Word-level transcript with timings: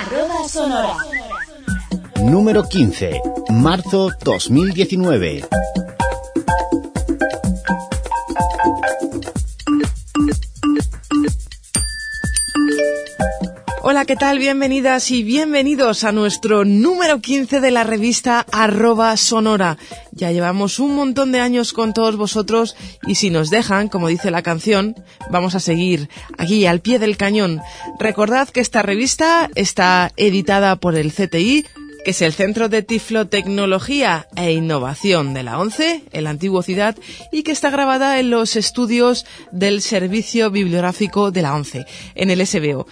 arroba 0.00 0.48
sonora. 0.48 0.96
Número 2.24 2.62
15, 2.66 3.20
marzo 3.50 4.10
2019. 4.24 5.44
Hola, 13.90 14.04
¿qué 14.04 14.14
tal? 14.14 14.38
Bienvenidas 14.38 15.10
y 15.10 15.24
bienvenidos 15.24 16.04
a 16.04 16.12
nuestro 16.12 16.64
número 16.64 17.20
15 17.20 17.58
de 17.58 17.72
la 17.72 17.82
revista 17.82 18.46
arroba 18.52 19.16
sonora. 19.16 19.78
Ya 20.12 20.30
llevamos 20.30 20.78
un 20.78 20.94
montón 20.94 21.32
de 21.32 21.40
años 21.40 21.72
con 21.72 21.92
todos 21.92 22.14
vosotros 22.14 22.76
y 23.04 23.16
si 23.16 23.30
nos 23.30 23.50
dejan, 23.50 23.88
como 23.88 24.06
dice 24.06 24.30
la 24.30 24.42
canción, 24.42 24.94
vamos 25.32 25.56
a 25.56 25.60
seguir 25.60 26.08
aquí 26.38 26.66
al 26.66 26.78
pie 26.78 27.00
del 27.00 27.16
cañón. 27.16 27.60
Recordad 27.98 28.48
que 28.48 28.60
esta 28.60 28.82
revista 28.82 29.50
está 29.56 30.12
editada 30.16 30.76
por 30.76 30.94
el 30.94 31.12
CTI, 31.12 31.66
que 32.04 32.12
es 32.12 32.22
el 32.22 32.32
Centro 32.32 32.68
de 32.68 32.84
Tiflotecnología 32.84 34.28
e 34.36 34.52
Innovación 34.52 35.34
de 35.34 35.42
la 35.42 35.58
ONCE, 35.58 36.04
en 36.12 36.24
la 36.24 36.30
antigua 36.30 36.62
ciudad, 36.62 36.96
y 37.32 37.42
que 37.42 37.50
está 37.50 37.70
grabada 37.70 38.20
en 38.20 38.30
los 38.30 38.54
estudios 38.54 39.26
del 39.50 39.82
Servicio 39.82 40.52
Bibliográfico 40.52 41.32
de 41.32 41.42
la 41.42 41.56
ONCE, 41.56 41.86
en 42.14 42.30
el 42.30 42.46
SBO. 42.46 42.86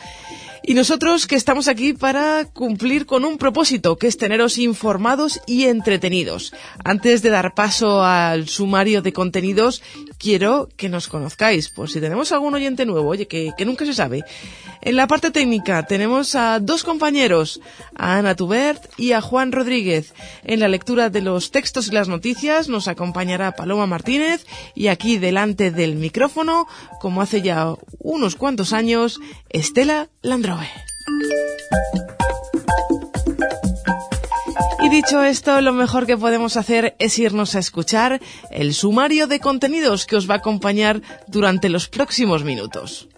Y 0.62 0.75
nosotros 0.75 1.27
que 1.27 1.37
estamos 1.37 1.69
aquí 1.69 1.93
para 1.93 2.45
cumplir 2.45 3.07
con 3.07 3.25
un 3.25 3.39
propósito, 3.39 3.97
que 3.97 4.07
es 4.07 4.17
teneros 4.17 4.59
informados 4.59 5.41
y 5.47 5.65
entretenidos. 5.65 6.53
Antes 6.84 7.23
de 7.23 7.31
dar 7.31 7.55
paso 7.55 8.03
al 8.03 8.48
sumario 8.48 9.03
de 9.03 9.12
contenidos, 9.12 9.83
quiero 10.19 10.69
que 10.77 10.89
nos 10.89 11.09
conozcáis, 11.09 11.69
por 11.69 11.89
si 11.89 12.01
tenemos 12.01 12.33
algún 12.33 12.55
oyente 12.55 12.85
nuevo, 12.85 13.09
oye, 13.09 13.27
que, 13.27 13.53
nunca 13.65 13.87
se 13.87 13.95
sabe. 13.95 14.25
En 14.83 14.97
la 14.97 15.07
parte 15.07 15.31
técnica 15.31 15.87
tenemos 15.87 16.35
a 16.35 16.61
dos 16.61 16.85
compañeros, 16.85 17.61
a 17.95 18.19
Ana 18.19 18.35
Tubert 18.35 18.83
y 18.97 19.12
a 19.12 19.21
Juan 19.21 19.53
Rodríguez. 19.53 20.12
En 20.45 20.61
la 20.61 20.69
lectura 20.69 21.11
de 21.11 21.23
los 21.23 21.51
textos 21.51 21.89
y 21.89 21.92
las 21.92 22.09
noticias 22.09 22.69
nos 22.69 22.89
acompañará 22.89 23.53
Paloma 23.53 23.87
Martínez 23.87 24.47
y 24.75 24.89
aquí 24.89 25.19
delante 25.19 25.70
del 25.70 25.97
micrófono, 25.97 26.67
como 27.01 27.23
hace 27.23 27.42
ya 27.42 27.75
unos 27.98 28.35
cuantos 28.35 28.73
años, 28.73 29.20
Estela 29.48 30.09
Landrove. 30.23 30.69
Dicho 34.91 35.22
esto, 35.22 35.61
lo 35.61 35.72
mejor 35.72 36.06
que 36.06 36.17
podemos 36.17 36.56
hacer 36.56 36.97
es 36.98 37.19
irnos 37.19 37.55
a 37.55 37.58
escuchar 37.58 38.20
el 38.50 38.75
sumario 38.75 39.27
de 39.27 39.39
contenidos 39.39 40.06
que 40.06 40.17
os 40.17 40.28
va 40.28 40.34
a 40.34 40.39
acompañar 40.39 41.03
durante 41.28 41.69
los 41.69 41.89
próximos 41.89 42.42
minutos. 42.42 43.08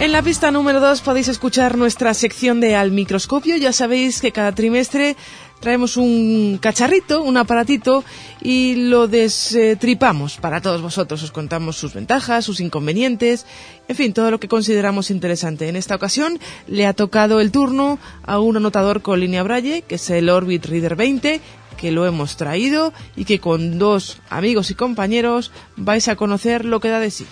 En 0.00 0.10
la 0.10 0.22
pista 0.22 0.50
número 0.50 0.80
2 0.80 1.00
podéis 1.02 1.28
escuchar 1.28 1.76
nuestra 1.76 2.12
sección 2.14 2.60
de 2.60 2.74
Al 2.74 2.90
Microscopio. 2.90 3.56
Ya 3.56 3.72
sabéis 3.72 4.20
que 4.20 4.32
cada 4.32 4.52
trimestre 4.52 5.16
traemos 5.62 5.96
un 5.96 6.58
cacharrito, 6.60 7.22
un 7.22 7.38
aparatito 7.38 8.04
y 8.42 8.74
lo 8.74 9.06
destripamos 9.06 10.36
para 10.36 10.60
todos 10.60 10.82
vosotros. 10.82 11.22
Os 11.22 11.30
contamos 11.30 11.76
sus 11.76 11.94
ventajas, 11.94 12.44
sus 12.44 12.60
inconvenientes, 12.60 13.46
en 13.88 13.96
fin, 13.96 14.12
todo 14.12 14.30
lo 14.30 14.40
que 14.40 14.48
consideramos 14.48 15.10
interesante. 15.10 15.68
En 15.68 15.76
esta 15.76 15.94
ocasión 15.94 16.38
le 16.66 16.86
ha 16.86 16.92
tocado 16.92 17.40
el 17.40 17.52
turno 17.52 17.98
a 18.24 18.40
un 18.40 18.56
anotador 18.56 19.00
con 19.00 19.20
línea 19.20 19.44
Braille, 19.44 19.82
que 19.82 19.94
es 19.94 20.10
el 20.10 20.28
Orbit 20.28 20.66
Reader 20.66 20.96
20, 20.96 21.40
que 21.78 21.92
lo 21.92 22.06
hemos 22.06 22.36
traído 22.36 22.92
y 23.16 23.24
que 23.24 23.38
con 23.38 23.78
dos 23.78 24.18
amigos 24.28 24.70
y 24.70 24.74
compañeros 24.74 25.52
vais 25.76 26.08
a 26.08 26.16
conocer 26.16 26.64
lo 26.64 26.80
que 26.80 26.88
da 26.88 26.98
de 26.98 27.10
sí. 27.10 27.26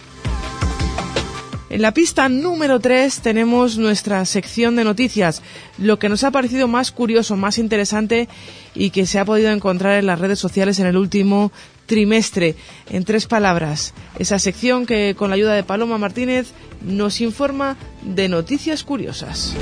En 1.71 1.83
la 1.83 1.95
pista 1.95 2.29
número 2.29 2.81
3 2.81 3.21
tenemos 3.21 3.79
nuestra 3.79 4.25
sección 4.25 4.75
de 4.75 4.83
noticias, 4.83 5.41
lo 5.79 6.01
que 6.01 6.09
nos 6.09 6.25
ha 6.25 6.33
parecido 6.33 6.67
más 6.67 6.91
curioso, 6.91 7.37
más 7.37 7.59
interesante 7.59 8.29
y 8.75 8.91
que 8.91 9.07
se 9.07 9.21
ha 9.21 9.25
podido 9.25 9.53
encontrar 9.53 9.97
en 9.97 10.07
las 10.07 10.19
redes 10.19 10.41
sociales 10.41 10.81
en 10.81 10.89
el 10.89 10.97
último 10.97 11.53
trimestre. 11.87 12.57
En 12.91 13.05
tres 13.05 13.27
palabras, 13.27 13.95
esa 14.19 14.41
sección 14.41 14.85
que 14.85 15.15
con 15.17 15.31
la 15.31 15.37
ayuda 15.37 15.55
de 15.55 15.63
Paloma 15.63 15.97
Martínez 15.97 16.49
nos 16.83 17.21
informa 17.21 17.77
de 18.03 18.29
noticias 18.29 18.83
curiosas. 18.83 19.55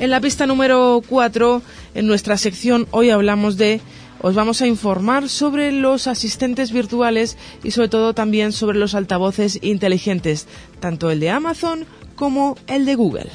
En 0.00 0.08
la 0.08 0.22
pista 0.22 0.46
número 0.46 1.02
4, 1.06 1.62
en 1.94 2.06
nuestra 2.06 2.38
sección 2.38 2.86
hoy 2.92 3.10
hablamos 3.10 3.58
de 3.58 3.82
os 4.24 4.34
vamos 4.34 4.62
a 4.62 4.66
informar 4.66 5.28
sobre 5.28 5.70
los 5.70 6.06
asistentes 6.06 6.72
virtuales 6.72 7.36
y 7.62 7.72
sobre 7.72 7.88
todo 7.88 8.14
también 8.14 8.52
sobre 8.52 8.78
los 8.78 8.94
altavoces 8.94 9.58
inteligentes, 9.60 10.46
tanto 10.80 11.10
el 11.10 11.20
de 11.20 11.28
Amazon 11.28 11.84
como 12.16 12.56
el 12.66 12.86
de 12.86 12.94
Google. 12.94 13.30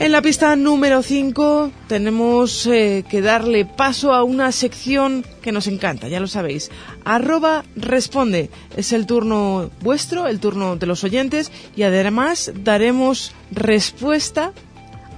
En 0.00 0.10
la 0.10 0.20
pista 0.20 0.56
número 0.56 1.00
5 1.00 1.70
tenemos 1.86 2.66
eh, 2.66 3.04
que 3.08 3.20
darle 3.20 3.66
paso 3.66 4.12
a 4.12 4.24
una 4.24 4.50
sección 4.50 5.24
que 5.42 5.52
nos 5.52 5.68
encanta, 5.68 6.08
ya 6.08 6.18
lo 6.18 6.26
sabéis. 6.26 6.72
Arroba 7.04 7.62
responde. 7.76 8.50
Es 8.76 8.92
el 8.92 9.06
turno 9.06 9.70
vuestro, 9.80 10.26
el 10.26 10.40
turno 10.40 10.74
de 10.74 10.86
los 10.86 11.04
oyentes 11.04 11.52
y 11.76 11.84
además 11.84 12.52
daremos 12.64 13.30
respuesta 13.52 14.52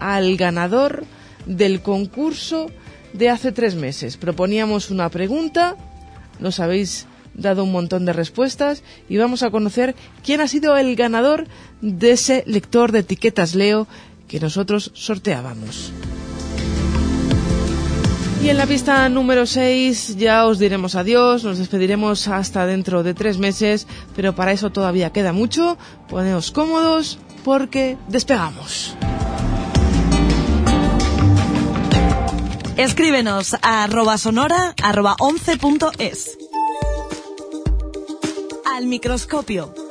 al 0.01 0.37
ganador 0.37 1.07
del 1.47 1.83
concurso 1.83 2.71
de 3.13 3.31
hace 3.31 3.53
tres 3.53 3.75
meses. 3.75 4.17
Proponíamos 4.17 4.91
una 4.91 5.09
pregunta, 5.09 5.77
nos 6.41 6.61
habéis 6.61 7.07
dado 7.35 7.65
un 7.65 7.73
montón 7.73 8.05
de 8.05 8.13
respuestas 8.13 8.83
y 9.09 9.17
vamos 9.17 9.43
a 9.43 9.51
conocer 9.51 9.95
quién 10.25 10.41
ha 10.41 10.49
sido 10.49 10.77
el 10.77 10.95
ganador 10.97 11.47
de 11.81 12.13
ese 12.13 12.45
lector 12.47 12.93
de 12.93 13.01
etiquetas 13.01 13.55
Leo 13.55 13.87
que 14.29 14.41
nosotros 14.41 14.91
sorteábamos. 14.95 15.93
Y 18.43 18.51
en 18.51 18.59
la 18.59 18.67
pista 18.67 19.09
número 19.09 19.47
6 19.47 20.17
ya 20.19 20.45
os 20.45 20.59
diremos 20.59 20.97
adiós, 20.97 21.45
nos 21.45 21.57
despediremos 21.57 22.29
hasta 22.29 22.67
dentro 22.67 23.03
de 23.03 23.15
tres 23.15 23.39
meses, 23.39 23.87
pero 24.15 24.35
para 24.35 24.53
eso 24.53 24.71
todavía 24.71 25.13
queda 25.13 25.33
mucho. 25.33 25.79
Poneos 26.11 26.51
cómodos 26.51 27.19
porque 27.43 27.97
despegamos. 28.09 28.95
Escríbenos 32.77 33.55
a 33.63 33.85
arroba 33.85 34.19
sonora 34.19 34.75
arroba 34.83 35.15
11.es. 35.21 36.37
Al 38.65 38.87
microscopio. 38.87 39.84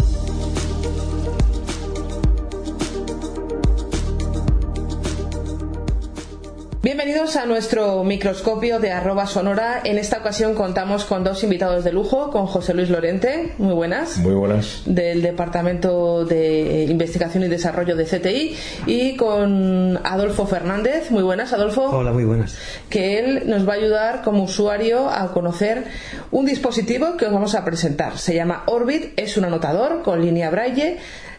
Bienvenidos 6.83 7.38
a 7.38 7.45
nuestro 7.45 8.03
microscopio 8.03 8.77
de 8.77 8.91
arroba 8.91 9.25
sonora. 9.25 9.79
En 9.85 9.97
esta 9.97 10.17
ocasión 10.17 10.53
contamos 10.53 11.05
con 11.05 11.23
dos 11.23 11.41
invitados 11.41 11.85
de 11.85 11.94
lujo, 11.94 12.29
con 12.29 12.45
José 12.45 12.73
Luis 12.73 12.89
Lorente, 12.89 13.53
muy 13.57 13.73
buenas. 13.73 14.17
Muy 14.17 14.33
buenas. 14.33 14.81
Del 14.85 15.21
Departamento 15.21 16.25
de 16.25 16.85
Investigación 16.89 17.45
y 17.45 17.47
Desarrollo 17.47 17.95
de 17.95 18.03
CTI, 18.03 18.57
y 18.85 19.16
con 19.16 19.97
Adolfo 20.03 20.45
Fernández, 20.45 21.09
muy 21.09 21.23
buenas, 21.23 21.53
Adolfo. 21.53 21.83
Hola, 21.83 22.11
muy 22.11 22.25
buenas. 22.25 22.57
Que 22.89 23.17
él 23.17 23.44
nos 23.45 23.65
va 23.65 23.71
a 23.71 23.75
ayudar 23.77 24.21
como 24.21 24.44
usuario 24.44 25.09
a 25.09 25.31
conocer 25.31 25.85
un 26.31 26.45
dispositivo 26.45 27.15
que 27.15 27.27
os 27.27 27.31
vamos 27.31 27.55
a 27.55 27.63
presentar. 27.63 28.17
Se 28.17 28.35
llama 28.35 28.63
Orbit, 28.65 29.13
es 29.15 29.38
un 29.38 29.45
anotador 29.45 30.01
con 30.01 30.21
línea 30.21 30.50
braille 30.50 30.97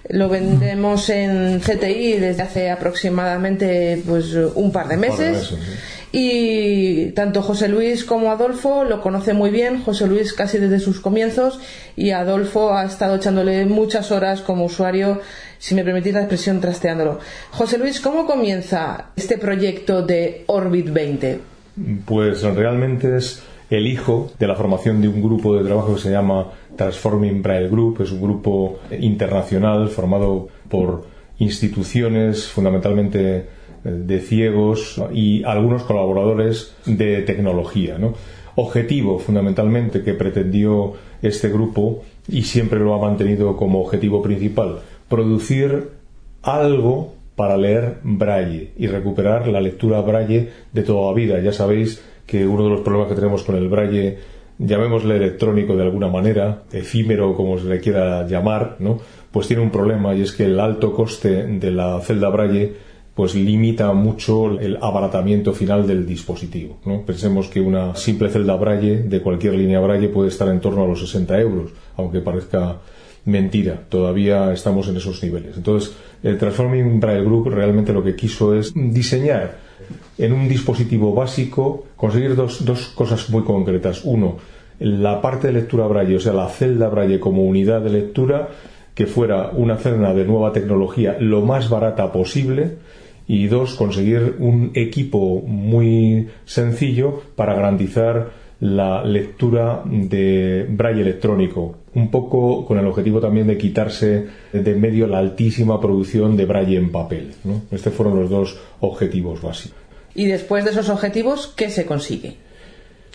lo 0.09 0.29
vendemos 0.29 1.09
en 1.09 1.61
CTI 1.61 2.19
desde 2.19 2.43
hace 2.43 2.71
aproximadamente 2.71 4.03
pues 4.07 4.35
un 4.55 4.71
par 4.71 4.89
de 4.89 4.97
meses. 4.97 5.55
Y 6.17 7.07
tanto 7.11 7.43
José 7.43 7.67
Luis 7.67 8.05
como 8.05 8.31
Adolfo 8.31 8.85
lo 8.85 9.01
conoce 9.01 9.33
muy 9.33 9.51
bien, 9.51 9.83
José 9.83 10.07
Luis 10.07 10.33
casi 10.33 10.59
desde 10.59 10.79
sus 10.79 11.01
comienzos 11.01 11.59
y 11.97 12.11
Adolfo 12.11 12.73
ha 12.73 12.85
estado 12.85 13.17
echándole 13.17 13.67
muchas 13.67 14.13
horas 14.13 14.41
como 14.41 14.67
usuario, 14.67 15.21
si 15.59 15.75
me 15.75 15.83
permitís 15.83 16.15
la 16.15 16.21
expresión, 16.21 16.61
trasteándolo. 16.61 17.19
José 17.51 17.79
Luis, 17.79 18.01
¿cómo 18.01 18.27
comienza 18.27 19.07
este 19.17 19.39
proyecto 19.39 20.03
de 20.03 20.45
Orbit 20.47 20.93
20? 20.93 21.41
Pues 22.05 22.43
realmente 22.43 23.17
es 23.17 23.43
el 23.71 23.89
hijo 23.89 24.31
de 24.39 24.47
la 24.47 24.55
formación 24.55 25.01
de 25.01 25.09
un 25.09 25.21
grupo 25.21 25.57
de 25.57 25.65
trabajo 25.65 25.97
que 25.97 26.01
se 26.01 26.11
llama 26.11 26.53
Transforming 26.77 27.43
Braille 27.43 27.69
Group. 27.69 28.03
Es 28.03 28.13
un 28.13 28.21
grupo 28.21 28.79
internacional 28.99 29.89
formado 29.89 30.49
por 30.69 31.05
instituciones 31.39 32.47
fundamentalmente 32.47 33.37
eh, 33.37 33.45
de 33.85 34.21
ciegos 34.21 35.01
y 35.13 35.45
algunos 35.45 35.85
colaboradores 35.85 36.75
de 36.87 37.23
tecnología. 37.23 37.99
Objetivo 38.57 39.19
fundamentalmente 39.19 40.03
que 40.03 40.15
pretendió 40.15 40.95
este 41.23 41.49
grupo 41.49 42.03
y 42.29 42.43
siempre 42.43 42.79
lo 42.79 42.95
ha 42.95 43.01
mantenido 43.01 43.57
como 43.57 43.81
objetivo 43.81 44.23
principal, 44.23 44.79
producir 45.09 45.89
algo 46.43 47.15
para 47.37 47.57
leer 47.57 47.99
braille 48.05 48.71
y 48.79 48.87
recuperar 48.87 49.49
la 49.49 49.61
lectura 49.61 50.01
braille 50.01 50.51
de 50.73 50.83
toda 50.83 51.11
la 51.11 51.17
vida. 51.17 51.41
Ya 51.41 51.53
sabéis 51.53 52.03
que 52.27 52.47
uno 52.47 52.65
de 52.65 52.71
los 52.71 52.81
problemas 52.81 53.09
que 53.09 53.17
tenemos 53.17 53.43
con 53.43 53.57
el 53.57 53.69
braille, 53.69 54.19
llamémosle 54.59 55.17
electrónico 55.17 55.77
de 55.77 55.83
alguna 55.83 56.09
manera, 56.09 56.63
efímero 56.73 57.35
como 57.35 57.59
se 57.59 57.67
le 57.67 57.81
quiera 57.81 58.27
llamar, 58.27 58.77
¿no? 58.79 58.99
pues 59.31 59.49
tiene 59.49 59.63
un 59.63 59.71
problema 59.71 60.15
y 60.15 60.23
es 60.23 60.33
que 60.33 60.45
el 60.45 60.61
alto 60.61 60.93
coste 60.93 61.47
de 61.47 61.71
la 61.71 62.01
celda 62.01 62.29
braille 62.29 62.73
pues 63.15 63.35
limita 63.35 63.93
mucho 63.93 64.59
el 64.59 64.77
abaratamiento 64.81 65.53
final 65.53 65.87
del 65.87 66.05
dispositivo. 66.07 66.79
¿no? 66.85 67.03
Pensemos 67.03 67.49
que 67.49 67.61
una 67.61 67.95
simple 67.95 68.29
celda 68.29 68.57
braille 68.57 69.03
de 69.05 69.21
cualquier 69.21 69.55
línea 69.55 69.81
braille 69.81 70.09
puede 70.09 70.29
estar 70.29 70.49
en 70.49 70.61
torno 70.61 70.85
a 70.85 70.87
los 70.87 71.01
60 71.01 71.41
euros, 71.41 71.71
aunque 71.97 72.21
parezca 72.21 72.79
mentira, 73.25 73.81
todavía 73.89 74.53
estamos 74.53 74.89
en 74.89 74.97
esos 74.97 75.23
niveles. 75.23 75.57
Entonces, 75.57 75.97
el 76.23 76.39
Transforming 76.39 77.01
Braille 77.01 77.25
Group 77.25 77.49
realmente 77.49 77.93
lo 77.93 78.03
que 78.03 78.17
quiso 78.17 78.55
es 78.55 78.73
diseñar 78.75 79.64
en 80.19 80.33
un 80.33 80.49
dispositivo 80.49 81.15
básico, 81.15 81.85
conseguir 81.97 82.37
dos, 82.37 82.65
dos 82.65 82.89
cosas 82.89 83.29
muy 83.31 83.43
concretas. 83.43 84.03
Uno, 84.05 84.37
la 84.79 85.21
parte 85.21 85.49
de 85.49 85.55
lectura 85.55 85.87
braille, 85.87 86.17
o 86.17 86.21
sea, 86.21 86.33
la 86.33 86.49
celda 86.49 86.89
braille 86.89 87.21
como 87.21 87.43
unidad 87.45 87.81
de 87.81 87.91
lectura, 87.91 88.49
que 88.95 89.07
fuera 89.07 89.51
una 89.51 89.77
celda 89.77 90.15
de 90.15 90.25
nueva 90.25 90.53
tecnología 90.53 91.17
lo 91.19 91.43
más 91.43 91.69
barata 91.69 92.13
posible, 92.13 92.77
y 93.27 93.47
dos, 93.47 93.75
conseguir 93.75 94.37
un 94.39 94.71
equipo 94.75 95.41
muy 95.41 96.29
sencillo 96.45 97.23
para 97.37 97.55
garantizar 97.55 98.45
la 98.61 99.05
lectura 99.05 99.83
de 99.85 100.67
braille 100.69 101.03
electrónico, 101.03 101.77
un 101.95 102.11
poco 102.11 102.65
con 102.65 102.79
el 102.79 102.87
objetivo 102.87 103.21
también 103.21 103.47
de 103.47 103.59
quitarse 103.59 104.27
de 104.53 104.75
medio 104.75 105.07
la 105.07 105.19
altísima 105.19 105.81
producción 105.81 106.37
de 106.37 106.47
braille 106.47 106.77
en 106.77 106.91
papel. 106.91 107.33
Estos 107.71 107.93
fueron 107.93 108.21
los 108.21 108.31
dos 108.31 108.59
objetivos 108.81 109.43
básicos. 109.43 109.84
Y 110.15 110.27
después 110.27 110.65
de 110.65 110.71
esos 110.71 110.89
objetivos, 110.89 111.53
¿qué 111.57 111.71
se 111.71 111.87
consigue? 111.87 112.37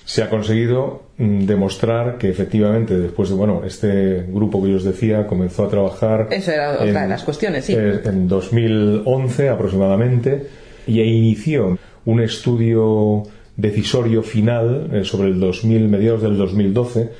se 0.09 0.23
ha 0.23 0.29
conseguido 0.29 1.03
mm, 1.19 1.45
demostrar 1.45 2.17
que 2.17 2.29
efectivamente 2.29 2.97
después 2.97 3.29
de 3.29 3.35
bueno 3.35 3.61
este 3.63 4.25
grupo 4.27 4.59
que 4.63 4.71
yo 4.71 4.77
os 4.77 4.83
decía 4.83 5.27
comenzó 5.27 5.65
a 5.65 5.69
trabajar 5.69 6.29
eso 6.31 6.51
era 6.51 6.71
otra 6.71 7.03
de 7.03 7.07
las 7.07 7.23
cuestiones 7.23 7.65
sí 7.65 7.75
eh, 7.77 8.01
en 8.03 8.27
2011 8.27 9.49
aproximadamente 9.49 10.47
y 10.87 10.99
inició 10.99 11.77
un 12.05 12.21
estudio 12.21 13.21
decisorio 13.55 14.23
final 14.23 14.89
eh, 14.91 15.03
sobre 15.03 15.27
el 15.27 15.39
2000 15.39 15.87
mediados 15.87 16.23
del 16.23 16.37
2012 16.39 17.11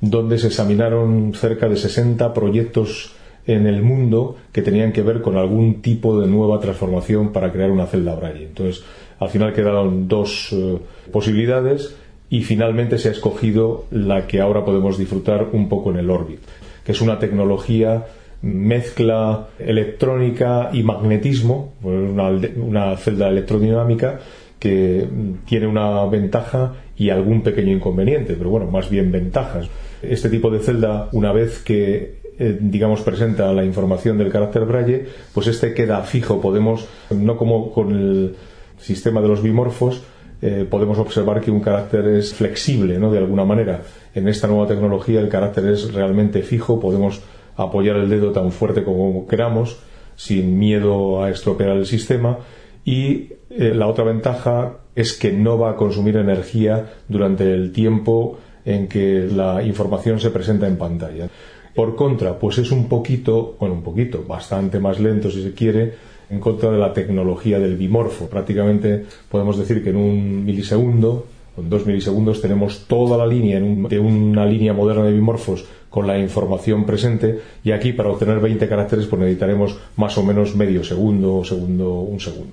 donde 0.00 0.38
se 0.38 0.46
examinaron 0.46 1.34
cerca 1.34 1.68
de 1.68 1.76
60 1.76 2.32
proyectos 2.32 3.12
en 3.46 3.66
el 3.66 3.82
mundo 3.82 4.36
que 4.52 4.62
tenían 4.62 4.92
que 4.92 5.02
ver 5.02 5.20
con 5.20 5.36
algún 5.36 5.82
tipo 5.82 6.20
de 6.20 6.28
nueva 6.28 6.60
transformación 6.60 7.32
para 7.32 7.50
crear 7.50 7.70
una 7.70 7.86
celda 7.86 8.14
Braille. 8.14 8.44
Entonces, 8.44 8.84
al 9.18 9.28
final 9.28 9.52
quedaron 9.52 10.08
dos 10.08 10.48
eh, 10.52 10.78
posibilidades 11.12 11.96
y 12.30 12.42
finalmente 12.42 12.98
se 12.98 13.08
ha 13.08 13.12
escogido 13.12 13.86
la 13.90 14.26
que 14.26 14.40
ahora 14.40 14.64
podemos 14.64 14.98
disfrutar 14.98 15.48
un 15.52 15.68
poco 15.68 15.90
en 15.90 15.96
el 15.98 16.10
Orbit, 16.10 16.40
que 16.84 16.92
es 16.92 17.00
una 17.00 17.18
tecnología 17.18 18.06
mezcla 18.42 19.48
electrónica 19.58 20.70
y 20.72 20.82
magnetismo, 20.82 21.72
una, 21.82 22.28
una 22.28 22.96
celda 22.96 23.28
electrodinámica 23.28 24.20
que 24.58 25.06
tiene 25.46 25.66
una 25.66 26.04
ventaja 26.06 26.74
y 26.96 27.10
algún 27.10 27.42
pequeño 27.42 27.72
inconveniente, 27.72 28.34
pero 28.34 28.50
bueno, 28.50 28.66
más 28.66 28.90
bien 28.90 29.10
ventajas. 29.10 29.68
Este 30.02 30.28
tipo 30.28 30.50
de 30.50 30.60
celda, 30.60 31.08
una 31.12 31.32
vez 31.32 31.60
que 31.62 32.18
eh, 32.38 32.56
digamos 32.60 33.02
presenta 33.02 33.52
la 33.52 33.64
información 33.64 34.18
del 34.18 34.30
carácter 34.30 34.64
braille, 34.64 35.06
pues 35.32 35.46
este 35.48 35.74
queda 35.74 36.02
fijo, 36.02 36.40
podemos, 36.40 36.86
no 37.10 37.36
como 37.36 37.72
con 37.72 37.90
el 37.90 38.36
sistema 38.80 39.20
de 39.20 39.28
los 39.28 39.42
bimorfos, 39.42 40.02
eh, 40.40 40.66
podemos 40.68 40.98
observar 40.98 41.40
que 41.40 41.50
un 41.50 41.60
carácter 41.60 42.06
es 42.08 42.32
flexible, 42.32 42.98
¿no? 42.98 43.10
De 43.10 43.18
alguna 43.18 43.44
manera. 43.44 43.82
En 44.14 44.28
esta 44.28 44.46
nueva 44.46 44.66
tecnología 44.66 45.20
el 45.20 45.28
carácter 45.28 45.66
es 45.66 45.92
realmente 45.92 46.42
fijo, 46.42 46.78
podemos 46.78 47.20
apoyar 47.56 47.96
el 47.96 48.08
dedo 48.08 48.30
tan 48.30 48.52
fuerte 48.52 48.84
como 48.84 49.26
queramos, 49.26 49.78
sin 50.14 50.58
miedo 50.58 51.22
a 51.22 51.30
estropear 51.30 51.70
el 51.70 51.86
sistema. 51.86 52.38
Y 52.84 53.32
eh, 53.50 53.72
la 53.74 53.88
otra 53.88 54.04
ventaja 54.04 54.78
es 54.94 55.12
que 55.12 55.32
no 55.32 55.58
va 55.58 55.70
a 55.70 55.76
consumir 55.76 56.16
energía 56.16 56.86
durante 57.08 57.52
el 57.52 57.72
tiempo 57.72 58.38
en 58.64 58.86
que 58.88 59.28
la 59.30 59.62
información 59.62 60.20
se 60.20 60.30
presenta 60.30 60.66
en 60.66 60.76
pantalla. 60.76 61.28
Por 61.74 61.94
contra, 61.96 62.38
pues 62.38 62.58
es 62.58 62.70
un 62.70 62.88
poquito, 62.88 63.56
bueno, 63.58 63.76
un 63.76 63.82
poquito, 63.82 64.24
bastante 64.26 64.80
más 64.80 65.00
lento 65.00 65.30
si 65.30 65.42
se 65.42 65.52
quiere, 65.52 65.94
en 66.30 66.40
contra 66.40 66.70
de 66.70 66.78
la 66.78 66.92
tecnología 66.92 67.58
del 67.58 67.76
bimorfo. 67.76 68.28
Prácticamente 68.28 69.04
podemos 69.30 69.58
decir 69.58 69.82
que 69.82 69.90
en 69.90 69.96
un 69.96 70.44
milisegundo, 70.44 71.26
en 71.56 71.68
dos 71.70 71.86
milisegundos, 71.86 72.40
tenemos 72.40 72.86
toda 72.86 73.16
la 73.16 73.26
línea 73.26 73.60
de 73.60 73.98
una 73.98 74.46
línea 74.46 74.72
moderna 74.72 75.04
de 75.04 75.12
bimorfos 75.12 75.64
con 75.90 76.06
la 76.06 76.18
información 76.18 76.84
presente 76.84 77.40
y 77.64 77.72
aquí 77.72 77.92
para 77.92 78.10
obtener 78.10 78.40
20 78.40 78.68
caracteres 78.68 79.06
pues 79.06 79.20
necesitaremos 79.20 79.78
más 79.96 80.16
o 80.18 80.22
menos 80.22 80.54
medio 80.54 80.84
segundo, 80.84 81.44
segundo, 81.44 82.00
un 82.00 82.20
segundo. 82.20 82.52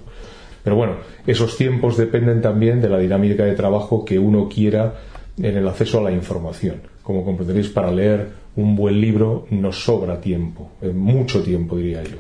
Pero 0.63 0.77
bueno, 0.77 0.95
esos 1.27 1.57
tiempos 1.57 1.97
dependen 1.97 2.41
también 2.41 2.81
de 2.81 2.89
la 2.89 2.97
dinámica 2.97 3.45
de 3.45 3.53
trabajo 3.53 4.03
que 4.03 4.17
uno 4.17 4.49
quiera 4.49 4.95
en 5.37 5.57
el 5.57 5.67
acceso 5.67 5.99
a 5.99 6.03
la 6.03 6.11
información. 6.11 6.77
Como 7.03 7.23
comprenderéis, 7.23 7.69
para 7.69 7.91
leer 7.91 8.29
un 8.55 8.75
buen 8.75 8.99
libro 8.99 9.45
nos 9.51 9.83
sobra 9.83 10.19
tiempo, 10.19 10.71
eh, 10.81 10.89
mucho 10.89 11.43
tiempo 11.43 11.77
diría 11.77 12.03
yo. 12.03 12.17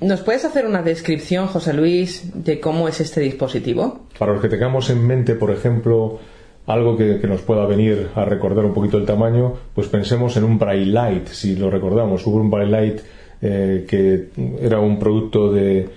¿Nos 0.00 0.20
puedes 0.20 0.44
hacer 0.44 0.66
una 0.66 0.82
descripción, 0.82 1.46
José 1.46 1.72
Luis, 1.72 2.30
de 2.34 2.60
cómo 2.60 2.86
es 2.86 3.00
este 3.00 3.22
dispositivo? 3.22 4.00
Para 4.18 4.34
los 4.34 4.42
que 4.42 4.48
tengamos 4.48 4.90
en 4.90 5.06
mente, 5.06 5.34
por 5.34 5.50
ejemplo, 5.50 6.18
algo 6.66 6.98
que, 6.98 7.18
nos 7.26 7.40
pueda 7.40 7.64
venir 7.64 8.08
a 8.14 8.26
recordar 8.26 8.66
un 8.66 8.74
poquito 8.74 8.98
el 8.98 9.06
tamaño, 9.06 9.54
pues 9.74 9.88
pensemos 9.88 10.36
en 10.36 10.44
un 10.44 10.58
Braille 10.58 10.92
Light, 10.92 11.28
si 11.28 11.56
lo 11.56 11.70
recordamos. 11.70 12.26
Hubo 12.26 12.36
un 12.36 12.50
Braille 12.50 12.70
Light 12.70 13.00
eh, 13.40 13.86
que 13.88 14.28
era 14.60 14.80
un 14.80 14.98
producto 14.98 15.50
de 15.50 15.88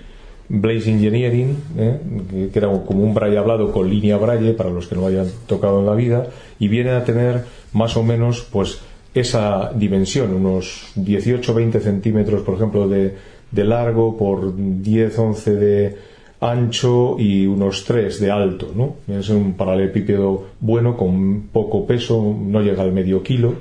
Blaze 0.47 0.91
Engineering, 0.91 1.57
eh, 1.77 1.99
que 2.53 2.57
era 2.57 2.69
como 2.69 3.03
un 3.03 3.13
Braille 3.13 3.37
hablado 3.37 3.69
con 3.73 3.89
línea 3.89 4.15
Braille, 4.15 4.53
para 4.53 4.69
los 4.69 4.87
que 4.87 4.95
no 4.95 5.07
hayan 5.07 5.27
tocado 5.45 5.79
en 5.79 5.85
la 5.85 5.93
vida, 5.93 6.27
y 6.57 6.69
viene 6.69 6.91
a 6.91 7.03
tener 7.03 7.43
más 7.73 7.97
o 7.97 8.03
menos 8.03 8.47
pues 8.49 8.79
esa 9.13 9.73
dimensión, 9.73 10.33
unos 10.33 10.93
18-20 10.95 11.81
centímetros, 11.81 12.43
por 12.43 12.55
ejemplo, 12.55 12.87
de, 12.87 13.15
de 13.51 13.63
largo 13.63 14.17
por 14.17 14.53
10, 14.55 15.19
11 15.19 15.55
de 15.55 15.97
ancho 16.41 17.17
y 17.19 17.47
unos 17.47 17.83
3 17.83 18.19
de 18.19 18.31
alto, 18.31 18.71
¿no? 18.73 18.95
Es 19.13 19.29
un 19.29 19.53
paralelepípedo 19.53 20.45
bueno 20.59 20.95
con 20.95 21.49
poco 21.51 21.85
peso, 21.85 22.35
no 22.39 22.61
llega 22.61 22.83
al 22.83 22.93
medio 22.93 23.23
kilo 23.23 23.55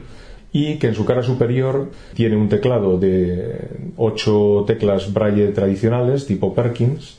y 0.52 0.76
que 0.76 0.88
en 0.88 0.94
su 0.94 1.04
cara 1.04 1.22
superior 1.22 1.90
tiene 2.14 2.36
un 2.36 2.48
teclado 2.48 2.98
de 2.98 3.68
8 3.96 4.64
teclas 4.66 5.12
braille 5.12 5.48
tradicionales 5.48 6.26
tipo 6.26 6.54
Perkins 6.54 7.18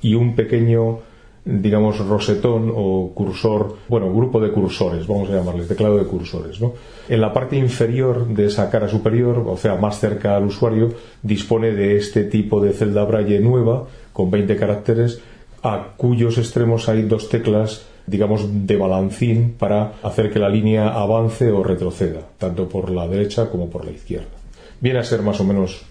y 0.00 0.14
un 0.14 0.34
pequeño 0.34 1.00
digamos, 1.44 1.98
rosetón 1.98 2.72
o 2.74 3.12
cursor, 3.14 3.76
bueno, 3.88 4.12
grupo 4.12 4.40
de 4.40 4.52
cursores, 4.52 5.06
vamos 5.06 5.28
a 5.30 5.34
llamarles, 5.34 5.68
teclado 5.68 5.98
de 5.98 6.04
cursores. 6.04 6.60
¿no? 6.60 6.74
En 7.08 7.20
la 7.20 7.32
parte 7.32 7.56
inferior 7.56 8.28
de 8.28 8.46
esa 8.46 8.70
cara 8.70 8.88
superior, 8.88 9.44
o 9.46 9.56
sea, 9.56 9.76
más 9.76 9.98
cerca 9.98 10.36
al 10.36 10.44
usuario, 10.44 10.92
dispone 11.22 11.72
de 11.72 11.96
este 11.96 12.24
tipo 12.24 12.60
de 12.60 12.72
celda 12.72 13.04
braille 13.04 13.40
nueva, 13.40 13.86
con 14.12 14.30
20 14.30 14.56
caracteres, 14.56 15.20
a 15.62 15.94
cuyos 15.96 16.38
extremos 16.38 16.88
hay 16.88 17.02
dos 17.02 17.28
teclas 17.28 17.86
digamos, 18.06 18.66
de 18.66 18.76
balancín 18.76 19.54
para 19.58 19.92
hacer 20.02 20.32
que 20.32 20.38
la 20.38 20.48
línea 20.48 20.88
avance 20.88 21.50
o 21.50 21.62
retroceda, 21.62 22.20
tanto 22.38 22.68
por 22.68 22.90
la 22.90 23.06
derecha 23.06 23.48
como 23.48 23.70
por 23.70 23.84
la 23.84 23.92
izquierda. 23.92 24.26
Viene 24.80 24.98
a 24.98 25.04
ser 25.04 25.22
más 25.22 25.40
o 25.40 25.44
menos 25.44 25.82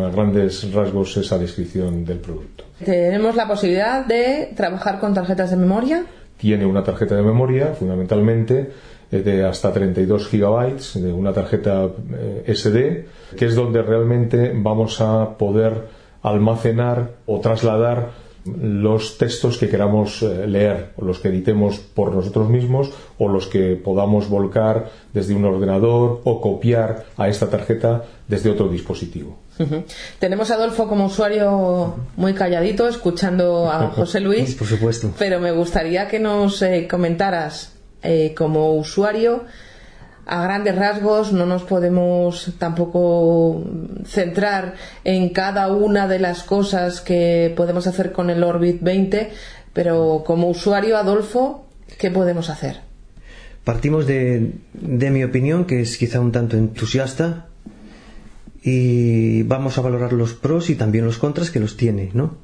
a 0.00 0.08
grandes 0.10 0.72
rasgos 0.72 1.16
esa 1.16 1.38
descripción 1.38 2.04
del 2.04 2.18
producto. 2.18 2.64
¿Tenemos 2.84 3.36
la 3.36 3.46
posibilidad 3.46 4.04
de 4.04 4.52
trabajar 4.56 4.98
con 4.98 5.14
tarjetas 5.14 5.50
de 5.50 5.56
memoria? 5.56 6.04
Tiene 6.36 6.66
una 6.66 6.82
tarjeta 6.82 7.14
de 7.14 7.22
memoria, 7.22 7.74
fundamentalmente, 7.78 8.70
eh, 9.10 9.18
de 9.20 9.44
hasta 9.44 9.72
32 9.72 10.28
gigabytes, 10.28 11.00
de 11.00 11.12
una 11.12 11.32
tarjeta 11.32 11.88
eh, 12.12 12.54
SD, 12.54 13.36
que 13.36 13.46
es 13.46 13.54
donde 13.54 13.82
realmente 13.82 14.52
vamos 14.54 15.00
a 15.00 15.36
poder 15.36 15.88
almacenar 16.22 17.10
o 17.26 17.40
trasladar 17.40 18.23
los 18.44 19.16
textos 19.16 19.58
que 19.58 19.68
queramos 19.68 20.22
eh, 20.22 20.46
leer, 20.46 20.90
o 20.96 21.04
los 21.04 21.18
que 21.18 21.28
editemos 21.28 21.78
por 21.78 22.14
nosotros 22.14 22.48
mismos, 22.48 22.90
o 23.18 23.28
los 23.28 23.46
que 23.46 23.76
podamos 23.76 24.28
volcar 24.28 24.90
desde 25.12 25.34
un 25.34 25.44
ordenador 25.44 26.20
o 26.24 26.40
copiar 26.40 27.06
a 27.16 27.28
esta 27.28 27.48
tarjeta 27.48 28.04
desde 28.28 28.50
otro 28.50 28.68
dispositivo. 28.68 29.38
Tenemos 30.18 30.50
a 30.50 30.54
Adolfo 30.54 30.88
como 30.88 31.06
usuario 31.06 31.94
muy 32.16 32.34
calladito, 32.34 32.88
escuchando 32.88 33.70
a 33.70 33.88
José 33.96 34.20
Luis. 34.20 34.54
Por 34.56 34.66
supuesto. 34.66 35.12
Pero 35.18 35.40
me 35.40 35.52
gustaría 35.52 36.08
que 36.08 36.18
nos 36.18 36.60
eh, 36.62 36.88
comentaras 36.90 37.72
eh, 38.02 38.34
como 38.36 38.74
usuario 38.74 39.44
a 40.26 40.42
grandes 40.42 40.76
rasgos 40.76 41.32
no 41.32 41.46
nos 41.46 41.62
podemos 41.62 42.52
tampoco 42.58 43.64
centrar 44.06 44.74
en 45.04 45.30
cada 45.30 45.68
una 45.68 46.08
de 46.08 46.18
las 46.18 46.42
cosas 46.42 47.00
que 47.00 47.52
podemos 47.56 47.86
hacer 47.86 48.12
con 48.12 48.30
el 48.30 48.42
Orbit 48.42 48.82
20, 48.82 49.30
pero 49.72 50.22
como 50.26 50.48
usuario, 50.48 50.96
Adolfo, 50.96 51.66
¿qué 51.98 52.10
podemos 52.10 52.50
hacer? 52.50 52.80
Partimos 53.64 54.06
de, 54.06 54.52
de 54.74 55.10
mi 55.10 55.24
opinión, 55.24 55.64
que 55.64 55.80
es 55.80 55.96
quizá 55.96 56.20
un 56.20 56.32
tanto 56.32 56.56
entusiasta, 56.56 57.46
y 58.64 59.42
vamos 59.42 59.76
a 59.76 59.82
valorar 59.82 60.14
los 60.14 60.32
pros 60.32 60.70
y 60.70 60.74
también 60.74 61.04
los 61.04 61.18
contras 61.18 61.50
que 61.50 61.60
los 61.60 61.76
tiene, 61.76 62.10
¿no? 62.14 62.38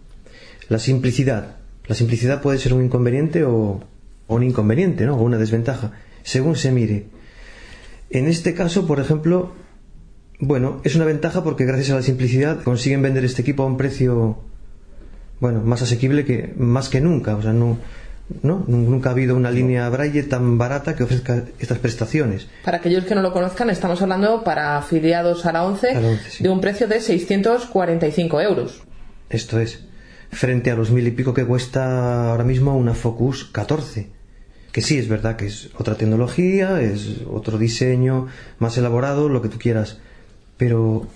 La 0.68 0.78
simplicidad. 0.78 1.56
La 1.86 1.94
simplicidad 1.94 2.42
puede 2.42 2.58
ser 2.58 2.74
un 2.74 2.84
inconveniente 2.84 3.42
o, 3.44 3.80
un 4.28 4.42
inconveniente, 4.42 5.06
¿no? 5.06 5.16
O 5.16 5.22
una 5.22 5.38
desventaja, 5.38 5.92
según 6.22 6.56
se 6.56 6.72
mire. 6.72 7.06
En 8.10 8.26
este 8.26 8.54
caso, 8.54 8.86
por 8.86 8.98
ejemplo, 8.98 9.52
bueno, 10.40 10.80
es 10.84 10.96
una 10.96 11.04
ventaja 11.04 11.44
porque 11.44 11.64
gracias 11.64 11.90
a 11.90 11.94
la 11.94 12.02
simplicidad 12.02 12.62
consiguen 12.62 13.02
vender 13.02 13.24
este 13.24 13.42
equipo 13.42 13.62
a 13.62 13.66
un 13.66 13.76
precio, 13.76 14.38
bueno, 15.38 15.60
más 15.60 15.82
asequible 15.82 16.24
que 16.24 16.52
más 16.56 16.88
que 16.88 17.00
nunca. 17.00 17.36
O 17.36 17.42
sea, 17.42 17.52
no, 17.52 17.78
no, 18.42 18.64
nunca 18.66 19.10
ha 19.10 19.12
habido 19.12 19.36
una 19.36 19.50
línea 19.50 19.88
Braille 19.88 20.24
tan 20.24 20.58
barata 20.58 20.96
que 20.96 21.04
ofrezca 21.04 21.44
estas 21.58 21.78
prestaciones. 21.78 22.48
Para 22.64 22.78
aquellos 22.78 23.04
que 23.04 23.14
no 23.14 23.22
lo 23.22 23.32
conozcan, 23.32 23.70
estamos 23.70 24.02
hablando 24.02 24.42
para 24.42 24.76
afiliados 24.76 25.46
a 25.46 25.52
la 25.52 25.64
11, 25.64 25.90
A 25.90 26.00
la 26.00 26.08
11, 26.08 26.30
sí. 26.30 26.42
de 26.42 26.50
un 26.50 26.60
precio 26.60 26.88
de 26.88 27.00
645 27.00 28.40
euros. 28.40 28.82
Esto 29.28 29.60
es, 29.60 29.84
frente 30.32 30.70
a 30.72 30.74
los 30.74 30.90
mil 30.90 31.06
y 31.06 31.12
pico 31.12 31.32
que 31.32 31.44
cuesta 31.44 32.30
ahora 32.30 32.44
mismo 32.44 32.76
una 32.76 32.94
Focus 32.94 33.44
14. 33.44 34.19
Que 34.72 34.82
sí, 34.82 34.98
es 34.98 35.08
verdad 35.08 35.36
que 35.36 35.46
es 35.46 35.70
otra 35.76 35.96
tecnología, 35.96 36.80
es 36.80 37.22
otro 37.28 37.58
diseño 37.58 38.28
más 38.58 38.78
elaborado, 38.78 39.28
lo 39.28 39.42
que 39.42 39.48
tú 39.48 39.58
quieras. 39.58 39.98
Pero 40.56 41.08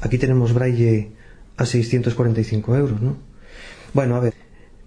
aquí 0.00 0.18
tenemos 0.18 0.52
Braille 0.54 1.10
a 1.56 1.66
645 1.66 2.76
euros, 2.76 3.00
¿no? 3.00 3.16
Bueno, 3.92 4.16
a 4.16 4.20
ver, 4.20 4.34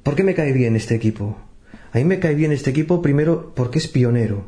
¿por 0.03 0.15
qué 0.15 0.23
me 0.23 0.33
cae 0.33 0.53
bien 0.53 0.75
este 0.75 0.95
equipo? 0.95 1.37
A 1.91 1.97
mí 1.97 2.05
me 2.05 2.19
cae 2.19 2.35
bien 2.35 2.51
este 2.51 2.69
equipo 2.69 3.01
primero 3.01 3.53
porque 3.55 3.79
es 3.79 3.87
pionero. 3.87 4.45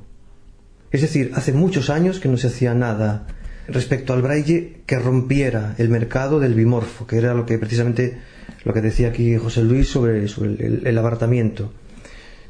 Es 0.92 1.02
decir, 1.02 1.32
hace 1.36 1.54
muchos 1.54 1.90
años 1.90 2.20
que 2.20 2.30
no 2.30 2.38
se 2.38 2.48
hacía 2.48 2.74
nada 2.74 3.28
respecto 3.68 4.14
al 4.14 4.22
braille 4.22 4.82
que 4.86 4.98
rompiera 4.98 5.76
el 5.78 5.90
mercado 5.90 6.40
del 6.40 6.54
bimorfo, 6.54 7.06
que 7.06 7.18
era 7.18 7.34
lo 7.34 7.46
que 7.46 7.58
precisamente 7.58 8.18
lo 8.64 8.74
que 8.74 8.82
decía 8.82 9.10
aquí 9.10 9.38
José 9.38 9.64
Luis 9.64 9.90
sobre, 9.90 10.20
el, 10.20 10.82
el. 10.86 11.66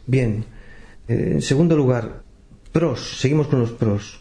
Bien, 0.06 0.46
eh, 1.08 1.32
en 1.34 1.42
segundo 1.42 1.76
lugar, 1.76 2.24
pros, 2.72 3.20
seguimos 3.20 3.48
con 3.48 3.60
los 3.60 3.72
pros. 3.72 4.20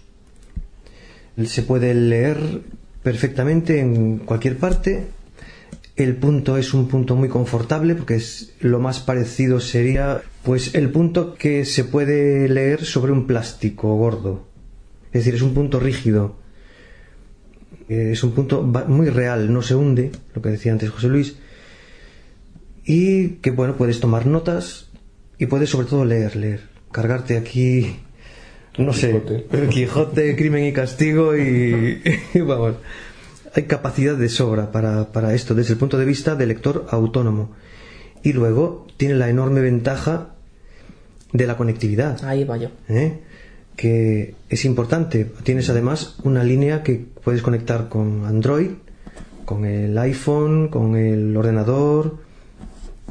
Se 1.45 1.63
puede 1.63 1.95
leer 1.95 2.63
perfectamente 3.03 3.81
en 3.81 4.19
cualquier 4.19 4.57
parte. 4.57 5.07
El 5.97 6.17
punto 6.17 6.57
es 6.57 6.75
un 6.75 6.89
punto 6.89 7.17
muy 7.17 7.29
confortable 7.29 7.95
porque 7.95 8.17
es 8.17 8.55
lo 8.61 8.81
más 8.81 9.01
parecido 9.01 9.61
sería 9.61 10.23
pues 10.43 10.75
el 10.75 10.91
punto 10.91 11.35
que 11.35 11.65
se 11.65 11.85
puede 11.85 12.49
leer 12.49 12.85
sobre 12.85 13.13
un 13.13 13.27
plástico 13.27 13.95
gordo. 13.97 14.47
Es 15.13 15.21
decir, 15.21 15.35
es 15.35 15.43
un 15.43 15.55
punto 15.55 15.81
rígido. 15.81 16.37
Eh, 17.89 18.11
Es 18.13 18.25
un 18.25 18.33
punto 18.33 18.63
muy 18.63 19.09
real, 19.09 19.53
no 19.53 19.63
se 19.63 19.75
hunde, 19.75 20.11
lo 20.35 20.43
que 20.43 20.51
decía 20.51 20.73
antes 20.73 20.91
José 20.91 21.09
Luis. 21.09 21.37
Y 22.85 23.29
que 23.43 23.51
bueno, 23.51 23.77
puedes 23.77 24.01
tomar 24.01 24.27
notas 24.27 24.91
y 25.39 25.47
puedes 25.47 25.71
sobre 25.71 25.87
todo 25.87 26.05
leer, 26.05 26.37
leer. 26.37 26.76
Cargarte 26.97 27.37
aquí, 27.37 27.95
no 28.79 28.95
sé, 28.95 29.09
Quijote. 29.09 29.47
el 29.51 29.69
Quijote, 29.69 30.35
Crimen 30.35 30.65
y 30.65 30.73
Castigo 30.73 31.37
y, 31.37 32.03
y 32.35 32.41
vamos. 32.41 32.77
Hay 33.55 33.65
capacidad 33.65 34.17
de 34.17 34.31
sobra 34.31 34.73
para, 34.73 35.13
para 35.13 35.35
esto 35.35 35.55
desde 35.55 35.75
el 35.75 35.79
punto 35.79 35.99
de 35.99 36.07
vista 36.07 36.37
del 36.37 36.49
lector 36.49 36.87
autónomo. 36.89 37.53
Y 38.23 38.33
luego 38.33 38.87
tiene 38.97 39.13
la 39.13 39.29
enorme 39.29 39.61
ventaja 39.61 40.37
de 41.35 41.47
la 41.47 41.59
conectividad. 41.59 42.25
Ahí 42.25 42.45
va 42.45 42.57
yo. 42.57 42.71
¿eh? 42.89 43.21
que 43.77 44.35
es 44.49 44.65
importante. 44.65 45.31
Tienes 45.43 45.69
además 45.69 46.17
una 46.25 46.45
línea 46.45 46.83
que 46.83 47.05
puedes 47.23 47.43
conectar 47.43 47.91
con 47.91 48.25
Android, 48.25 48.71
con 49.45 49.67
el 49.67 49.99
iPhone, 49.99 50.69
con 50.69 50.97
el 50.97 51.37
ordenador. 51.37 52.17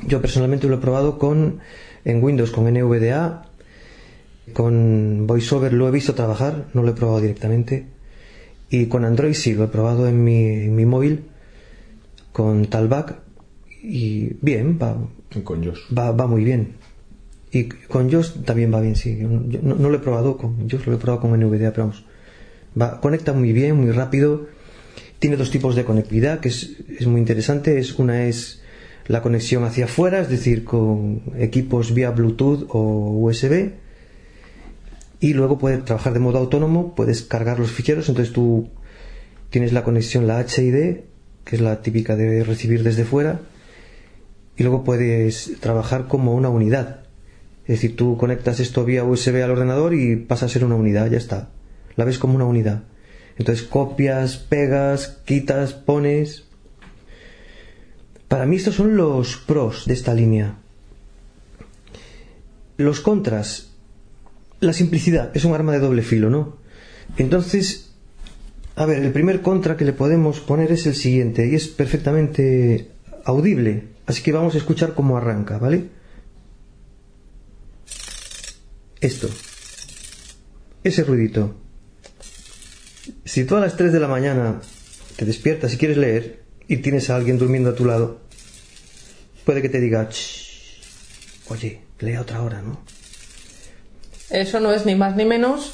Yo 0.07 0.23
personalmente 0.23 0.65
lo 0.65 0.77
he 0.77 0.79
probado 0.79 1.19
con 1.19 1.59
en 2.05 2.23
Windows 2.23 2.51
con 2.51 2.65
NVDA, 2.65 3.45
con 4.55 5.27
VoiceOver 5.27 5.73
lo 5.73 5.89
he 5.89 5.91
visto 5.91 6.15
trabajar, 6.15 6.67
no 6.73 6.81
lo 6.81 6.91
he 6.91 6.93
probado 6.93 7.19
directamente. 7.19 7.87
Y 8.69 8.85
con 8.85 9.03
Android 9.03 9.33
sí, 9.33 9.53
lo 9.53 9.65
he 9.65 9.67
probado 9.67 10.07
en 10.07 10.23
mi, 10.23 10.45
en 10.45 10.75
mi 10.75 10.85
móvil 10.85 11.25
con 12.31 12.65
Talbac 12.67 13.19
y 13.83 14.37
bien, 14.41 14.79
va, 14.81 14.95
Con 15.43 15.61
Josh. 15.61 15.81
va, 15.93 16.13
va 16.13 16.25
muy 16.25 16.45
bien. 16.45 16.75
Y 17.51 17.65
con 17.65 18.09
JOS 18.09 18.45
también 18.45 18.73
va 18.73 18.79
bien, 18.79 18.95
sí. 18.95 19.17
Yo 19.19 19.27
no, 19.61 19.89
lo 19.89 19.95
he 19.97 19.99
probado 19.99 20.37
con 20.37 20.69
JOS, 20.69 20.87
lo 20.87 20.93
he 20.93 20.97
probado 20.97 21.21
con 21.21 21.37
NVDA, 21.37 21.71
pero 21.71 21.87
vamos. 21.87 22.05
Va, 22.79 23.01
conecta 23.01 23.33
muy 23.33 23.51
bien, 23.51 23.75
muy 23.75 23.91
rápido. 23.91 24.47
Tiene 25.19 25.35
dos 25.35 25.51
tipos 25.51 25.75
de 25.75 25.83
conectividad, 25.83 26.39
que 26.39 26.47
es, 26.47 26.77
es 26.97 27.07
muy 27.07 27.19
interesante. 27.19 27.77
Es, 27.77 27.99
una 27.99 28.25
es 28.25 28.61
la 29.07 29.21
conexión 29.21 29.65
hacia 29.65 29.83
afuera, 29.83 30.21
es 30.21 30.29
decir, 30.29 30.63
con 30.63 31.23
equipos 31.37 31.93
vía 31.93 32.11
Bluetooth 32.11 32.67
o 32.69 33.19
USB. 33.19 33.84
Y 35.19 35.33
luego 35.33 35.57
puede 35.57 35.77
trabajar 35.77 36.13
de 36.13 36.19
modo 36.19 36.37
autónomo, 36.37 36.95
puedes 36.95 37.23
cargar 37.23 37.59
los 37.59 37.71
ficheros, 37.71 38.09
entonces 38.09 38.33
tú 38.33 38.69
tienes 39.49 39.73
la 39.73 39.83
conexión, 39.83 40.27
la 40.27 40.41
HID, 40.41 41.01
que 41.43 41.55
es 41.55 41.61
la 41.61 41.81
típica 41.81 42.15
de 42.15 42.43
recibir 42.43 42.83
desde 42.83 43.05
fuera, 43.05 43.39
y 44.57 44.63
luego 44.63 44.83
puedes 44.83 45.53
trabajar 45.59 46.07
como 46.07 46.33
una 46.33 46.49
unidad. 46.49 47.01
Es 47.63 47.81
decir, 47.81 47.95
tú 47.95 48.17
conectas 48.17 48.59
esto 48.59 48.85
vía 48.85 49.03
USB 49.03 49.43
al 49.43 49.51
ordenador 49.51 49.93
y 49.93 50.15
pasa 50.17 50.45
a 50.45 50.49
ser 50.49 50.63
una 50.63 50.75
unidad, 50.75 51.09
ya 51.09 51.17
está. 51.17 51.49
La 51.95 52.05
ves 52.05 52.19
como 52.19 52.35
una 52.35 52.45
unidad. 52.45 52.83
Entonces 53.37 53.65
copias, 53.65 54.37
pegas, 54.37 55.19
quitas, 55.25 55.73
pones. 55.73 56.45
Para 58.27 58.45
mí 58.45 58.57
estos 58.57 58.75
son 58.75 58.95
los 58.95 59.37
pros 59.37 59.85
de 59.85 59.93
esta 59.93 60.13
línea. 60.13 60.57
Los 62.77 62.99
contras. 62.99 63.74
La 64.65 64.73
simplicidad 64.73 65.29
es 65.35 65.45
un 65.45 65.53
arma 65.53 65.73
de 65.73 65.79
doble 65.79 66.01
filo, 66.01 66.31
¿no? 66.31 66.57
Entonces, 67.17 67.91
a 68.75 68.87
ver, 68.87 69.03
el 69.03 69.11
primer 69.11 69.43
contra 69.43 69.77
que 69.77 69.85
le 69.85 69.93
podemos 69.93 70.39
poner 70.39 70.71
es 70.71 70.87
el 70.87 70.95
siguiente 70.95 71.47
y 71.47 71.53
es 71.53 71.67
perfectamente 71.67 72.89
audible. 73.25 73.89
Así 74.07 74.23
que 74.23 74.31
vamos 74.31 74.55
a 74.55 74.57
escuchar 74.57 74.95
cómo 74.95 75.17
arranca, 75.17 75.59
¿vale? 75.59 75.85
Esto. 79.01 79.29
Ese 80.83 81.03
ruidito. 81.03 81.55
Si 83.23 83.43
tú 83.43 83.57
a 83.57 83.59
las 83.59 83.77
3 83.77 83.93
de 83.93 83.99
la 83.99 84.07
mañana 84.07 84.61
te 85.15 85.25
despiertas 85.25 85.75
y 85.75 85.77
quieres 85.77 85.97
leer 85.97 86.43
y 86.67 86.77
tienes 86.77 87.11
a 87.11 87.17
alguien 87.17 87.37
durmiendo 87.37 87.69
a 87.69 87.75
tu 87.75 87.85
lado, 87.85 88.21
puede 89.45 89.61
que 89.61 89.69
te 89.69 89.79
diga, 89.79 90.09
"Shh, 90.09 90.81
oye, 91.49 91.81
lea 91.99 92.21
otra 92.21 92.41
hora, 92.41 92.63
¿no? 92.63 92.94
Eso 94.29 94.59
no 94.59 94.71
es 94.73 94.85
ni 94.85 94.95
más 94.95 95.15
ni 95.15 95.25
menos 95.25 95.73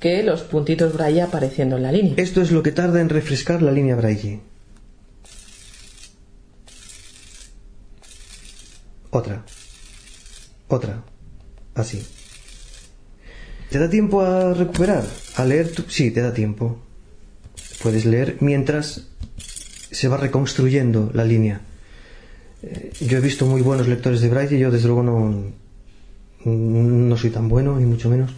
que 0.00 0.22
los 0.22 0.42
puntitos 0.42 0.94
braille 0.94 1.22
apareciendo 1.22 1.76
en 1.76 1.82
la 1.82 1.92
línea. 1.92 2.14
Esto 2.16 2.40
es 2.40 2.50
lo 2.50 2.62
que 2.62 2.72
tarda 2.72 3.00
en 3.00 3.08
refrescar 3.10 3.60
la 3.62 3.70
línea 3.72 3.96
Braille. 3.96 4.40
Otra. 9.10 9.44
Otra. 10.68 11.02
Así. 11.74 12.06
¿Te 13.70 13.78
da 13.78 13.88
tiempo 13.90 14.22
a 14.22 14.54
recuperar? 14.54 15.04
¿A 15.36 15.44
leer? 15.44 15.72
tu- 15.72 15.84
Sí, 15.88 16.10
te 16.10 16.20
da 16.20 16.32
tiempo. 16.32 16.78
Puedes 17.82 18.04
leer 18.04 18.36
mientras 18.40 19.06
se 19.90 20.08
va 20.08 20.16
reconstruyendo 20.16 21.10
la 21.14 21.24
línea. 21.24 21.60
Eh, 22.62 22.92
Yo 23.00 23.18
he 23.18 23.20
visto 23.20 23.46
muy 23.46 23.62
buenos 23.62 23.88
lectores 23.88 24.20
de 24.20 24.28
Braille, 24.28 24.58
yo 24.58 24.70
desde 24.70 24.86
luego 24.86 25.02
no, 25.02 25.52
no 26.44 27.16
soy 27.16 27.30
tan 27.30 27.48
bueno, 27.48 27.78
ni 27.78 27.86
mucho 27.86 28.08
menos. 28.08 28.30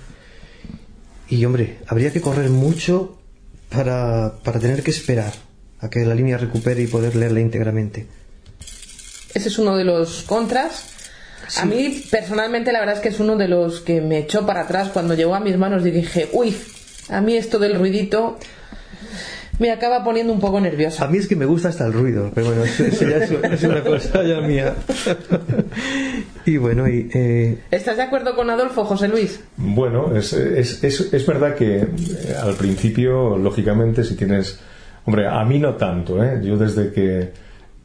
Y 1.28 1.44
hombre, 1.44 1.78
habría 1.86 2.12
que 2.12 2.20
correr 2.20 2.50
mucho 2.50 3.18
para, 3.70 4.34
para 4.42 4.60
tener 4.60 4.82
que 4.82 4.90
esperar 4.90 5.32
a 5.80 5.88
que 5.88 6.04
la 6.04 6.14
línea 6.14 6.38
recupere 6.38 6.82
y 6.82 6.86
poder 6.86 7.16
leerla 7.16 7.40
íntegramente. 7.40 8.06
Ese 9.34 9.48
es 9.48 9.58
uno 9.58 9.76
de 9.76 9.84
los 9.84 10.22
contras. 10.22 10.88
A 11.58 11.64
mí, 11.64 12.04
personalmente, 12.10 12.72
la 12.72 12.80
verdad 12.80 12.96
es 12.96 13.00
que 13.00 13.08
es 13.08 13.18
uno 13.18 13.36
de 13.36 13.48
los 13.48 13.80
que 13.80 14.00
me 14.00 14.18
echó 14.18 14.46
para 14.46 14.62
atrás 14.62 14.90
cuando 14.92 15.14
llegó 15.14 15.34
a 15.34 15.40
mis 15.40 15.56
manos 15.56 15.84
y 15.86 15.90
dije, 15.90 16.28
uy, 16.32 16.56
a 17.08 17.20
mí 17.20 17.36
esto 17.36 17.58
del 17.58 17.74
ruidito 17.74 18.38
me 19.58 19.70
acaba 19.70 20.04
poniendo 20.04 20.32
un 20.32 20.40
poco 20.40 20.60
nerviosa. 20.60 21.04
A 21.04 21.08
mí 21.08 21.18
es 21.18 21.26
que 21.26 21.36
me 21.36 21.46
gusta 21.46 21.68
hasta 21.68 21.86
el 21.86 21.92
ruido, 21.92 22.30
pero 22.34 22.48
bueno, 22.48 22.64
eso, 22.64 22.84
eso 22.86 23.08
ya 23.08 23.16
es, 23.16 23.30
es 23.30 23.62
una 23.62 23.82
cosa 23.82 24.22
ya 24.22 24.40
mía. 24.40 24.74
y 26.46 26.56
bueno, 26.56 26.88
y, 26.88 27.10
eh, 27.12 27.58
¿Estás 27.70 27.96
de 27.96 28.02
acuerdo 28.02 28.34
con 28.34 28.50
Adolfo, 28.50 28.84
José 28.84 29.08
Luis? 29.08 29.42
Bueno, 29.56 30.14
es, 30.16 30.32
es, 30.32 30.82
es, 30.82 31.12
es 31.12 31.26
verdad 31.26 31.54
que 31.54 31.78
eh, 31.78 31.86
al 32.40 32.54
principio, 32.54 33.36
lógicamente, 33.36 34.04
si 34.04 34.16
tienes... 34.16 34.60
Hombre, 35.04 35.26
a 35.26 35.44
mí 35.44 35.58
no 35.58 35.74
tanto, 35.74 36.22
¿eh? 36.22 36.40
Yo 36.44 36.56
desde 36.56 36.92
que 36.92 37.18
eh, 37.20 37.30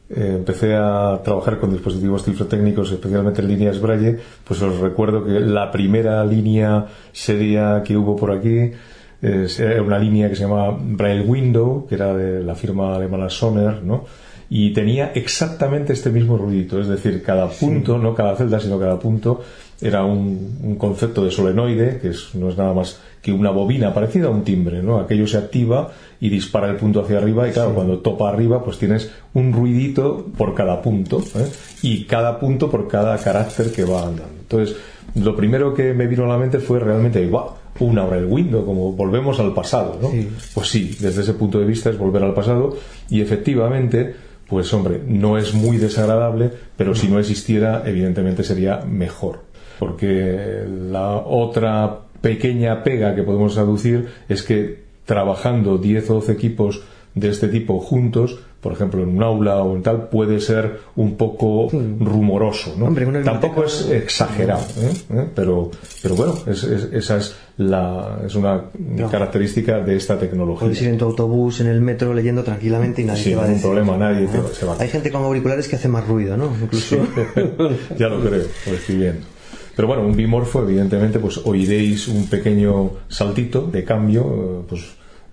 empecé 0.08 0.74
a 0.74 1.20
trabajar 1.24 1.58
con 1.58 1.72
dispositivos 1.72 2.24
cifrotécnicos, 2.24 2.92
especialmente 2.92 3.42
en 3.42 3.48
líneas 3.48 3.80
Braille, 3.80 4.18
pues 4.44 4.62
os 4.62 4.78
recuerdo 4.78 5.24
que 5.24 5.40
la 5.40 5.70
primera 5.72 6.24
línea 6.24 6.86
seria 7.12 7.82
que 7.84 7.96
hubo 7.96 8.14
por 8.14 8.30
aquí 8.30 8.72
era 9.20 9.82
una 9.82 9.98
línea 9.98 10.28
que 10.28 10.36
se 10.36 10.42
llamaba 10.42 10.78
Braille 10.80 11.24
Window, 11.24 11.86
que 11.88 11.96
era 11.96 12.14
de 12.14 12.40
la 12.44 12.54
firma 12.54 12.94
alemana 12.94 13.28
Sonner, 13.28 13.82
¿no? 13.82 14.04
Y 14.50 14.72
tenía 14.72 15.12
exactamente 15.14 15.92
este 15.92 16.10
mismo 16.10 16.38
ruidito, 16.38 16.80
es 16.80 16.88
decir, 16.88 17.22
cada 17.22 17.48
punto, 17.48 17.98
no 17.98 18.14
cada 18.14 18.34
celda, 18.34 18.58
sino 18.58 18.78
cada 18.78 18.98
punto, 18.98 19.42
era 19.80 20.04
un, 20.04 20.76
concepto 20.78 21.24
de 21.24 21.30
solenoide, 21.30 21.98
que 22.00 22.12
no 22.34 22.48
es 22.48 22.56
nada 22.56 22.72
más 22.72 23.00
que 23.22 23.32
una 23.32 23.50
bobina 23.50 23.92
parecida 23.92 24.28
a 24.28 24.30
un 24.30 24.42
timbre, 24.42 24.82
¿no? 24.82 24.98
Aquello 24.98 25.26
se 25.26 25.38
activa 25.38 25.92
y 26.20 26.30
dispara 26.30 26.68
el 26.68 26.76
punto 26.76 27.00
hacia 27.00 27.18
arriba 27.18 27.48
y 27.48 27.52
claro, 27.52 27.74
cuando 27.74 27.98
topa 27.98 28.28
arriba 28.28 28.64
pues 28.64 28.78
tienes 28.78 29.10
un 29.34 29.52
ruidito 29.52 30.26
por 30.36 30.54
cada 30.54 30.82
punto 30.82 31.22
¿eh? 31.36 31.48
y 31.82 32.04
cada 32.04 32.40
punto 32.40 32.70
por 32.70 32.88
cada 32.88 33.16
carácter 33.18 33.70
que 33.70 33.84
va 33.84 34.06
andando. 34.06 34.38
Entonces, 34.40 34.76
lo 35.14 35.36
primero 35.36 35.74
que 35.74 35.92
me 35.94 36.06
vino 36.06 36.24
a 36.24 36.28
la 36.28 36.38
mente 36.38 36.58
fue 36.58 36.80
realmente, 36.80 37.26
¡guau! 37.26 37.50
Una 37.80 38.04
hora 38.04 38.18
el 38.18 38.24
window, 38.24 38.66
como 38.66 38.92
volvemos 38.92 39.38
al 39.38 39.54
pasado, 39.54 39.98
¿no? 40.02 40.10
Pues 40.52 40.68
sí, 40.68 40.96
desde 40.98 41.22
ese 41.22 41.34
punto 41.34 41.60
de 41.60 41.64
vista 41.64 41.90
es 41.90 41.98
volver 41.98 42.24
al 42.24 42.34
pasado 42.34 42.76
y 43.08 43.20
efectivamente 43.20 44.16
pues 44.48 44.72
hombre, 44.72 45.00
no 45.06 45.36
es 45.36 45.54
muy 45.54 45.76
desagradable, 45.76 46.50
pero 46.76 46.94
si 46.94 47.08
no 47.08 47.18
existiera, 47.18 47.82
evidentemente 47.84 48.42
sería 48.42 48.78
mejor. 48.78 49.40
Porque 49.78 50.64
la 50.66 51.16
otra 51.16 52.00
pequeña 52.20 52.82
pega 52.82 53.14
que 53.14 53.22
podemos 53.22 53.58
aducir 53.58 54.08
es 54.28 54.42
que 54.42 54.88
trabajando 55.04 55.78
10 55.78 56.10
o 56.10 56.14
12 56.14 56.32
equipos 56.32 56.82
de 57.14 57.28
este 57.28 57.48
tipo 57.48 57.80
juntos, 57.80 58.38
por 58.60 58.72
ejemplo, 58.72 59.02
en 59.02 59.10
un 59.10 59.22
aula 59.22 59.62
o 59.62 59.76
en 59.76 59.82
tal, 59.82 60.08
puede 60.08 60.40
ser 60.40 60.80
un 60.96 61.16
poco 61.16 61.68
rumoroso. 61.70 62.74
¿no? 62.76 62.92
Tampoco 63.22 63.64
es 63.64 63.88
exagerado, 63.88 64.64
¿eh? 64.80 64.92
¿Eh? 65.14 65.28
Pero, 65.34 65.70
pero 66.02 66.16
bueno, 66.16 66.34
esa 66.46 67.16
es, 67.16 67.36
la, 67.58 68.20
es 68.24 68.34
una 68.36 68.64
característica 69.10 69.80
de 69.80 69.96
esta 69.96 70.18
tecnología. 70.18 70.60
Puedes 70.60 70.80
ir 70.80 70.88
en 70.88 70.98
tu 70.98 71.04
autobús, 71.04 71.60
en 71.60 71.66
el 71.66 71.80
metro, 71.80 72.14
leyendo 72.14 72.44
tranquilamente 72.44 73.02
y 73.02 73.04
nadie 73.04 73.24
te 73.24 73.34
va 73.34 73.44
a 73.44 73.48
decir. 73.48 73.62
problema, 73.62 73.96
nadie 73.96 74.28
se 74.52 74.64
va 74.64 74.76
Hay 74.78 74.88
gente 74.88 75.10
con 75.10 75.24
auriculares 75.24 75.66
que 75.66 75.76
hace 75.76 75.88
más 75.88 76.06
ruido, 76.06 76.36
¿no? 76.36 76.52
Incluso. 76.62 76.96
ya 77.98 78.08
lo 78.08 78.20
creo, 78.20 78.44
lo 78.66 78.72
estoy 78.72 78.96
viendo. 78.96 79.26
Pero 79.74 79.88
bueno, 79.88 80.02
un 80.04 80.16
bimorfo, 80.16 80.62
evidentemente, 80.62 81.18
pues 81.18 81.40
oiréis 81.44 82.08
un 82.08 82.26
pequeño 82.26 82.90
saltito 83.08 83.62
de 83.62 83.84
cambio, 83.84 84.22
eh, 84.22 84.64
pues 84.68 84.82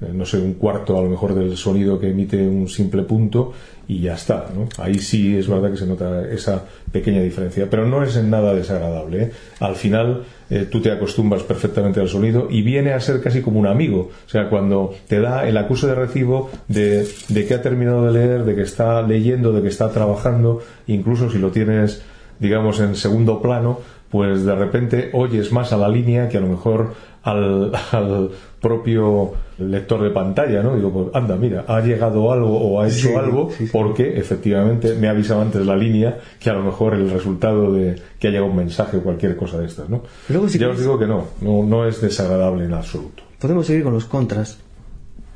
eh, 0.01 0.11
no 0.11 0.25
sé, 0.25 0.37
un 0.37 0.55
cuarto 0.55 0.97
a 0.97 1.01
lo 1.01 1.09
mejor 1.09 1.33
del 1.35 1.55
sonido 1.55 1.99
que 1.99 2.09
emite 2.09 2.37
un 2.47 2.67
simple 2.67 3.03
punto 3.03 3.53
y 3.87 4.01
ya 4.01 4.13
está. 4.13 4.47
¿no? 4.53 4.67
Ahí 4.77 4.99
sí 4.99 5.37
es 5.37 5.47
verdad 5.47 5.71
que 5.71 5.77
se 5.77 5.85
nota 5.85 6.27
esa 6.29 6.63
pequeña 6.91 7.21
diferencia, 7.21 7.69
pero 7.69 7.87
no 7.87 8.03
es 8.03 8.15
en 8.15 8.29
nada 8.29 8.53
desagradable. 8.53 9.23
¿eh? 9.23 9.31
Al 9.59 9.75
final 9.75 10.23
eh, 10.49 10.67
tú 10.69 10.81
te 10.81 10.91
acostumbras 10.91 11.43
perfectamente 11.43 11.99
al 11.99 12.09
sonido 12.09 12.47
y 12.49 12.61
viene 12.61 12.93
a 12.93 12.99
ser 12.99 13.21
casi 13.21 13.41
como 13.41 13.59
un 13.59 13.67
amigo. 13.67 14.11
O 14.25 14.29
sea, 14.29 14.49
cuando 14.49 14.93
te 15.07 15.19
da 15.19 15.47
el 15.47 15.57
acuse 15.57 15.87
de 15.87 15.95
recibo 15.95 16.49
de, 16.67 17.07
que 17.47 17.53
ha 17.53 17.61
terminado 17.61 18.05
de 18.05 18.11
leer, 18.11 18.43
de 18.43 18.55
que 18.55 18.61
está 18.61 19.01
leyendo, 19.01 19.51
de 19.51 19.61
que 19.61 19.69
está 19.69 19.91
trabajando, 19.91 20.61
incluso 20.87 21.29
si 21.29 21.37
lo 21.37 21.51
tienes, 21.51 22.03
digamos, 22.39 22.79
en 22.79 22.95
segundo 22.95 23.41
plano, 23.41 23.79
pues 24.09 24.45
de 24.45 24.55
repente 24.55 25.09
oyes 25.13 25.51
más 25.51 25.73
a 25.73 25.77
la 25.77 25.89
línea 25.89 26.29
que 26.29 26.37
a 26.37 26.41
lo 26.41 26.47
mejor 26.47 26.93
al 27.23 27.71
propio 28.61 29.33
lector 29.57 30.03
de 30.03 30.09
pantalla, 30.09 30.61
¿no? 30.61 30.75
Digo, 30.75 30.91
pues 30.91 31.15
anda, 31.15 31.35
mira, 31.35 31.65
ha 31.67 31.79
llegado 31.81 32.31
algo 32.31 32.57
o 32.57 32.81
ha 32.81 32.87
hecho 32.87 33.17
algo 33.17 33.49
porque 33.71 34.17
efectivamente 34.17 34.95
me 34.95 35.07
ha 35.07 35.11
avisado 35.11 35.41
antes 35.41 35.65
la 35.65 35.75
línea 35.75 36.17
que 36.39 36.49
a 36.49 36.53
lo 36.53 36.63
mejor 36.63 36.93
el 36.93 37.09
resultado 37.09 37.73
de 37.73 37.95
que 38.19 38.27
ha 38.27 38.31
llegado 38.31 38.49
un 38.49 38.57
mensaje 38.57 38.97
o 38.97 39.01
cualquier 39.01 39.35
cosa 39.35 39.59
de 39.59 39.67
estas, 39.67 39.89
¿no? 39.89 40.03
ya 40.29 40.69
os 40.69 40.79
digo 40.79 40.99
que 40.99 41.07
no, 41.07 41.27
no, 41.41 41.63
no 41.63 41.87
es 41.87 42.01
desagradable 42.01 42.65
en 42.65 42.73
absoluto. 42.73 43.23
Podemos 43.39 43.65
seguir 43.67 43.83
con 43.83 43.93
los 43.93 44.05
contras. 44.05 44.59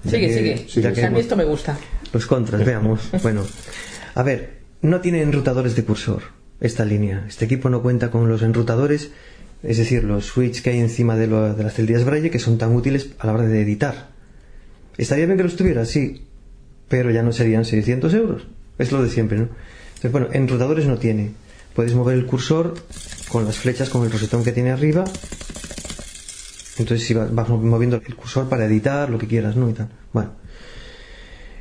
Sigue, 0.05 0.65
sigue. 0.67 1.05
a 1.05 1.09
mí 1.09 1.19
esto 1.19 1.35
me 1.35 1.43
gusta. 1.43 1.77
Los 2.13 2.25
contras, 2.25 2.65
veamos. 2.65 3.09
bueno, 3.23 3.43
a 4.15 4.23
ver, 4.23 4.59
no 4.81 5.01
tiene 5.01 5.21
enrutadores 5.21 5.75
de 5.75 5.83
cursor 5.83 6.23
esta 6.59 6.85
línea. 6.85 7.25
Este 7.27 7.45
equipo 7.45 7.69
no 7.69 7.81
cuenta 7.81 8.11
con 8.11 8.27
los 8.29 8.41
enrutadores 8.41 9.11
es 9.61 9.77
decir, 9.77 10.03
los 10.03 10.25
switches 10.25 10.61
que 10.61 10.69
hay 10.69 10.79
encima 10.79 11.17
de, 11.17 11.27
las 11.27 11.73
celdillas 11.73 12.05
Braille 12.05 12.31
que 12.31 12.39
son 12.39 12.57
tan 12.57 12.73
útiles 12.75 13.09
a 13.19 13.27
la 13.27 13.33
hora 13.33 13.43
de 13.43 13.61
editar. 13.61 14.09
Estaría 14.97 15.25
bien 15.25 15.37
que 15.37 15.43
los 15.43 15.55
tuviera, 15.55 15.85
sí, 15.85 16.27
pero 16.87 17.11
ya 17.11 17.23
no 17.23 17.31
serían 17.31 17.65
600 17.65 18.13
euros. 18.13 18.47
Es 18.77 18.91
lo 18.91 19.03
de 19.03 19.09
siempre, 19.09 19.37
¿no? 19.37 19.49
Entonces, 19.89 20.11
bueno, 20.11 20.27
en 20.31 20.47
rotadores 20.47 20.85
no 20.85 20.97
tiene. 20.97 21.31
Puedes 21.73 21.93
mover 21.93 22.17
el 22.17 22.25
cursor 22.25 22.75
con 23.27 23.45
las 23.45 23.57
flechas, 23.57 23.89
con 23.89 24.03
el 24.05 24.11
rosetón 24.11 24.43
que 24.43 24.53
tiene 24.53 24.71
arriba. 24.71 25.03
Entonces, 26.77 27.05
si 27.05 27.13
vas, 27.13 27.49
moviendo 27.49 27.97
el 27.97 28.15
cursor 28.15 28.47
para 28.47 28.65
editar, 28.65 29.09
lo 29.09 29.17
que 29.17 29.27
quieras, 29.27 29.57
¿no? 29.57 29.69
Y 29.69 29.73
tal. 29.73 29.89
Bueno. 30.13 30.31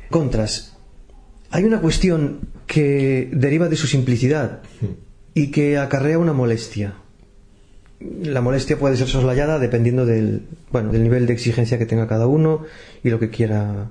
Contras. 0.09 0.77
Hay 1.51 1.65
una 1.65 1.81
cuestión 1.81 2.49
que 2.65 3.29
deriva 3.33 3.67
de 3.67 3.75
su 3.75 3.87
simplicidad 3.87 4.61
y 5.33 5.51
que 5.51 5.77
acarrea 5.77 6.17
una 6.17 6.31
molestia 6.31 6.93
la 7.99 8.41
molestia 8.41 8.77
puede 8.77 8.95
ser 8.95 9.07
soslayada 9.07 9.59
dependiendo 9.59 10.05
del, 10.05 10.43
bueno, 10.71 10.91
del 10.91 11.03
nivel 11.03 11.27
de 11.27 11.33
exigencia 11.33 11.77
que 11.77 11.85
tenga 11.85 12.07
cada 12.07 12.27
uno 12.27 12.63
y 13.03 13.09
lo 13.09 13.19
que 13.19 13.29
quiera 13.29 13.89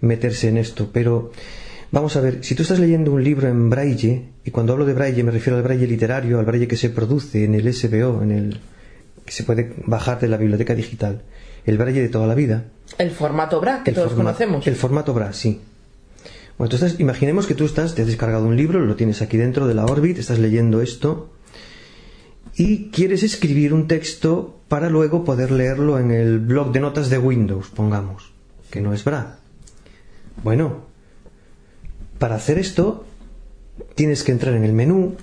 meterse 0.00 0.48
en 0.48 0.56
esto. 0.56 0.90
Pero 0.92 1.32
vamos 1.90 2.16
a 2.16 2.20
ver, 2.20 2.42
si 2.42 2.54
tú 2.54 2.62
estás 2.62 2.78
leyendo 2.78 3.12
un 3.12 3.22
libro 3.22 3.48
en 3.48 3.68
braille, 3.68 4.28
y 4.44 4.50
cuando 4.50 4.72
hablo 4.72 4.86
de 4.86 4.94
braille 4.94 5.22
me 5.22 5.30
refiero 5.30 5.56
al 5.56 5.62
braille 5.62 5.86
literario, 5.86 6.38
al 6.38 6.46
braille 6.46 6.66
que 6.66 6.76
se 6.76 6.90
produce 6.90 7.44
en 7.44 7.54
el 7.54 7.72
SBO, 7.72 8.22
en 8.22 8.32
el 8.32 8.60
que 9.24 9.32
se 9.32 9.44
puede 9.44 9.74
bajar 9.86 10.18
de 10.18 10.28
la 10.28 10.38
biblioteca 10.38 10.74
digital, 10.74 11.22
el 11.66 11.78
braille 11.78 12.00
de 12.00 12.08
toda 12.08 12.26
la 12.26 12.34
vida. 12.34 12.64
El 12.98 13.10
formato 13.10 13.60
BRA 13.60 13.82
que 13.84 13.92
todos 13.92 14.14
conocemos. 14.14 14.66
El 14.66 14.76
formato 14.76 15.14
BRA, 15.14 15.32
sí. 15.32 15.60
Bueno, 16.58 16.72
entonces 16.72 17.00
imaginemos 17.00 17.46
que 17.46 17.54
tú 17.54 17.64
estás, 17.64 17.94
te 17.94 18.02
has 18.02 18.08
descargado 18.08 18.46
un 18.46 18.56
libro, 18.56 18.80
lo 18.80 18.96
tienes 18.96 19.22
aquí 19.22 19.36
dentro 19.36 19.66
de 19.66 19.74
la 19.74 19.84
Orbit, 19.84 20.18
estás 20.18 20.38
leyendo 20.38 20.82
esto 20.82 21.30
y 22.56 22.90
quieres 22.90 23.22
escribir 23.22 23.72
un 23.72 23.88
texto 23.88 24.60
para 24.68 24.90
luego 24.90 25.24
poder 25.24 25.50
leerlo 25.50 25.98
en 25.98 26.10
el 26.10 26.38
blog 26.38 26.72
de 26.72 26.80
notas 26.80 27.10
de 27.10 27.18
Windows, 27.18 27.68
pongamos, 27.68 28.32
que 28.70 28.80
no 28.80 28.92
es 28.92 29.04
BRA. 29.04 29.38
Bueno, 30.42 30.86
para 32.18 32.36
hacer 32.36 32.58
esto 32.58 33.06
tienes 33.94 34.22
que 34.22 34.32
entrar 34.32 34.54
en 34.54 34.64
el 34.64 34.72
menú, 34.72 35.16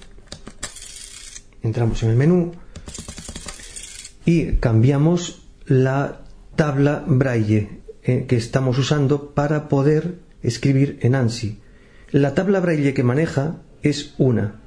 entramos 1.61 2.03
en 2.03 2.09
el 2.09 2.15
menú 2.15 2.53
y 4.25 4.53
cambiamos 4.57 5.47
la 5.65 6.21
tabla 6.55 7.03
braille 7.07 7.81
eh, 8.03 8.25
que 8.27 8.35
estamos 8.35 8.77
usando 8.77 9.31
para 9.31 9.69
poder 9.69 10.19
escribir 10.41 10.99
en 11.01 11.15
ANSI. 11.15 11.59
La 12.11 12.33
tabla 12.33 12.59
braille 12.59 12.93
que 12.93 13.03
maneja 13.03 13.61
es 13.81 14.15
una 14.17 14.61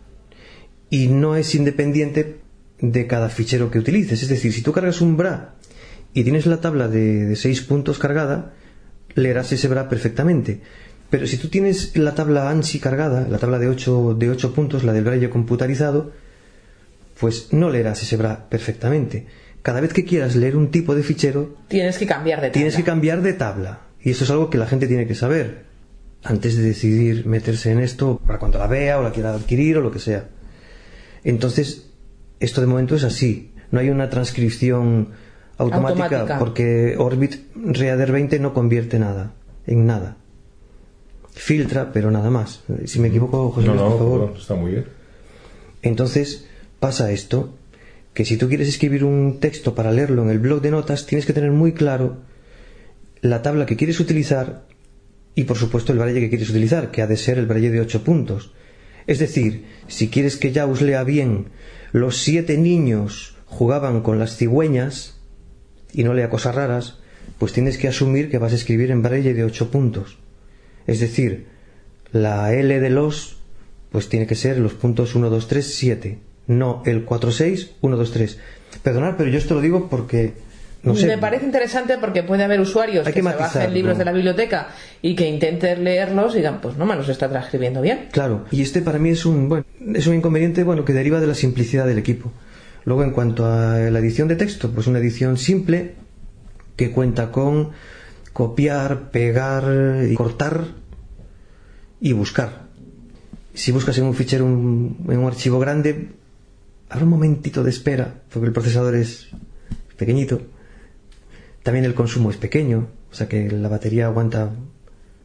y 0.90 1.09
no 1.09 1.37
es 1.37 1.55
independiente 1.55 2.42
de 2.83 3.07
cada 3.07 3.31
fichero 3.31 3.71
que 3.71 3.79
utilices. 3.79 4.23
Es 4.23 4.29
decir, 4.29 4.53
si 4.53 4.61
tú 4.61 4.73
cargas 4.73 5.01
un 5.01 5.16
BRA 5.16 5.55
y 6.12 6.25
tienes 6.25 6.45
la 6.45 6.61
tabla 6.61 6.88
de, 6.88 7.35
6 7.35 7.62
puntos 7.62 7.99
cargada, 7.99 8.53
leerás 9.14 9.53
ese 9.53 9.68
BRA 9.68 9.88
perfectamente. 9.88 10.61
Pero 11.09 11.27
si 11.27 11.37
tú 11.38 11.49
tienes 11.49 11.97
la 11.97 12.14
tabla 12.14 12.51
ANSI 12.51 12.81
cargada, 12.81 13.27
la 13.29 13.38
tabla 13.38 13.59
de 13.59 13.68
8, 13.68 14.16
de 14.18 14.31
8 14.31 14.53
puntos, 14.53 14.83
la 14.83 14.92
del 14.92 15.05
braille 15.05 15.31
computarizado, 15.31 16.12
pues 17.18 17.53
no 17.53 17.71
leerás 17.71 18.03
ese 18.03 18.16
BRA 18.16 18.49
perfectamente. 18.49 19.27
Cada 19.62 19.81
vez 19.81 19.92
que 19.92 20.05
quieras 20.05 20.35
leer 20.35 20.57
un 20.57 20.73
tipo 20.73 20.97
de 20.97 21.05
fichero, 21.05 21.57
tienes 21.68 21.99
que 21.99 22.07
cambiar 22.07 22.40
de 22.40 22.49
tabla. 22.49 22.53
Tienes 22.53 22.77
que 22.77 22.83
cambiar 22.83 23.23
de 23.23 23.33
tabla. 23.33 23.81
Y 24.01 24.11
eso 24.11 24.25
es 24.25 24.31
algo 24.31 24.51
que 24.51 24.59
la 24.59 24.66
gente 24.66 24.88
tiene 24.88 25.07
que 25.07 25.14
saber 25.14 25.66
antes 26.25 26.57
de 26.57 26.64
decidir 26.64 27.27
meterse 27.27 27.71
en 27.71 27.79
esto 27.79 28.21
para 28.27 28.40
cuando 28.40 28.59
la 28.59 28.66
vea 28.66 28.99
o 28.99 29.03
la 29.05 29.12
quiera 29.12 29.33
adquirir 29.33 29.79
o 29.79 29.81
lo 29.81 29.92
que 29.92 30.01
sea. 30.01 30.29
Entonces, 31.23 31.92
esto 32.43 32.61
de 32.61 32.67
momento 32.67 32.97
es 32.97 33.05
así. 33.05 33.53
No 33.71 33.81
hay 33.81 33.89
una 33.89 34.11
transcripción 34.11 35.11
automática, 35.57 36.39
porque 36.39 36.97
Orbit 36.99 37.37
Reader 37.55 38.13
20 38.13 38.39
no 38.41 38.53
convierte 38.53 38.99
nada 38.99 39.33
en 39.67 39.87
nada. 39.87 40.17
Filtra, 41.31 41.93
pero 41.93 42.11
nada 42.11 42.31
más. 42.31 42.65
Si 42.85 42.99
me 42.99 43.09
equivoco, 43.09 43.51
José 43.53 43.69
no, 43.69 43.75
por 43.75 43.99
favor. 43.99 44.35
está 44.37 44.55
muy 44.55 44.73
bien. 44.73 44.85
Entonces 45.83 46.47
pasa 46.81 47.13
esto, 47.13 47.55
que 48.13 48.25
si 48.25 48.37
tú 48.37 48.49
quieres 48.49 48.69
escribir 48.69 49.05
un 49.05 49.39
texto 49.41 49.75
para 49.75 49.93
leerlo 49.93 50.23
en 50.23 50.31
el 50.31 50.39
blog 50.39 50.61
de 50.61 50.73
notas, 50.73 51.07
tienes 51.07 51.25
que 51.25 51.33
tener 51.33 51.53
muy 51.53 51.73
claro 51.73 52.19
la 53.21 53.41
tabla 53.41 53.67
que 53.67 53.77
quieres 53.77 54.01
utilizar 54.01 54.67
y 55.35 55.45
por 55.45 55.57
supuesto 55.57 55.93
el 55.93 55.99
braille 55.99 56.21
que 56.21 56.29
quieres 56.29 56.51
utilizar, 56.51 56.91
que 56.91 57.03
ha 57.03 57.07
de 57.07 57.17
ser 57.17 57.39
el 57.39 57.47
braille 57.47 57.71
de 57.71 57.81
8 57.81 58.05
puntos. 58.05 58.53
Es 59.07 59.19
decir, 59.19 59.65
si 59.87 60.09
quieres 60.09 60.37
que 60.37 60.53
ya 60.53 60.67
os 60.67 60.83
lea 60.83 61.05
bien 61.05 61.47
los 61.93 62.19
siete 62.19 62.57
niños 62.57 63.37
jugaban 63.47 64.01
con 64.01 64.19
las 64.19 64.37
cigüeñas 64.37 65.21
y 65.93 66.05
no 66.05 66.15
lea 66.15 66.31
cosas 66.31 66.55
raras, 66.55 66.99
pues 67.39 67.53
tienes 67.53 67.77
que 67.77 67.89
asumir 67.89 68.31
que 68.31 68.39
vas 68.39 68.53
a 68.53 68.57
escribir 68.57 68.91
en 68.91 69.03
braille 69.03 69.35
de 69.35 69.45
ocho 69.45 69.71
puntos. 69.71 70.19
Es 70.87 71.01
decir, 71.01 71.47
La 72.13 72.53
L 72.55 72.81
de 72.81 72.91
los, 72.91 73.37
pues 73.91 74.09
tiene 74.09 74.27
que 74.27 74.35
ser 74.35 74.59
los 74.59 74.75
puntos 74.75 75.15
1, 75.15 75.29
2, 75.29 75.49
3, 75.49 75.75
7. 75.75 76.19
No 76.47 76.83
el 76.87 77.05
4, 77.05 77.31
6, 77.31 77.71
1, 77.81 77.97
2, 77.97 78.13
3. 78.13 78.39
Perdonad, 78.83 79.17
pero 79.17 79.31
yo 79.31 79.39
esto 79.39 79.55
lo 79.55 79.61
digo 79.61 79.89
porque 79.89 80.33
no 80.83 80.95
sé. 80.97 81.07
Me 81.07 81.18
parece 81.18 81.45
interesante 81.47 81.97
porque 81.99 82.23
puede 82.23 82.42
haber 82.45 82.61
usuarios 82.61 83.07
Hay 83.07 83.12
que, 83.12 83.21
que 83.23 83.29
se 83.29 83.37
bajen 83.37 83.73
libros 83.75 83.99
de 83.99 84.05
la 84.05 84.12
biblioteca 84.12 84.68
y 85.01 85.14
que 85.14 85.29
intenten 85.29 85.85
leerlos 85.85 86.35
y 86.35 86.38
digan, 86.38 86.61
pues 86.61 86.77
no 86.77 86.87
me 86.87 86.97
los 86.97 87.09
está 87.09 87.29
transcribiendo 87.29 87.81
bien. 87.81 88.09
Claro, 88.11 88.45
y 88.51 88.62
este 88.62 88.83
para 88.83 88.99
mí 88.99 89.11
es 89.11 89.25
un, 89.25 89.49
bueno, 89.49 89.64
es 89.95 90.07
un 90.07 90.14
inconveniente 90.14 90.64
bueno, 90.64 90.85
que 90.85 90.92
deriva 90.92 91.21
de 91.21 91.27
la 91.29 91.35
simplicidad 91.35 91.87
del 91.87 91.99
equipo. 91.99 92.33
Luego, 92.85 93.05
en 93.05 93.12
cuanto 93.12 93.47
a 93.47 93.77
la 93.79 93.99
edición 94.01 94.27
de 94.27 94.35
texto, 94.37 94.71
pues 94.73 94.88
una 94.88 94.99
edición 94.99 95.37
simple 95.38 95.95
que 96.75 96.90
cuenta 96.90 97.31
con 97.31 97.71
copiar, 98.33 99.11
pegar, 99.11 100.05
y 100.11 100.14
cortar 100.14 100.64
y 102.01 102.12
buscar. 102.12 102.62
Si 103.55 103.71
buscas 103.71 103.99
en 103.99 104.05
un 104.05 104.14
fichero, 104.14 104.45
un- 104.47 104.97
en 105.09 105.18
un 105.18 105.27
archivo 105.27 105.59
grande, 105.61 106.09
habrá 106.88 107.05
un 107.05 107.11
momentito 107.11 107.62
de 107.62 107.71
espera, 107.71 108.14
porque 108.33 108.47
el 108.47 108.53
procesador 108.53 108.97
es 108.97 109.29
pequeñito. 109.97 110.40
También 111.62 111.85
el 111.85 111.94
consumo 111.94 112.31
es 112.31 112.37
pequeño, 112.37 112.88
o 113.11 113.14
sea 113.14 113.29
que 113.29 113.51
la 113.51 113.68
batería 113.68 114.07
aguanta, 114.07 114.51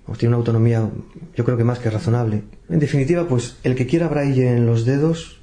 o 0.06 0.16
tiene 0.16 0.30
una 0.30 0.38
autonomía, 0.38 0.90
yo 1.36 1.44
creo 1.44 1.58
que 1.58 1.64
más 1.64 1.80
que 1.80 1.90
razonable. 1.90 2.44
En 2.70 2.80
definitiva, 2.80 3.28
pues 3.28 3.58
el 3.64 3.76
que 3.76 3.88
quiera 3.88 4.08
braille 4.08 4.50
en 4.50 4.66
los 4.66 4.86
dedos 4.86 5.40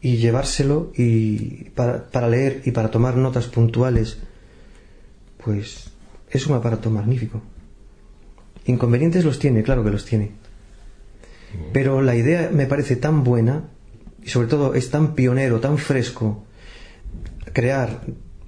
y 0.00 0.16
llevárselo 0.16 0.92
y 0.96 1.70
para, 1.70 2.10
para 2.10 2.28
leer 2.28 2.62
y 2.64 2.70
para 2.70 2.90
tomar 2.90 3.16
notas 3.16 3.46
puntuales, 3.46 4.18
pues 5.42 5.90
es 6.30 6.46
un 6.46 6.56
aparato 6.56 6.90
magnífico. 6.90 7.42
Inconvenientes 8.66 9.24
los 9.24 9.38
tiene, 9.38 9.62
claro 9.62 9.84
que 9.84 9.90
los 9.90 10.04
tiene. 10.04 10.32
Pero 11.72 12.02
la 12.02 12.16
idea 12.16 12.50
me 12.52 12.66
parece 12.66 12.96
tan 12.96 13.24
buena 13.24 13.64
y 14.22 14.28
sobre 14.28 14.48
todo 14.48 14.74
es 14.74 14.90
tan 14.90 15.14
pionero, 15.14 15.60
tan 15.60 15.78
fresco, 15.78 16.44
crear 17.52 18.00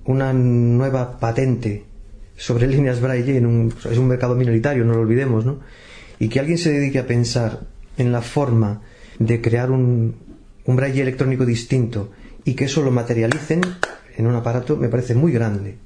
una 0.07 0.33
nueva 0.33 1.19
patente 1.19 1.85
sobre 2.37 2.66
líneas 2.66 3.01
braille 3.01 3.37
en 3.37 3.47
un, 3.47 3.75
es 3.90 3.99
un 3.99 4.09
mercado 4.09 4.35
minoritario, 4.35 4.85
no 4.85 4.95
lo 4.95 5.01
olvidemos, 5.01 5.45
¿no? 5.45 5.61
Y 6.19 6.29
que 6.29 6.40
alguien 6.40 6.59
se 6.59 6.73
dedique 6.73 6.99
a 6.99 7.07
pensar 7.07 7.61
en 7.97 8.12
la 8.12 8.23
forma 8.23 8.83
de 9.19 9.40
crear 9.40 9.71
un, 9.71 10.16
un 10.64 10.77
braille 10.77 11.03
electrónico 11.03 11.45
distinto 11.45 12.11
y 12.45 12.55
que 12.55 12.66
eso 12.66 12.83
lo 12.83 12.90
materialicen 12.90 13.61
en 14.16 14.27
un 14.27 14.35
aparato 14.35 14.77
me 14.77 14.88
parece 14.88 15.14
muy 15.14 15.33
grande. 15.33 15.77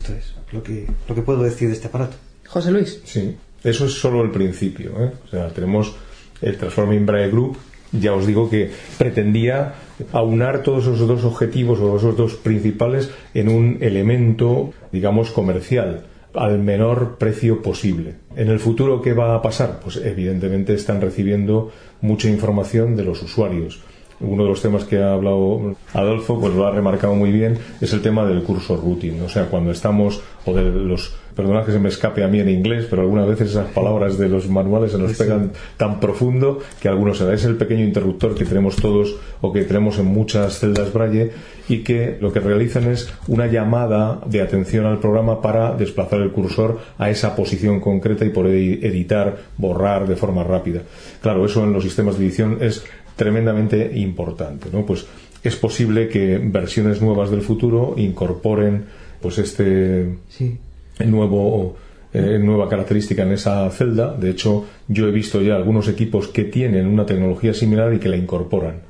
Entonces, 0.00 0.34
lo 0.52 0.62
que, 0.62 0.86
lo 1.08 1.14
que 1.14 1.22
puedo 1.22 1.42
decir 1.42 1.68
de 1.68 1.74
este 1.74 1.88
aparato. 1.88 2.16
José 2.46 2.70
Luis. 2.70 3.00
Sí, 3.04 3.36
eso 3.62 3.86
es 3.86 3.92
solo 3.92 4.22
el 4.22 4.30
principio. 4.30 4.92
¿eh? 5.02 5.12
O 5.24 5.28
sea, 5.28 5.48
tenemos 5.48 5.96
el 6.42 6.56
Transforming 6.56 7.06
Braille 7.06 7.30
Group. 7.30 7.56
Ya 8.00 8.12
os 8.12 8.26
digo 8.26 8.50
que 8.50 8.70
pretendía 8.98 9.74
aunar 10.12 10.62
todos 10.62 10.86
esos 10.86 11.06
dos 11.06 11.24
objetivos 11.24 11.78
o 11.78 11.96
esos 11.96 12.16
dos 12.16 12.34
principales 12.34 13.10
en 13.34 13.48
un 13.48 13.78
elemento, 13.80 14.72
digamos, 14.90 15.30
comercial 15.30 16.04
al 16.34 16.58
menor 16.58 17.16
precio 17.16 17.62
posible. 17.62 18.16
En 18.36 18.48
el 18.48 18.58
futuro, 18.58 19.00
¿qué 19.00 19.12
va 19.12 19.34
a 19.34 19.42
pasar? 19.42 19.80
Pues 19.80 19.96
evidentemente 19.96 20.74
están 20.74 21.00
recibiendo 21.00 21.70
mucha 22.00 22.28
información 22.28 22.96
de 22.96 23.04
los 23.04 23.22
usuarios. 23.22 23.80
Uno 24.20 24.44
de 24.44 24.48
los 24.48 24.62
temas 24.62 24.84
que 24.84 24.98
ha 24.98 25.12
hablado 25.12 25.76
Adolfo, 25.92 26.40
pues 26.40 26.54
lo 26.54 26.66
ha 26.66 26.70
remarcado 26.70 27.14
muy 27.14 27.30
bien, 27.30 27.58
es 27.80 27.92
el 27.92 28.02
tema 28.02 28.24
del 28.26 28.42
curso 28.42 28.76
routing. 28.76 29.22
O 29.22 29.28
sea, 29.28 29.46
cuando 29.46 29.70
estamos, 29.70 30.22
o 30.44 30.52
de 30.52 30.62
los, 30.64 31.14
perdonad 31.34 31.64
que 31.64 31.72
se 31.72 31.78
me 31.78 31.88
escape 31.88 32.22
a 32.22 32.28
mí 32.28 32.40
en 32.40 32.48
inglés, 32.48 32.86
pero 32.88 33.02
algunas 33.02 33.26
veces 33.26 33.50
esas 33.50 33.68
palabras 33.70 34.18
de 34.18 34.28
los 34.28 34.48
manuales 34.48 34.92
se 34.92 34.98
nos 34.98 35.12
pegan 35.16 35.52
tan 35.76 36.00
profundo 36.00 36.60
que 36.80 36.88
algunos 36.88 37.18
se 37.18 37.24
da. 37.24 37.34
Es 37.34 37.44
el 37.44 37.56
pequeño 37.56 37.84
interruptor 37.84 38.34
que 38.34 38.44
tenemos 38.44 38.76
todos 38.76 39.16
o 39.40 39.52
que 39.52 39.64
tenemos 39.64 39.98
en 39.98 40.06
muchas 40.06 40.58
celdas 40.58 40.92
Braille 40.92 41.32
y 41.68 41.78
que 41.78 42.18
lo 42.20 42.32
que 42.32 42.40
realizan 42.40 42.90
es 42.90 43.12
una 43.28 43.46
llamada 43.46 44.20
de 44.26 44.42
atención 44.42 44.86
al 44.86 45.00
programa 45.00 45.40
para 45.40 45.74
desplazar 45.74 46.20
el 46.20 46.32
cursor 46.32 46.78
a 46.98 47.10
esa 47.10 47.34
posición 47.34 47.80
concreta 47.80 48.24
y 48.24 48.30
poder 48.30 48.54
editar, 48.54 49.36
borrar 49.56 50.06
de 50.06 50.16
forma 50.16 50.44
rápida. 50.44 50.82
Claro, 51.20 51.44
eso 51.44 51.64
en 51.64 51.72
los 51.72 51.82
sistemas 51.82 52.18
de 52.18 52.26
edición 52.26 52.58
es 52.60 52.84
tremendamente 53.16 53.92
importante, 53.94 54.68
¿no? 54.72 54.84
Pues 54.84 55.06
es 55.42 55.56
posible 55.56 56.08
que 56.08 56.38
versiones 56.38 57.02
nuevas 57.02 57.30
del 57.30 57.42
futuro 57.42 57.94
incorporen 57.96 58.84
pues 59.20 59.38
este 59.38 60.16
Sí. 60.28 60.58
Nuevo 61.00 61.76
eh, 62.12 62.38
nueva 62.38 62.68
característica 62.68 63.24
en 63.24 63.32
esa 63.32 63.68
celda. 63.70 64.14
De 64.14 64.30
hecho, 64.30 64.66
yo 64.86 65.08
he 65.08 65.10
visto 65.10 65.42
ya 65.42 65.56
algunos 65.56 65.88
equipos 65.88 66.28
que 66.28 66.44
tienen 66.44 66.86
una 66.86 67.04
tecnología 67.04 67.52
similar 67.52 67.92
y 67.92 67.98
que 67.98 68.08
la 68.08 68.16
incorporan. 68.16 68.82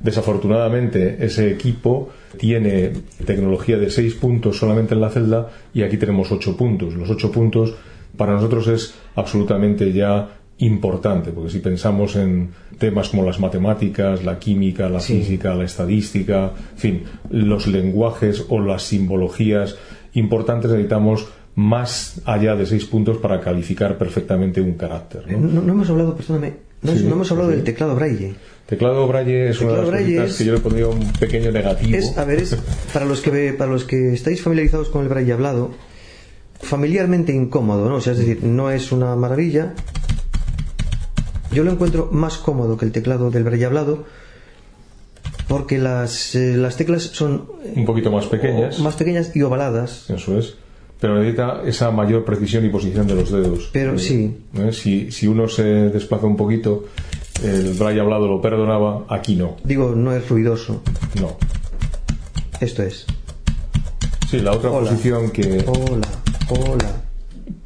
Desafortunadamente, 0.00 1.24
ese 1.24 1.50
equipo 1.50 2.10
tiene 2.36 2.90
tecnología 3.24 3.78
de 3.78 3.90
6 3.90 4.14
puntos 4.14 4.58
solamente 4.58 4.94
en 4.94 5.00
la 5.00 5.10
celda 5.10 5.50
y 5.72 5.82
aquí 5.82 5.96
tenemos 5.96 6.32
8 6.32 6.56
puntos. 6.56 6.94
Los 6.94 7.08
8 7.10 7.30
puntos 7.30 7.74
para 8.16 8.32
nosotros 8.32 8.66
es 8.68 8.94
absolutamente 9.14 9.92
ya 9.92 10.36
importante, 10.58 11.30
porque 11.30 11.50
si 11.50 11.58
pensamos 11.60 12.16
en 12.16 12.50
temas 12.78 13.08
como 13.08 13.24
las 13.24 13.40
matemáticas, 13.40 14.24
la 14.24 14.38
química, 14.38 14.88
la 14.88 15.00
Sí. 15.00 15.18
física, 15.18 15.54
la 15.54 15.64
estadística, 15.64 16.52
en 16.72 16.78
fin, 16.78 17.02
los 17.30 17.66
lenguajes 17.66 18.44
o 18.48 18.60
las 18.60 18.82
simbologías 18.82 19.76
importantes 20.12 20.70
necesitamos 20.70 21.26
más 21.56 22.20
allá 22.24 22.56
de 22.56 22.66
seis 22.66 22.84
puntos 22.84 23.18
para 23.18 23.40
calificar 23.40 23.96
perfectamente 23.96 24.60
un 24.60 24.74
carácter. 24.74 25.30
¿no? 25.30 25.38
No, 25.38 25.62
no 25.62 25.72
hemos 25.72 25.88
hablado, 25.90 26.16
perdóname, 26.16 26.54
no, 26.82 26.92
Sí, 26.92 27.04
no 27.04 27.12
hemos 27.14 27.30
hablado 27.30 27.50
sí. 27.50 27.56
del 27.56 27.64
teclado 27.64 27.94
braille. 27.94 28.34
Teclado 28.66 29.06
Braille 29.06 29.50
es 29.50 29.60
una 29.60 29.72
de 29.72 29.76
las 29.82 29.90
cositas 29.90 30.30
es- 30.30 30.36
que 30.38 30.44
yo 30.46 30.54
le 30.54 30.60
pondría 30.60 30.88
un 30.88 31.12
pequeño 31.12 31.52
negativo. 31.52 31.98
Es, 31.98 32.16
a 32.16 32.24
ver, 32.24 32.38
es, 32.40 32.56
para 32.94 33.04
los 33.04 33.20
que 33.20 33.52
para 33.52 33.70
los 33.70 33.84
que 33.84 34.14
estáis 34.14 34.40
familiarizados 34.42 34.88
con 34.88 35.02
el 35.02 35.08
braille 35.08 35.34
hablado, 35.34 35.72
familiarmente 36.62 37.32
incómodo, 37.34 37.90
¿no? 37.90 37.96
O 37.96 38.00
sea, 38.00 38.14
es 38.14 38.20
decir, 38.20 38.42
no 38.42 38.70
es 38.70 38.90
una 38.90 39.14
maravilla. 39.16 39.74
Yo 41.52 41.62
lo 41.62 41.70
encuentro 41.72 42.08
más 42.10 42.38
cómodo 42.38 42.78
que 42.78 42.86
el 42.86 42.92
teclado 42.92 43.30
del 43.30 43.44
braille 43.44 43.66
hablado 43.66 44.06
porque 45.46 45.76
las, 45.78 46.34
eh, 46.34 46.56
las 46.56 46.76
teclas 46.78 47.02
son 47.02 47.48
eh, 47.64 47.74
un 47.76 47.84
poquito 47.84 48.10
más 48.10 48.26
pequeñas. 48.26 48.78
más 48.80 48.94
pequeñas 48.96 49.36
y 49.36 49.42
ovaladas. 49.42 50.08
Eso 50.08 50.38
es. 50.38 50.54
Pero 51.04 51.18
necesita 51.18 51.60
esa 51.66 51.90
mayor 51.90 52.24
precisión 52.24 52.64
y 52.64 52.70
posición 52.70 53.06
de 53.06 53.14
los 53.14 53.30
dedos. 53.30 53.68
Pero 53.74 53.92
Eh, 53.92 53.98
sí. 53.98 54.34
¿eh? 54.56 54.72
Si, 54.72 55.10
si 55.12 55.26
uno 55.26 55.48
se 55.48 55.62
desplaza 55.62 56.24
un 56.26 56.34
poquito, 56.34 56.86
el 57.42 57.74
Braille 57.74 58.00
hablado 58.00 58.26
lo 58.26 58.40
perdonaba, 58.40 59.04
aquí 59.10 59.36
no. 59.36 59.56
Digo, 59.64 59.92
no 59.94 60.14
es 60.14 60.26
ruidoso. 60.30 60.82
No. 61.20 61.36
Esto 62.58 62.84
es. 62.84 63.04
Sí, 64.30 64.38
la 64.40 64.52
otra 64.52 64.70
Hola. 64.70 64.88
posición 64.88 65.30
que, 65.30 65.62
Hola, 65.66 66.08
hola. 66.48 67.02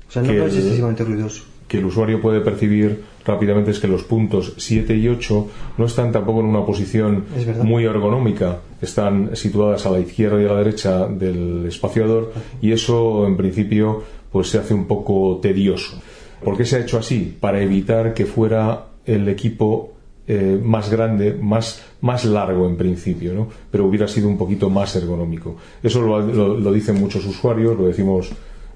O 0.08 0.10
sea, 0.10 0.22
no, 0.22 0.32
es 0.32 0.56
excesivamente 0.56 1.04
ruidoso. 1.04 1.44
que 1.68 1.78
el 1.78 1.84
usuario 1.84 2.20
puede 2.20 2.40
percibir 2.40 3.04
rápidamente 3.24 3.70
es 3.70 3.78
que 3.78 3.86
los 3.86 4.02
puntos 4.02 4.54
7 4.56 4.96
y 4.96 5.06
8 5.06 5.48
no 5.76 5.84
están 5.84 6.10
tampoco 6.10 6.40
en 6.40 6.46
una 6.46 6.66
posición 6.66 7.26
muy 7.62 7.84
ergonómica, 7.84 8.58
están 8.80 9.34
situadas 9.36 9.86
a 9.86 9.90
la 9.90 10.00
izquierda 10.00 10.40
y 10.40 10.44
a 10.46 10.48
la 10.52 10.58
derecha 10.58 11.06
del 11.06 11.66
espaciador 11.66 12.32
y 12.62 12.72
eso 12.72 13.26
en 13.26 13.36
principio 13.36 14.02
pues 14.30 14.48
se 14.50 14.58
hace 14.58 14.74
un 14.74 14.86
poco 14.86 15.38
tedioso. 15.42 16.00
¿Por 16.44 16.56
qué 16.56 16.64
se 16.64 16.76
ha 16.76 16.80
hecho 16.80 16.98
así? 16.98 17.36
Para 17.40 17.60
evitar 17.60 18.14
que 18.14 18.26
fuera 18.26 18.84
el 19.06 19.28
equipo 19.28 19.92
eh, 20.26 20.60
más 20.62 20.90
grande, 20.90 21.34
más, 21.40 21.82
más 22.02 22.24
largo 22.26 22.68
en 22.68 22.76
principio, 22.76 23.32
¿no? 23.32 23.48
pero 23.70 23.86
hubiera 23.86 24.06
sido 24.06 24.28
un 24.28 24.36
poquito 24.36 24.68
más 24.70 24.94
ergonómico. 24.94 25.56
Eso 25.82 26.02
lo, 26.02 26.20
lo- 26.20 26.58
lo 26.58 26.72
dicen 26.72 27.00
muchos 27.00 27.24
usuarios, 27.24 27.76
lo 27.78 27.86
decimos, 27.86 28.30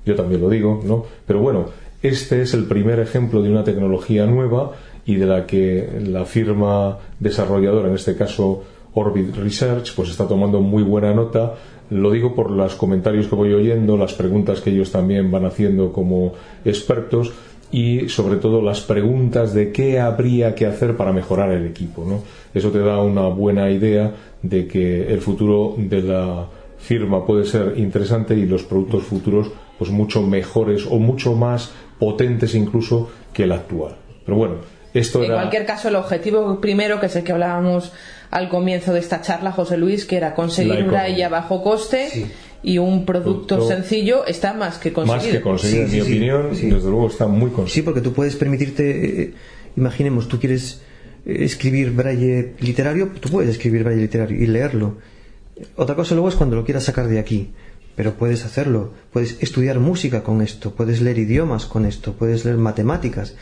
yo 0.07 0.15
también 0.17 0.41
lo 0.41 0.49
digo, 0.49 0.81
¿no? 0.85 1.05
pero 1.27 1.41
bueno, 1.41 1.67
este 2.03 2.41
es 2.43 2.55
el 2.55 2.65
primer 2.65 2.99
ejemplo 2.99 3.43
de 3.43 3.51
una 3.51 3.63
tecnología 3.63 4.27
nueva 4.27 4.73
y 5.05 5.17
de 5.17 5.27
la 5.27 5.47
que 5.47 5.89
la 6.07 6.25
firma 6.25 6.99
desarrolladora, 7.21 7.89
en 7.89 7.95
este 7.95 8.17
caso 8.17 8.65
Orbit 8.95 9.35
Research, 9.37 9.95
pues 9.95 10.11
está 10.11 10.27
tomando 10.27 10.61
muy 10.61 10.83
buena 10.83 11.13
nota. 11.15 11.55
Lo 11.91 12.11
digo 12.11 12.35
por 12.35 12.51
los 12.51 12.75
comentarios 12.75 13.27
que 13.27 13.35
voy 13.35 13.53
oyendo, 13.53 13.97
las 13.97 14.15
preguntas 14.15 14.61
que 14.61 14.71
ellos 14.71 14.91
también 14.91 15.31
van 15.31 15.45
haciendo 15.45 15.93
como 15.93 16.35
expertos 16.65 17.33
y 17.71 18.09
sobre 18.11 18.37
todo 18.37 18.61
las 18.61 18.83
preguntas 18.83 19.55
de 19.55 19.73
qué 19.73 19.99
habría 19.99 20.55
que 20.55 20.67
hacer 20.67 20.97
para 20.97 21.13
mejorar 21.13 21.51
el 21.53 21.67
equipo. 21.67 22.05
¿no? 22.05 22.23
Eso 22.55 22.71
te 22.71 22.81
da 22.81 23.03
una 23.03 23.29
buena 23.29 23.71
idea 23.71 24.13
de 24.43 24.67
que 24.67 25.07
el 25.07 25.21
futuro 25.21 25.75
de 25.77 26.03
la 26.03 26.47
firma 26.79 27.25
puede 27.25 27.45
ser 27.45 27.75
interesante 27.79 28.35
y 28.35 28.45
los 28.45 28.65
productos 28.65 29.05
futuros 29.05 29.51
pues 29.79 29.91
mucho 29.91 30.23
mejores 30.23 30.87
o 30.87 30.99
mucho 30.99 31.35
más 31.35 31.73
potentes 31.99 32.55
incluso 32.55 33.11
que 33.33 33.45
el 33.45 33.53
actual. 33.53 33.97
Pero 34.25 34.37
bueno, 34.37 34.55
esto 34.93 35.21
En 35.21 35.27
era 35.27 35.35
cualquier 35.37 35.65
caso, 35.65 35.89
el 35.89 35.97
objetivo 35.97 36.61
primero, 36.61 37.01
que 37.01 37.07
es 37.07 37.17
el 37.17 37.25
que 37.25 37.33
hablábamos 37.33 37.93
al 38.33 38.49
comienzo 38.49 38.93
de 38.93 38.99
esta 38.99 39.21
charla, 39.21 39.53
José 39.53 39.77
Luis, 39.77 40.05
que 40.05 40.17
era 40.17 40.35
conseguir 40.35 40.73
economía. 40.73 40.99
braille 41.01 41.25
a 41.25 41.29
bajo 41.29 41.63
coste 41.63 42.09
Sí. 42.11 42.27
y 42.65 42.79
un 42.79 43.05
producto 43.05 43.57
Producto 43.57 43.69
sencillo, 43.69 44.27
está 44.27 44.53
más 44.55 44.79
que 44.79 44.93
conseguido. 44.93 45.25
más 45.27 45.33
que 45.37 45.41
conseguir, 45.43 45.77
Sí, 45.77 45.83
en 45.83 45.89
sí, 45.91 45.97
mi 45.97 46.03
sí, 46.03 46.11
opinión, 46.13 46.57
sí. 46.57 46.71
desde 46.71 46.89
luego 46.91 47.07
está 47.09 47.27
muy 47.29 47.51
conseguido. 47.51 47.69
Sí, 47.75 47.83
porque 47.83 48.01
tú 48.01 48.13
puedes 48.13 48.35
permitirte 48.37 49.23
eh, 49.23 49.35
imaginemos, 49.77 50.27
tú 50.29 50.41
quieres 50.41 50.81
eh, 51.27 51.45
escribir 51.45 51.91
braille 51.93 52.55
literario, 52.61 53.11
tú 53.21 53.29
puedes 53.29 53.51
escribir 53.51 53.85
braille 53.85 54.01
literario 54.03 54.43
y 54.43 54.47
leerlo. 54.47 54.97
Otra 55.77 55.95
cosa 55.95 56.15
luego 56.15 56.29
es 56.29 56.35
cuando 56.35 56.57
lo 56.57 56.65
quieras 56.65 56.85
sacar 56.85 57.09
de 57.09 57.19
aquí, 57.19 57.51
pero 57.97 58.15
puedes 58.15 58.45
hacerlo. 58.47 58.93
Puedes 59.13 59.43
estudiar 59.43 59.79
música 59.79 60.23
con 60.23 60.41
esto, 60.41 60.73
puedes 60.75 61.03
leer 61.03 61.19
idiomas 61.19 61.67
con 61.67 61.85
esto, 61.85 62.15
puedes 62.15 62.45
leer 62.47 62.57
matemáticas. 62.57 63.35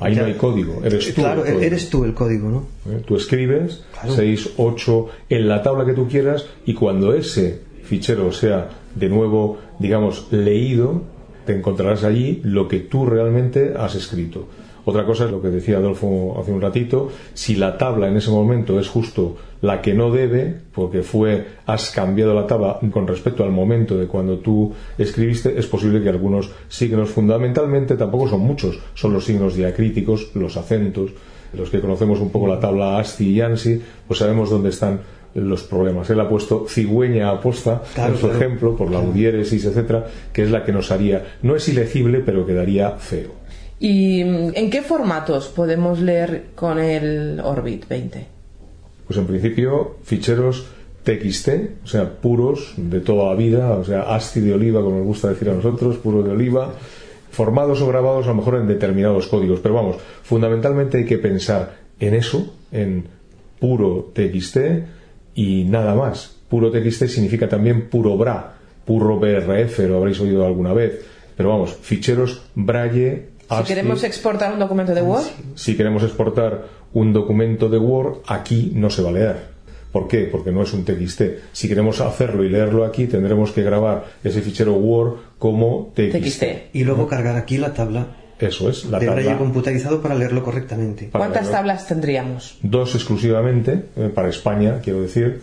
Ahí 0.00 0.14
no 0.14 0.24
hay 0.24 0.34
código, 0.34 0.82
eres 0.84 1.14
tú. 1.14 1.22
Claro, 1.22 1.44
eres 1.44 1.90
tú 1.90 2.04
el 2.04 2.14
código, 2.14 2.48
¿no? 2.48 2.92
¿Eh? 2.92 3.02
Tú 3.06 3.16
escribes 3.16 3.84
6, 4.06 4.50
8 4.56 5.08
en 5.28 5.48
la 5.48 5.62
tabla 5.62 5.84
que 5.84 5.92
tú 5.92 6.08
quieras 6.08 6.46
y 6.66 6.74
cuando 6.74 7.14
ese 7.14 7.60
fichero 7.82 8.32
sea 8.32 8.70
de 8.94 9.08
nuevo, 9.08 9.58
digamos, 9.78 10.28
leído, 10.30 11.02
te 11.46 11.56
encontrarás 11.56 12.04
allí 12.04 12.40
lo 12.44 12.68
que 12.68 12.80
tú 12.80 13.06
realmente 13.06 13.74
has 13.76 13.94
escrito. 13.94 14.48
Otra 14.88 15.04
cosa 15.04 15.26
es 15.26 15.30
lo 15.30 15.42
que 15.42 15.48
decía 15.48 15.76
Adolfo 15.76 16.34
hace 16.40 16.50
un 16.50 16.62
ratito, 16.62 17.10
si 17.34 17.56
la 17.56 17.76
tabla 17.76 18.08
en 18.08 18.16
ese 18.16 18.30
momento 18.30 18.80
es 18.80 18.88
justo 18.88 19.36
la 19.60 19.82
que 19.82 19.92
no 19.92 20.10
debe, 20.10 20.60
porque 20.72 21.02
fue, 21.02 21.44
has 21.66 21.90
cambiado 21.90 22.32
la 22.32 22.46
tabla 22.46 22.78
con 22.90 23.06
respecto 23.06 23.44
al 23.44 23.50
momento 23.50 23.98
de 23.98 24.06
cuando 24.06 24.38
tú 24.38 24.72
escribiste, 24.96 25.58
es 25.58 25.66
posible 25.66 26.02
que 26.02 26.08
algunos 26.08 26.52
signos 26.70 27.10
fundamentalmente 27.10 27.98
tampoco 27.98 28.28
son 28.28 28.40
muchos, 28.40 28.78
son 28.94 29.12
los 29.12 29.26
signos 29.26 29.56
diacríticos, 29.56 30.30
los 30.32 30.56
acentos, 30.56 31.10
los 31.52 31.68
que 31.68 31.80
conocemos 31.80 32.20
un 32.20 32.30
poco 32.30 32.46
la 32.46 32.58
tabla 32.58 32.98
ASCII 32.98 33.28
y 33.28 33.40
ANSI, 33.42 33.82
pues 34.06 34.20
sabemos 34.20 34.48
dónde 34.48 34.70
están 34.70 35.00
los 35.34 35.64
problemas. 35.64 36.08
Él 36.08 36.20
ha 36.20 36.30
puesto 36.30 36.64
cigüeña 36.66 37.28
aposta 37.28 37.82
su 38.18 38.30
ejemplo, 38.30 38.74
por 38.74 38.90
la 38.90 39.00
udiéresis, 39.00 39.66
etcétera, 39.66 40.06
que 40.32 40.44
es 40.44 40.50
la 40.50 40.64
que 40.64 40.72
nos 40.72 40.90
haría, 40.90 41.36
no 41.42 41.56
es 41.56 41.68
ilegible, 41.68 42.20
pero 42.20 42.46
quedaría 42.46 42.92
feo. 42.92 43.37
¿Y 43.80 44.20
en 44.20 44.70
qué 44.70 44.82
formatos 44.82 45.48
podemos 45.48 46.00
leer 46.00 46.46
con 46.54 46.78
el 46.78 47.40
Orbit 47.40 47.88
20? 47.88 48.26
Pues 49.06 49.18
en 49.18 49.26
principio 49.26 49.96
ficheros 50.02 50.66
TXT, 51.04 51.48
o 51.84 51.86
sea, 51.86 52.20
puros 52.20 52.74
de 52.76 53.00
toda 53.00 53.30
la 53.30 53.34
vida, 53.34 53.70
o 53.70 53.84
sea, 53.84 54.14
ASCII 54.14 54.42
de 54.42 54.54
oliva, 54.54 54.82
como 54.82 54.98
nos 54.98 55.06
gusta 55.06 55.28
decir 55.28 55.48
a 55.48 55.54
nosotros, 55.54 55.96
puros 55.96 56.24
de 56.24 56.32
oliva, 56.32 56.74
formados 57.30 57.80
o 57.80 57.86
grabados 57.86 58.26
a 58.26 58.30
lo 58.30 58.34
mejor 58.34 58.56
en 58.56 58.66
determinados 58.66 59.28
códigos. 59.28 59.60
Pero 59.60 59.74
vamos, 59.74 59.96
fundamentalmente 60.22 60.98
hay 60.98 61.04
que 61.04 61.18
pensar 61.18 61.76
en 62.00 62.14
eso, 62.14 62.52
en 62.72 63.04
puro 63.60 64.12
TXT 64.12 64.56
y 65.34 65.64
nada 65.64 65.94
más. 65.94 66.36
Puro 66.48 66.70
TXT 66.70 67.06
significa 67.06 67.48
también 67.48 67.88
puro 67.88 68.16
BRA, 68.16 68.54
puro 68.84 69.18
BRF, 69.18 69.78
lo 69.80 69.98
habréis 69.98 70.20
oído 70.20 70.44
alguna 70.44 70.72
vez. 70.72 71.00
Pero 71.36 71.50
vamos, 71.50 71.76
ficheros 71.80 72.42
Braille 72.54 73.37
si 73.56 73.64
queremos 73.64 74.04
exportar 74.04 74.52
un 74.52 74.58
documento 74.58 74.94
de 74.94 75.02
Word. 75.02 75.24
Si 75.54 75.76
queremos 75.76 76.02
exportar 76.02 76.66
un 76.92 77.12
documento 77.12 77.68
de 77.68 77.78
Word, 77.78 78.18
aquí 78.26 78.72
no 78.74 78.90
se 78.90 79.02
va 79.02 79.10
a 79.10 79.12
leer. 79.12 79.58
¿Por 79.92 80.06
qué? 80.06 80.28
Porque 80.30 80.52
no 80.52 80.62
es 80.62 80.72
un 80.74 80.84
TXT. 80.84 81.22
Si 81.52 81.68
queremos 81.68 82.00
hacerlo 82.00 82.44
y 82.44 82.50
leerlo 82.50 82.84
aquí, 82.84 83.06
tendremos 83.06 83.52
que 83.52 83.62
grabar 83.62 84.04
ese 84.22 84.42
fichero 84.42 84.74
Word 84.74 85.14
como 85.38 85.92
TXT. 85.94 86.44
Y 86.74 86.84
luego 86.84 87.06
cargar 87.08 87.36
aquí 87.36 87.56
la 87.56 87.72
tabla. 87.72 88.06
Eso 88.38 88.68
es, 88.70 88.84
la 88.84 89.00
de 89.00 89.06
tabla. 89.06 89.36
computarizado 89.36 90.00
para 90.00 90.14
leerlo 90.14 90.44
correctamente. 90.44 91.08
¿Cuántas 91.10 91.50
tablas 91.50 91.88
tendríamos? 91.88 92.58
Dos 92.62 92.94
exclusivamente, 92.94 93.86
eh, 93.96 94.10
para 94.14 94.28
España, 94.28 94.80
quiero 94.82 95.00
decir. 95.00 95.40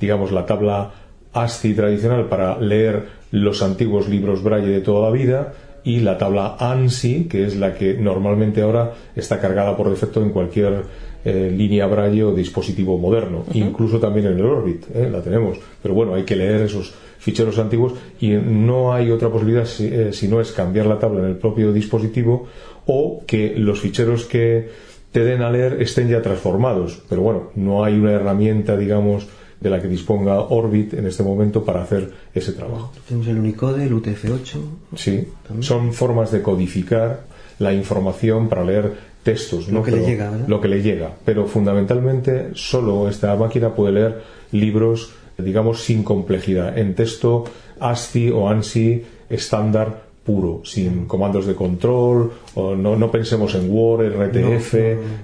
Digamos, 0.00 0.32
la 0.32 0.46
tabla 0.46 0.92
ASCII 1.32 1.74
tradicional 1.74 2.28
para 2.28 2.58
leer 2.58 3.06
los 3.30 3.62
antiguos 3.62 4.08
libros 4.08 4.42
Braille 4.42 4.68
de 4.68 4.80
toda 4.80 5.08
la 5.08 5.12
vida 5.14 5.52
y 5.84 6.00
la 6.00 6.18
tabla 6.18 6.56
ANSI, 6.58 7.24
que 7.24 7.44
es 7.44 7.56
la 7.56 7.74
que 7.74 7.94
normalmente 7.94 8.62
ahora 8.62 8.92
está 9.16 9.40
cargada 9.40 9.76
por 9.76 9.90
defecto 9.90 10.22
en 10.22 10.30
cualquier 10.30 10.84
eh, 11.24 11.52
línea 11.54 11.86
braille 11.86 12.24
o 12.24 12.34
dispositivo 12.34 12.98
moderno, 12.98 13.44
incluso 13.54 13.98
también 13.98 14.26
en 14.26 14.38
el 14.38 14.44
Orbit, 14.44 14.86
eh, 14.94 15.08
la 15.10 15.22
tenemos. 15.22 15.58
Pero 15.82 15.94
bueno, 15.94 16.14
hay 16.14 16.24
que 16.24 16.36
leer 16.36 16.62
esos 16.62 16.94
ficheros 17.18 17.58
antiguos 17.58 17.94
y 18.20 18.30
no 18.30 18.92
hay 18.92 19.10
otra 19.10 19.28
posibilidad 19.28 19.64
si, 19.64 19.86
eh, 19.86 20.12
si 20.12 20.26
no 20.26 20.40
es 20.40 20.50
cambiar 20.52 20.86
la 20.86 20.98
tabla 20.98 21.20
en 21.20 21.26
el 21.26 21.36
propio 21.36 21.72
dispositivo 21.72 22.46
o 22.86 23.22
que 23.26 23.54
los 23.56 23.80
ficheros 23.80 24.24
que 24.24 24.68
te 25.12 25.24
den 25.24 25.42
a 25.42 25.50
leer 25.50 25.80
estén 25.80 26.08
ya 26.08 26.22
transformados. 26.22 27.02
Pero 27.08 27.22
bueno, 27.22 27.50
no 27.54 27.84
hay 27.84 27.94
una 27.94 28.12
herramienta, 28.12 28.76
digamos, 28.76 29.28
de 29.62 29.70
la 29.70 29.80
que 29.80 29.88
disponga 29.88 30.40
Orbit 30.40 30.94
en 30.94 31.06
este 31.06 31.22
momento 31.22 31.64
para 31.64 31.82
hacer 31.82 32.10
ese 32.34 32.52
trabajo. 32.52 32.92
Tenemos 33.06 33.28
el 33.28 33.38
Unicode, 33.38 33.84
el 33.84 33.92
UTF-8. 33.92 34.58
Sí, 34.96 35.28
son 35.60 35.92
formas 35.92 36.32
de 36.32 36.42
codificar 36.42 37.24
la 37.58 37.72
información 37.72 38.48
para 38.48 38.64
leer 38.64 38.92
textos. 39.22 39.68
Lo 39.68 39.82
que 39.82 39.92
le 39.92 40.04
llega, 40.04 40.32
Lo 40.48 40.60
que 40.60 40.68
le 40.68 40.82
llega. 40.82 41.12
Pero 41.24 41.46
fundamentalmente 41.46 42.50
solo 42.54 43.08
esta 43.08 43.36
máquina 43.36 43.74
puede 43.74 43.92
leer 43.92 44.22
libros, 44.50 45.12
digamos, 45.38 45.82
sin 45.82 46.02
complejidad, 46.02 46.76
en 46.76 46.94
texto 46.94 47.44
ASCII 47.78 48.30
o 48.30 48.48
ANSI 48.48 49.04
estándar 49.28 50.11
puro, 50.24 50.62
sin 50.64 51.06
comandos 51.06 51.46
de 51.46 51.54
control, 51.54 52.32
o 52.54 52.74
no, 52.74 52.96
no 52.96 53.10
pensemos 53.10 53.54
en 53.54 53.70
Word, 53.70 54.12
RTF, 54.12 54.74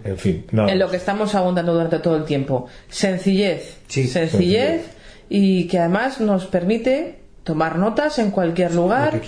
en 0.04 0.18
fin, 0.18 0.44
nada. 0.52 0.72
En 0.72 0.78
lo 0.78 0.90
que 0.90 0.96
estamos 0.96 1.34
abundando 1.34 1.72
durante 1.72 1.98
todo 2.00 2.16
el 2.16 2.24
tiempo. 2.24 2.66
Sencillez. 2.88 3.78
sencillez, 3.87 4.82
y 5.28 5.66
que 5.68 5.78
además 5.78 6.20
nos 6.20 6.46
permite 6.46 7.18
tomar 7.44 7.78
notas 7.78 8.18
en 8.18 8.30
cualquier 8.30 8.74
lugar, 8.74 9.20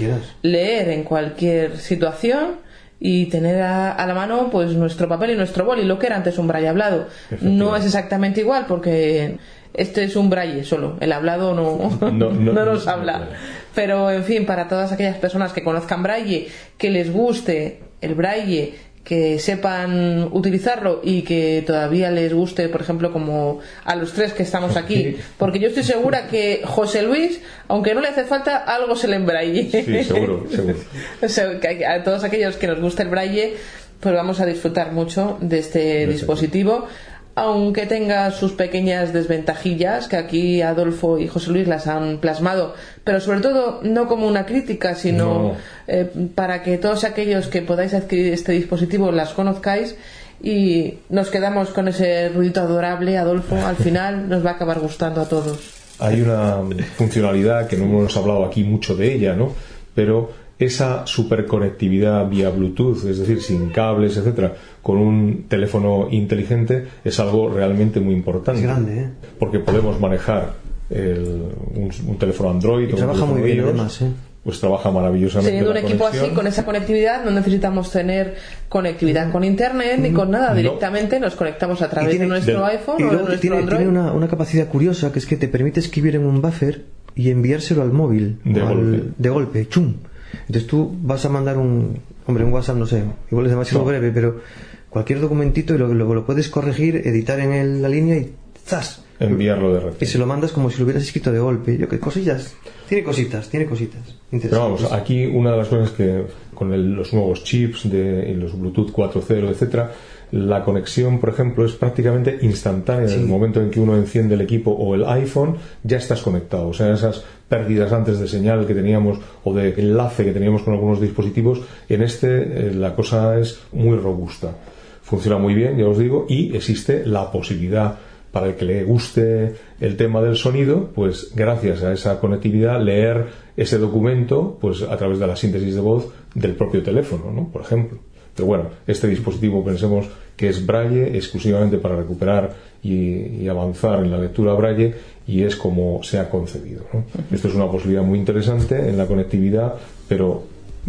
leer 0.42 0.88
en 0.90 1.04
cualquier 1.04 1.78
situación 1.78 2.56
y 3.00 3.26
tener 3.26 3.62
a, 3.62 4.06
la 4.06 4.14
mano 4.14 4.50
pues 4.50 4.74
nuestro 4.74 5.08
papel 5.08 5.30
y 5.30 5.36
nuestro 5.36 5.64
boli, 5.64 5.84
lo 5.84 5.98
que 5.98 6.06
era 6.06 6.16
antes 6.16 6.36
un 6.36 6.46
braille 6.46 6.68
hablado. 6.68 7.06
No 7.40 7.74
es 7.74 7.86
exactamente 7.86 8.42
igual 8.42 8.66
porque 8.68 9.38
este 9.72 10.04
es 10.04 10.16
un 10.16 10.28
braille 10.28 10.64
solo, 10.64 10.98
el 11.00 11.12
hablado 11.12 11.54
no, 11.54 12.10
no, 12.10 12.30
nos 12.32 12.86
habla. 12.86 13.28
Pero, 13.74 14.10
en 14.10 14.24
fin, 14.24 14.46
para 14.46 14.68
todas 14.68 14.92
aquellas 14.92 15.16
personas 15.16 15.52
que 15.52 15.62
conozcan 15.62 16.02
braille, 16.02 16.48
que 16.76 16.90
les 16.90 17.12
guste 17.12 17.80
el 18.00 18.14
braille, 18.14 18.74
que 19.04 19.38
sepan 19.38 20.28
utilizarlo 20.32 21.00
y 21.02 21.22
que 21.22 21.64
todavía 21.66 22.10
les 22.10 22.32
guste, 22.32 22.68
por 22.68 22.82
ejemplo, 22.82 23.12
como 23.12 23.58
a 23.84 23.96
los 23.96 24.12
tres 24.12 24.32
que 24.32 24.42
estamos 24.42 24.76
aquí, 24.76 25.16
porque 25.38 25.58
yo 25.58 25.68
estoy 25.68 25.84
segura 25.84 26.28
que 26.28 26.62
José 26.64 27.02
Luis, 27.02 27.40
aunque 27.68 27.94
no 27.94 28.00
le 28.00 28.08
hace 28.08 28.24
falta, 28.24 28.58
algo 28.58 28.94
se 28.96 29.08
le 29.08 29.16
en 29.16 29.26
braille. 29.26 29.70
Sí, 29.70 30.04
seguro, 30.04 30.46
seguro. 30.50 30.76
a 31.88 32.02
todos 32.04 32.24
aquellos 32.24 32.56
que 32.56 32.66
nos 32.66 32.80
guste 32.80 33.02
el 33.02 33.08
braille, 33.08 33.54
pues 34.00 34.14
vamos 34.14 34.40
a 34.40 34.46
disfrutar 34.46 34.92
mucho 34.92 35.38
de 35.40 35.58
este 35.58 36.06
dispositivo 36.06 36.86
aunque 37.34 37.86
tenga 37.86 38.30
sus 38.30 38.52
pequeñas 38.52 39.12
desventajillas, 39.12 40.08
que 40.08 40.16
aquí 40.16 40.62
Adolfo 40.62 41.18
y 41.18 41.28
José 41.28 41.50
Luis 41.50 41.68
las 41.68 41.86
han 41.86 42.18
plasmado, 42.18 42.74
pero 43.04 43.20
sobre 43.20 43.40
todo 43.40 43.80
no 43.82 44.08
como 44.08 44.26
una 44.26 44.46
crítica, 44.46 44.94
sino 44.94 45.54
eh, 45.86 46.10
para 46.34 46.62
que 46.62 46.78
todos 46.78 47.04
aquellos 47.04 47.48
que 47.48 47.62
podáis 47.62 47.94
adquirir 47.94 48.32
este 48.32 48.52
dispositivo 48.52 49.12
las 49.12 49.30
conozcáis 49.30 49.96
y 50.42 50.98
nos 51.08 51.30
quedamos 51.30 51.70
con 51.70 51.88
ese 51.88 52.30
ruidito 52.30 52.60
adorable, 52.60 53.18
Adolfo, 53.18 53.56
al 53.56 53.76
final 53.84 54.28
nos 54.28 54.44
va 54.44 54.50
a 54.50 54.54
acabar 54.54 54.80
gustando 54.80 55.20
a 55.20 55.28
todos. 55.28 55.58
Hay 55.98 56.22
una 56.22 56.56
funcionalidad 56.96 57.68
que 57.68 57.76
no 57.76 57.84
hemos 57.84 58.16
hablado 58.16 58.44
aquí 58.44 58.64
mucho 58.64 58.96
de 58.96 59.14
ella, 59.14 59.34
¿no? 59.34 59.52
Pero 59.94 60.32
esa 60.60 61.06
superconectividad 61.06 62.28
vía 62.28 62.50
Bluetooth, 62.50 63.04
es 63.06 63.18
decir, 63.18 63.42
sin 63.42 63.70
cables, 63.70 64.18
etcétera, 64.18 64.54
con 64.82 64.98
un 64.98 65.46
teléfono 65.48 66.08
inteligente 66.10 66.86
es 67.02 67.18
algo 67.18 67.48
realmente 67.48 67.98
muy 67.98 68.14
importante. 68.14 68.60
Es 68.60 68.66
grande, 68.66 69.00
¿eh? 69.00 69.08
Porque 69.38 69.58
podemos 69.58 69.98
manejar 69.98 70.52
un, 70.90 72.16
teléfono 72.18 72.50
Android. 72.50 72.90
Y 72.90 72.92
trabaja 72.92 73.24
muy 73.24 73.40
bien, 73.40 73.60
además, 73.60 74.02
¿eh? 74.02 74.10
Pues 74.44 74.58
trabaja 74.58 74.90
maravillosamente. 74.90 75.50
Teniendo 75.50 75.70
un 75.70 75.76
equipo 75.76 76.06
así, 76.06 76.28
con 76.30 76.46
esa 76.46 76.64
conectividad, 76.64 77.24
no 77.24 77.30
necesitamos 77.30 77.90
tener 77.90 78.36
conectividad 78.68 79.30
con 79.30 79.44
internet 79.44 79.98
ni 79.98 80.12
con 80.12 80.30
nada. 80.30 80.54
Directamente 80.54 81.20
nos 81.20 81.34
conectamos 81.36 81.82
a 81.82 81.90
través 81.90 82.18
de 82.18 82.26
nuestro 82.26 82.64
iPhone 82.66 83.02
o 83.02 83.10
de 83.10 83.16
nuestro 83.16 83.40
tiene, 83.40 83.56
Android. 83.58 83.78
Tiene 83.78 83.98
una, 83.98 84.12
una, 84.12 84.28
capacidad 84.28 84.66
curiosa 84.68 85.12
que 85.12 85.18
es 85.18 85.26
que 85.26 85.36
te 85.36 85.48
permite 85.48 85.80
escribir 85.80 86.16
en 86.16 86.24
un 86.24 86.40
buffer 86.40 86.84
y 87.14 87.30
enviárselo 87.30 87.82
al 87.82 87.92
móvil. 87.92 88.38
De 88.44 88.60
golpe. 88.60 89.02
De 89.18 89.28
golpe, 89.28 89.68
chum. 89.68 89.94
Entonces 90.40 90.66
tú 90.66 90.96
vas 91.02 91.24
a 91.24 91.28
mandar 91.28 91.58
un, 91.58 91.98
hombre, 92.26 92.44
un 92.44 92.52
WhatsApp, 92.52 92.76
no 92.76 92.86
sé, 92.86 93.02
igual 93.30 93.46
es 93.46 93.52
demasiado 93.52 93.84
breve, 93.84 94.10
pero 94.12 94.40
cualquier 94.88 95.20
documentito 95.20 95.74
y 95.74 95.78
luego 95.78 95.94
lo, 95.94 96.14
lo, 96.14 96.26
puedes 96.26 96.48
corregir, 96.48 96.96
editar 96.96 97.38
en 97.40 97.82
la 97.82 97.88
línea 97.88 98.16
y 98.16 98.32
¡zas! 98.64 99.04
Enviarlo 99.20 99.74
de 99.74 99.80
repente. 99.80 100.04
Y 100.06 100.08
se 100.08 100.18
lo 100.18 100.26
mandas 100.26 100.50
como 100.50 100.70
si 100.70 100.78
lo 100.78 100.84
hubieras 100.84 101.02
escrito 101.02 101.30
de 101.30 101.38
golpe. 101.38 101.76
Yo, 101.76 101.88
qué 101.88 102.00
cosillas. 102.00 102.54
Tiene 102.88 103.04
cositas, 103.04 103.50
tiene 103.50 103.66
cositas. 103.66 104.16
Pero 104.30 104.58
vamos, 104.58 104.90
aquí 104.90 105.26
una 105.26 105.52
de 105.52 105.58
las 105.58 105.68
cosas 105.68 105.90
que 105.90 106.24
con 106.54 106.96
los 106.96 107.12
nuevos 107.12 107.44
chips 107.44 107.90
de 107.90 108.34
los 108.34 108.58
Bluetooth 108.58 108.90
4.0, 108.90 109.50
etcétera, 109.50 109.92
la 110.32 110.64
conexión, 110.64 111.18
por 111.18 111.30
ejemplo, 111.30 111.64
es 111.64 111.72
prácticamente 111.72 112.38
instantánea. 112.42 113.12
En 113.12 113.20
el 113.20 113.26
momento 113.26 113.60
en 113.60 113.70
que 113.70 113.80
uno 113.80 113.96
enciende 113.96 114.34
el 114.34 114.40
equipo 114.40 114.70
o 114.70 114.94
el 114.94 115.04
iPhone, 115.04 115.56
ya 115.82 115.96
estás 115.96 116.22
conectado. 116.22 116.68
O 116.68 116.74
sea, 116.74 116.92
esas 116.92 117.24
pérdidas 117.48 117.92
antes 117.92 118.20
de 118.20 118.28
señal 118.28 118.66
que 118.66 118.74
teníamos 118.74 119.18
o 119.44 119.52
de 119.52 119.74
enlace 119.76 120.24
que 120.24 120.32
teníamos 120.32 120.62
con 120.62 120.74
algunos 120.74 121.00
dispositivos, 121.00 121.62
en 121.88 122.02
este 122.02 122.28
eh, 122.68 122.72
la 122.74 122.94
cosa 122.94 123.38
es 123.38 123.60
muy 123.72 123.96
robusta. 123.96 124.54
funciona 125.02 125.38
muy 125.38 125.54
bien, 125.54 125.76
ya 125.76 125.88
os 125.88 125.98
digo, 125.98 126.26
y 126.28 126.54
existe 126.54 127.04
la 127.04 127.32
posibilidad 127.32 127.98
para 128.30 128.46
el 128.46 128.54
que 128.54 128.64
le 128.64 128.84
guste 128.84 129.54
el 129.80 129.96
tema 129.96 130.22
del 130.22 130.36
sonido, 130.36 130.90
pues 130.94 131.32
gracias 131.34 131.82
a 131.82 131.92
esa 131.92 132.20
conectividad 132.20 132.80
leer 132.80 133.26
ese 133.56 133.78
documento 133.78 134.56
pues 134.60 134.82
a 134.82 134.96
través 134.96 135.18
de 135.18 135.26
la 135.26 135.34
síntesis 135.34 135.74
de 135.74 135.80
voz 135.80 136.12
del 136.34 136.54
propio 136.54 136.82
teléfono, 136.82 137.32
¿no? 137.32 137.50
Por 137.50 137.62
ejemplo. 137.62 137.98
Pero 138.34 138.46
bueno, 138.46 138.64
este 138.86 139.06
dispositivo 139.06 139.64
pensemos 139.64 140.06
que 140.36 140.48
es 140.48 140.64
braille 140.64 141.16
exclusivamente 141.16 141.78
para 141.78 141.96
recuperar 141.96 142.54
y, 142.82 143.46
avanzar 143.48 143.98
en 143.98 144.10
la 144.10 144.18
lectura 144.18 144.54
braille 144.54 144.94
y 145.26 145.42
es 145.42 145.54
como 145.56 146.02
se 146.02 146.18
ha 146.18 146.30
concebido. 146.30 146.84
Esto 147.30 147.48
es 147.48 147.54
una 147.54 147.70
posibilidad 147.70 148.02
muy 148.02 148.18
interesante 148.18 148.88
en 148.88 148.96
la 148.96 149.06
conectividad, 149.06 149.74
pero 150.08 150.44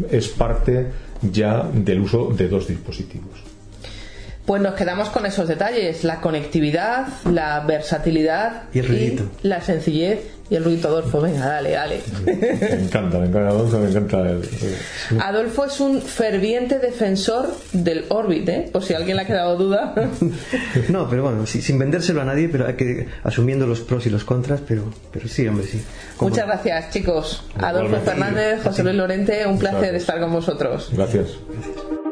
es 0.10 0.30
parte 0.30 0.88
ya 1.22 1.70
del 1.74 2.02
uso 2.02 2.30
de 2.30 2.48
dos 2.48 2.68
dispositivos. 2.68 3.51
Pues 4.52 4.62
nos 4.62 4.74
quedamos 4.74 5.08
con 5.08 5.26
esos 5.26 5.48
detalles, 5.48 6.04
la 6.04 6.20
conectividad, 6.20 7.08
la 7.24 7.62
versatilidad 7.62 8.64
y, 8.74 8.80
el 8.80 9.30
la 9.44 9.62
sencillez 9.62 10.26
y 10.50 10.56
el 10.56 10.66
ruido 10.66 10.90
Adolfo. 10.90 11.22
Venga, 11.22 11.48
dale, 11.48 11.72
dale. 11.72 12.02
Me 12.26 12.34
encanta, 12.84 13.18
me 13.18 13.28
encanta 13.28 13.48
Adolfo, 13.48 13.80
me 13.80 13.90
encanta. 13.90 14.30
El... 14.30 14.42
Adolfo 15.22 15.64
es 15.64 15.80
un 15.80 16.02
ferviente 16.02 16.80
defensor 16.80 17.48
del 17.72 18.04
Orbit, 18.10 18.50
¿eh? 18.50 18.70
Por 18.74 18.84
si 18.84 18.94
a 18.94 18.98
alguien 18.98 19.16
le 19.16 19.24
ha 19.24 19.26
quedado 19.26 19.56
duda. 19.56 19.96
no, 20.90 21.10
pero 21.10 21.24
bueno, 21.24 21.46
sin 21.46 21.80
vendérselo 21.80 22.20
a 22.20 22.26
nadie, 22.26 22.50
pero 22.50 22.68
hay 22.68 22.74
que 22.74 23.08
asumiendo 23.24 23.66
los 23.66 23.80
pros 23.80 24.06
y 24.06 24.10
los 24.10 24.26
contras, 24.26 24.60
pero, 24.68 24.84
pero 25.14 25.30
sí, 25.30 25.48
hombre, 25.48 25.66
sí. 25.66 25.82
Muchas 26.20 26.46
gracias, 26.46 26.90
chicos. 26.90 27.46
Adolfo 27.58 28.02
Fernández, 28.02 28.64
José 28.64 28.84
Luis 28.84 28.98
Lorente, 28.98 29.46
un 29.48 29.58
placer 29.58 29.96
estar 29.96 30.20
con 30.20 30.34
vosotros. 30.34 30.90
Gracias. 30.92 31.38
gracias. 31.48 32.11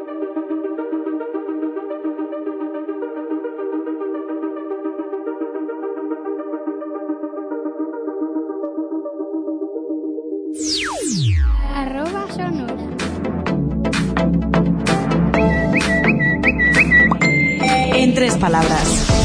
Palabras. 18.40 19.20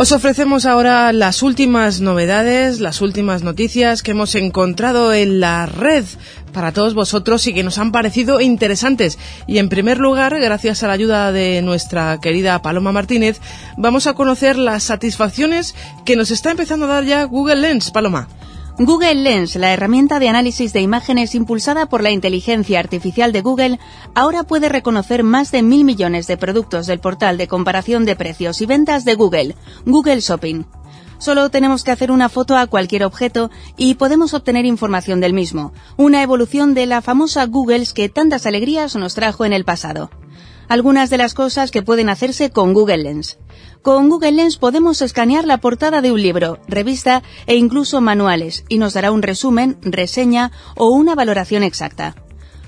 Os 0.00 0.12
ofrecemos 0.12 0.64
ahora 0.64 1.12
las 1.12 1.42
últimas 1.42 2.00
novedades, 2.00 2.78
las 2.78 3.00
últimas 3.00 3.42
noticias 3.42 4.04
que 4.04 4.12
hemos 4.12 4.36
encontrado 4.36 5.12
en 5.12 5.40
la 5.40 5.66
red 5.66 6.04
para 6.52 6.70
todos 6.70 6.94
vosotros 6.94 7.44
y 7.48 7.52
que 7.52 7.64
nos 7.64 7.78
han 7.78 7.90
parecido 7.90 8.40
interesantes. 8.40 9.18
Y 9.48 9.58
en 9.58 9.68
primer 9.68 9.98
lugar, 9.98 10.38
gracias 10.38 10.84
a 10.84 10.86
la 10.86 10.92
ayuda 10.92 11.32
de 11.32 11.62
nuestra 11.62 12.20
querida 12.20 12.62
Paloma 12.62 12.92
Martínez, 12.92 13.40
vamos 13.76 14.06
a 14.06 14.14
conocer 14.14 14.56
las 14.56 14.84
satisfacciones 14.84 15.74
que 16.04 16.14
nos 16.14 16.30
está 16.30 16.52
empezando 16.52 16.86
a 16.86 16.90
dar 16.90 17.04
ya 17.04 17.24
Google 17.24 17.56
Lens. 17.56 17.90
Paloma. 17.90 18.28
Google 18.80 19.16
Lens, 19.16 19.56
la 19.56 19.72
herramienta 19.72 20.20
de 20.20 20.28
análisis 20.28 20.72
de 20.72 20.80
imágenes 20.80 21.34
impulsada 21.34 21.86
por 21.86 22.00
la 22.00 22.12
inteligencia 22.12 22.78
artificial 22.78 23.32
de 23.32 23.42
Google, 23.42 23.80
ahora 24.14 24.44
puede 24.44 24.68
reconocer 24.68 25.24
más 25.24 25.50
de 25.50 25.64
mil 25.64 25.84
millones 25.84 26.28
de 26.28 26.36
productos 26.36 26.86
del 26.86 27.00
portal 27.00 27.38
de 27.38 27.48
comparación 27.48 28.04
de 28.04 28.14
precios 28.14 28.60
y 28.60 28.66
ventas 28.66 29.04
de 29.04 29.16
Google, 29.16 29.56
Google 29.84 30.20
Shopping. 30.20 30.62
Solo 31.18 31.50
tenemos 31.50 31.82
que 31.82 31.90
hacer 31.90 32.12
una 32.12 32.28
foto 32.28 32.56
a 32.56 32.68
cualquier 32.68 33.02
objeto 33.02 33.50
y 33.76 33.94
podemos 33.94 34.32
obtener 34.32 34.64
información 34.64 35.20
del 35.20 35.34
mismo, 35.34 35.72
una 35.96 36.22
evolución 36.22 36.74
de 36.74 36.86
la 36.86 37.02
famosa 37.02 37.46
Googles 37.46 37.92
que 37.92 38.08
tantas 38.08 38.46
alegrías 38.46 38.94
nos 38.94 39.14
trajo 39.14 39.44
en 39.44 39.54
el 39.54 39.64
pasado. 39.64 40.08
Algunas 40.68 41.08
de 41.08 41.16
las 41.16 41.32
cosas 41.32 41.70
que 41.70 41.82
pueden 41.82 42.10
hacerse 42.10 42.50
con 42.50 42.74
Google 42.74 42.98
Lens. 42.98 43.38
Con 43.80 44.10
Google 44.10 44.32
Lens 44.32 44.58
podemos 44.58 45.00
escanear 45.00 45.46
la 45.46 45.58
portada 45.58 46.02
de 46.02 46.12
un 46.12 46.20
libro, 46.20 46.58
revista 46.68 47.22
e 47.46 47.56
incluso 47.56 48.02
manuales 48.02 48.64
y 48.68 48.76
nos 48.76 48.92
dará 48.92 49.10
un 49.10 49.22
resumen, 49.22 49.78
reseña 49.80 50.52
o 50.76 50.90
una 50.90 51.14
valoración 51.14 51.62
exacta. 51.62 52.16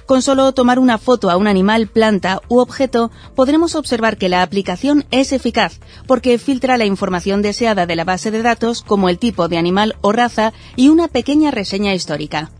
Con 0.06 0.22
solo 0.22 0.52
tomar 0.52 0.78
una 0.78 0.96
foto 0.96 1.30
a 1.30 1.36
un 1.36 1.46
animal, 1.46 1.88
planta 1.88 2.40
u 2.48 2.58
objeto, 2.58 3.10
podremos 3.36 3.74
observar 3.74 4.16
que 4.16 4.30
la 4.30 4.42
aplicación 4.42 5.04
es 5.10 5.32
eficaz 5.32 5.78
porque 6.06 6.38
filtra 6.38 6.78
la 6.78 6.86
información 6.86 7.42
deseada 7.42 7.84
de 7.84 7.96
la 7.96 8.04
base 8.04 8.30
de 8.30 8.42
datos 8.42 8.82
como 8.82 9.10
el 9.10 9.18
tipo 9.18 9.46
de 9.46 9.58
animal 9.58 9.96
o 10.00 10.12
raza 10.12 10.54
y 10.74 10.88
una 10.88 11.06
pequeña 11.08 11.50
reseña 11.50 11.94
histórica. 11.94 12.50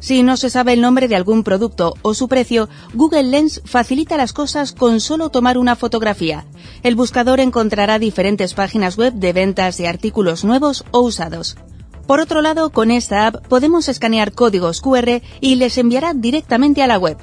Si 0.00 0.22
no 0.22 0.38
se 0.38 0.48
sabe 0.48 0.72
el 0.72 0.80
nombre 0.80 1.08
de 1.08 1.16
algún 1.16 1.44
producto 1.44 1.94
o 2.00 2.14
su 2.14 2.26
precio, 2.26 2.70
Google 2.94 3.24
Lens 3.24 3.60
facilita 3.66 4.16
las 4.16 4.32
cosas 4.32 4.72
con 4.72 4.98
solo 4.98 5.28
tomar 5.28 5.58
una 5.58 5.76
fotografía. 5.76 6.46
El 6.82 6.96
buscador 6.96 7.38
encontrará 7.38 7.98
diferentes 7.98 8.54
páginas 8.54 8.96
web 8.96 9.12
de 9.12 9.34
ventas 9.34 9.76
de 9.76 9.88
artículos 9.88 10.42
nuevos 10.42 10.84
o 10.90 11.00
usados. 11.00 11.56
Por 12.06 12.18
otro 12.18 12.40
lado, 12.40 12.70
con 12.70 12.90
esta 12.90 13.26
app 13.26 13.46
podemos 13.46 13.88
escanear 13.88 14.32
códigos 14.32 14.80
QR 14.80 15.20
y 15.40 15.56
les 15.56 15.76
enviará 15.76 16.14
directamente 16.14 16.82
a 16.82 16.86
la 16.86 16.98
web. 16.98 17.18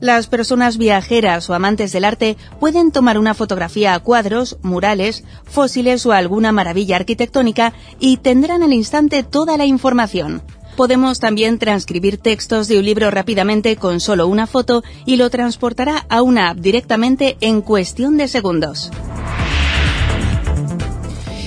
Las 0.00 0.28
personas 0.28 0.78
viajeras 0.78 1.48
o 1.50 1.54
amantes 1.54 1.92
del 1.92 2.04
arte 2.04 2.36
pueden 2.60 2.92
tomar 2.92 3.18
una 3.18 3.34
fotografía 3.34 3.94
a 3.94 3.98
cuadros, 3.98 4.58
murales, 4.62 5.24
fósiles 5.44 6.06
o 6.06 6.12
alguna 6.12 6.52
maravilla 6.52 6.96
arquitectónica 6.96 7.72
y 7.98 8.18
tendrán 8.18 8.62
al 8.62 8.74
instante 8.74 9.24
toda 9.24 9.56
la 9.56 9.64
información. 9.64 10.42
Podemos 10.78 11.18
también 11.18 11.58
transcribir 11.58 12.18
textos 12.18 12.68
de 12.68 12.78
un 12.78 12.84
libro 12.84 13.10
rápidamente 13.10 13.74
con 13.74 13.98
solo 13.98 14.28
una 14.28 14.46
foto 14.46 14.84
y 15.04 15.16
lo 15.16 15.28
transportará 15.28 16.06
a 16.08 16.22
una 16.22 16.50
app 16.50 16.58
directamente 16.58 17.36
en 17.40 17.62
cuestión 17.62 18.16
de 18.16 18.28
segundos. 18.28 18.92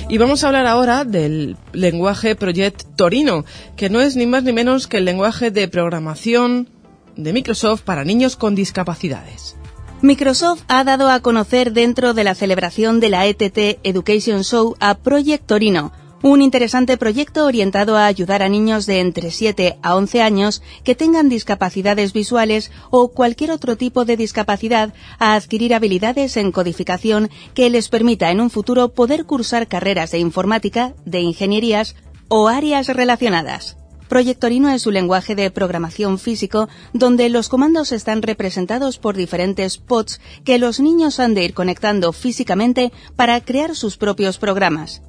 Y 0.10 0.18
vamos 0.18 0.44
a 0.44 0.48
hablar 0.48 0.68
ahora 0.68 1.06
del 1.06 1.56
lenguaje 1.72 2.36
Project 2.36 2.84
Torino, 2.98 3.46
que 3.78 3.90
no 3.90 4.02
es 4.02 4.18
ni 4.18 4.26
más 4.26 4.44
ni 4.44 4.52
menos 4.52 4.88
que 4.88 4.98
el 4.98 5.06
lenguaje 5.06 5.50
de 5.50 5.70
programación 5.70 6.68
de 7.16 7.32
Microsoft 7.32 7.84
para 7.84 8.04
niños 8.04 8.36
con 8.36 8.54
discapacidades. 8.54 9.56
Microsoft 10.02 10.64
ha 10.68 10.84
dado 10.84 11.10
a 11.10 11.22
conocer 11.22 11.72
dentro 11.72 12.14
de 12.14 12.26
la 12.26 12.36
celebración 12.36 13.00
de 13.00 13.08
la 13.08 13.26
ETT 13.26 13.80
Education 13.84 14.44
Show 14.44 14.76
a 14.82 14.96
Project 14.96 15.46
Torino, 15.46 15.94
un 16.24 16.42
interesante 16.42 16.98
proyecto 16.98 17.46
orientado 17.46 17.98
a 17.98 18.06
ayudar 18.06 18.44
a 18.44 18.50
niños 18.50 18.86
de 18.86 19.00
entre 19.00 19.32
7 19.32 19.80
a 19.82 19.96
11 19.96 20.22
años 20.22 20.62
que 20.84 20.96
tengan 20.96 21.30
discapacidades 21.30 22.14
visuales 22.14 22.72
o 22.92 23.10
cualquier 23.10 23.52
otro 23.52 23.76
tipo 23.76 24.06
de 24.06 24.18
discapacidad 24.18 24.94
a 25.18 25.34
adquirir 25.34 25.74
habilidades 25.74 26.38
en 26.38 26.52
codificación 26.52 27.30
que 27.56 27.70
les 27.70 27.90
permita 27.90 28.30
en 28.30 28.40
un 28.40 28.50
futuro 28.50 28.90
poder 28.90 29.26
cursar 29.26 29.68
carreras 29.68 30.12
de 30.12 30.20
informática, 30.20 30.94
de 31.06 31.22
ingenierías 31.22 31.96
o 32.28 32.48
áreas 32.48 32.88
relacionadas. 32.88 33.78
Proyectorino 34.08 34.70
es 34.70 34.86
un 34.86 34.94
lenguaje 34.94 35.36
de 35.36 35.50
programación 35.52 36.20
físico 36.20 36.68
donde 36.92 37.30
los 37.30 37.48
comandos 37.48 37.94
están 37.94 38.22
representados 38.22 38.98
por 38.98 39.16
diferentes 39.16 39.78
pods 39.78 40.20
que 40.44 40.60
los 40.60 40.82
niños 40.82 41.20
han 41.20 41.34
de 41.34 41.46
ir 41.46 41.54
conectando 41.54 42.12
físicamente 42.12 42.92
para 43.16 43.40
crear 43.40 43.74
sus 43.74 43.96
propios 43.96 44.38
programas 44.38 45.02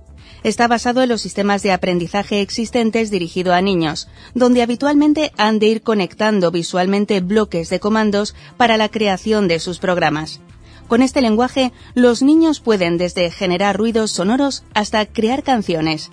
está 0.42 0.68
basado 0.68 1.02
en 1.02 1.08
los 1.08 1.20
sistemas 1.20 1.62
de 1.62 1.72
aprendizaje 1.72 2.40
existentes 2.40 3.10
dirigido 3.10 3.54
a 3.54 3.60
niños, 3.60 4.08
donde 4.34 4.62
habitualmente 4.62 5.32
han 5.36 5.58
de 5.58 5.66
ir 5.66 5.82
conectando 5.82 6.50
visualmente 6.50 7.20
bloques 7.20 7.70
de 7.70 7.80
comandos 7.80 8.34
para 8.56 8.76
la 8.76 8.88
creación 8.88 9.48
de 9.48 9.60
sus 9.60 9.78
programas. 9.78 10.40
Con 10.88 11.00
este 11.00 11.22
lenguaje, 11.22 11.72
los 11.94 12.22
niños 12.22 12.60
pueden 12.60 12.98
desde 12.98 13.30
generar 13.30 13.76
ruidos 13.76 14.10
sonoros 14.10 14.64
hasta 14.74 15.06
crear 15.06 15.42
canciones. 15.42 16.10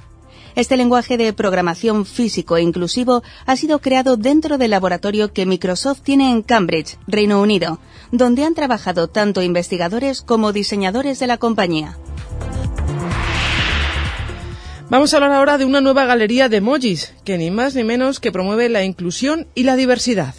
Este 0.56 0.78
lenguaje 0.78 1.18
de 1.18 1.32
programación 1.34 2.06
físico 2.06 2.58
e 2.58 2.62
inclusivo 2.62 3.24
ha 3.46 3.56
sido 3.56 3.80
creado 3.80 4.18
dentro 4.18 4.58
del 4.58 4.72
laboratorio 4.72 5.32
que 5.32 5.46
Microsoft 5.46 6.02
tiene 6.02 6.32
en 6.32 6.42
Cambridge, 6.42 6.98
Reino 7.08 7.42
Unido, 7.42 7.80
donde 8.12 8.44
han 8.44 8.56
trabajado 8.56 9.08
tanto 9.08 9.42
investigadores 9.42 10.22
como 10.22 10.52
diseñadores 10.52 11.20
de 11.20 11.28
la 11.28 11.38
compañía. 11.38 11.98
Vamos 14.90 15.14
a 15.14 15.18
hablar 15.18 15.34
ahora 15.34 15.60
de 15.60 15.66
una 15.66 15.82
nueva 15.82 16.06
galería 16.06 16.50
de 16.50 16.58
emojis, 16.58 17.14
que 17.24 17.38
ni 17.38 17.52
más 17.52 17.76
ni 17.76 17.84
menos 17.84 18.20
que 18.20 18.32
promueve 18.32 18.70
la 18.70 18.84
inclusión 18.84 19.48
y 19.54 19.62
la 19.62 19.76
diversidad. 19.76 20.34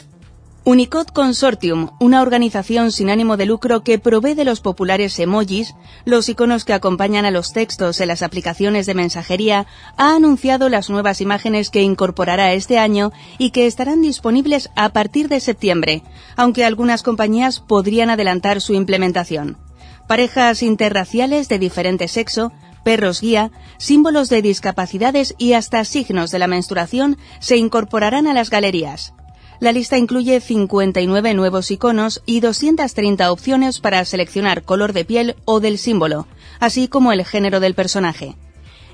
Unicode 0.65 1.13
Consortium, 1.15 1.91
una 2.01 2.21
organización 2.21 2.91
sin 2.91 3.11
ánimo 3.11 3.37
de 3.37 3.47
lucro 3.47 3.85
que 3.85 4.01
provee 4.01 4.35
de 4.35 4.45
los 4.45 4.61
populares 4.61 5.21
emojis, 5.21 5.77
los 6.05 6.29
iconos 6.29 6.65
que 6.65 6.73
acompañan 6.73 7.25
a 7.25 7.31
los 7.31 7.53
textos 7.53 8.01
en 8.01 8.09
las 8.09 8.23
aplicaciones 8.23 8.87
de 8.87 8.95
mensajería, 8.95 9.69
ha 9.97 10.17
anunciado 10.17 10.69
las 10.69 10.91
nuevas 10.91 11.21
imágenes 11.21 11.71
que 11.71 11.83
incorporará 11.83 12.53
este 12.53 12.77
año 12.77 13.13
y 13.39 13.53
que 13.53 13.69
estarán 13.69 14.03
disponibles 14.03 14.69
a 14.75 14.89
partir 14.89 15.29
de 15.29 15.39
septiembre, 15.39 16.03
aunque 16.35 16.65
algunas 16.65 17.05
compañías 17.05 17.61
podrían 17.61 18.11
adelantar 18.11 18.61
su 18.61 18.75
implementación. 18.75 19.59
Parejas 20.09 20.65
interraciales 20.65 21.49
de 21.49 21.61
diferente 21.61 22.09
sexo, 22.09 22.53
perros 22.85 23.21
guía, 23.21 23.51
símbolos 23.79 24.29
de 24.29 24.43
discapacidades 24.43 25.35
y 25.39 25.53
hasta 25.53 25.85
signos 25.85 26.31
de 26.31 26.39
la 26.39 26.47
menstruación 26.47 27.19
se 27.39 27.57
incorporarán 27.57 28.27
a 28.27 28.35
las 28.35 28.51
galerías. 28.51 29.15
La 29.61 29.73
lista 29.73 29.99
incluye 29.99 30.41
59 30.41 31.35
nuevos 31.35 31.71
iconos 31.71 32.23
y 32.25 32.41
230 32.41 33.31
opciones 33.31 33.81
para 33.81 34.03
seleccionar 34.07 34.63
color 34.63 34.95
de 34.95 35.05
piel 35.05 35.37
o 35.45 35.61
del 35.61 35.77
símbolo, 35.77 36.27
así 36.61 36.89
como 36.89 37.13
el 37.13 37.27
género 37.27 37.61
del 37.61 37.75
personaje. 37.75 38.37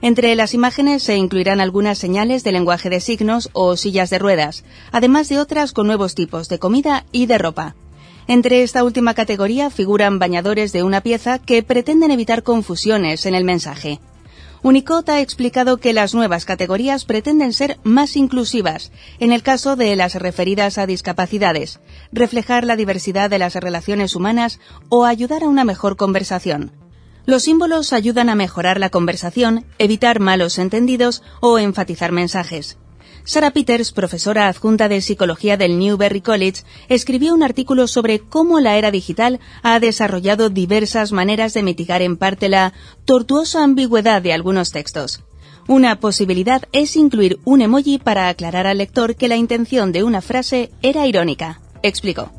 Entre 0.03 0.35
las 0.35 0.55
imágenes 0.55 1.05
se 1.05 1.17
incluirán 1.17 1.61
algunas 1.61 1.99
señales 1.99 2.43
de 2.43 2.53
lenguaje 2.53 2.91
de 2.91 3.01
signos 3.01 3.49
o 3.53 3.77
sillas 3.77 4.11
de 4.11 4.19
ruedas, 4.19 4.65
además 4.93 5.29
de 5.29 5.39
otras 5.39 5.73
con 5.73 5.87
nuevos 5.87 6.15
tipos 6.15 6.49
de 6.49 6.59
comida 6.59 7.07
y 7.13 7.27
de 7.27 7.39
ropa. 7.39 7.77
Entre 8.29 8.65
esta 8.65 8.83
última 8.83 9.15
categoría 9.15 9.71
figuran 9.71 10.19
bañadores 10.19 10.73
de 10.73 10.83
una 10.83 11.01
pieza 11.01 11.39
que 11.39 11.63
pretenden 11.63 12.11
evitar 12.11 12.43
confusiones 12.43 13.25
en 13.25 13.35
el 13.35 13.45
mensaje. 13.45 14.01
Unicode 14.63 15.13
ha 15.13 15.21
explicado 15.21 15.77
que 15.77 15.93
las 15.93 16.13
nuevas 16.13 16.45
categorías 16.45 17.05
pretenden 17.05 17.53
ser 17.53 17.79
más 17.85 18.17
inclusivas, 18.17 18.91
en 19.21 19.31
el 19.31 19.45
caso 19.45 19.77
de 19.77 19.95
las 19.95 20.17
referidas 20.17 20.77
a 20.77 20.87
discapacidades, 20.87 21.79
reflejar 22.11 22.65
la 22.65 22.75
diversidad 22.75 23.31
de 23.31 23.39
las 23.39 23.55
relaciones 23.55 24.17
humanas 24.17 24.59
o 24.89 25.05
ayudar 25.05 25.45
a 25.45 25.49
una 25.49 25.65
mejor 25.65 25.97
conversación. 25.97 26.73
Los 27.27 27.45
símbolos 27.45 27.93
ayudan 27.93 28.29
a 28.29 28.35
mejorar 28.35 28.81
la 28.81 28.91
conversación, 28.91 29.65
evitar 29.79 30.19
malos 30.19 30.59
entendidos 30.59 31.23
o 31.41 31.61
enfatizar 31.61 32.11
mensajes. 32.11 32.77
Sarah 33.27 33.51
Peters, 33.51 33.91
profesora 33.91 34.47
adjunta 34.47 34.89
de 34.89 35.01
psicología 35.01 35.57
del 35.57 35.81
Newberry 35.81 36.21
College, 36.21 36.63
escribió 36.89 37.35
un 37.35 37.43
artículo 37.43 37.89
sobre 37.89 38.21
cómo 38.21 38.61
la 38.61 38.77
era 38.77 38.93
digital 38.93 39.41
ha 39.65 39.81
desarrollado 39.81 40.49
diversas 40.49 41.11
maneras 41.11 41.53
de 41.53 41.65
mitigar 41.65 42.03
en 42.03 42.17
parte 42.17 42.49
la 42.49 42.73
tortuosa 43.05 43.65
ambigüedad 43.65 44.23
de 44.23 44.33
algunos 44.33 44.71
textos. 44.71 45.25
Una 45.67 45.99
posibilidad 45.99 46.63
es 46.71 46.95
incluir 46.95 47.41
un 47.45 47.63
emoji 47.63 47.99
para 47.99 48.29
aclarar 48.29 48.69
al 48.69 48.79
lector 48.79 49.17
que 49.17 49.27
la 49.27 49.35
intención 49.35 49.91
de 49.91 50.05
una 50.05 50.21
frase 50.21 50.71
era 50.81 51.09
irónica. 51.09 51.61
Explicó. 51.83 52.31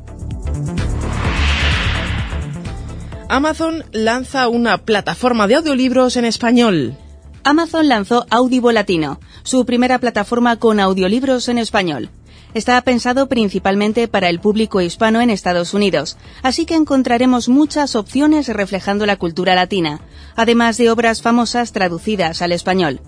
Amazon 3.28 3.84
lanza 3.92 4.48
una 4.48 4.78
plataforma 4.78 5.46
de 5.48 5.56
audiolibros 5.56 6.16
en 6.16 6.24
español. 6.24 6.96
Amazon 7.44 7.88
lanzó 7.88 8.26
Audible 8.30 8.74
Latino, 8.74 9.20
su 9.48 9.64
primera 9.64 9.98
plataforma 9.98 10.56
con 10.58 10.78
audiolibros 10.78 11.48
en 11.48 11.56
español. 11.56 12.10
Está 12.52 12.78
pensado 12.82 13.30
principalmente 13.30 14.06
para 14.06 14.28
el 14.28 14.40
público 14.40 14.82
hispano 14.82 15.22
en 15.22 15.30
Estados 15.30 15.72
Unidos, 15.72 16.18
así 16.42 16.66
que 16.66 16.74
encontraremos 16.74 17.48
muchas 17.48 17.96
opciones 17.96 18.48
reflejando 18.48 19.06
la 19.06 19.16
cultura 19.16 19.54
latina, 19.54 20.02
además 20.36 20.76
de 20.76 20.90
obras 20.90 21.22
famosas 21.22 21.72
traducidas 21.72 22.42
al 22.42 22.52
español. 22.52 23.00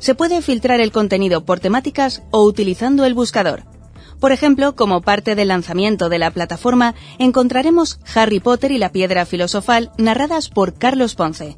Se 0.00 0.16
puede 0.16 0.42
filtrar 0.42 0.80
el 0.80 0.90
contenido 0.90 1.44
por 1.44 1.60
temáticas 1.60 2.24
o 2.32 2.42
utilizando 2.42 3.04
el 3.04 3.14
buscador. 3.14 3.62
Por 4.18 4.32
ejemplo, 4.32 4.74
como 4.74 5.00
parte 5.00 5.36
del 5.36 5.46
lanzamiento 5.46 6.08
de 6.08 6.18
la 6.18 6.32
plataforma, 6.32 6.96
encontraremos 7.20 8.00
Harry 8.16 8.40
Potter 8.40 8.72
y 8.72 8.78
la 8.78 8.90
piedra 8.90 9.26
filosofal 9.26 9.92
narradas 9.96 10.48
por 10.48 10.74
Carlos 10.74 11.14
Ponce. 11.14 11.56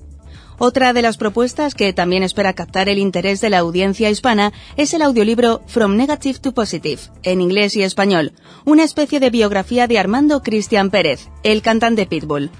Otra 0.59 0.95
de 0.95 1.03
las 1.03 1.19
propuestas 1.19 1.75
que 1.75 1.93
también 1.93 2.23
espera 2.23 2.55
captar 2.55 2.89
el 2.89 2.99
interés 2.99 3.43
de 3.43 3.51
la 3.51 3.59
audiencia 3.59 4.09
hispana 4.09 4.55
es 4.77 4.95
el 4.95 5.03
audiolibro 5.03 5.61
From 5.67 5.97
Negative 5.97 6.39
to 6.39 6.53
Positive, 6.53 7.01
en 7.25 7.43
inglés 7.43 7.77
y 7.77 7.83
español, 7.83 8.33
una 8.65 8.83
especie 8.83 9.21
de 9.21 9.29
biografía 9.29 9.87
de 9.87 9.99
Armando 9.99 10.43
Cristian 10.43 10.91
Pérez, 10.91 11.29
el 11.43 11.61
cantante 11.61 12.07
Pitbull. 12.07 12.51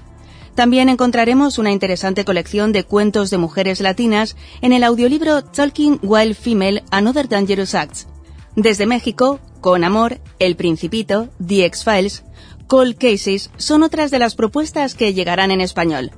También 0.53 0.89
encontraremos 0.89 1.57
una 1.57 1.71
interesante 1.71 2.23
colección 2.23 2.71
de 2.71 2.83
cuentos 2.83 3.31
de 3.31 3.39
mujeres 3.39 3.81
latinas 3.81 4.35
en 4.61 4.73
el 4.73 4.83
audiolibro 4.83 5.43
Talking 5.43 5.99
Wild 6.03 6.35
Female 6.35 6.83
Another 6.91 7.27
Dangerous 7.27 7.73
Acts. 7.73 8.07
Desde 8.55 8.85
México, 8.85 9.39
Con 9.59 9.83
Amor, 9.83 10.19
El 10.37 10.55
Principito, 10.55 11.29
The 11.45 11.65
X-Files, 11.65 12.23
Cold 12.67 12.97
Cases 12.97 13.49
son 13.57 13.81
otras 13.81 14.11
de 14.11 14.19
las 14.19 14.35
propuestas 14.35 14.93
que 14.93 15.13
llegarán 15.13 15.51
en 15.51 15.61
español. 15.61 16.11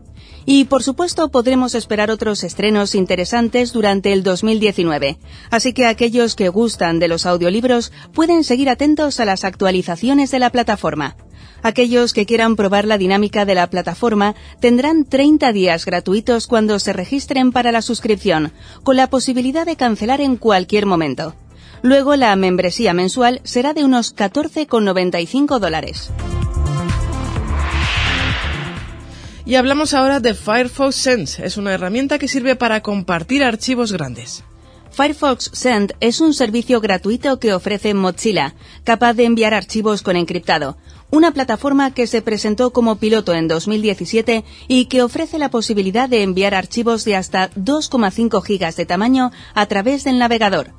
Y 0.45 0.65
por 0.65 0.83
supuesto 0.83 1.29
podremos 1.29 1.75
esperar 1.75 2.11
otros 2.11 2.43
estrenos 2.43 2.95
interesantes 2.95 3.73
durante 3.73 4.13
el 4.13 4.23
2019. 4.23 5.17
Así 5.51 5.73
que 5.73 5.85
aquellos 5.85 6.35
que 6.35 6.49
gustan 6.49 6.99
de 6.99 7.07
los 7.07 7.25
audiolibros 7.25 7.91
pueden 8.13 8.43
seguir 8.43 8.69
atentos 8.69 9.19
a 9.19 9.25
las 9.25 9.43
actualizaciones 9.43 10.31
de 10.31 10.39
la 10.39 10.49
plataforma. 10.49 11.15
Aquellos 11.61 12.13
que 12.13 12.25
quieran 12.25 12.55
probar 12.55 12.85
la 12.85 12.97
dinámica 12.97 13.45
de 13.45 13.55
la 13.55 13.69
plataforma 13.69 14.35
tendrán 14.59 15.05
30 15.05 15.51
días 15.51 15.85
gratuitos 15.85 16.47
cuando 16.47 16.79
se 16.79 16.93
registren 16.93 17.51
para 17.51 17.71
la 17.71 17.81
suscripción, 17.81 18.53
con 18.83 18.95
la 18.95 19.07
posibilidad 19.07 19.65
de 19.65 19.75
cancelar 19.75 20.21
en 20.21 20.37
cualquier 20.37 20.85
momento. 20.85 21.35
Luego 21.81 22.15
la 22.15 22.35
membresía 22.35 22.93
mensual 22.93 23.41
será 23.43 23.73
de 23.73 23.83
unos 23.83 24.15
14,95 24.15 25.59
dólares. 25.59 26.11
Y 29.49 29.55
hablamos 29.55 29.95
ahora 29.95 30.19
de 30.19 30.35
Firefox 30.35 30.95
Send. 30.95 31.27
Es 31.39 31.57
una 31.57 31.73
herramienta 31.73 32.19
que 32.19 32.27
sirve 32.27 32.55
para 32.55 32.81
compartir 32.81 33.43
archivos 33.43 33.91
grandes. 33.91 34.43
Firefox 34.91 35.49
Send 35.53 35.93
es 36.01 36.21
un 36.21 36.35
servicio 36.35 36.79
gratuito 36.81 37.39
que 37.39 37.55
ofrece 37.55 37.95
Mozilla, 37.95 38.53
capaz 38.83 39.15
de 39.15 39.23
enviar 39.23 39.55
archivos 39.55 40.03
con 40.03 40.17
encriptado, 40.17 40.77
una 41.09 41.31
plataforma 41.31 41.95
que 41.95 42.05
se 42.05 42.21
presentó 42.21 42.69
como 42.69 42.97
piloto 42.97 43.33
en 43.33 43.47
2017 43.47 44.45
y 44.67 44.85
que 44.85 45.01
ofrece 45.01 45.39
la 45.39 45.49
posibilidad 45.49 46.07
de 46.07 46.21
enviar 46.21 46.53
archivos 46.53 47.03
de 47.03 47.15
hasta 47.15 47.49
2,5 47.53 48.43
gigas 48.43 48.75
de 48.75 48.85
tamaño 48.85 49.31
a 49.55 49.65
través 49.65 50.03
del 50.03 50.19
navegador. 50.19 50.78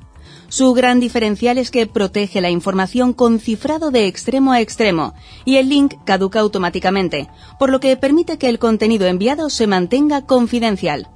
Su 0.51 0.73
gran 0.73 0.99
diferencial 0.99 1.57
es 1.57 1.71
que 1.71 1.87
protege 1.87 2.41
la 2.41 2.49
información 2.49 3.13
con 3.13 3.39
cifrado 3.39 3.89
de 3.89 4.07
extremo 4.07 4.51
a 4.51 4.59
extremo 4.59 5.13
y 5.45 5.55
el 5.55 5.69
link 5.69 5.93
caduca 6.03 6.41
automáticamente, 6.41 7.29
por 7.57 7.69
lo 7.69 7.79
que 7.79 7.95
permite 7.95 8.37
que 8.37 8.49
el 8.49 8.59
contenido 8.59 9.07
enviado 9.07 9.49
se 9.49 9.65
mantenga 9.65 10.25
confidencial. 10.25 11.07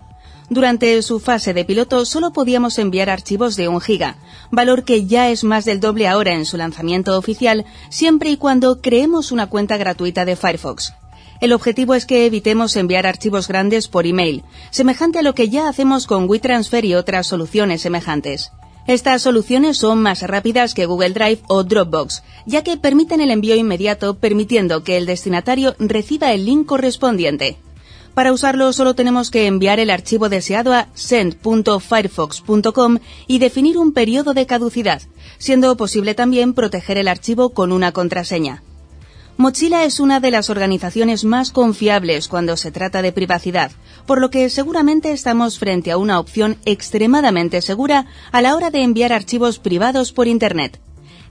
Durante 0.49 1.01
su 1.01 1.19
fase 1.19 1.53
de 1.53 1.65
piloto 1.65 2.05
solo 2.05 2.31
podíamos 2.31 2.79
enviar 2.79 3.09
archivos 3.09 3.57
de 3.57 3.67
un 3.67 3.81
giga, 3.81 4.15
valor 4.51 4.85
que 4.85 5.05
ya 5.05 5.29
es 5.29 5.43
más 5.43 5.65
del 5.65 5.81
doble 5.81 6.07
ahora 6.07 6.31
en 6.31 6.45
su 6.45 6.55
lanzamiento 6.55 7.17
oficial, 7.17 7.65
siempre 7.89 8.29
y 8.29 8.37
cuando 8.37 8.81
creemos 8.81 9.33
una 9.33 9.47
cuenta 9.47 9.75
gratuita 9.75 10.23
de 10.23 10.37
Firefox. 10.37 10.93
El 11.41 11.51
objetivo 11.51 11.93
es 11.93 12.05
que 12.05 12.25
evitemos 12.25 12.77
enviar 12.77 13.05
archivos 13.05 13.49
grandes 13.49 13.89
por 13.89 14.07
email, 14.07 14.45
semejante 14.71 15.19
a 15.19 15.23
lo 15.23 15.35
que 15.35 15.49
ya 15.49 15.67
hacemos 15.67 16.07
con 16.07 16.29
WeTransfer 16.29 16.85
y 16.85 16.95
otras 16.95 17.27
soluciones 17.27 17.81
semejantes. 17.81 18.53
Estas 18.87 19.23
soluciones 19.23 19.77
son 19.77 20.03
más 20.03 20.21
rápidas 20.21 20.75
que 20.75 20.85
Google 20.85 21.09
Drive 21.09 21.39
o 21.47 21.63
Dropbox, 21.63 22.21
ya 22.45 22.63
que 22.63 22.77
permiten 22.77 23.19
el 23.19 23.31
envío 23.31 23.55
inmediato 23.55 24.19
permitiendo 24.19 24.83
que 24.83 24.97
el 24.97 25.07
destinatario 25.07 25.75
reciba 25.79 26.33
el 26.33 26.45
link 26.45 26.67
correspondiente. 26.67 27.57
Para 28.13 28.31
usarlo 28.31 28.71
solo 28.73 28.93
tenemos 28.93 29.31
que 29.31 29.47
enviar 29.47 29.79
el 29.79 29.89
archivo 29.89 30.29
deseado 30.29 30.71
a 30.73 30.87
send.firefox.com 30.93 32.99
y 33.25 33.39
definir 33.39 33.79
un 33.79 33.91
periodo 33.91 34.35
de 34.35 34.45
caducidad, 34.45 35.01
siendo 35.39 35.75
posible 35.77 36.13
también 36.13 36.53
proteger 36.53 36.99
el 36.99 37.07
archivo 37.07 37.49
con 37.49 37.71
una 37.71 37.91
contraseña. 37.91 38.61
Mozilla 39.37 39.83
es 39.83 39.99
una 39.99 40.21
de 40.21 40.31
las 40.31 40.49
organizaciones 40.49 41.25
más 41.25 41.51
confiables 41.51 42.29
cuando 42.29 42.55
se 42.55 42.71
trata 42.71 43.01
de 43.01 43.11
privacidad, 43.11 43.71
por 44.05 44.21
lo 44.21 44.29
que 44.29 44.49
seguramente 44.49 45.11
estamos 45.11 45.59
frente 45.59 45.91
a 45.91 45.97
una 45.97 46.21
opción 46.21 46.57
extremadamente 46.63 47.61
segura 47.61 48.05
a 48.31 48.41
la 48.41 48.55
hora 48.55 48.71
de 48.71 48.81
enviar 48.81 49.11
archivos 49.11 49.59
privados 49.59 50.13
por 50.13 50.27
Internet. 50.27 50.79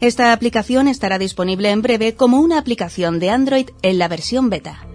Esta 0.01 0.35
aplicación 0.35 0.87
estará 0.87 1.19
disponible 1.19 1.71
en 1.71 1.81
breve 1.81 2.15
como 2.15 2.41
una 2.41 2.59
aplicación 2.59 3.21
de 3.21 3.31
Android 3.31 3.71
en 3.81 3.99
la 3.99 4.09
versión 4.09 4.51
beta. 4.51 4.94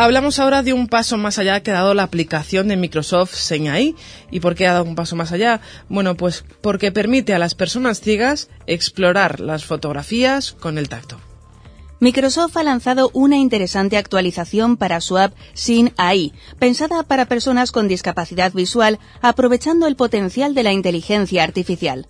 Hablamos 0.00 0.38
ahora 0.38 0.62
de 0.62 0.72
un 0.72 0.86
paso 0.86 1.16
más 1.16 1.40
allá 1.40 1.60
que 1.60 1.72
ha 1.72 1.74
dado 1.74 1.92
la 1.92 2.04
aplicación 2.04 2.68
de 2.68 2.76
Microsoft 2.76 3.34
Señai. 3.34 3.96
¿Y 4.30 4.38
por 4.38 4.54
qué 4.54 4.68
ha 4.68 4.74
dado 4.74 4.84
un 4.84 4.94
paso 4.94 5.16
más 5.16 5.32
allá? 5.32 5.60
Bueno, 5.88 6.16
pues 6.16 6.44
porque 6.60 6.92
permite 6.92 7.34
a 7.34 7.40
las 7.40 7.56
personas 7.56 8.00
ciegas 8.00 8.48
explorar 8.68 9.40
las 9.40 9.64
fotografías 9.64 10.52
con 10.52 10.78
el 10.78 10.88
tacto. 10.88 11.18
Microsoft 11.98 12.56
ha 12.56 12.62
lanzado 12.62 13.10
una 13.12 13.38
interesante 13.38 13.96
actualización 13.96 14.76
para 14.76 15.00
su 15.00 15.18
app 15.18 15.34
Sin 15.52 15.92
AI, 15.96 16.32
pensada 16.60 17.02
para 17.02 17.26
personas 17.26 17.72
con 17.72 17.88
discapacidad 17.88 18.52
visual, 18.52 19.00
aprovechando 19.20 19.88
el 19.88 19.96
potencial 19.96 20.54
de 20.54 20.62
la 20.62 20.72
inteligencia 20.72 21.42
artificial. 21.42 22.06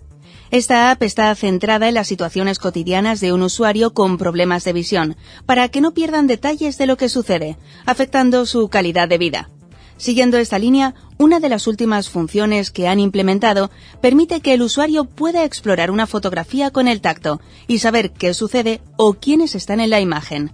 Esta 0.51 0.89
app 0.89 1.03
está 1.03 1.33
centrada 1.35 1.87
en 1.87 1.93
las 1.93 2.07
situaciones 2.07 2.57
cotidianas 2.57 3.19
de 3.19 3.33
un 3.33 3.43
usuario 3.43 3.93
con 3.93 4.17
problemas 4.17 4.63
de 4.63 4.73
visión, 4.73 5.15
para 5.45 5.69
que 5.69 5.79
no 5.79 5.91
pierdan 5.91 6.25
detalles 6.25 6.79
de 6.79 6.87
lo 6.87 6.97
que 6.97 7.07
sucede, 7.07 7.57
afectando 7.85 8.47
su 8.47 8.67
calidad 8.67 9.07
de 9.07 9.19
vida. 9.19 9.49
Siguiendo 9.97 10.37
esta 10.37 10.57
línea, 10.57 10.95
una 11.19 11.39
de 11.39 11.49
las 11.49 11.67
últimas 11.67 12.09
funciones 12.09 12.71
que 12.71 12.87
han 12.87 12.99
implementado 12.99 13.69
permite 14.01 14.41
que 14.41 14.55
el 14.55 14.63
usuario 14.63 15.03
pueda 15.03 15.43
explorar 15.43 15.91
una 15.91 16.07
fotografía 16.07 16.71
con 16.71 16.87
el 16.87 17.01
tacto 17.01 17.41
y 17.67 17.77
saber 17.77 18.11
qué 18.11 18.33
sucede 18.33 18.81
o 18.97 19.13
quiénes 19.13 19.53
están 19.53 19.79
en 19.79 19.91
la 19.91 19.99
imagen. 19.99 20.53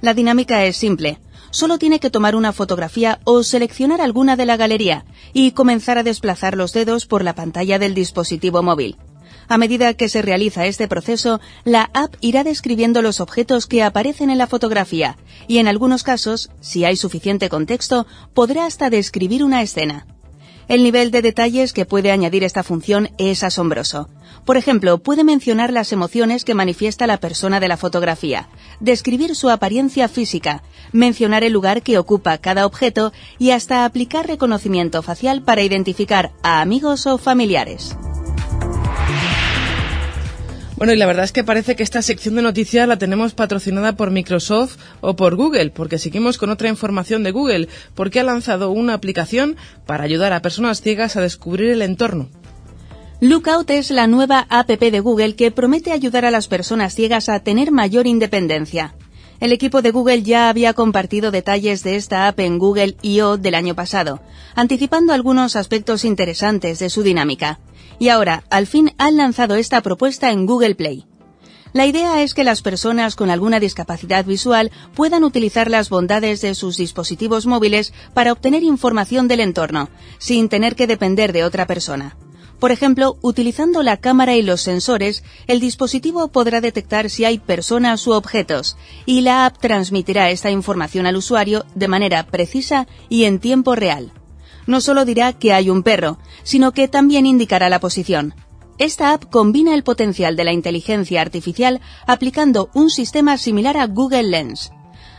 La 0.00 0.12
dinámica 0.12 0.64
es 0.64 0.76
simple. 0.76 1.20
solo 1.50 1.78
tiene 1.78 2.00
que 2.00 2.10
tomar 2.10 2.34
una 2.34 2.52
fotografía 2.52 3.20
o 3.24 3.42
seleccionar 3.42 4.00
alguna 4.00 4.36
de 4.36 4.44
la 4.44 4.56
galería 4.56 5.04
y 5.32 5.52
comenzar 5.52 5.98
a 5.98 6.02
desplazar 6.02 6.56
los 6.56 6.72
dedos 6.72 7.06
por 7.06 7.22
la 7.22 7.34
pantalla 7.34 7.78
del 7.78 7.94
dispositivo 7.94 8.62
móvil. 8.62 8.96
A 9.48 9.58
medida 9.58 9.94
que 9.94 10.08
se 10.08 10.22
realiza 10.22 10.66
este 10.66 10.88
proceso, 10.88 11.40
la 11.64 11.90
app 11.94 12.16
irá 12.20 12.42
describiendo 12.42 13.02
los 13.02 13.20
objetos 13.20 13.66
que 13.66 13.82
aparecen 13.82 14.30
en 14.30 14.38
la 14.38 14.46
fotografía 14.46 15.16
y 15.46 15.58
en 15.58 15.68
algunos 15.68 16.02
casos, 16.02 16.50
si 16.60 16.84
hay 16.84 16.96
suficiente 16.96 17.48
contexto, 17.48 18.06
podrá 18.34 18.66
hasta 18.66 18.90
describir 18.90 19.44
una 19.44 19.62
escena. 19.62 20.06
El 20.68 20.82
nivel 20.82 21.12
de 21.12 21.22
detalles 21.22 21.72
que 21.72 21.84
puede 21.84 22.10
añadir 22.10 22.42
esta 22.42 22.64
función 22.64 23.10
es 23.18 23.44
asombroso. 23.44 24.08
Por 24.44 24.56
ejemplo, 24.56 24.98
puede 24.98 25.22
mencionar 25.22 25.72
las 25.72 25.92
emociones 25.92 26.44
que 26.44 26.54
manifiesta 26.54 27.06
la 27.06 27.18
persona 27.18 27.60
de 27.60 27.68
la 27.68 27.76
fotografía, 27.76 28.48
describir 28.80 29.36
su 29.36 29.48
apariencia 29.48 30.08
física, 30.08 30.64
mencionar 30.90 31.44
el 31.44 31.52
lugar 31.52 31.82
que 31.82 31.98
ocupa 31.98 32.38
cada 32.38 32.66
objeto 32.66 33.12
y 33.38 33.50
hasta 33.50 33.84
aplicar 33.84 34.26
reconocimiento 34.26 35.02
facial 35.02 35.42
para 35.42 35.62
identificar 35.62 36.32
a 36.42 36.60
amigos 36.60 37.06
o 37.06 37.16
familiares. 37.16 37.96
Bueno, 40.76 40.92
y 40.92 40.96
la 40.96 41.06
verdad 41.06 41.24
es 41.24 41.32
que 41.32 41.42
parece 41.42 41.74
que 41.74 41.82
esta 41.82 42.02
sección 42.02 42.34
de 42.34 42.42
noticias 42.42 42.86
la 42.86 42.98
tenemos 42.98 43.32
patrocinada 43.32 43.96
por 43.96 44.10
Microsoft 44.10 44.76
o 45.00 45.16
por 45.16 45.34
Google, 45.34 45.70
porque 45.70 45.98
seguimos 45.98 46.36
con 46.36 46.50
otra 46.50 46.68
información 46.68 47.22
de 47.22 47.30
Google, 47.30 47.68
porque 47.94 48.20
ha 48.20 48.24
lanzado 48.24 48.70
una 48.70 48.92
aplicación 48.92 49.56
para 49.86 50.04
ayudar 50.04 50.34
a 50.34 50.42
personas 50.42 50.82
ciegas 50.82 51.16
a 51.16 51.22
descubrir 51.22 51.70
el 51.70 51.80
entorno. 51.80 52.28
Lookout 53.20 53.70
es 53.70 53.90
la 53.90 54.06
nueva 54.06 54.46
app 54.50 54.68
de 54.68 55.00
Google 55.00 55.34
que 55.34 55.50
promete 55.50 55.92
ayudar 55.92 56.26
a 56.26 56.30
las 56.30 56.46
personas 56.46 56.94
ciegas 56.94 57.30
a 57.30 57.40
tener 57.40 57.72
mayor 57.72 58.06
independencia. 58.06 58.94
El 59.40 59.52
equipo 59.52 59.80
de 59.80 59.92
Google 59.92 60.22
ya 60.22 60.50
había 60.50 60.74
compartido 60.74 61.30
detalles 61.30 61.84
de 61.84 61.96
esta 61.96 62.28
app 62.28 62.38
en 62.40 62.58
Google 62.58 62.96
I.O. 63.00 63.38
del 63.38 63.54
año 63.54 63.74
pasado, 63.74 64.20
anticipando 64.54 65.14
algunos 65.14 65.56
aspectos 65.56 66.04
interesantes 66.04 66.78
de 66.78 66.90
su 66.90 67.02
dinámica 67.02 67.60
y 67.98 68.08
ahora, 68.08 68.44
al 68.50 68.66
fin, 68.66 68.92
han 68.98 69.16
lanzado 69.16 69.56
esta 69.56 69.80
propuesta 69.80 70.30
en 70.30 70.46
Google 70.46 70.74
Play. 70.74 71.06
La 71.72 71.86
idea 71.86 72.22
es 72.22 72.32
que 72.32 72.44
las 72.44 72.62
personas 72.62 73.16
con 73.16 73.28
alguna 73.28 73.60
discapacidad 73.60 74.24
visual 74.24 74.70
puedan 74.94 75.24
utilizar 75.24 75.70
las 75.70 75.90
bondades 75.90 76.40
de 76.40 76.54
sus 76.54 76.78
dispositivos 76.78 77.44
móviles 77.44 77.92
para 78.14 78.32
obtener 78.32 78.62
información 78.62 79.28
del 79.28 79.40
entorno, 79.40 79.90
sin 80.18 80.48
tener 80.48 80.74
que 80.74 80.86
depender 80.86 81.34
de 81.34 81.44
otra 81.44 81.66
persona. 81.66 82.16
Por 82.58 82.72
ejemplo, 82.72 83.18
utilizando 83.20 83.82
la 83.82 83.98
cámara 83.98 84.36
y 84.36 84.42
los 84.42 84.62
sensores, 84.62 85.22
el 85.46 85.60
dispositivo 85.60 86.28
podrá 86.28 86.62
detectar 86.62 87.10
si 87.10 87.26
hay 87.26 87.38
personas 87.38 88.06
u 88.06 88.12
objetos, 88.12 88.78
y 89.04 89.20
la 89.20 89.44
app 89.44 89.58
transmitirá 89.58 90.30
esta 90.30 90.50
información 90.50 91.04
al 91.04 91.16
usuario 91.16 91.66
de 91.74 91.88
manera 91.88 92.26
precisa 92.26 92.86
y 93.10 93.24
en 93.24 93.38
tiempo 93.38 93.74
real 93.74 94.12
no 94.66 94.80
solo 94.80 95.04
dirá 95.04 95.32
que 95.32 95.52
hay 95.52 95.70
un 95.70 95.82
perro, 95.82 96.18
sino 96.42 96.72
que 96.72 96.88
también 96.88 97.26
indicará 97.26 97.68
la 97.68 97.80
posición. 97.80 98.34
Esta 98.78 99.12
app 99.12 99.24
combina 99.30 99.74
el 99.74 99.84
potencial 99.84 100.36
de 100.36 100.44
la 100.44 100.52
inteligencia 100.52 101.22
artificial 101.22 101.80
aplicando 102.06 102.68
un 102.74 102.90
sistema 102.90 103.38
similar 103.38 103.76
a 103.78 103.86
Google 103.86 104.24
Lens. 104.24 104.70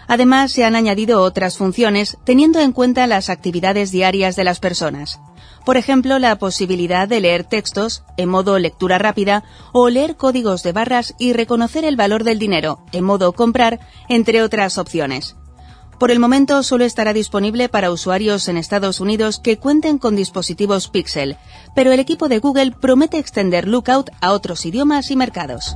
Además, 0.08 0.52
se 0.52 0.64
han 0.64 0.76
añadido 0.76 1.22
otras 1.22 1.58
funciones 1.58 2.18
teniendo 2.24 2.60
en 2.60 2.72
cuenta 2.72 3.08
las 3.08 3.30
actividades 3.30 3.92
diarias 3.92 4.36
de 4.36 4.44
las 4.44 4.60
personas. 4.60 5.20
Por 5.66 5.76
ejemplo, 5.76 6.18
la 6.18 6.38
posibilidad 6.38 7.10
de 7.10 7.20
leer 7.20 7.44
textos 7.44 8.04
en 8.16 8.30
modo 8.30 8.58
lectura 8.58 9.00
rápida 9.00 9.44
o 9.74 9.90
leer 9.90 10.16
códigos 10.16 10.64
de 10.64 10.72
barras 10.72 11.14
y 11.20 11.34
reconocer 11.34 11.84
el 11.84 11.98
valor 11.98 12.24
del 12.24 12.40
dinero 12.40 12.80
en 12.94 13.04
modo 13.04 13.34
comprar, 13.34 13.80
entre 14.08 14.42
otras 14.44 14.78
opciones. 14.78 15.36
Por 16.00 16.12
el 16.12 16.20
momento 16.20 16.62
solo 16.62 16.86
estará 16.86 17.12
disponible 17.12 17.70
para 17.70 17.92
usuarios 17.92 18.48
en 18.50 18.58
Estados 18.58 19.00
Unidos 19.00 19.40
que 19.40 19.58
cuenten 19.58 19.98
con 19.98 20.16
dispositivos 20.16 20.90
Pixel, 20.90 21.38
pero 21.76 21.92
el 21.92 22.00
equipo 22.00 22.30
de 22.30 22.38
Google 22.38 22.72
promete 22.80 23.18
extender 23.18 23.68
Lookout 23.68 24.12
a 24.22 24.34
otros 24.34 24.66
idiomas 24.68 25.10
y 25.10 25.16
mercados. 25.16 25.76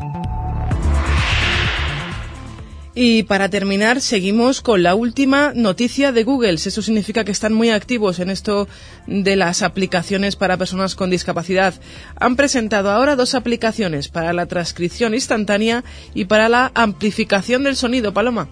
Y 2.93 3.23
para 3.23 3.49
terminar, 3.49 4.01
seguimos 4.01 4.61
con 4.61 4.83
la 4.83 4.95
última 4.95 5.53
noticia 5.55 6.11
de 6.11 6.23
Google. 6.23 6.53
Eso 6.53 6.81
significa 6.81 7.23
que 7.23 7.31
están 7.31 7.53
muy 7.53 7.69
activos 7.69 8.19
en 8.19 8.29
esto 8.29 8.67
de 9.07 9.35
las 9.37 9.63
aplicaciones 9.63 10.35
para 10.35 10.57
personas 10.57 10.95
con 10.95 11.09
discapacidad. 11.09 11.73
Han 12.17 12.35
presentado 12.35 12.91
ahora 12.91 13.15
dos 13.15 13.33
aplicaciones 13.33 14.09
para 14.09 14.33
la 14.33 14.45
transcripción 14.45 15.13
instantánea 15.13 15.85
y 16.13 16.25
para 16.25 16.49
la 16.49 16.71
amplificación 16.75 17.63
del 17.63 17.77
sonido. 17.77 18.13
Paloma. 18.13 18.49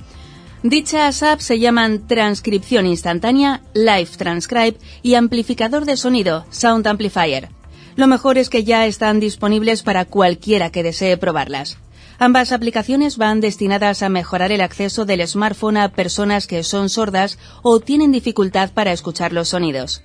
Dichas 0.63 1.23
apps 1.23 1.45
se 1.45 1.57
llaman 1.57 2.05
Transcripción 2.05 2.85
Instantánea, 2.85 3.61
Live 3.73 4.09
Transcribe 4.17 4.77
y 5.01 5.15
Amplificador 5.15 5.85
de 5.85 5.95
Sonido, 5.95 6.45
Sound 6.49 6.85
Amplifier. 6.85 7.47
Lo 7.95 8.07
mejor 8.07 8.37
es 8.37 8.49
que 8.49 8.65
ya 8.65 8.85
están 8.85 9.21
disponibles 9.21 9.83
para 9.83 10.03
cualquiera 10.03 10.69
que 10.69 10.83
desee 10.83 11.15
probarlas. 11.15 11.77
Ambas 12.17 12.51
aplicaciones 12.51 13.15
van 13.15 13.39
destinadas 13.39 14.03
a 14.03 14.09
mejorar 14.09 14.51
el 14.51 14.59
acceso 14.59 15.05
del 15.05 15.25
smartphone 15.25 15.77
a 15.77 15.93
personas 15.93 16.45
que 16.45 16.61
son 16.65 16.89
sordas 16.89 17.39
o 17.61 17.79
tienen 17.79 18.11
dificultad 18.11 18.71
para 18.73 18.91
escuchar 18.91 19.31
los 19.31 19.47
sonidos. 19.47 20.03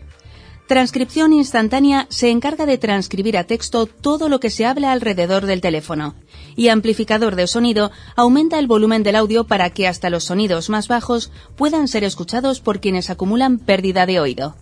Transcripción 0.67 1.35
instantánea 1.35 2.07
se 2.09 2.31
encarga 2.31 2.65
de 2.65 2.79
transcribir 2.79 3.37
a 3.37 3.45
texto 3.45 3.85
todo 3.85 4.31
lo 4.31 4.41
que 4.41 4.49
se 4.49 4.65
habla 4.65 4.93
alrededor 4.93 5.45
del 5.45 5.61
teléfono. 5.61 6.15
Y 6.57 6.69
amplificador 6.69 7.37
de 7.37 7.47
sonido 7.47 7.91
aumenta 8.17 8.59
el 8.59 8.67
volumen 8.67 9.03
del 9.03 9.17
audio 9.17 9.45
para 9.45 9.69
que 9.69 9.87
hasta 9.87 10.09
los 10.09 10.25
sonidos 10.25 10.71
más 10.71 10.89
bajos 10.89 11.31
puedan 11.57 11.87
ser 11.87 12.03
escuchados 12.03 12.61
por 12.61 12.81
quienes 12.81 13.11
acumulan 13.11 13.59
pérdida 13.59 14.07
de 14.07 14.21
oído. 14.21 14.57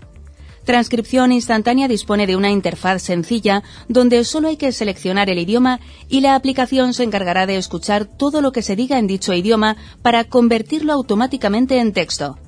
Transcripción 0.65 1.31
instantánea 1.31 1.87
dispone 1.87 2.27
de 2.27 2.35
una 2.35 2.51
interfaz 2.51 3.03
sencilla 3.03 3.63
donde 3.89 4.25
solo 4.25 4.49
hay 4.49 4.57
que 4.57 4.73
seleccionar 4.73 5.31
el 5.31 5.39
idioma 5.39 5.79
y 6.09 6.21
la 6.21 6.35
aplicación 6.35 6.95
se 6.95 7.05
encargará 7.05 7.47
de 7.47 7.57
escuchar 7.57 8.07
todo 8.07 8.41
lo 8.41 8.51
que 8.51 8.63
se 8.63 8.75
diga 8.75 8.99
en 8.99 9.07
dicho 9.07 9.35
idioma 9.35 9.77
para 10.03 10.25
convertirlo 10.25 10.93
automáticamente 10.93 11.79
en 11.79 11.93
texto. 11.93 12.39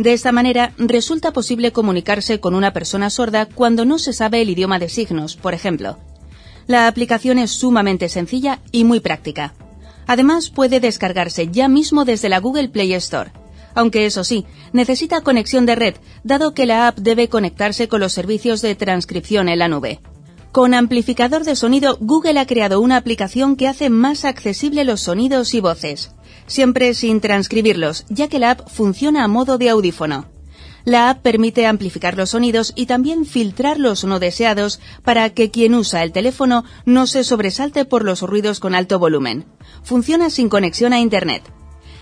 De 0.00 0.14
esta 0.14 0.32
manera, 0.32 0.72
resulta 0.78 1.30
posible 1.30 1.72
comunicarse 1.72 2.40
con 2.40 2.54
una 2.54 2.72
persona 2.72 3.10
sorda 3.10 3.44
cuando 3.44 3.84
no 3.84 3.98
se 3.98 4.14
sabe 4.14 4.40
el 4.40 4.48
idioma 4.48 4.78
de 4.78 4.88
signos, 4.88 5.36
por 5.36 5.52
ejemplo. 5.52 5.98
La 6.66 6.86
aplicación 6.86 7.36
es 7.36 7.50
sumamente 7.50 8.08
sencilla 8.08 8.60
y 8.72 8.84
muy 8.84 9.00
práctica. 9.00 9.52
Además, 10.06 10.48
puede 10.48 10.80
descargarse 10.80 11.48
ya 11.48 11.68
mismo 11.68 12.06
desde 12.06 12.30
la 12.30 12.40
Google 12.40 12.70
Play 12.70 12.94
Store. 12.94 13.32
Aunque 13.74 14.06
eso 14.06 14.24
sí, 14.24 14.46
necesita 14.72 15.20
conexión 15.20 15.66
de 15.66 15.74
red, 15.74 15.94
dado 16.24 16.54
que 16.54 16.64
la 16.64 16.88
app 16.88 16.96
debe 16.96 17.28
conectarse 17.28 17.86
con 17.86 18.00
los 18.00 18.14
servicios 18.14 18.62
de 18.62 18.74
transcripción 18.76 19.50
en 19.50 19.58
la 19.58 19.68
nube. 19.68 20.00
Con 20.50 20.72
amplificador 20.72 21.44
de 21.44 21.56
sonido, 21.56 21.98
Google 22.00 22.40
ha 22.40 22.46
creado 22.46 22.80
una 22.80 22.96
aplicación 22.96 23.54
que 23.54 23.68
hace 23.68 23.90
más 23.90 24.24
accesible 24.24 24.84
los 24.84 25.02
sonidos 25.02 25.52
y 25.52 25.60
voces 25.60 26.14
siempre 26.50 26.92
sin 26.94 27.20
transcribirlos, 27.20 28.04
ya 28.08 28.28
que 28.28 28.40
la 28.40 28.50
app 28.50 28.68
funciona 28.68 29.22
a 29.24 29.28
modo 29.28 29.56
de 29.56 29.70
audífono. 29.70 30.26
La 30.84 31.10
app 31.10 31.22
permite 31.22 31.66
amplificar 31.66 32.16
los 32.16 32.30
sonidos 32.30 32.72
y 32.74 32.86
también 32.86 33.24
filtrar 33.24 33.78
los 33.78 34.04
no 34.04 34.18
deseados 34.18 34.80
para 35.04 35.30
que 35.30 35.50
quien 35.50 35.74
usa 35.74 36.02
el 36.02 36.12
teléfono 36.12 36.64
no 36.84 37.06
se 37.06 37.22
sobresalte 37.22 37.84
por 37.84 38.04
los 38.04 38.22
ruidos 38.22 38.60
con 38.60 38.74
alto 38.74 38.98
volumen. 38.98 39.44
Funciona 39.84 40.28
sin 40.28 40.48
conexión 40.48 40.92
a 40.92 40.98
Internet. 40.98 41.42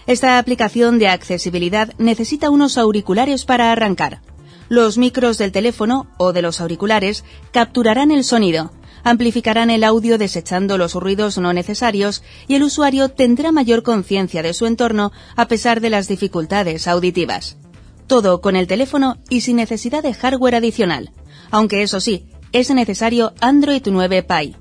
Esta 0.07 0.39
aplicación 0.39 0.99
de 0.99 1.09
accesibilidad 1.09 1.93
necesita 1.99 2.49
unos 2.49 2.79
auriculares 2.79 3.45
para 3.45 3.71
arrancar. 3.71 4.23
Los 4.71 4.97
micros 4.97 5.37
del 5.39 5.53
teléfono 5.53 6.07
o 6.17 6.33
de 6.33 6.41
los 6.41 6.61
auriculares 6.61 7.25
capturarán 7.53 8.11
el 8.11 8.25
sonido, 8.25 8.71
amplificarán 9.09 9.71
el 9.71 9.85
audio 9.85 10.19
desechando 10.19 10.77
los 10.77 10.95
ruidos 10.95 11.39
no 11.39 11.55
necesarios 11.55 12.23
y 12.47 12.57
el 12.57 12.63
usuario 12.63 13.09
tendrá 13.09 13.53
mayor 13.53 13.83
conciencia 13.83 14.43
de 14.43 14.53
su 14.53 14.67
entorno 14.67 15.13
a 15.35 15.49
pesar 15.49 15.81
de 15.81 15.89
las 15.89 16.09
dificultades 16.09 16.87
auditivas. 16.87 17.57
Todo 18.07 18.43
con 18.43 18.55
el 18.55 18.67
teléfono 18.67 19.17
y 19.31 19.41
sin 19.41 19.57
necesidad 19.57 20.03
de 20.03 20.13
hardware 20.13 20.57
adicional, 20.57 21.11
aunque 21.51 21.83
eso 21.83 22.01
sí, 22.01 22.27
es 22.53 22.71
necesario 22.71 23.33
Android 23.41 23.83
9 23.87 24.23
Pie. 24.25 24.57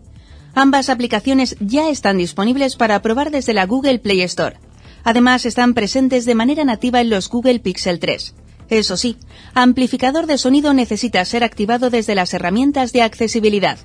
Ambas 0.56 0.90
aplicaciones 0.90 1.58
ya 1.60 1.90
están 1.90 2.18
disponibles 2.18 2.78
para 2.78 3.02
probar 3.02 3.32
desde 3.32 3.54
la 3.54 3.66
Google 3.66 4.00
Play 4.00 4.22
Store. 4.22 4.58
Además, 5.04 5.46
están 5.46 5.74
presentes 5.74 6.26
de 6.26 6.36
manera 6.36 6.64
nativa 6.64 7.02
en 7.02 7.10
los 7.10 7.30
Google 7.30 7.60
Pixel 7.60 8.00
3. 8.00 8.34
Eso 8.70 8.98
sí, 8.98 9.18
amplificador 9.54 10.26
de 10.26 10.38
sonido 10.38 10.74
necesita 10.74 11.24
ser 11.26 11.44
activado 11.44 11.90
desde 11.90 12.16
las 12.16 12.34
herramientas 12.34 12.92
de 12.92 13.02
accesibilidad, 13.02 13.78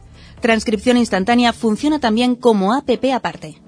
Transcripción 0.43 0.97
instantánea 0.97 1.53
funciona 1.53 2.01
también 2.01 2.35
como 2.35 2.75
app 2.75 2.91
aparte. 3.15 3.63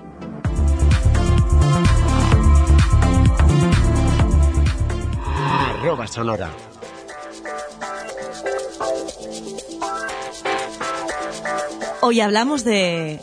Arroba 5.79 6.09
sonora. 6.09 6.51
Hoy 12.01 12.21
hablamos 12.21 12.65
de 12.65 13.21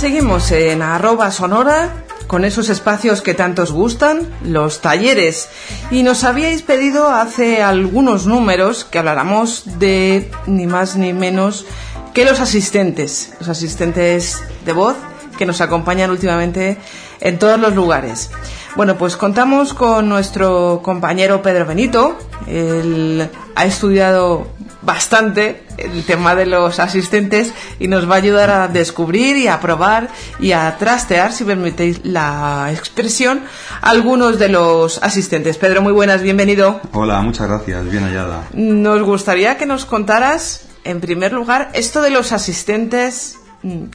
seguimos 0.00 0.50
en 0.52 0.80
arroba 0.80 1.30
sonora 1.30 1.90
con 2.26 2.46
esos 2.46 2.70
espacios 2.70 3.20
que 3.20 3.34
tanto 3.34 3.64
os 3.64 3.70
gustan, 3.70 4.26
los 4.42 4.80
talleres. 4.80 5.50
Y 5.90 6.02
nos 6.04 6.24
habíais 6.24 6.62
pedido 6.62 7.10
hace 7.10 7.62
algunos 7.62 8.24
números 8.26 8.86
que 8.86 8.98
habláramos 8.98 9.78
de 9.78 10.30
ni 10.46 10.66
más 10.66 10.96
ni 10.96 11.12
menos 11.12 11.66
que 12.14 12.24
los 12.24 12.40
asistentes, 12.40 13.34
los 13.40 13.50
asistentes 13.50 14.42
de 14.64 14.72
voz 14.72 14.96
que 15.36 15.44
nos 15.44 15.60
acompañan 15.60 16.10
últimamente 16.10 16.78
en 17.20 17.38
todos 17.38 17.60
los 17.60 17.74
lugares. 17.74 18.30
Bueno, 18.76 18.96
pues 18.96 19.18
contamos 19.18 19.74
con 19.74 20.08
nuestro 20.08 20.80
compañero 20.82 21.42
Pedro 21.42 21.66
Benito. 21.66 22.16
Él 22.46 23.28
ha 23.54 23.64
estudiado 23.66 24.46
bastante 24.82 25.62
el 25.76 26.04
tema 26.04 26.34
de 26.34 26.46
los 26.46 26.78
asistentes 26.78 27.52
y 27.78 27.88
nos 27.88 28.08
va 28.08 28.14
a 28.14 28.18
ayudar 28.18 28.50
a 28.50 28.68
descubrir 28.68 29.36
y 29.36 29.48
a 29.48 29.60
probar 29.60 30.08
y 30.38 30.52
a 30.52 30.76
trastear, 30.78 31.32
si 31.32 31.44
permitéis 31.44 32.00
la 32.04 32.68
expresión, 32.72 33.42
algunos 33.80 34.38
de 34.38 34.48
los 34.48 35.02
asistentes. 35.02 35.58
Pedro, 35.58 35.82
muy 35.82 35.92
buenas, 35.92 36.22
bienvenido. 36.22 36.80
Hola, 36.92 37.20
muchas 37.20 37.48
gracias, 37.48 37.90
bien 37.90 38.04
hallada. 38.04 38.44
Nos 38.52 39.02
gustaría 39.02 39.56
que 39.56 39.66
nos 39.66 39.84
contaras, 39.84 40.66
en 40.84 41.00
primer 41.00 41.32
lugar, 41.32 41.70
esto 41.74 42.00
de 42.02 42.10
los 42.10 42.32
asistentes, 42.32 43.38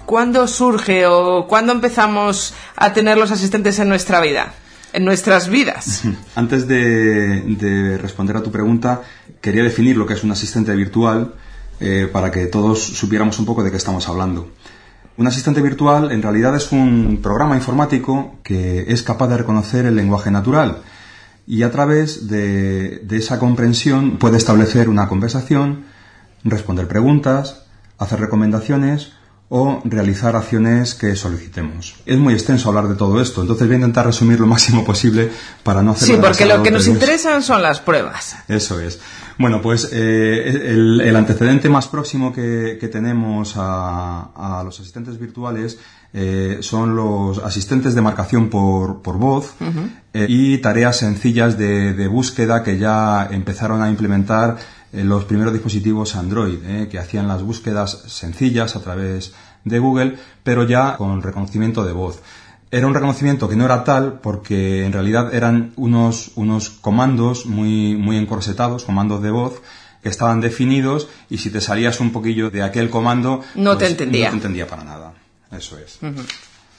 ¿cuándo 0.05 0.47
surge 0.47 1.05
o 1.07 1.47
cuándo 1.47 1.73
empezamos 1.73 2.53
a 2.75 2.93
tener 2.93 3.17
los 3.17 3.31
asistentes 3.31 3.79
en 3.79 3.89
nuestra 3.89 4.21
vida? 4.21 4.53
en 4.95 5.03
nuestras 5.03 5.49
vidas. 5.49 6.03
Antes 6.35 6.67
de, 6.67 7.97
responder 8.01 8.37
a 8.37 8.43
tu 8.43 8.51
pregunta, 8.51 9.01
quería 9.45 9.61
definir 9.61 9.95
lo 9.95 10.07
que 10.07 10.15
es 10.15 10.23
un 10.23 10.31
asistente 10.31 10.73
virtual 10.75 11.35
eh, 11.79 12.09
para 12.11 12.31
que 12.31 12.47
todos 12.47 12.81
supiéramos 12.81 13.37
un 13.37 13.45
poco 13.45 13.63
de 13.63 13.69
qué 13.69 13.77
estamos 13.77 14.09
hablando. 14.09 14.49
Un 15.17 15.27
asistente 15.27 15.61
virtual 15.61 16.11
en 16.11 16.23
realidad 16.23 16.55
es 16.55 16.71
un 16.71 17.19
programa 17.21 17.55
informático 17.55 18.39
que 18.43 18.85
es 18.87 19.03
capaz 19.03 19.27
de 19.27 19.37
reconocer 19.37 19.85
el 19.85 19.95
lenguaje 19.95 20.31
natural 20.31 20.81
y 21.45 21.61
a 21.61 21.69
través 21.69 22.27
de, 22.27 23.01
de 23.03 23.17
esa 23.17 23.37
comprensión 23.37 24.17
puede 24.17 24.37
establecer 24.37 24.89
una 24.89 25.07
conversación, 25.07 25.85
responder 26.43 26.87
preguntas, 26.87 27.65
hacer 27.99 28.19
recomendaciones 28.19 29.11
o 29.49 29.79
realizar 29.85 30.35
acciones 30.35 30.95
que 30.95 31.15
solicitemos. 31.15 31.95
Es 32.05 32.17
muy 32.17 32.33
extenso 32.33 32.69
hablar 32.69 32.87
de 32.87 32.95
todo 32.95 33.21
esto, 33.21 33.41
entonces 33.41 33.67
voy 33.67 33.75
a 33.75 33.77
intentar 33.77 34.05
resumir 34.07 34.39
lo 34.39 34.47
máximo 34.47 34.83
posible 34.83 35.29
para 35.61 35.83
no 35.83 35.91
hacer... 35.91 36.07
Sí, 36.07 36.17
porque 36.19 36.45
lo 36.45 36.63
que 36.63 36.71
nos 36.71 36.87
interesan 36.87 37.43
son 37.43 37.61
las 37.61 37.79
pruebas. 37.79 38.37
Eso 38.47 38.79
es. 38.79 38.99
Bueno, 39.37 39.61
pues 39.61 39.89
eh, 39.91 40.71
el, 40.71 41.15
antecedente 41.15 41.67
más 41.67 41.87
próximo 41.87 42.31
que, 42.31 42.89
tenemos 42.91 43.55
a, 43.57 44.61
los 44.63 44.79
asistentes 44.79 45.19
virtuales 45.19 45.77
eh, 46.13 46.59
son 46.61 46.95
los 46.95 47.39
asistentes 47.39 47.93
de 47.95 48.01
marcación 48.01 48.49
por, 48.49 49.01
voz 49.17 49.53
eh, 50.13 50.25
y 50.29 50.57
tareas 50.59 50.97
sencillas 50.97 51.57
de, 51.57 52.07
búsqueda 52.07 52.63
que 52.63 52.77
ya 52.77 53.27
empezaron 53.29 53.81
a 53.81 53.89
implementar 53.89 54.57
los 54.93 55.25
primeros 55.25 55.51
dispositivos 55.51 56.15
Android, 56.15 56.87
que 56.89 56.97
hacían 56.97 57.27
las 57.27 57.43
búsquedas 57.43 58.03
sencillas 58.07 58.77
a 58.77 58.81
través 58.81 59.33
de 59.65 59.79
Google, 59.79 60.15
pero 60.43 60.63
ya 60.63 60.95
con 60.95 61.21
reconocimiento 61.21 61.83
de 61.83 61.91
voz. 61.91 62.21
Era 62.71 62.87
un 62.87 62.93
reconocimiento 62.93 63.47
que 63.47 63.55
no 63.55 63.65
era 63.65 63.83
tal 63.83 64.19
porque 64.19 64.85
en 64.85 64.91
realidad 64.91 65.33
eran 65.33 65.71
unos, 65.75 66.31
unos 66.35 66.69
comandos 66.69 67.45
muy, 67.45 67.95
muy 67.95 68.17
encorsetados, 68.17 68.83
comandos 68.83 69.21
de 69.21 69.31
voz, 69.31 69.61
que 70.01 70.09
estaban 70.09 70.41
definidos 70.41 71.07
y 71.29 71.37
si 71.37 71.49
te 71.49 71.61
salías 71.61 71.99
un 71.99 72.11
poquillo 72.11 72.49
de 72.49 72.63
aquel 72.63 72.89
comando, 72.89 73.43
no 73.55 73.71
te 73.71 73.85
pues, 73.85 73.91
entendía. 73.91 74.25
No 74.25 74.31
te 74.31 74.35
entendía 74.37 74.67
para 74.67 74.83
nada. 74.83 75.13
Eso 75.51 75.77
es. 75.77 75.99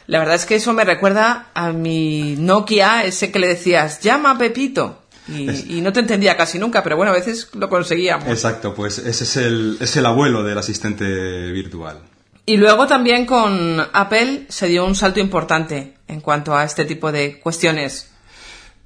La 0.07 0.21
verdad 0.21 0.37
es 0.37 0.45
que 0.45 0.57
eso 0.57 0.73
me 0.73 0.85
recuerda 0.85 1.49
a 1.55 1.73
mi 1.73 2.37
Nokia, 2.37 3.05
ese 3.05 3.33
que 3.33 3.39
le 3.39 3.49
decías, 3.49 4.01
llama 4.01 4.33
a 4.33 4.39
Pepito. 4.39 5.03
Y, 5.29 5.81
no 5.81 5.93
te 5.93 6.01
entendía 6.01 6.37
casi 6.37 6.59
nunca, 6.59 6.85
pero 6.85 6.97
bueno, 6.97 7.11
a 7.11 7.15
veces 7.15 7.49
lo 7.55 7.69
conseguíamos. 7.69 8.29
Exacto, 8.29 8.75
pues 8.75 8.99
ese 8.99 9.25
es 9.25 9.37
el, 9.37 9.77
es 9.81 9.97
el 9.97 10.07
abuelo 10.07 10.45
del 10.45 10.57
asistente 10.57 11.51
virtual. 11.51 11.99
Y 12.47 12.57
luego 12.57 12.87
también 12.87 13.27
con 13.27 13.81
Apple 13.93 14.47
se 14.49 14.69
dio 14.69 14.87
un 14.87 14.95
salto 14.95 15.19
importante 15.19 15.95
en 16.07 16.21
cuanto 16.21 16.57
a 16.57 16.65
este 16.65 16.85
tipo 16.85 17.11
de 17.11 17.41
cuestiones. 17.41 18.11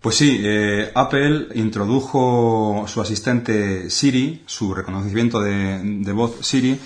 Pues 0.01 0.17
sí, 0.17 0.41
eh, 0.43 0.91
Apple 0.95 1.49
introdujo 1.55 2.87
su 2.89 3.03
asistente 3.03 3.91
Siri, 3.91 4.43
su 4.47 4.73
reconocimiento 4.73 5.41
de, 5.43 6.13
voz 6.13 6.37
Siri, 6.41 6.81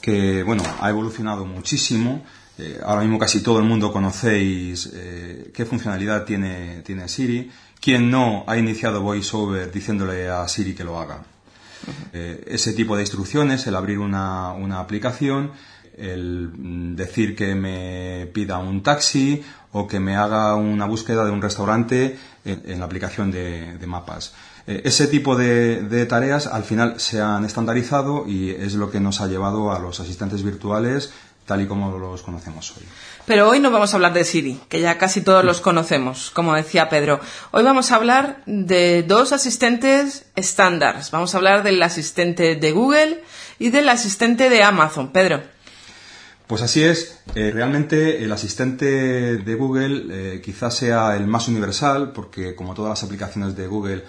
que 0.00 0.44
bueno, 0.44 0.62
ha 0.80 0.88
evolucionado 0.88 1.44
muchísimo. 1.44 2.24
Eh, 2.58 2.78
ahora 2.84 3.00
mismo 3.00 3.18
casi 3.18 3.42
todo 3.42 3.58
el 3.58 3.64
mundo 3.64 3.92
conocéis 3.92 4.88
eh, 4.94 5.50
qué 5.52 5.64
funcionalidad 5.64 6.24
tiene, 6.24 6.82
tiene 6.82 7.08
Siri 7.08 7.50
quien 7.80 8.10
no 8.10 8.44
ha 8.46 8.56
iniciado 8.56 9.00
VoiceOver 9.00 9.72
diciéndole 9.72 10.28
a 10.28 10.46
Siri 10.46 10.74
que 10.74 10.84
lo 10.84 11.00
haga. 11.00 11.24
Ese 12.12 12.74
tipo 12.74 12.94
de 12.94 13.02
instrucciones, 13.02 13.66
el 13.66 13.74
abrir 13.74 13.98
una, 13.98 14.78
aplicación, 14.78 15.52
el 16.00 16.96
decir 16.96 17.36
que 17.36 17.54
me 17.54 18.28
pida 18.32 18.58
un 18.58 18.82
taxi 18.82 19.42
o 19.72 19.86
que 19.86 20.00
me 20.00 20.16
haga 20.16 20.54
una 20.54 20.86
búsqueda 20.86 21.24
de 21.24 21.30
un 21.30 21.42
restaurante 21.42 22.18
en, 22.44 22.78
la 22.78 22.86
aplicación 22.86 23.30
de, 23.30 23.78
mapas. 23.86 24.34
Eh, 24.66 24.82
ese 24.84 25.06
tipo 25.06 25.36
de, 25.36 26.06
tareas 26.06 26.46
al 26.46 26.64
final 26.64 26.98
se 26.98 27.20
han 27.20 27.44
estandarizado 27.44 28.26
y 28.26 28.50
es 28.50 28.74
lo 28.74 28.90
que 28.90 29.00
nos 29.00 29.20
ha 29.20 29.26
llevado 29.26 29.72
a 29.72 29.78
los 29.78 30.00
asistentes 30.00 30.42
virtuales 30.42 31.12
tal 31.46 31.62
y 31.62 31.66
como 31.66 31.98
los 31.98 32.22
conocemos 32.22 32.76
hoy. 32.76 32.84
Pero 33.26 33.48
hoy 33.48 33.58
no 33.58 33.72
vamos 33.72 33.92
a 33.92 33.96
hablar 33.96 34.12
de 34.12 34.24
Siri, 34.24 34.60
que 34.68 34.80
ya 34.80 34.98
casi 34.98 35.20
todos 35.20 35.44
los 35.44 35.60
conocemos, 35.60 36.30
como 36.30 36.54
decía 36.54 36.88
Pedro. 36.88 37.18
Hoy 37.50 37.64
vamos 37.64 37.90
a 37.90 37.96
hablar 37.96 38.42
de 38.46 39.02
dos 39.02 39.32
asistentes 39.32 40.26
estándar. 40.36 41.00
Vamos 41.10 41.34
a 41.34 41.38
hablar 41.38 41.64
del 41.64 41.82
asistente 41.82 42.54
de 42.54 42.70
Google 42.70 43.24
y 43.58 43.70
del 43.70 43.88
asistente 43.88 44.48
de 44.48 44.62
Amazon. 44.62 45.10
Pedro. 45.10 45.42
Pues 46.50 46.62
así 46.62 46.82
es. 46.82 47.16
Eh, 47.36 47.52
realmente 47.54 48.24
el 48.24 48.32
asistente 48.32 49.36
de 49.36 49.54
Google 49.54 50.06
eh, 50.10 50.40
quizás 50.40 50.74
sea 50.74 51.14
el 51.16 51.28
más 51.28 51.46
universal, 51.46 52.10
porque 52.10 52.56
como 52.56 52.74
todas 52.74 52.90
las 52.90 53.04
aplicaciones 53.04 53.54
de 53.54 53.68
Google 53.68 54.02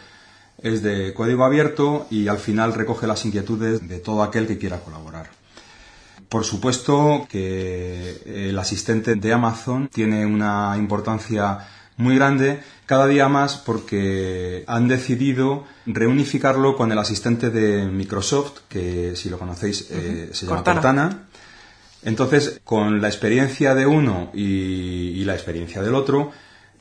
es 0.57 0.81
de 0.81 1.13
código 1.13 1.43
abierto 1.43 2.07
y 2.09 2.29
al 2.29 2.39
final 2.39 2.73
recoge 2.73 3.05
las 3.05 3.23
inquietudes 3.25 3.87
de 3.87 3.99
todo 3.99 4.23
aquel 4.23 4.47
que 4.47 4.57
quiera 4.57 4.79
colaborar. 4.79 5.29
Por 6.29 6.43
supuesto 6.43 7.27
que 7.29 8.23
el 8.25 8.57
asistente 8.57 9.13
de 9.13 9.33
Amazon 9.33 9.87
tiene 9.87 10.25
una 10.25 10.73
importancia 10.79 11.59
muy 11.97 12.15
grande 12.15 12.59
cada 12.87 13.05
día 13.05 13.29
más 13.29 13.57
porque 13.57 14.63
han 14.65 14.87
decidido 14.87 15.65
reunificarlo 15.85 16.75
con 16.75 16.91
el 16.91 16.97
asistente 16.97 17.51
de 17.51 17.85
Microsoft, 17.85 18.61
que 18.67 19.15
si 19.15 19.29
lo 19.29 19.37
conocéis 19.37 19.87
eh, 19.91 20.29
se 20.33 20.47
llama 20.47 20.63
Cortana. 20.63 21.27
Entonces, 22.03 22.61
con 22.63 23.01
la 23.01 23.07
experiencia 23.07 23.75
de 23.75 23.85
uno 23.85 24.31
y, 24.33 25.23
la 25.23 25.33
experiencia 25.33 25.81
del 25.81 25.93
otro, 25.93 26.31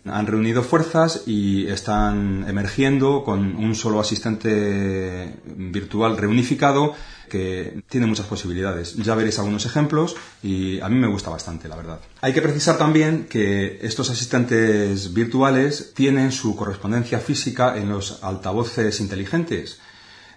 han 0.06 0.26
reunido 0.26 0.62
fuerzas 0.62 1.24
y 1.26 1.66
están 1.66 2.46
emergiendo 2.48 3.22
con 3.22 3.54
un 3.56 3.74
solo 3.74 4.00
asistente 4.00 5.36
virtual 5.44 6.16
reunificado 6.16 6.94
que 7.28 7.82
tiene 7.88 8.06
muchas 8.06 8.26
posibilidades. 8.26 8.96
Ya 8.96 9.14
veréis 9.14 9.38
algunos 9.38 9.66
ejemplos 9.66 10.16
y 10.42 10.80
a 10.80 10.88
mí 10.88 10.96
me 10.96 11.06
gusta 11.06 11.28
bastante, 11.28 11.68
la 11.68 11.76
verdad. 11.76 12.00
Hay 12.22 12.32
que 12.32 12.40
precisar 12.40 12.78
también 12.78 13.26
que 13.28 13.78
estos 13.82 14.08
asistentes 14.10 15.12
virtuales 15.12 15.92
tienen 15.94 16.32
su 16.32 16.56
correspondencia 16.56 17.20
física 17.20 17.76
en 17.76 17.90
los 17.90 18.24
altavoces 18.24 19.00
inteligentes. 19.00 19.80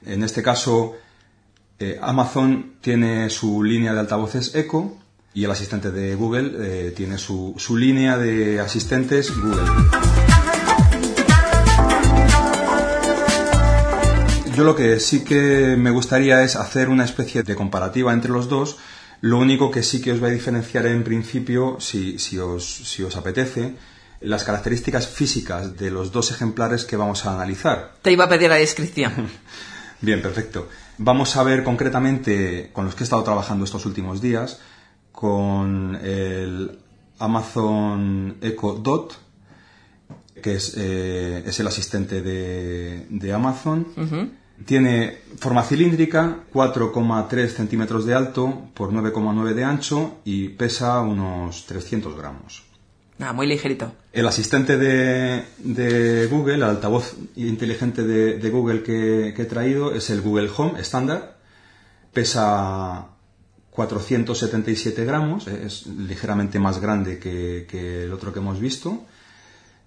En 0.06 0.24
este 0.24 0.44
caso, 0.44 0.98
eh, 1.80 2.00
Amazon 2.02 2.76
tiene 2.82 3.30
su 3.30 3.64
línea 3.64 3.94
de 3.94 4.00
altavoces 4.00 4.56
Echo 4.56 4.98
y 5.34 5.44
el 5.44 5.52
asistente 5.52 5.92
de 5.92 6.16
Google 6.16 6.52
eh, 6.60 6.92
tiene 6.92 7.18
su, 7.18 7.56
su 7.58 7.78
línea 7.78 8.18
de 8.18 8.60
asistentes 8.60 9.36
Google. 9.36 9.64
Yo 14.56 14.64
lo 14.64 14.76
que 14.76 15.00
sí 15.00 15.24
que 15.24 15.76
me 15.80 15.90
gustaría 15.90 16.44
es 16.44 16.56
hacer 16.56 16.90
una 16.90 17.06
especie 17.06 17.42
de 17.42 17.56
comparativa 17.56 18.14
entre 18.14 18.32
los 18.32 18.50
dos. 18.50 18.78
Lo 19.20 19.40
único 19.40 19.72
que 19.72 19.82
sí 19.82 20.00
que 20.00 20.12
os 20.12 20.20
voy 20.20 20.30
a 20.30 20.34
diferenciar 20.34 20.86
en 20.86 21.04
principio, 21.04 21.78
si, 21.80 22.38
os, 22.38 23.18
apetece, 23.18 23.74
las 24.22 24.44
características 24.44 25.08
físicas 25.08 25.76
de 25.76 25.90
los 25.90 26.12
dos 26.12 26.30
ejemplares 26.30 26.86
que 26.86 26.98
vamos 26.98 27.26
a 27.26 27.34
analizar. 27.34 27.96
Te 28.04 28.12
iba 28.12 28.26
a 28.26 28.30
pedir 28.30 28.50
la 28.50 28.58
descripción. 28.58 29.12
Bien, 30.04 30.22
perfecto. 30.22 30.68
Vamos 30.98 31.38
a 31.38 31.44
ver 31.44 31.64
concretamente 31.64 32.72
con 32.74 32.84
los 32.84 32.94
que 32.94 33.04
he 33.04 33.06
estado 33.06 33.24
trabajando 33.24 33.64
estos 33.64 33.86
últimos 33.86 34.22
días, 34.22 34.60
con 35.14 35.96
el 35.96 36.78
Amazon 37.20 38.36
Echo 38.42 38.74
Dot, 38.74 39.18
que 40.42 40.56
es, 40.56 40.74
eh, 40.76 41.50
el 41.58 41.68
asistente 41.68 42.22
de, 42.22 43.34
Amazon 43.34 43.88
Tiene 44.66 45.20
forma 45.38 45.64
cilíndrica, 45.64 46.40
4,3 46.54 47.48
centímetros 47.48 48.06
de 48.06 48.14
alto 48.14 48.72
por 48.74 48.92
9,9 48.92 49.54
de 49.54 49.64
ancho 49.64 50.18
y 50.26 50.50
pesa 50.50 51.00
unos 51.00 51.66
300 51.66 52.18
gramos. 52.18 52.73
Ah, 53.20 53.34
muy 53.34 53.48
ligerito. 53.48 53.94
El 54.12 54.28
asistente 54.28 54.78
de, 54.78 56.28
Google, 56.30 56.56
el 56.56 56.64
altavoz 56.64 57.16
inteligente 57.36 58.04
de, 58.04 58.50
Google 58.50 58.84
que, 58.84 59.30
he 59.30 59.46
traído, 59.46 59.94
es 59.94 60.10
el 60.10 60.22
Google 60.22 60.50
Home 60.56 60.80
estándar. 60.80 61.38
Pesa 62.12 63.08
477 63.72 65.06
gramos, 65.06 65.48
eh, 65.48 65.64
es 65.66 65.88
ligeramente 65.88 66.60
más 66.60 66.80
grande 66.80 67.18
que, 67.20 68.04
el 68.04 68.14
otro 68.14 68.34
que 68.34 68.40
hemos 68.40 68.60
visto. 68.60 69.06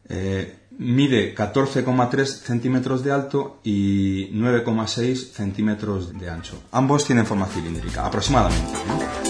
Eh, 0.08 0.58
mide 0.78 1.34
14,3 1.34 2.24
centímetros 2.26 3.02
de 3.02 3.12
alto 3.12 3.60
y 3.64 4.28
9,6 4.32 5.32
centímetros 5.32 6.16
de 6.16 6.30
ancho. 6.30 6.62
Ambos 6.72 7.04
tienen 7.04 7.26
forma 7.26 7.46
cilíndrica, 7.46 8.06
aproximadamente. 8.06 9.25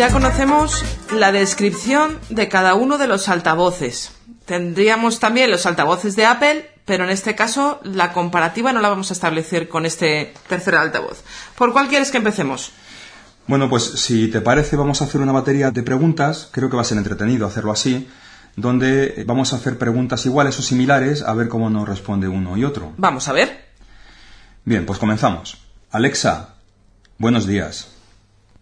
Ya 0.00 0.10
conocemos 0.10 0.82
la 1.12 1.30
descripción 1.30 2.18
de 2.30 2.48
cada 2.48 2.72
uno 2.72 2.96
de 2.96 3.06
los 3.06 3.28
altavoces. 3.28 4.12
Tendríamos 4.46 5.20
también 5.20 5.50
los 5.50 5.66
altavoces 5.66 6.16
de 6.16 6.24
Apple, 6.24 6.70
pero 6.86 7.04
en 7.04 7.10
este 7.10 7.34
caso 7.34 7.80
la 7.82 8.14
comparativa 8.14 8.72
no 8.72 8.80
la 8.80 8.88
vamos 8.88 9.10
a 9.10 9.12
establecer 9.12 9.68
con 9.68 9.84
este 9.84 10.32
tercer 10.48 10.74
altavoz. 10.74 11.22
¿Por 11.54 11.74
cuál 11.74 11.88
quieres 11.88 12.10
que 12.10 12.16
empecemos? 12.16 12.72
Bueno, 13.46 13.68
pues 13.68 13.84
si 13.84 14.28
te 14.28 14.40
parece 14.40 14.74
vamos 14.74 15.02
a 15.02 15.04
hacer 15.04 15.20
una 15.20 15.32
batería 15.32 15.70
de 15.70 15.82
preguntas, 15.82 16.48
creo 16.50 16.70
que 16.70 16.76
va 16.76 16.80
a 16.80 16.86
ser 16.86 16.96
entretenido 16.96 17.46
hacerlo 17.46 17.70
así, 17.70 18.08
donde 18.56 19.22
vamos 19.26 19.52
a 19.52 19.56
hacer 19.56 19.76
preguntas 19.76 20.24
iguales 20.24 20.58
o 20.58 20.62
similares 20.62 21.20
a 21.20 21.34
ver 21.34 21.50
cómo 21.50 21.68
nos 21.68 21.86
responde 21.86 22.26
uno 22.26 22.56
y 22.56 22.64
otro. 22.64 22.94
Vamos 22.96 23.28
a 23.28 23.34
ver. 23.34 23.66
Bien, 24.64 24.86
pues 24.86 24.98
comenzamos. 24.98 25.58
Alexa, 25.90 26.54
buenos 27.18 27.46
días. 27.46 27.88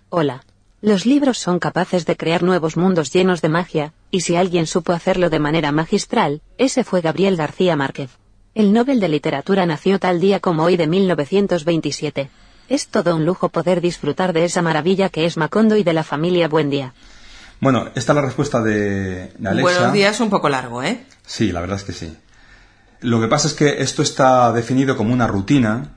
Hola. 0.09 0.43
Los 0.81 1.07
libros 1.07 1.39
son 1.39 1.59
capaces 1.59 2.07
de 2.07 2.17
crear 2.17 2.45
nuevos 2.45 2.77
mundos 2.77 3.13
llenos 3.13 3.43
de 3.43 3.49
magia, 3.49 3.93
y 4.13 4.21
si 4.21 4.37
alguien 4.37 4.69
supo 4.69 4.93
hacerlo 4.93 5.29
de 5.29 5.41
manera 5.41 5.73
magistral, 5.73 6.41
ese 6.57 6.85
fue 6.85 7.01
Gabriel 7.01 7.37
García 7.37 7.75
Márquez. 7.75 8.11
El 8.55 8.73
Nobel 8.73 9.01
de 9.01 9.09
Literatura 9.09 9.67
nació 9.67 9.99
tal 9.99 10.21
día 10.21 10.39
como 10.39 10.63
hoy 10.63 10.77
de 10.77 10.87
1927. 10.87 12.31
Es 12.69 12.87
todo 12.87 13.17
un 13.17 13.27
lujo 13.27 13.49
poder 13.49 13.81
disfrutar 13.81 14.33
de 14.33 14.45
esa 14.45 14.63
maravilla 14.63 15.09
que 15.09 15.25
es 15.25 15.37
Macondo 15.37 15.77
y 15.77 15.83
de 15.83 15.93
la 15.95 16.05
familia 16.05 16.47
Buendía. 16.47 16.95
Bueno, 17.61 17.87
esta 17.97 18.13
es 18.13 18.17
la 18.17 18.23
respuesta 18.23 18.63
de, 18.63 19.33
Alexa. 19.45 19.63
Buenos 19.63 19.93
días, 19.93 20.21
un 20.21 20.31
poco 20.31 20.49
largo, 20.49 20.85
¿eh? 20.85 21.05
Sí, 21.27 21.51
la 21.51 21.61
verdad 21.61 21.79
es 21.79 21.85
que 21.85 21.93
sí. 21.93 22.17
Lo 23.01 23.21
que 23.21 23.27
pasa 23.27 23.49
es 23.49 23.55
que 23.55 23.83
esto 23.83 24.03
está 24.03 24.53
definido 24.53 24.97
como 24.97 25.13
una 25.13 25.27
rutina. 25.27 25.97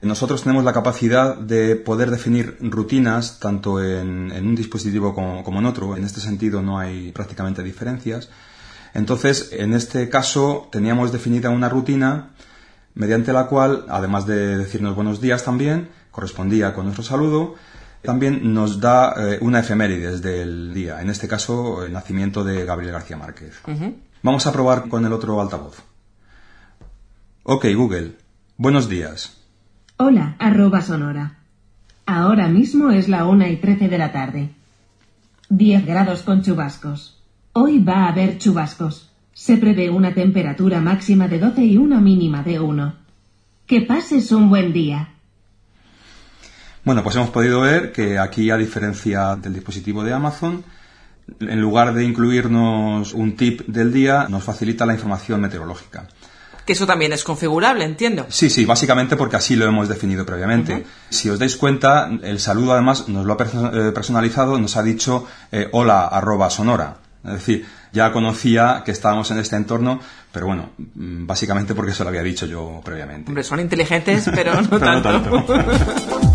Nosotros 0.00 0.42
tenemos 0.42 0.64
la 0.64 0.72
capacidad 0.72 1.36
de 1.36 1.74
poder 1.74 2.10
definir 2.10 2.56
rutinas 2.60 3.40
tanto 3.40 3.82
en, 3.82 4.30
un 4.30 4.54
dispositivo 4.54 5.14
como, 5.14 5.42
como, 5.42 5.58
en 5.58 5.66
otro. 5.66 5.96
En 5.96 6.04
este 6.04 6.20
sentido 6.20 6.62
no 6.62 6.78
hay 6.78 7.10
prácticamente 7.10 7.62
diferencias. 7.64 8.30
Entonces, 8.94 9.50
en 9.52 9.74
este 9.74 10.08
caso, 10.08 10.68
teníamos 10.70 11.10
definida 11.10 11.50
una 11.50 11.68
rutina 11.68 12.30
mediante 12.94 13.32
la 13.32 13.46
cual, 13.46 13.86
además 13.88 14.26
de 14.26 14.58
decirnos 14.58 14.94
buenos 14.94 15.20
días 15.20 15.44
también, 15.44 15.88
correspondía 16.10 16.74
con 16.74 16.84
nuestro 16.84 17.04
saludo, 17.04 17.54
también 18.02 18.54
nos 18.54 18.80
da 18.80 19.14
eh, 19.16 19.38
una 19.40 19.60
efemérides 19.60 20.22
del 20.22 20.72
día, 20.74 21.00
en 21.00 21.10
este 21.10 21.28
caso 21.28 21.84
el 21.84 21.92
nacimiento 21.92 22.44
de 22.44 22.64
Gabriel 22.64 22.92
García 22.92 23.16
Márquez. 23.16 23.60
Vamos 24.22 24.46
a 24.46 24.52
probar 24.52 24.88
con 24.88 25.04
el 25.04 25.12
otro 25.12 25.40
altavoz. 25.40 25.76
Ok, 27.44 27.66
Google. 27.74 28.16
Buenos 28.56 28.88
días. 28.88 29.37
Hola, 30.00 30.36
arroba 30.38 30.80
sonora. 30.80 31.38
Ahora 32.06 32.46
mismo 32.46 32.92
es 32.92 33.08
la 33.08 33.26
una 33.26 33.48
y 33.48 33.56
trece 33.56 33.88
de 33.88 33.98
la 33.98 34.12
tarde. 34.12 34.50
10 35.48 35.86
grados 35.86 36.22
con 36.22 36.40
chubascos. 36.40 37.20
Hoy 37.52 37.82
va 37.82 38.04
a 38.04 38.10
haber 38.10 38.38
chubascos. 38.38 39.10
Se 39.32 39.56
prevé 39.56 39.90
una 39.90 40.14
temperatura 40.14 40.80
máxima 40.80 41.26
de 41.26 41.40
12 41.40 41.64
y 41.64 41.76
una 41.78 41.98
mínima 41.98 42.44
de 42.44 42.60
1. 42.60 42.94
Que 43.66 43.80
pases 43.80 44.30
un 44.30 44.48
buen 44.48 44.72
día. 44.72 45.14
Bueno, 46.84 47.02
pues 47.02 47.16
hemos 47.16 47.30
podido 47.30 47.62
ver 47.62 47.90
que 47.90 48.20
aquí, 48.20 48.50
a 48.50 48.56
diferencia 48.56 49.34
del 49.34 49.54
dispositivo 49.54 50.04
de 50.04 50.12
Amazon, 50.12 50.62
en 51.40 51.60
lugar 51.60 51.92
de 51.92 52.04
incluirnos 52.04 53.14
un 53.14 53.34
tip 53.34 53.62
del 53.66 53.92
día, 53.92 54.28
nos 54.28 54.44
facilita 54.44 54.86
la 54.86 54.94
información 54.94 55.40
meteorológica. 55.40 56.06
Que 56.68 56.74
eso 56.74 56.86
también 56.86 57.14
es 57.14 57.24
configurable, 57.24 57.82
entiendo. 57.82 58.26
Sí, 58.28 58.50
sí, 58.50 58.66
básicamente 58.66 59.16
porque 59.16 59.36
así 59.36 59.56
lo 59.56 59.64
hemos 59.64 59.88
definido 59.88 60.26
previamente. 60.26 60.84
Si 61.08 61.30
os 61.30 61.38
dais 61.38 61.56
cuenta, 61.56 62.10
el 62.22 62.40
saludo 62.40 62.74
además 62.74 63.08
nos 63.08 63.24
lo 63.24 63.32
ha 63.32 63.42
eh, 63.42 63.90
personalizado, 63.92 64.58
nos 64.58 64.76
ha 64.76 64.82
dicho 64.82 65.26
eh, 65.50 65.70
hola 65.72 66.04
arroba 66.06 66.50
sonora. 66.50 66.98
Es 67.24 67.32
decir, 67.32 67.64
ya 67.90 68.12
conocía 68.12 68.82
que 68.84 68.90
estábamos 68.90 69.30
en 69.30 69.38
este 69.38 69.56
entorno, 69.56 69.98
pero 70.30 70.44
bueno, 70.44 70.72
mm, 70.76 71.26
básicamente 71.26 71.74
porque 71.74 71.92
eso 71.92 72.04
lo 72.04 72.10
había 72.10 72.22
dicho 72.22 72.44
yo 72.44 72.82
previamente. 72.84 73.30
Hombre, 73.30 73.44
son 73.44 73.60
inteligentes, 73.60 74.28
pero 74.34 74.60
no 74.70 74.78
tanto. 74.78 75.46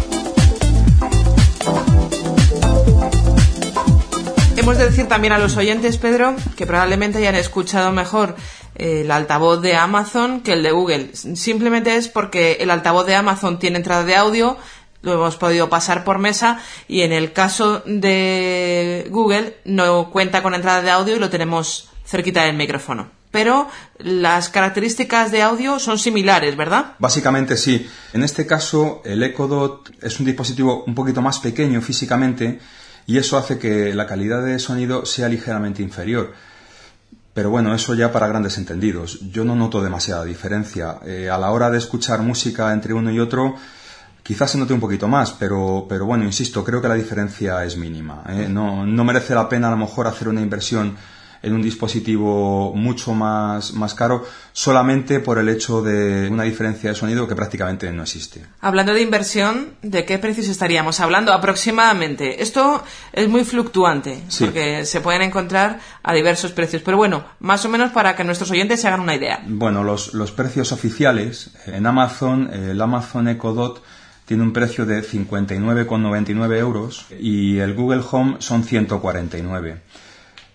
Hemos 4.63 4.77
de 4.77 4.85
decir 4.85 5.09
también 5.09 5.33
a 5.33 5.39
los 5.39 5.57
oyentes, 5.57 5.97
Pedro, 5.97 6.37
que 6.55 6.65
probablemente 6.65 7.17
hayan 7.17 7.35
escuchado 7.35 7.91
mejor 7.91 8.37
eh, 8.75 9.01
el 9.01 9.11
altavoz 9.11 9.61
de 9.61 9.75
Amazon 9.75 10.39
que 10.39 10.53
el 10.53 10.63
de 10.63 10.71
Google. 10.71 11.09
Simplemente 11.13 11.97
es 11.97 12.07
porque 12.07 12.53
el 12.61 12.71
altavoz 12.71 13.05
de 13.05 13.13
Amazon 13.13 13.59
tiene 13.59 13.75
entrada 13.75 14.05
de 14.05 14.15
audio, 14.15 14.55
lo 15.01 15.15
hemos 15.15 15.35
podido 15.35 15.69
pasar 15.69 16.05
por 16.05 16.17
mesa 16.17 16.61
y 16.87 17.01
en 17.01 17.11
el 17.11 17.33
caso 17.33 17.83
de 17.85 19.05
Google 19.09 19.57
no 19.65 20.09
cuenta 20.11 20.41
con 20.41 20.53
entrada 20.53 20.81
de 20.81 20.91
audio 20.91 21.17
y 21.17 21.19
lo 21.19 21.29
tenemos 21.29 21.89
cerquita 22.05 22.45
del 22.45 22.55
micrófono. 22.55 23.09
Pero 23.31 23.67
las 23.97 24.47
características 24.47 25.33
de 25.33 25.41
audio 25.41 25.77
son 25.77 25.99
similares, 25.99 26.55
¿verdad? 26.55 26.93
Básicamente 26.99 27.57
sí. 27.57 27.85
En 28.13 28.23
este 28.23 28.47
caso, 28.47 29.01
el 29.03 29.23
Echo 29.23 29.49
Dot 29.49 29.91
es 30.01 30.21
un 30.21 30.25
dispositivo 30.25 30.85
un 30.87 30.95
poquito 30.95 31.21
más 31.21 31.39
pequeño 31.39 31.81
físicamente 31.81 32.61
y 33.05 33.17
eso 33.17 33.37
hace 33.37 33.59
que 33.59 33.93
la 33.93 34.07
calidad 34.07 34.43
de 34.43 34.59
sonido 34.59 35.05
sea 35.05 35.29
ligeramente 35.29 35.81
inferior. 35.81 36.33
Pero 37.33 37.49
bueno, 37.49 37.73
eso 37.73 37.95
ya 37.95 38.11
para 38.11 38.27
grandes 38.27 38.57
entendidos. 38.57 39.19
Yo 39.31 39.43
no 39.43 39.55
noto 39.55 39.81
demasiada 39.81 40.23
diferencia. 40.23 40.99
Eh, 41.05 41.29
a 41.29 41.37
la 41.37 41.51
hora 41.51 41.71
de 41.71 41.79
escuchar 41.79 42.21
música 42.21 42.71
entre 42.73 42.93
uno 42.93 43.11
y 43.11 43.19
otro, 43.19 43.55
Quizás 44.23 44.51
se 44.51 44.57
note 44.57 44.73
un 44.73 44.79
poquito 44.79 45.09
más, 45.09 45.31
pero, 45.31 45.85
pero 45.87 46.05
bueno, 46.05 46.23
insisto, 46.23 46.63
creo 46.63 46.81
que 46.81 46.87
la 46.87 46.93
diferencia 46.93 47.61
es 47.65 47.75
mínima. 47.75 48.23
¿eh? 48.29 48.47
No, 48.49 48.85
no 48.85 49.03
merece 49.03 49.35
la 49.35 49.49
pena 49.49 49.67
a 49.67 49.71
lo 49.71 49.75
mejor 49.75 50.07
hacer 50.07 50.29
una 50.29 50.39
inversión 50.39 50.95
en 51.43 51.53
un 51.53 51.61
dispositivo 51.61 52.73
mucho 52.73 53.13
más, 53.13 53.73
más 53.73 53.93
caro 53.93 54.25
solamente 54.53 55.19
por 55.19 55.37
el 55.37 55.49
hecho 55.49 55.81
de 55.81 56.29
una 56.29 56.43
diferencia 56.43 56.89
de 56.89 56.95
sonido 56.95 57.27
que 57.27 57.35
prácticamente 57.35 57.91
no 57.91 58.03
existe. 58.03 58.45
Hablando 58.61 58.93
de 58.93 59.01
inversión, 59.01 59.73
¿de 59.81 60.05
qué 60.05 60.17
precios 60.17 60.47
estaríamos 60.47 61.01
hablando 61.01 61.33
aproximadamente? 61.33 62.41
Esto 62.41 62.83
es 63.11 63.27
muy 63.27 63.43
fluctuante 63.43 64.23
porque 64.39 64.85
se 64.85 65.01
pueden 65.01 65.21
encontrar 65.21 65.79
a 66.01 66.13
diversos 66.13 66.53
precios, 66.53 66.81
pero 66.83 66.95
bueno, 66.95 67.25
más 67.39 67.65
o 67.65 67.69
menos 67.69 67.91
para 67.91 68.15
que 68.15 68.23
nuestros 68.23 68.49
oyentes 68.49 68.79
se 68.79 68.87
hagan 68.87 69.01
una 69.01 69.15
idea. 69.15 69.43
Bueno, 69.45 69.83
los, 69.83 70.13
los 70.13 70.31
precios 70.31 70.71
oficiales 70.71 71.51
en 71.65 71.85
Amazon, 71.85 72.49
el 72.53 72.81
Amazon 72.81 73.27
Echo 73.27 73.53
Dot 73.53 73.83
tiene 74.25 74.43
un 74.43 74.53
precio 74.53 74.85
de 74.85 75.03
59,99 75.03 76.57
euros 76.57 77.05
y 77.19 77.57
el 77.57 77.73
Google 77.73 78.01
Home 78.09 78.37
son 78.39 78.63
149. 78.63 79.81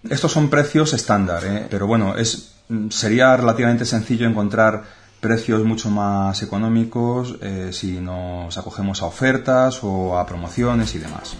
Estos 0.08 0.32
son 0.32 0.48
precios 0.48 0.92
estándar, 0.92 1.44
¿eh? 1.44 1.66
pero 1.68 1.86
bueno, 1.86 2.16
es, 2.16 2.52
sería 2.90 3.36
relativamente 3.36 3.84
sencillo 3.84 4.28
encontrar 4.28 4.84
precios 5.20 5.64
mucho 5.64 5.90
más 5.90 6.40
económicos 6.42 7.36
eh, 7.42 7.70
si 7.72 8.00
nos 8.00 8.56
acogemos 8.56 9.02
a 9.02 9.06
ofertas 9.06 9.80
o 9.82 10.16
a 10.16 10.24
promociones 10.24 10.94
y 10.94 10.98
demás. 10.98 11.34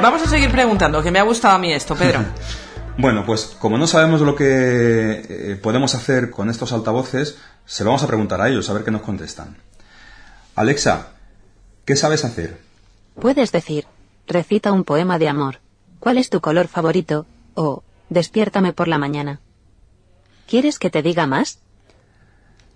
Vamos 0.00 0.22
a 0.22 0.26
seguir 0.26 0.50
preguntando, 0.50 1.02
que 1.02 1.10
me 1.10 1.18
ha 1.18 1.22
gustado 1.22 1.56
a 1.56 1.58
mí 1.58 1.72
esto, 1.72 1.94
Pedro. 1.94 2.20
bueno, 2.98 3.24
pues 3.26 3.56
como 3.58 3.76
no 3.76 3.86
sabemos 3.86 4.22
lo 4.22 4.34
que 4.34 4.46
eh, 5.28 5.58
podemos 5.62 5.94
hacer 5.94 6.30
con 6.30 6.48
estos 6.48 6.72
altavoces, 6.72 7.36
se 7.66 7.84
lo 7.84 7.90
vamos 7.90 8.02
a 8.02 8.06
preguntar 8.06 8.40
a 8.40 8.48
ellos, 8.48 8.70
a 8.70 8.72
ver 8.72 8.84
qué 8.84 8.90
nos 8.90 9.02
contestan. 9.02 9.56
Alexa, 10.54 11.08
¿qué 11.84 11.96
sabes 11.96 12.24
hacer? 12.24 12.60
Puedes 13.20 13.52
decir, 13.52 13.86
recita 14.26 14.72
un 14.72 14.84
poema 14.84 15.18
de 15.18 15.28
amor. 15.28 15.60
¿Cuál 16.00 16.18
es 16.18 16.30
tu 16.30 16.40
color 16.40 16.68
favorito? 16.68 17.26
O, 17.54 17.82
despiértame 18.10 18.72
por 18.72 18.88
la 18.88 18.98
mañana. 18.98 19.40
¿Quieres 20.46 20.78
que 20.78 20.90
te 20.90 21.02
diga 21.02 21.26
más? 21.26 21.60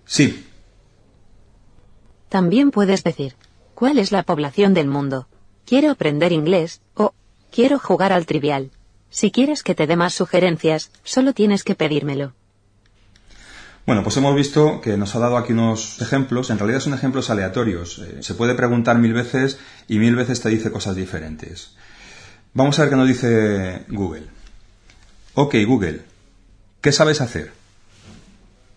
Sí. 0.05 0.45
También 2.29 2.71
puedes 2.71 3.03
decir, 3.03 3.35
¿cuál 3.75 3.97
es 3.97 4.11
la 4.11 4.23
población 4.23 4.73
del 4.73 4.87
mundo? 4.87 5.27
Quiero 5.65 5.91
aprender 5.91 6.31
inglés, 6.31 6.81
o 6.95 7.13
quiero 7.51 7.79
jugar 7.79 8.11
al 8.11 8.25
trivial. 8.25 8.71
Si 9.09 9.31
quieres 9.31 9.63
que 9.63 9.75
te 9.75 9.87
dé 9.87 9.95
más 9.95 10.13
sugerencias, 10.13 10.91
solo 11.03 11.33
tienes 11.33 11.63
que 11.63 11.75
pedírmelo. 11.75 12.33
Bueno, 13.85 14.03
pues 14.03 14.15
hemos 14.17 14.35
visto 14.35 14.79
que 14.79 14.95
nos 14.95 15.15
ha 15.15 15.19
dado 15.19 15.37
aquí 15.37 15.53
unos 15.53 16.01
ejemplos. 16.01 16.49
En 16.49 16.59
realidad 16.59 16.79
son 16.79 16.93
ejemplos 16.93 17.29
aleatorios. 17.29 17.99
Eh, 17.99 18.17
se 18.21 18.35
puede 18.35 18.53
preguntar 18.53 18.99
mil 18.99 19.13
veces 19.13 19.59
y 19.87 19.97
mil 19.97 20.15
veces 20.15 20.41
te 20.41 20.49
dice 20.49 20.71
cosas 20.71 20.95
diferentes. 20.95 21.75
Vamos 22.53 22.77
a 22.77 22.83
ver 22.83 22.91
qué 22.91 22.95
nos 22.95 23.07
dice 23.07 23.85
Google. 23.89 24.23
Ok, 25.33 25.55
Google, 25.65 26.01
¿qué 26.81 26.91
sabes 26.91 27.21
hacer? 27.21 27.51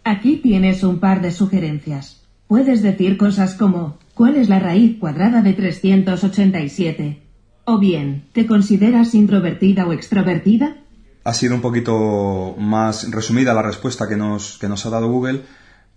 Aquí 0.05 0.37
tienes 0.37 0.83
un 0.85 1.01
par 1.01 1.21
de 1.21 1.33
sugerencias. 1.33 2.23
Puedes 2.47 2.83
decir 2.83 3.17
cosas 3.17 3.55
como 3.55 3.99
¿cuál 4.15 4.37
es 4.37 4.49
la 4.49 4.59
raíz 4.59 4.99
cuadrada 4.99 5.43
de 5.43 5.53
387? 5.55 7.21
O 7.65 7.79
bien, 7.79 8.25
¿te 8.33 8.47
consideras 8.47 9.15
introvertida 9.15 9.87
o 9.87 9.93
extrovertida? 9.93 10.77
Ha 11.25 11.35
sido 11.35 11.55
un 11.55 11.62
poquito 11.62 12.55
más 12.59 13.11
resumida 13.11 13.55
la 13.55 13.62
respuesta 13.62 14.07
que 14.07 14.16
nos, 14.16 14.59
que 14.59 14.68
nos 14.68 14.85
ha 14.85 14.91
dado 14.91 15.09
Google, 15.09 15.43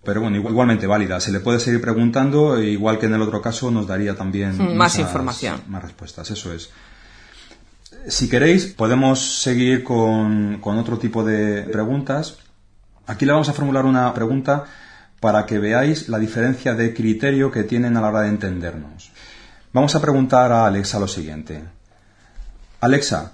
pero 0.02 0.22
bueno, 0.22 0.36
igualmente 0.36 0.86
válida. 0.86 1.20
Se 1.20 1.30
le 1.30 1.40
puede 1.40 1.60
seguir 1.60 1.80
preguntando, 1.80 2.56
e 2.56 2.70
igual 2.70 2.98
que 2.98 3.06
en 3.06 3.14
el 3.14 3.22
otro 3.22 3.42
caso 3.42 3.70
nos 3.70 3.86
daría 3.86 4.16
también 4.16 4.76
más 4.76 4.98
información. 4.98 5.62
Más 5.68 5.82
respuestas, 5.82 6.30
eso 6.30 6.52
es. 6.52 6.70
Si 8.06 8.28
queréis, 8.28 8.66
podemos 8.66 9.42
seguir 9.42 9.84
con, 9.84 10.58
con 10.60 10.78
otro 10.78 10.98
tipo 10.98 11.22
de 11.22 11.62
preguntas. 11.64 12.38
Aquí 13.06 13.26
le 13.26 13.32
vamos 13.32 13.48
a 13.48 13.52
formular 13.52 13.84
una 13.84 14.12
pregunta 14.14 14.64
para 15.20 15.44
que 15.44 15.58
veáis 15.58 16.08
la 16.08 16.18
diferencia 16.18 16.74
de 16.74 16.94
criterio 16.94 17.50
que 17.50 17.64
tienen 17.64 17.96
a 17.96 18.00
la 18.00 18.08
hora 18.08 18.20
de 18.22 18.28
entendernos. 18.28 19.10
Vamos 19.72 19.94
a 19.94 20.00
preguntar 20.00 20.52
a 20.52 20.66
Alexa 20.66 20.98
lo 20.98 21.08
siguiente. 21.08 21.64
Alexa, 22.80 23.32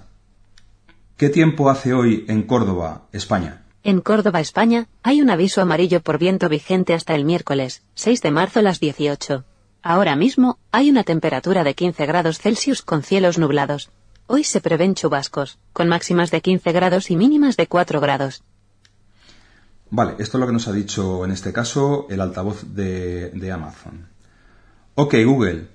¿qué 1.17 1.29
tiempo 1.29 1.69
hace 1.69 1.93
hoy 1.93 2.25
en 2.27 2.43
Córdoba, 2.43 3.07
España? 3.11 3.63
En 3.83 4.01
Córdoba, 4.01 4.39
España, 4.39 4.87
hay 5.03 5.21
un 5.21 5.29
aviso 5.29 5.61
amarillo 5.61 6.01
por 6.01 6.17
viento 6.17 6.49
vigente 6.49 6.93
hasta 6.93 7.13
el 7.13 7.23
miércoles, 7.23 7.83
6 7.93 8.21
de 8.21 8.31
marzo 8.31 8.59
a 8.59 8.63
las 8.63 8.79
18. 8.79 9.45
Ahora 9.83 10.15
mismo, 10.15 10.57
hay 10.71 10.89
una 10.89 11.03
temperatura 11.03 11.63
de 11.63 11.75
15 11.75 12.05
grados 12.07 12.39
Celsius 12.39 12.81
con 12.81 13.03
cielos 13.03 13.37
nublados. 13.37 13.91
Hoy 14.27 14.43
se 14.43 14.59
prevén 14.59 14.95
chubascos, 14.95 15.59
con 15.71 15.87
máximas 15.87 16.31
de 16.31 16.41
15 16.41 16.71
grados 16.71 17.11
y 17.11 17.15
mínimas 17.15 17.57
de 17.57 17.67
4 17.67 18.01
grados. 18.01 18.43
Vale, 19.91 20.15
esto 20.17 20.37
es 20.37 20.39
lo 20.39 20.47
que 20.47 20.53
nos 20.53 20.67
ha 20.67 20.71
dicho 20.71 21.23
en 21.23 21.31
este 21.31 21.53
caso 21.53 22.07
el 22.09 22.19
altavoz 22.21 22.63
de, 22.73 23.29
de 23.29 23.51
Amazon. 23.51 24.07
Ok, 24.95 25.13
Google, 25.23 25.67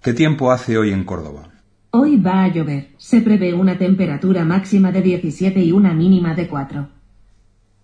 ¿qué 0.00 0.12
tiempo 0.12 0.52
hace 0.52 0.78
hoy 0.78 0.92
en 0.92 1.04
Córdoba? 1.04 1.51
Hoy 1.94 2.16
va 2.16 2.44
a 2.44 2.48
llover. 2.48 2.88
Se 2.96 3.20
prevé 3.20 3.52
una 3.52 3.76
temperatura 3.76 4.46
máxima 4.46 4.90
de 4.92 5.02
17 5.02 5.60
y 5.60 5.72
una 5.72 5.92
mínima 5.92 6.34
de 6.34 6.48
4. 6.48 6.88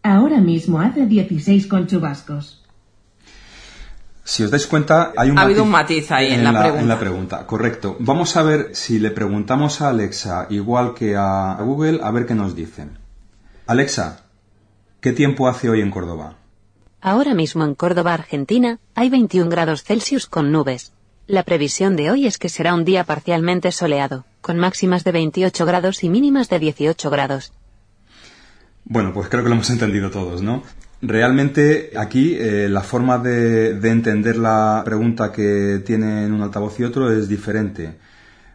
Ahora 0.02 0.40
mismo 0.40 0.80
hace 0.80 1.04
16 1.04 1.66
con 1.66 1.86
chubascos. 1.86 2.64
Si 4.24 4.42
os 4.42 4.50
dais 4.50 4.66
cuenta, 4.66 5.12
hay 5.14 5.30
un 5.30 5.38
ha 5.38 5.42
habido 5.42 5.62
un 5.62 5.70
matiz 5.70 6.10
ahí 6.10 6.32
en, 6.32 6.42
la, 6.42 6.58
pregunta. 6.58 6.80
En 6.80 6.88
la 6.88 6.98
pregunta, 6.98 7.46
correcto. 7.46 7.96
Vamos 7.98 8.34
a 8.38 8.42
ver 8.42 8.70
si 8.72 8.98
le 8.98 9.10
preguntamos 9.10 9.82
a 9.82 9.90
Alexa 9.90 10.46
igual 10.48 10.94
que 10.94 11.14
a 11.14 11.58
Google, 11.60 12.00
a 12.02 12.10
ver 12.10 12.24
qué 12.24 12.34
nos 12.34 12.56
dicen. 12.56 12.98
Alexa, 13.66 14.24
¿qué 15.02 15.12
tiempo 15.12 15.48
hace 15.48 15.68
hoy 15.68 15.82
en 15.82 15.90
Córdoba? 15.90 16.36
Ahora 17.02 17.34
mismo 17.34 17.62
en 17.64 17.74
Córdoba, 17.74 18.14
Argentina, 18.14 18.78
hay 18.94 19.10
21 19.10 19.50
grados 19.50 19.84
Celsius 19.84 20.26
con 20.26 20.50
nubes. 20.50 20.92
La 21.28 21.42
previsión 21.42 21.94
de 21.94 22.10
hoy 22.10 22.26
es 22.26 22.38
que 22.38 22.48
será 22.48 22.72
un 22.72 22.86
día 22.86 23.04
parcialmente 23.04 23.70
soleado, 23.70 24.24
con 24.40 24.56
máximas 24.56 25.04
de 25.04 25.12
28 25.12 25.66
grados 25.66 26.02
y 26.02 26.08
mínimas 26.08 26.48
de 26.48 26.58
18 26.58 27.10
grados. 27.10 27.52
Bueno, 28.86 29.12
pues 29.12 29.28
creo 29.28 29.42
que 29.42 29.50
lo 29.50 29.56
hemos 29.56 29.68
entendido 29.68 30.10
todos, 30.10 30.40
¿no? 30.40 30.62
Realmente 31.02 31.90
aquí 31.98 32.34
eh, 32.34 32.70
la 32.70 32.80
forma 32.80 33.18
de, 33.18 33.72
entender 33.90 34.38
la 34.38 34.80
pregunta 34.86 35.30
que 35.30 35.82
tiene 35.84 36.24
en 36.24 36.32
un 36.32 36.40
altavoz 36.40 36.80
y 36.80 36.84
otro 36.84 37.12
es 37.12 37.28
diferente. 37.28 37.98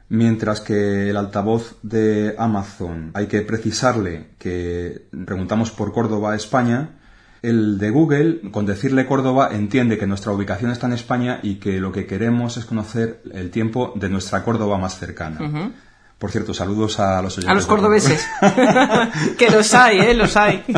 Mientras 0.09 0.59
que 0.59 1.11
el 1.11 1.17
altavoz 1.17 1.75
de 1.83 2.33
Amazon 2.39 3.11
hay 3.13 3.27
que 3.27 3.43
precisarle 3.43 4.29
que 4.39 5.09
preguntamos 5.27 5.69
por 5.69 5.93
Córdoba, 5.93 6.35
España, 6.35 6.97
el 7.43 7.77
de 7.77 7.89
Google, 7.89 8.39
con 8.51 8.65
decirle 8.65 9.05
Córdoba, 9.05 9.49
entiende 9.51 9.97
que 9.97 10.07
nuestra 10.07 10.31
ubicación 10.31 10.71
está 10.71 10.87
en 10.87 10.93
España 10.93 11.41
y 11.43 11.55
que 11.55 11.79
lo 11.79 11.91
que 11.91 12.07
queremos 12.07 12.55
es 12.55 12.65
conocer 12.65 13.21
el 13.33 13.51
tiempo 13.51 13.91
de 13.95 14.09
nuestra 14.09 14.43
Córdoba 14.43 14.77
más 14.77 14.97
cercana. 14.97 15.73
Por 16.17 16.31
cierto, 16.31 16.53
saludos 16.53 17.01
a 17.01 17.21
los 17.21 17.37
oyentes. 17.37 17.51
A 17.51 17.53
los 17.53 17.65
cordobeses. 17.65 18.25
que 19.37 19.49
los 19.49 19.73
hay, 19.73 19.99
¿eh? 19.99 20.13
Los 20.13 20.37
hay. 20.37 20.63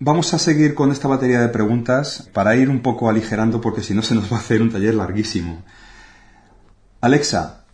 Vamos 0.00 0.34
a 0.34 0.38
seguir 0.40 0.74
con 0.74 0.90
esta 0.90 1.06
batería 1.06 1.40
de 1.40 1.48
preguntas 1.48 2.28
para 2.32 2.56
ir 2.56 2.68
un 2.68 2.82
poco 2.82 3.08
aligerando 3.08 3.60
porque 3.60 3.82
si 3.82 3.94
no 3.94 4.02
se 4.02 4.16
nos 4.16 4.30
va 4.30 4.38
a 4.38 4.40
hacer 4.40 4.62
un 4.62 4.72
taller 4.72 4.96
larguísimo. 4.96 5.62
Alexa, 7.00 7.64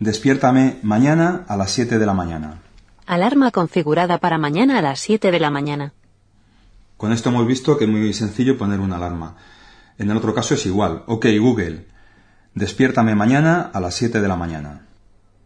despiértame 0.00 0.78
mañana 0.82 1.44
a 1.46 1.56
las 1.56 1.70
7 1.70 2.00
de 2.00 2.06
la 2.06 2.12
mañana. 2.12 2.60
Alarma 3.06 3.52
configurada 3.52 4.18
para 4.18 4.36
mañana 4.36 4.78
a 4.78 4.82
las 4.82 4.98
7 4.98 5.30
de 5.30 5.40
la 5.40 5.50
mañana. 5.50 5.92
Con 6.98 7.12
esto 7.12 7.28
hemos 7.28 7.46
visto 7.46 7.78
que 7.78 7.84
es 7.84 7.90
muy 7.90 8.12
sencillo 8.12 8.58
poner 8.58 8.80
una 8.80 8.96
alarma. 8.96 9.36
En 9.98 10.10
el 10.10 10.16
otro 10.16 10.34
caso 10.34 10.54
es 10.54 10.66
igual. 10.66 11.04
Ok, 11.06 11.26
Google, 11.38 11.86
despiértame 12.56 13.14
mañana 13.14 13.70
a 13.72 13.78
las 13.78 13.94
7 13.94 14.20
de 14.20 14.26
la 14.26 14.34
mañana. 14.34 14.82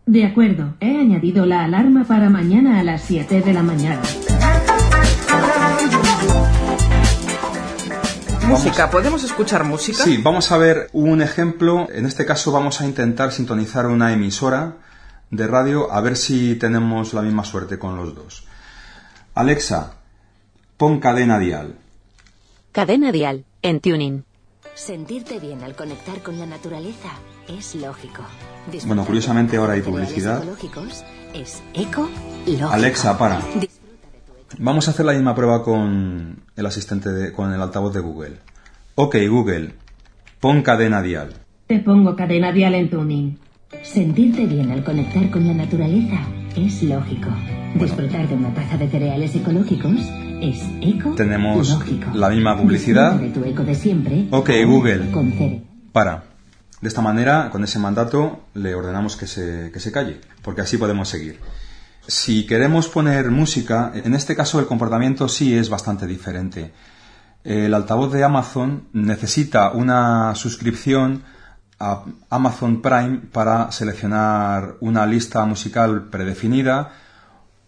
De 0.07 0.25
acuerdo, 0.25 0.77
he 0.81 0.99
añadido 0.99 1.45
la 1.45 1.65
alarma 1.65 2.05
para 2.05 2.31
mañana 2.31 2.81
a 2.81 2.83
las 2.83 3.03
7 3.03 3.43
de 3.43 3.53
la 3.53 3.63
mañana. 3.63 4.01
Música, 8.49 8.89
¿podemos 8.89 9.23
escuchar 9.23 9.65
música? 9.65 10.05
Sí, 10.05 10.23
vamos 10.23 10.51
a 10.53 10.57
ver 10.57 10.89
un 10.95 11.21
ejemplo. 11.21 11.87
En 11.93 12.07
este 12.07 12.25
caso 12.25 12.51
vamos 12.51 12.81
a 12.81 12.87
intentar 12.87 13.31
sintonizar 13.31 13.89
una 13.89 14.15
emisora 14.15 14.79
de 15.31 15.47
radio 15.47 15.93
a 15.93 16.01
ver 16.01 16.17
si 16.17 16.55
tenemos 16.55 17.13
la 17.13 17.21
misma 17.21 17.45
suerte 17.45 17.79
con 17.79 17.95
los 17.97 18.15
dos. 18.15 18.47
Alexa, 19.35 20.02
pon 20.77 21.01
cadena 21.01 21.39
dial. 21.39 21.77
Cadena 22.73 23.13
dial, 23.13 23.45
en 23.63 23.81
tuning. 23.81 24.25
Sentirte 24.75 25.39
bien 25.39 25.63
al 25.63 25.75
conectar 25.75 26.23
con 26.23 26.39
la 26.39 26.47
naturaleza 26.47 27.11
es 27.49 27.75
lógico. 27.75 28.23
bueno, 28.87 29.05
curiosamente 29.05 29.57
ahora 29.57 29.75
hay 29.75 29.83
publicidad. 29.83 30.43
Es 31.35 31.63
eco 31.75 32.09
Alexa, 32.71 33.19
para. 33.19 33.41
Vamos 34.59 34.89
a 34.89 34.91
hacer 34.91 35.07
la 35.07 35.13
misma 35.13 35.35
prueba 35.35 35.63
con 35.63 36.43
el 36.57 36.67
asistente, 36.67 37.11
de, 37.11 37.33
con 37.33 37.53
el 37.53 37.61
altavoz 37.61 37.95
de 37.95 38.01
Google. 38.01 38.39
Ok, 38.95 39.17
Google, 39.29 39.75
pon 40.41 40.63
cadena 40.63 41.03
dial. 41.03 41.35
Te 41.67 41.79
pongo 41.79 42.17
cadena 42.17 42.53
dial 42.53 42.75
en 42.75 42.91
tuning. 42.91 43.39
Sentirte 43.83 44.47
bien 44.47 44.71
al 44.71 44.85
conectar 44.85 45.31
con 45.31 45.47
la 45.47 45.55
naturaleza 45.55 46.21
es 46.57 46.83
lógico. 46.83 47.31
Disfrutar 47.75 48.29
de 48.29 48.35
una 48.35 48.53
taza 48.53 48.77
de 48.77 48.89
cereales 48.89 49.35
ecológicos 49.35 50.01
es 50.43 50.61
eco 50.81 51.15
Tenemos 51.15 51.79
la 52.15 52.29
misma 52.29 52.57
publicidad. 52.57 53.15
De 53.15 53.31
tu 53.31 53.45
eco 53.45 53.63
de 53.63 53.75
siempre. 53.75 54.27
Ok, 54.31 54.51
Google. 54.67 55.63
Para. 55.93 56.25
De 56.81 56.89
esta 56.89 57.01
manera, 57.01 57.49
con 57.51 57.63
ese 57.63 57.79
mandato, 57.79 58.41
le 58.55 58.75
ordenamos 58.75 59.17
que 59.17 59.29
se, 59.29 59.71
que 59.73 59.79
se 59.79 59.93
calle, 59.93 60.21
porque 60.43 60.63
así 60.63 60.77
podemos 60.77 61.09
seguir. 61.09 61.39
Si 62.09 62.45
queremos 62.45 62.89
poner 62.89 63.31
música, 63.31 63.93
en 63.95 64.15
este 64.15 64.35
caso 64.35 64.59
el 64.59 64.67
comportamiento 64.67 65.29
sí 65.29 65.57
es 65.57 65.71
bastante 65.71 66.09
diferente. 66.09 66.73
El 67.45 67.73
altavoz 67.75 68.13
de 68.13 68.25
Amazon 68.25 68.89
necesita 68.93 69.71
una 69.71 70.35
suscripción 70.35 71.23
a 71.79 72.05
Amazon 72.31 72.83
Prime 72.83 73.21
para 73.33 73.71
seleccionar 73.71 74.75
una 74.81 75.07
lista 75.07 75.45
musical 75.45 76.09
predefinida 76.11 76.93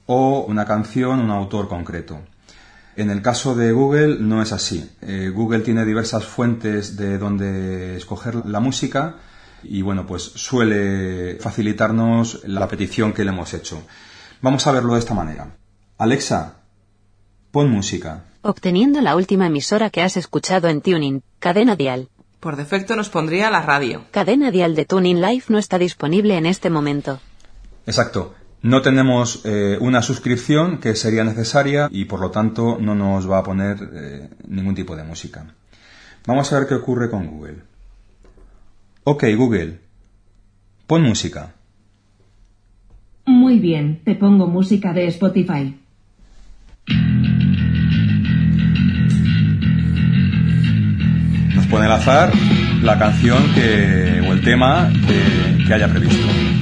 o 0.06 0.44
una 0.48 0.64
canción, 0.64 1.20
un 1.20 1.30
autor 1.30 1.68
concreto. 1.68 2.20
En 2.96 3.10
el 3.10 3.22
caso 3.22 3.54
de 3.54 3.72
Google 3.72 4.18
no 4.20 4.40
es 4.40 4.52
así. 4.52 4.88
Eh, 5.02 5.30
Google 5.34 5.60
tiene 5.60 5.84
diversas 5.84 6.24
fuentes 6.24 6.96
de 6.96 7.18
donde 7.18 7.96
escoger 7.96 8.46
la 8.46 8.60
música 8.60 9.16
y 9.62 9.82
bueno, 9.82 10.06
pues 10.06 10.22
suele 10.22 11.36
facilitarnos 11.40 12.42
la 12.44 12.68
petición 12.68 13.12
que 13.12 13.24
le 13.24 13.30
hemos 13.30 13.52
hecho. 13.54 13.82
Vamos 14.42 14.66
a 14.66 14.72
verlo 14.72 14.94
de 14.94 15.00
esta 15.00 15.14
manera. 15.14 15.56
Alexa, 15.98 16.56
pon 17.50 17.70
música. 17.70 18.24
Obteniendo 18.42 19.00
la 19.00 19.16
última 19.16 19.46
emisora 19.46 19.90
que 19.90 20.02
has 20.02 20.16
escuchado 20.16 20.68
en 20.68 20.82
Tuning, 20.82 21.22
cadena 21.38 21.76
dial. 21.76 22.08
Por 22.40 22.56
defecto 22.56 22.94
nos 22.94 23.08
pondría 23.08 23.50
la 23.50 23.62
radio. 23.62 24.04
Cadena 24.10 24.50
dial 24.50 24.74
de 24.74 24.84
Tuning 24.84 25.22
Live 25.22 25.44
no 25.48 25.58
está 25.58 25.78
disponible 25.78 26.36
en 26.36 26.44
este 26.44 26.68
momento. 26.68 27.20
Exacto. 27.86 28.34
No 28.64 28.80
tenemos 28.80 29.42
eh, 29.44 29.76
una 29.78 30.00
suscripción 30.00 30.78
que 30.78 30.96
sería 30.96 31.22
necesaria 31.22 31.86
y 31.90 32.06
por 32.06 32.18
lo 32.18 32.30
tanto 32.30 32.78
no 32.80 32.94
nos 32.94 33.30
va 33.30 33.40
a 33.40 33.42
poner 33.42 33.76
eh, 33.92 34.30
ningún 34.48 34.74
tipo 34.74 34.96
de 34.96 35.04
música. 35.04 35.44
Vamos 36.26 36.50
a 36.50 36.58
ver 36.58 36.66
qué 36.66 36.74
ocurre 36.74 37.10
con 37.10 37.26
Google. 37.26 37.58
Ok, 39.04 39.24
Google, 39.36 39.80
pon 40.86 41.02
música. 41.02 41.52
Muy 43.26 43.58
bien, 43.58 44.00
te 44.02 44.14
pongo 44.14 44.46
música 44.46 44.94
de 44.94 45.08
Spotify. 45.08 45.78
Nos 51.54 51.66
pone 51.66 51.84
al 51.84 51.92
azar 51.92 52.32
la 52.82 52.98
canción 52.98 53.44
que, 53.52 54.24
o 54.26 54.32
el 54.32 54.40
tema 54.40 54.90
que, 55.06 55.66
que 55.66 55.74
haya 55.74 55.88
previsto. 55.88 56.53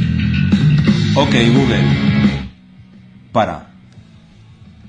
Ok, 1.15 1.35
Google. 1.55 1.85
Para. 3.33 3.71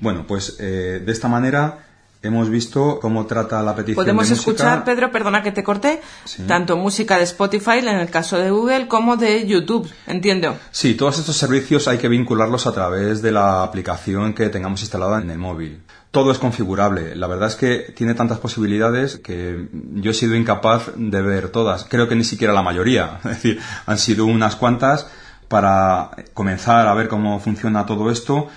Bueno, 0.00 0.24
pues 0.26 0.56
eh, 0.58 1.02
de 1.04 1.12
esta 1.12 1.28
manera 1.28 1.78
hemos 2.22 2.48
visto 2.48 2.98
cómo 3.00 3.26
trata 3.26 3.62
la 3.62 3.74
petición 3.74 3.96
Podemos 3.96 4.28
de 4.28 4.34
música. 4.34 4.50
escuchar, 4.50 4.84
Pedro, 4.84 5.10
perdona 5.12 5.42
que 5.42 5.52
te 5.52 5.62
corte, 5.62 6.00
Sí. 6.24 6.42
tanto 6.46 6.76
música 6.78 7.18
de 7.18 7.24
Spotify 7.24 7.78
en 7.80 7.88
el 7.88 8.08
caso 8.08 8.38
de 8.38 8.50
Google 8.50 8.88
como 8.88 9.16
de 9.18 9.46
YouTube, 9.46 9.90
entiendo. 10.06 10.56
Sí, 10.70 10.94
todos 10.94 11.18
estos 11.18 11.36
servicios 11.36 11.86
hay 11.88 11.98
que 11.98 12.08
vincularlos 12.08 12.66
a 12.66 12.72
través 12.72 13.20
de 13.20 13.30
la 13.32 13.62
aplicación 13.62 14.32
que 14.32 14.48
tengamos 14.48 14.80
instalada 14.80 15.20
en 15.20 15.30
el 15.30 15.38
móvil. 15.38 15.82
Todo 16.10 16.30
es 16.32 16.38
configurable. 16.38 17.14
La 17.16 17.26
verdad 17.26 17.48
es 17.48 17.56
que 17.56 17.92
tiene 17.94 18.14
tantas 18.14 18.38
posibilidades 18.38 19.16
que 19.18 19.68
yo 19.72 20.12
he 20.12 20.14
sido 20.14 20.34
incapaz 20.36 20.90
de 20.96 21.20
ver 21.22 21.48
todas. 21.50 21.84
Creo 21.84 22.08
que 22.08 22.14
ni 22.14 22.24
siquiera 22.24 22.52
la 22.54 22.62
mayoría. 22.62 23.18
Es 23.24 23.30
decir, 23.30 23.60
han 23.84 23.98
sido 23.98 24.24
unas 24.24 24.56
cuantas 24.56 25.08
para 25.48 26.10
comenzar 26.32 26.86
a 26.86 26.94
ver 26.94 27.08
cómo 27.08 27.38
funciona 27.40 27.86
todo 27.86 28.10
esto, 28.10 28.48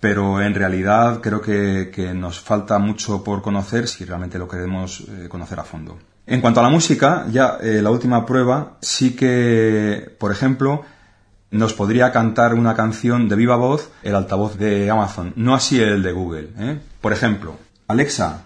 pero 0.00 0.40
en 0.40 0.54
realidad 0.54 1.20
creo 1.20 1.40
que, 1.40 2.12
nos 2.14 2.40
falta 2.40 2.78
mucho 2.78 3.22
por 3.22 3.42
conocer 3.42 3.86
si 3.86 4.04
realmente 4.04 4.38
lo 4.38 4.48
queremos 4.48 5.00
eh, 5.00 5.28
conocer 5.28 5.60
a 5.60 5.64
fondo. 5.64 5.98
En 6.26 6.40
cuanto 6.40 6.60
a 6.60 6.62
la 6.62 6.68
música, 6.68 7.26
ya 7.30 7.58
eh, 7.60 7.80
la 7.82 7.90
última 7.90 8.24
prueba, 8.24 8.76
sí 8.80 9.16
que, 9.16 10.14
por 10.18 10.32
ejemplo, 10.32 10.84
nos 11.50 11.74
podría 11.74 12.12
cantar 12.12 12.54
una 12.54 12.74
canción 12.74 13.28
de 13.28 13.36
viva 13.36 13.56
voz 13.56 13.90
el 14.02 14.14
altavoz 14.14 14.56
de 14.56 14.88
Amazon, 14.90 15.32
no 15.36 15.54
así 15.54 15.80
el 15.80 16.02
de 16.02 16.12
Google. 16.12 16.50
¿eh? 16.58 16.78
Por 17.00 17.12
ejemplo, 17.12 17.56
Alexa, 17.88 18.44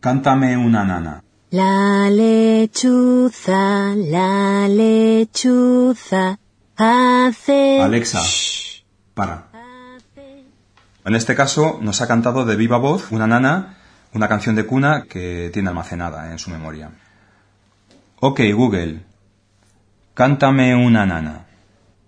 cántame 0.00 0.56
una 0.56 0.84
nana. 0.84 1.22
La 1.52 2.08
lechuza, 2.08 3.96
la 3.96 4.68
lechuza, 4.68 6.38
hace... 6.76 7.80
Alexa, 7.80 8.20
para. 9.14 9.48
En 11.04 11.16
este 11.16 11.34
caso 11.34 11.80
nos 11.82 12.02
ha 12.02 12.06
cantado 12.06 12.44
de 12.44 12.54
viva 12.54 12.78
voz 12.78 13.10
una 13.10 13.26
nana, 13.26 13.78
una 14.14 14.28
canción 14.28 14.54
de 14.54 14.64
cuna 14.64 15.06
que 15.08 15.50
tiene 15.52 15.70
almacenada 15.70 16.30
en 16.30 16.38
su 16.38 16.50
memoria. 16.50 16.90
Ok, 18.20 18.42
Google, 18.54 19.00
cántame 20.14 20.76
una 20.76 21.04
nana. 21.04 21.46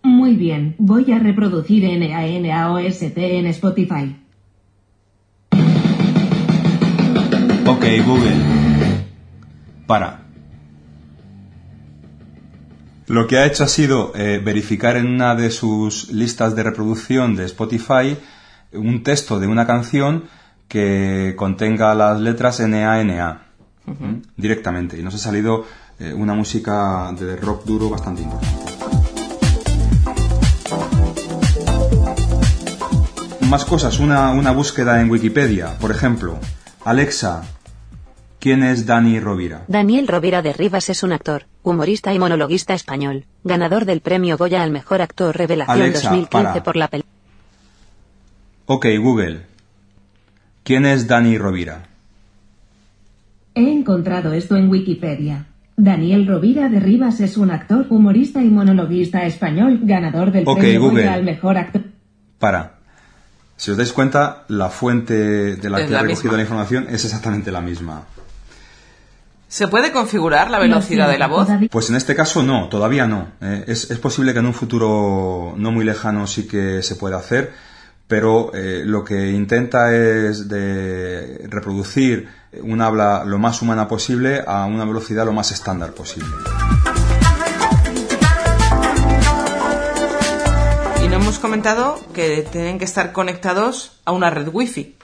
Muy 0.05 0.37
bien, 0.37 0.77
voy 0.79 1.11
a 1.11 1.19
reproducir 1.19 1.83
NANAOST 1.83 3.19
en 3.19 3.47
Spotify. 3.47 4.17
Ok, 7.67 7.85
Google, 8.07 8.72
para. 9.93 10.23
Lo 13.09 13.27
que 13.27 13.37
ha 13.37 13.45
hecho 13.45 13.65
ha 13.65 13.69
sido 13.69 14.13
eh, 14.15 14.41
verificar 14.43 14.97
en 14.97 15.07
una 15.07 15.35
de 15.35 15.51
sus 15.51 16.11
listas 16.11 16.57
de 16.57 16.63
reproducción 16.63 17.37
de 17.37 17.45
Spotify 17.45 18.17
un 18.73 19.03
texto 19.03 19.39
de 19.39 19.49
una 19.49 19.67
canción 19.67 20.25
que 20.67 21.35
contenga 21.37 21.95
las 21.95 22.19
letras 22.21 22.61
NANA 22.61 23.43
¿m? 23.87 24.23
directamente 24.35 24.99
y 24.99 25.03
nos 25.03 25.15
ha 25.17 25.19
salido 25.19 25.67
eh, 25.99 26.15
una 26.15 26.33
música 26.33 27.13
de 27.13 27.37
rock 27.37 27.67
duro 27.67 27.91
bastante 27.91 28.23
importante. 28.23 28.73
Más 33.47 33.67
cosas, 33.67 33.99
una, 33.99 34.31
una 34.31 34.53
búsqueda 34.53 35.03
en 35.03 35.11
Wikipedia, 35.11 35.77
por 35.79 35.91
ejemplo, 35.91 36.39
Alexa, 36.83 37.43
¿quién 38.43 38.65
es 38.65 38.87
Dani 38.87 39.21
Rovira? 39.21 39.63
Daniel 39.69 40.09
Rovira 40.09 40.43
de 40.43 40.53
Rivas 40.53 40.91
es 40.91 41.05
un 41.05 41.13
actor, 41.13 41.45
humorista 41.63 42.13
y 42.13 42.19
monologuista 42.19 42.75
español, 42.75 43.25
ganador 43.45 43.85
del 43.85 44.01
premio 44.01 44.37
Goya 44.37 44.65
al 44.65 44.73
mejor 44.73 45.01
actor 45.01 45.37
revelación 45.37 45.81
Alexa, 45.81 46.11
2015 46.11 46.29
para. 46.33 46.63
por 46.65 46.77
la 46.77 46.89
película. 46.89 47.13
Ok, 48.67 48.87
Google, 49.01 49.43
¿quién 50.65 50.87
es 50.87 51.07
Dani 51.07 51.39
Rovira? 51.39 51.85
He 53.55 53.71
encontrado 53.71 54.33
esto 54.33 54.57
en 54.57 54.69
Wikipedia. 54.69 55.47
Daniel 55.77 56.27
Rovira 56.27 56.69
de 56.69 56.81
Rivas 56.81 57.21
es 57.21 57.37
un 57.37 57.53
actor, 57.53 57.87
humorista 57.91 58.43
y 58.43 58.49
monologuista 58.49 59.25
español, 59.25 59.81
ganador 59.85 60.33
del 60.33 60.45
premio 60.45 60.81
Google. 60.81 61.03
Goya 61.03 61.15
al 61.15 61.23
mejor 61.23 61.59
actor. 61.59 61.83
Para. 62.41 62.79
Si 63.57 63.71
os 63.71 63.77
dais 63.77 63.93
cuenta, 63.93 64.45
la 64.49 64.69
fuente 64.69 65.55
de 65.55 65.71
la 65.71 65.79
Es 65.79 65.87
que 65.87 65.93
la 65.93 66.01
he 66.01 66.03
recogido 66.03 66.33
misma. 66.33 66.37
la 66.37 66.43
información 66.43 66.87
es 66.89 67.05
exactamente 67.05 67.53
la 67.53 67.61
misma. 67.61 68.03
¿Se 69.53 69.69
puede 69.69 69.93
configurar 69.93 70.51
la 70.51 70.59
velocidad 70.59 71.11
de 71.11 71.19
la 71.19 71.27
voz? 71.27 71.47
Pues 71.71 71.91
en 71.91 71.97
este 71.97 72.15
caso 72.15 72.43
no, 72.43 72.71
todavía 72.71 73.07
no. 73.07 73.33
Eh, 73.43 73.65
es, 73.67 73.91
es 73.91 73.99
posible 73.99 74.33
que 74.33 74.39
en 74.39 74.47
un 74.47 74.55
futuro 74.55 75.53
no 75.59 75.71
muy 75.71 75.85
lejano 75.85 76.27
sí 76.27 76.49
que 76.49 76.83
se 76.83 76.97
pueda 76.97 77.19
hacer, 77.19 77.53
pero 78.09 78.51
eh, 78.55 78.81
lo 78.87 79.05
que 79.05 79.31
intenta 79.31 79.95
es 79.95 80.49
de 80.49 81.47
reproducir 81.51 82.31
un 82.63 82.81
habla 82.81 83.25
lo 83.27 83.39
más 83.39 83.61
humana 83.61 83.89
posible 83.89 84.43
a 84.47 84.65
una 84.65 84.87
velocidad 84.87 85.27
lo 85.27 85.35
más 85.35 85.53
estándar 85.53 85.91
posible. 85.91 86.31
Y 91.05 91.09
no 91.09 91.17
hemos 91.17 91.39
comentado 91.39 92.01
que 92.15 92.49
tienen 92.51 92.79
que 92.79 92.87
estar 92.87 93.13
conectados 93.13 94.01
a 94.07 94.13
una 94.13 94.31
red 94.31 94.49
wifi. 94.51 94.97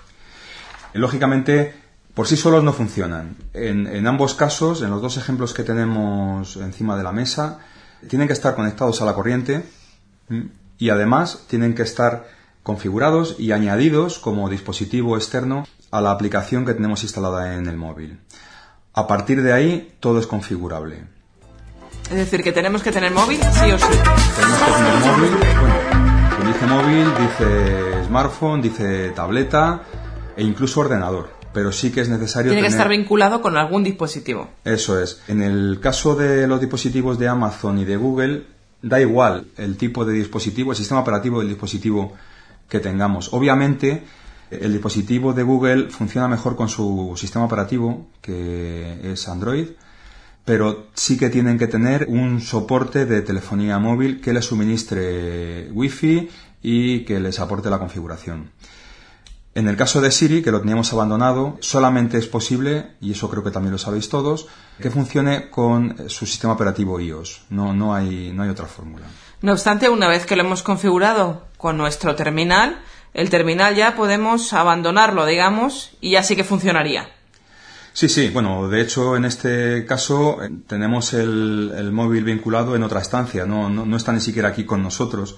Lógicamente, 0.94 1.88
por 2.18 2.26
sí 2.26 2.36
solos 2.36 2.64
no 2.64 2.72
funcionan. 2.72 3.36
En, 3.54 3.86
en 3.86 4.08
ambos 4.08 4.34
casos, 4.34 4.82
en 4.82 4.90
los 4.90 5.00
dos 5.00 5.16
ejemplos 5.18 5.54
que 5.54 5.62
tenemos 5.62 6.56
encima 6.56 6.96
de 6.96 7.04
la 7.04 7.12
mesa, 7.12 7.60
tienen 8.08 8.26
que 8.26 8.32
estar 8.32 8.56
conectados 8.56 9.00
a 9.00 9.04
la 9.04 9.14
corriente 9.14 9.62
y 10.78 10.90
además 10.90 11.44
tienen 11.46 11.76
que 11.76 11.82
estar 11.82 12.26
configurados 12.64 13.36
y 13.38 13.52
añadidos 13.52 14.18
como 14.18 14.50
dispositivo 14.50 15.16
externo 15.16 15.64
a 15.92 16.00
la 16.00 16.10
aplicación 16.10 16.66
que 16.66 16.74
tenemos 16.74 17.04
instalada 17.04 17.54
en 17.54 17.68
el 17.68 17.76
móvil. 17.76 18.18
A 18.94 19.06
partir 19.06 19.40
de 19.40 19.52
ahí, 19.52 19.94
todo 20.00 20.18
es 20.18 20.26
configurable. 20.26 21.04
Es 22.10 22.16
decir, 22.16 22.42
que 22.42 22.50
tenemos 22.50 22.82
que 22.82 22.90
tener 22.90 23.12
móvil 23.12 23.38
sí 23.38 23.70
o 23.70 23.78
sí. 23.78 23.94
Tenemos 24.34 24.58
que 24.58 24.72
tener 24.72 24.98
móvil, 25.06 25.30
bueno, 25.60 26.52
dice 26.52 26.66
móvil, 26.66 27.06
dice 27.16 28.04
smartphone, 28.06 28.60
dice 28.60 29.10
tableta 29.10 29.82
e 30.36 30.42
incluso 30.42 30.80
ordenador. 30.80 31.38
Pero 31.53 31.72
sí 31.72 31.90
que 31.90 32.03
es 32.03 32.09
necesario 32.09 32.53
Tiene 32.53 32.66
que 32.66 32.72
estar 32.72 32.88
vinculado 32.88 33.40
con 33.40 33.57
algún 33.57 33.82
dispositivo. 33.82 34.51
Eso 34.64 35.01
es. 35.01 35.22
En 35.28 35.42
el 35.42 35.80
caso 35.80 36.14
de 36.14 36.46
los 36.46 36.61
dispositivos 36.61 37.18
de 37.18 37.28
Amazon 37.28 37.78
y 37.78 37.84
de 37.84 37.96
Google, 37.96 38.44
da 38.82 39.01
igual 39.01 39.46
el 39.57 39.76
tipo 39.76 40.05
de 40.05 40.12
dispositivo, 40.12 40.72
el 40.72 40.76
sistema 40.76 41.01
operativo 41.01 41.40
del 41.40 41.49
dispositivo 41.49 42.12
que 42.68 42.80
tengamos. 42.80 43.32
Obviamente, 43.32 44.05
el 44.51 44.72
dispositivo 44.72 45.32
de 45.32 45.42
Google 45.42 45.90
funciona 45.90 46.28
mejor 46.28 46.57
con 46.57 46.68
su 46.68 47.14
sistema 47.16 47.44
operativo, 47.44 48.07
que 48.20 49.12
es 49.12 49.28
Android, 49.28 49.68
pero 50.44 50.86
sí 50.94 51.18
que 51.18 51.28
tienen 51.28 51.59
que 51.59 51.66
tener 51.66 52.07
un 52.09 52.40
soporte 52.40 53.05
de 53.05 53.20
telefonía 53.22 53.78
móvil 53.78 54.20
que 54.20 54.32
les 54.32 54.46
suministre 54.46 55.70
Wi-Fi 55.72 56.28
y 56.62 57.05
que 57.05 57.20
les 57.20 57.38
aporte 57.40 57.68
la 57.68 57.78
configuración. 57.78 58.51
En 59.59 59.66
el 59.66 59.76
caso 59.76 60.00
de 60.00 60.12
Siri, 60.12 60.40
que 60.40 60.52
lo 60.52 60.61
teníamos 60.61 60.92
abandonado, 60.92 61.56
solamente 61.59 62.16
es 62.16 62.28
posible, 62.28 62.92
y 63.00 63.11
eso 63.11 63.28
creo 63.28 63.42
que 63.42 63.50
también 63.50 63.72
lo 63.72 63.78
sabéis 63.78 64.09
todos, 64.09 64.46
que 64.80 64.88
funcione 64.88 65.50
con 65.50 66.09
su 66.09 66.26
sistema 66.26 66.52
operativo 66.52 67.00
iOS. 67.00 67.42
No, 67.50 67.74
no, 67.74 67.92
hay, 67.92 68.30
no 68.32 68.44
hay 68.44 68.50
otra 68.50 68.66
fórmula. 68.66 69.06
No 69.42 69.50
obstante, 69.50 69.88
una 69.88 70.06
vez 70.06 70.26
que 70.26 70.36
lo 70.36 70.44
hemos 70.44 70.62
configurado 70.62 71.48
con 71.56 71.76
nuestro 71.76 72.14
terminal, 72.14 72.78
el 73.14 73.30
terminal 73.30 73.74
ya 73.74 73.96
podemos 73.96 74.52
abandonarlo, 74.52 75.26
digamos, 75.26 75.90
y 76.00 76.12
ya 76.12 76.22
sí 76.22 76.36
que 76.36 76.44
funcionaría. 76.44 77.09
Sí, 77.92 78.09
sí, 78.09 78.30
bueno, 78.32 78.68
de 78.68 78.80
hecho 78.80 79.16
en 79.16 79.24
este 79.24 79.84
caso 79.86 80.40
eh, 80.40 80.50
tenemos 80.68 81.14
el, 81.14 81.72
el 81.76 81.90
móvil 81.90 82.22
vinculado 82.22 82.76
en 82.76 82.84
otra 82.84 83.00
estancia, 83.00 83.44
no, 83.44 83.68
no, 83.68 83.84
no 83.84 83.96
está 83.96 84.12
ni 84.12 84.20
siquiera 84.20 84.50
aquí 84.50 84.62
con 84.62 84.84
nosotros, 84.84 85.36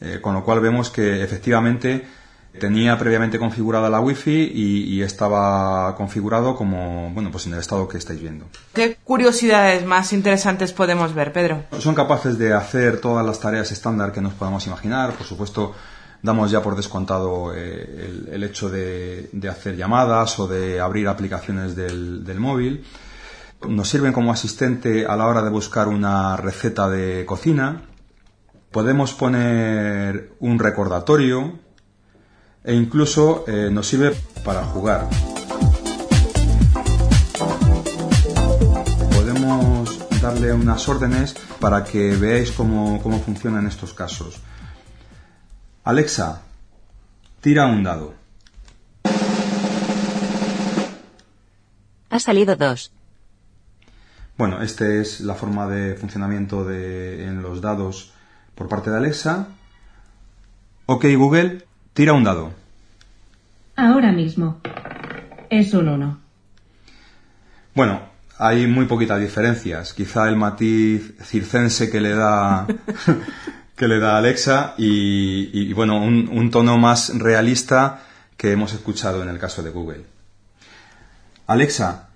eh, 0.00 0.18
con 0.20 0.34
lo 0.34 0.42
cual 0.42 0.58
vemos 0.58 0.90
que 0.90 1.22
efectivamente 1.22 2.18
tenía 2.58 2.98
previamente 2.98 3.38
configurada 3.38 3.88
la 3.88 4.00
wifi 4.00 4.52
y, 4.54 4.84
y 4.94 5.02
estaba 5.02 5.94
configurado 5.94 6.56
como, 6.56 7.10
bueno, 7.10 7.30
pues 7.30 7.46
en 7.46 7.54
el 7.54 7.60
estado 7.60 7.86
que 7.86 7.98
estáis 7.98 8.20
viendo. 8.20 8.46
¿Qué 8.72 8.96
curiosidades 9.04 9.84
más 9.84 10.12
interesantes 10.12 10.72
podemos 10.72 11.14
ver, 11.14 11.32
Pedro? 11.32 11.64
Son 11.78 11.94
capaces 11.94 12.38
de 12.38 12.52
hacer 12.52 13.00
todas 13.00 13.24
las 13.24 13.38
tareas 13.40 13.70
estándar 13.70 14.12
que 14.12 14.20
nos 14.20 14.34
podamos 14.34 14.66
imaginar. 14.66 15.12
Por 15.12 15.26
supuesto, 15.26 15.74
damos 16.22 16.50
ya 16.50 16.62
por 16.62 16.76
descontado 16.76 17.54
eh, 17.54 18.06
el, 18.08 18.28
el, 18.32 18.44
hecho 18.44 18.68
de, 18.68 19.30
de, 19.32 19.48
hacer 19.48 19.76
llamadas 19.76 20.38
o 20.38 20.46
de 20.46 20.80
abrir 20.80 21.08
aplicaciones 21.08 21.76
del, 21.76 22.24
del, 22.24 22.40
móvil. 22.40 22.84
Nos 23.68 23.88
sirven 23.88 24.12
como 24.12 24.32
asistente 24.32 25.06
a 25.06 25.16
la 25.16 25.26
hora 25.26 25.42
de 25.42 25.50
buscar 25.50 25.88
una 25.88 26.36
receta 26.36 26.88
de 26.88 27.24
cocina. 27.26 27.82
Podemos 28.70 29.12
poner 29.12 30.32
un 30.40 30.58
recordatorio 30.58 31.58
e 32.64 32.74
incluso 32.74 33.44
eh, 33.46 33.70
nos 33.70 33.86
sirve 33.86 34.14
para 34.44 34.64
jugar. 34.64 35.08
Podemos 39.12 40.20
darle 40.20 40.52
unas 40.52 40.88
órdenes 40.88 41.34
para 41.60 41.84
que 41.84 42.16
veáis 42.16 42.52
cómo, 42.52 43.02
cómo 43.02 43.20
funcionan 43.20 43.66
estos 43.66 43.94
casos. 43.94 44.40
Alexa, 45.84 46.42
tira 47.40 47.66
un 47.66 47.82
dado. 47.82 48.14
Ha 52.10 52.18
salido 52.18 52.56
dos. 52.56 52.92
Bueno, 54.36 54.62
esta 54.62 54.86
es 54.86 55.20
la 55.20 55.34
forma 55.34 55.66
de 55.68 55.94
funcionamiento 55.94 56.64
de, 56.64 57.26
en 57.26 57.42
los 57.42 57.60
dados 57.60 58.12
por 58.54 58.68
parte 58.68 58.90
de 58.90 58.96
Alexa. 58.96 59.48
Ok, 60.86 61.04
Google, 61.16 61.66
tira 62.00 62.14
un 62.14 62.24
dado. 62.24 62.54
Ahora 63.76 64.10
mismo. 64.10 64.58
Es 65.50 65.74
un 65.74 65.86
1. 65.86 66.18
Bueno, 67.74 68.00
hay 68.38 68.66
muy 68.66 68.86
poquitas 68.86 69.20
diferencias. 69.20 69.92
Quizá 69.92 70.26
el 70.26 70.36
matiz 70.36 71.14
circense 71.22 71.90
que 71.90 72.00
le 72.00 72.14
da 72.14 72.66
que 73.76 73.86
le 73.86 73.98
da 73.98 74.16
Alexa 74.16 74.72
y, 74.78 75.50
y, 75.52 75.74
bueno, 75.74 76.02
un, 76.02 76.30
un 76.32 76.50
tono 76.50 76.78
más 76.78 77.18
realista 77.18 78.00
que 78.38 78.52
hemos 78.52 78.72
escuchado 78.72 79.22
en 79.22 79.28
el 79.28 79.38
caso 79.38 79.62
de 79.62 79.68
Google. 79.68 80.06
Alexa, 81.48 82.08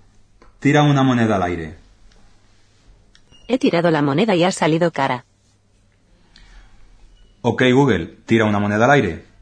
tira 0.59 0.81
una 0.81 1.03
moneda 1.03 1.35
al 1.35 1.43
aire. 1.43 1.75
He 3.47 3.59
tirado 3.59 3.91
la 3.91 4.01
moneda 4.01 4.33
y 4.33 4.45
ha 4.45 4.51
salido 4.51 4.89
cara. 4.89 5.25
Ok, 7.43 7.61
Google, 7.71 8.17
tira 8.25 8.45
una 8.45 8.57
moneda 8.57 8.85
al 8.85 8.91
aire. 8.91 9.34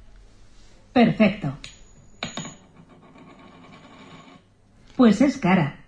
Perfecto. 0.93 1.57
Pues 4.95 5.21
es 5.21 5.37
cara. 5.37 5.79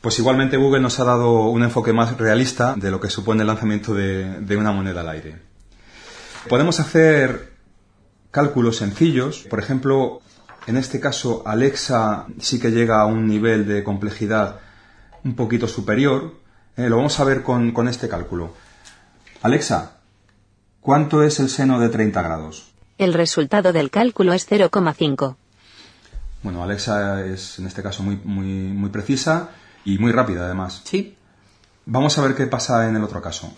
Pues 0.00 0.18
igualmente 0.18 0.56
Google 0.56 0.80
nos 0.80 0.98
ha 1.00 1.04
dado 1.04 1.48
un 1.50 1.62
enfoque 1.62 1.92
más 1.92 2.16
realista 2.16 2.74
de 2.74 2.90
lo 2.90 3.00
que 3.00 3.10
supone 3.10 3.42
el 3.42 3.48
lanzamiento 3.48 3.92
de, 3.92 4.56
una 4.56 4.72
moneda 4.72 5.02
al 5.02 5.10
aire. 5.10 5.42
Podemos 6.48 6.80
hacer 6.80 7.52
cálculos 8.30 8.76
sencillos. 8.76 9.40
Por 9.50 9.58
ejemplo, 9.58 10.22
en 10.66 10.76
este 10.76 11.00
caso 11.00 11.42
Alexa 11.44 12.26
sí 12.38 12.58
que 12.58 12.70
llega 12.70 13.00
a 13.00 13.06
un 13.06 13.26
nivel 13.26 13.66
de 13.66 13.84
complejidad 13.84 14.60
un 15.24 15.34
poquito 15.34 15.66
superior. 15.68 16.40
Eh, 16.76 16.88
lo 16.88 16.96
vamos 16.96 17.18
a 17.20 17.24
ver 17.24 17.42
con, 17.42 17.72
con 17.72 17.88
este 17.88 18.08
cálculo. 18.08 18.54
Alexa, 19.42 19.98
¿cuánto 20.80 21.22
es 21.22 21.40
el 21.40 21.50
seno 21.50 21.78
de 21.78 21.90
30 21.90 22.22
grados? 22.22 22.69
El 23.00 23.14
resultado 23.14 23.72
del 23.72 23.90
cálculo 23.90 24.34
es 24.34 24.46
0,5. 24.46 25.36
Bueno, 26.42 26.62
Alexa 26.62 27.24
es 27.24 27.58
en 27.58 27.66
este 27.66 27.82
caso 27.82 28.02
muy, 28.02 28.20
muy, 28.22 28.44
muy 28.44 28.90
precisa 28.90 29.52
y 29.86 29.96
muy 29.96 30.12
rápida 30.12 30.44
además. 30.44 30.82
Sí. 30.84 31.16
Vamos 31.86 32.18
a 32.18 32.22
ver 32.22 32.34
qué 32.34 32.46
pasa 32.46 32.86
en 32.90 32.96
el 32.96 33.02
otro 33.02 33.22
caso. 33.22 33.54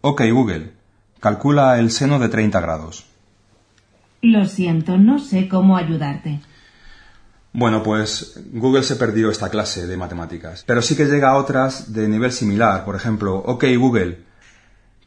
Ok, 0.00 0.22
Google, 0.32 0.72
calcula 1.20 1.78
el 1.78 1.92
seno 1.92 2.18
de 2.18 2.28
30 2.28 2.60
grados. 2.60 3.06
Lo 4.22 4.44
siento, 4.46 4.98
no 4.98 5.20
sé 5.20 5.48
cómo 5.48 5.76
ayudarte. 5.76 6.40
Bueno, 7.52 7.84
pues 7.84 8.40
Google 8.52 8.82
se 8.82 8.96
perdió 8.96 9.30
esta 9.30 9.50
clase 9.50 9.86
de 9.86 9.96
matemáticas, 9.96 10.64
pero 10.66 10.82
sí 10.82 10.96
que 10.96 11.04
llega 11.04 11.30
a 11.30 11.36
otras 11.36 11.92
de 11.92 12.08
nivel 12.08 12.32
similar. 12.32 12.84
Por 12.84 12.96
ejemplo, 12.96 13.36
ok 13.36 13.66
Google, 13.78 14.18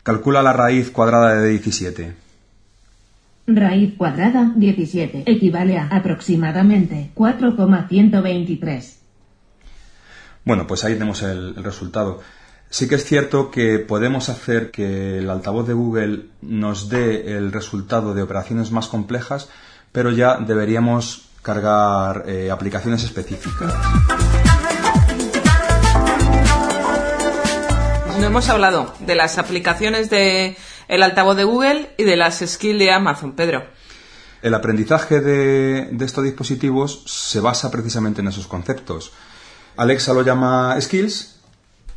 calcula 0.04 0.42
la 0.42 0.54
raíz 0.54 0.90
cuadrada 0.90 1.36
de 1.36 1.50
17. 1.50 2.25
Raíz 3.48 3.96
cuadrada 3.96 4.54
17 4.56 5.24
equivale 5.26 5.78
a 5.78 5.88
aproximadamente 5.88 7.12
4,123. 7.14 9.00
Bueno, 10.44 10.68
pues 10.68 10.84
ahí 10.84 10.94
tenemos 10.94 11.22
el, 11.24 11.54
el, 11.58 11.64
resultado. 11.64 12.22
Sí 12.70 12.88
que 12.88 12.96
es 12.96 13.06
cierto 13.06 13.52
que 13.52 13.80
podemos 13.80 14.30
hacer 14.30 14.72
que 14.72 15.20
el 15.20 15.30
altavoz 15.30 15.68
de 15.68 15.74
Google 15.74 16.26
nos 16.42 16.90
dé 16.90 17.38
el 17.38 17.52
resultado 17.52 18.14
de 18.14 18.24
operaciones 18.24 18.72
más 18.72 18.88
complejas, 18.88 19.50
pero 19.92 20.12
ya 20.12 20.38
deberíamos 20.38 21.30
cargar 21.46 22.24
eh, 22.28 22.50
aplicaciones 22.50 23.04
específicas. 23.04 23.72
No 28.20 28.26
hemos 28.26 28.50
hablado 28.50 28.92
de 29.02 29.14
las 29.14 29.38
aplicaciones 29.38 30.10
de 30.10 30.58
el 30.88 31.04
altavoz 31.04 31.36
de 31.38 31.44
Google 31.44 31.90
y 31.98 32.04
de 32.04 32.16
las 32.16 32.40
skills 32.40 32.80
de 32.80 32.92
Amazon, 32.92 33.34
Pedro. 33.34 33.66
El 34.42 34.54
aprendizaje 34.54 35.22
de, 35.22 35.90
estos 36.02 36.24
dispositivos 36.24 37.04
se 37.08 37.40
basa 37.40 37.72
precisamente 37.72 38.22
en 38.22 38.28
esos 38.28 38.48
conceptos. 38.48 39.12
Alexa 39.78 40.14
lo 40.14 40.22
llama 40.22 40.80
skills 40.80 41.38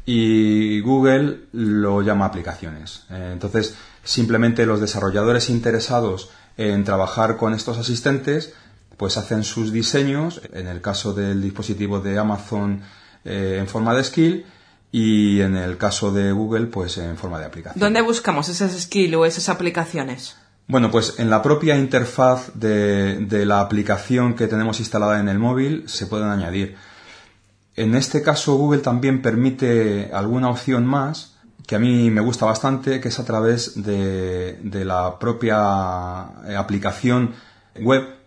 y 0.07 0.81
Google 0.81 1.41
lo 1.53 2.01
llama 2.01 2.25
aplicaciones. 2.25 3.05
Eh, 3.11 3.31
entonces, 3.33 3.77
simplemente 4.03 4.65
los 4.65 4.81
desarrolladores 4.81 5.51
interesados 5.51 6.31
en 6.57 6.85
trabajar 6.85 7.37
con 7.37 7.53
estos 7.53 7.77
asistentes, 7.77 8.55
pues 8.97 9.17
hacen 9.17 9.45
sus 9.45 9.71
diseños, 9.71 10.41
en 10.53 10.67
el 10.67 10.81
caso 10.81 11.13
del 11.13 11.43
dispositivo 11.43 12.01
de 12.01 12.19
Amazon 12.19 12.81
eh, 13.25 13.59
en 13.61 13.69
forma 13.69 13.95
de 13.95 14.05
skill 14.05 14.47
y 14.91 15.41
en 15.41 15.57
el 15.57 15.77
caso 15.77 16.13
de 16.13 16.33
Google, 16.33 16.67
pues 16.67 16.99
en 16.99 17.17
forma 17.17 17.39
de 17.39 17.47
aplicación. 17.47 17.81
¿Dónde 17.81 18.01
buscamos 18.01 18.49
esas 18.49 18.73
skills 18.79 19.15
o 19.17 19.25
esas 19.27 19.49
aplicaciones? 19.49 20.37
Bueno, 20.67 20.91
pues 20.91 21.19
en 21.19 21.31
la 21.31 21.43
propia 21.43 21.77
interfaz 21.77 22.53
de, 22.55 23.17
de 23.21 23.47
la 23.47 23.61
aplicación 23.61 24.35
que 24.35 24.49
tenemos 24.49 24.81
instalada 24.81 25.19
en 25.19 25.29
el 25.29 25.39
móvil 25.39 25.89
se 25.89 26.07
pueden 26.07 26.29
añadir. 26.29 26.77
En 27.77 27.95
este 27.95 28.23
caso 28.23 28.57
Google 28.57 28.81
también 28.81 29.23
permite 29.23 30.11
alguna 30.13 30.51
opción 30.51 30.85
más 30.85 31.39
que 31.69 31.77
a 31.77 31.79
mí 31.79 32.11
me 32.11 32.23
gusta 32.23 32.47
bastante, 32.47 32.99
que 32.99 33.09
es 33.09 33.19
a 33.19 33.27
través 33.27 33.83
de, 33.85 34.55
de 34.63 34.87
la 34.87 35.19
propia 35.19 36.23
aplicación 36.59 37.35
web, 37.79 38.18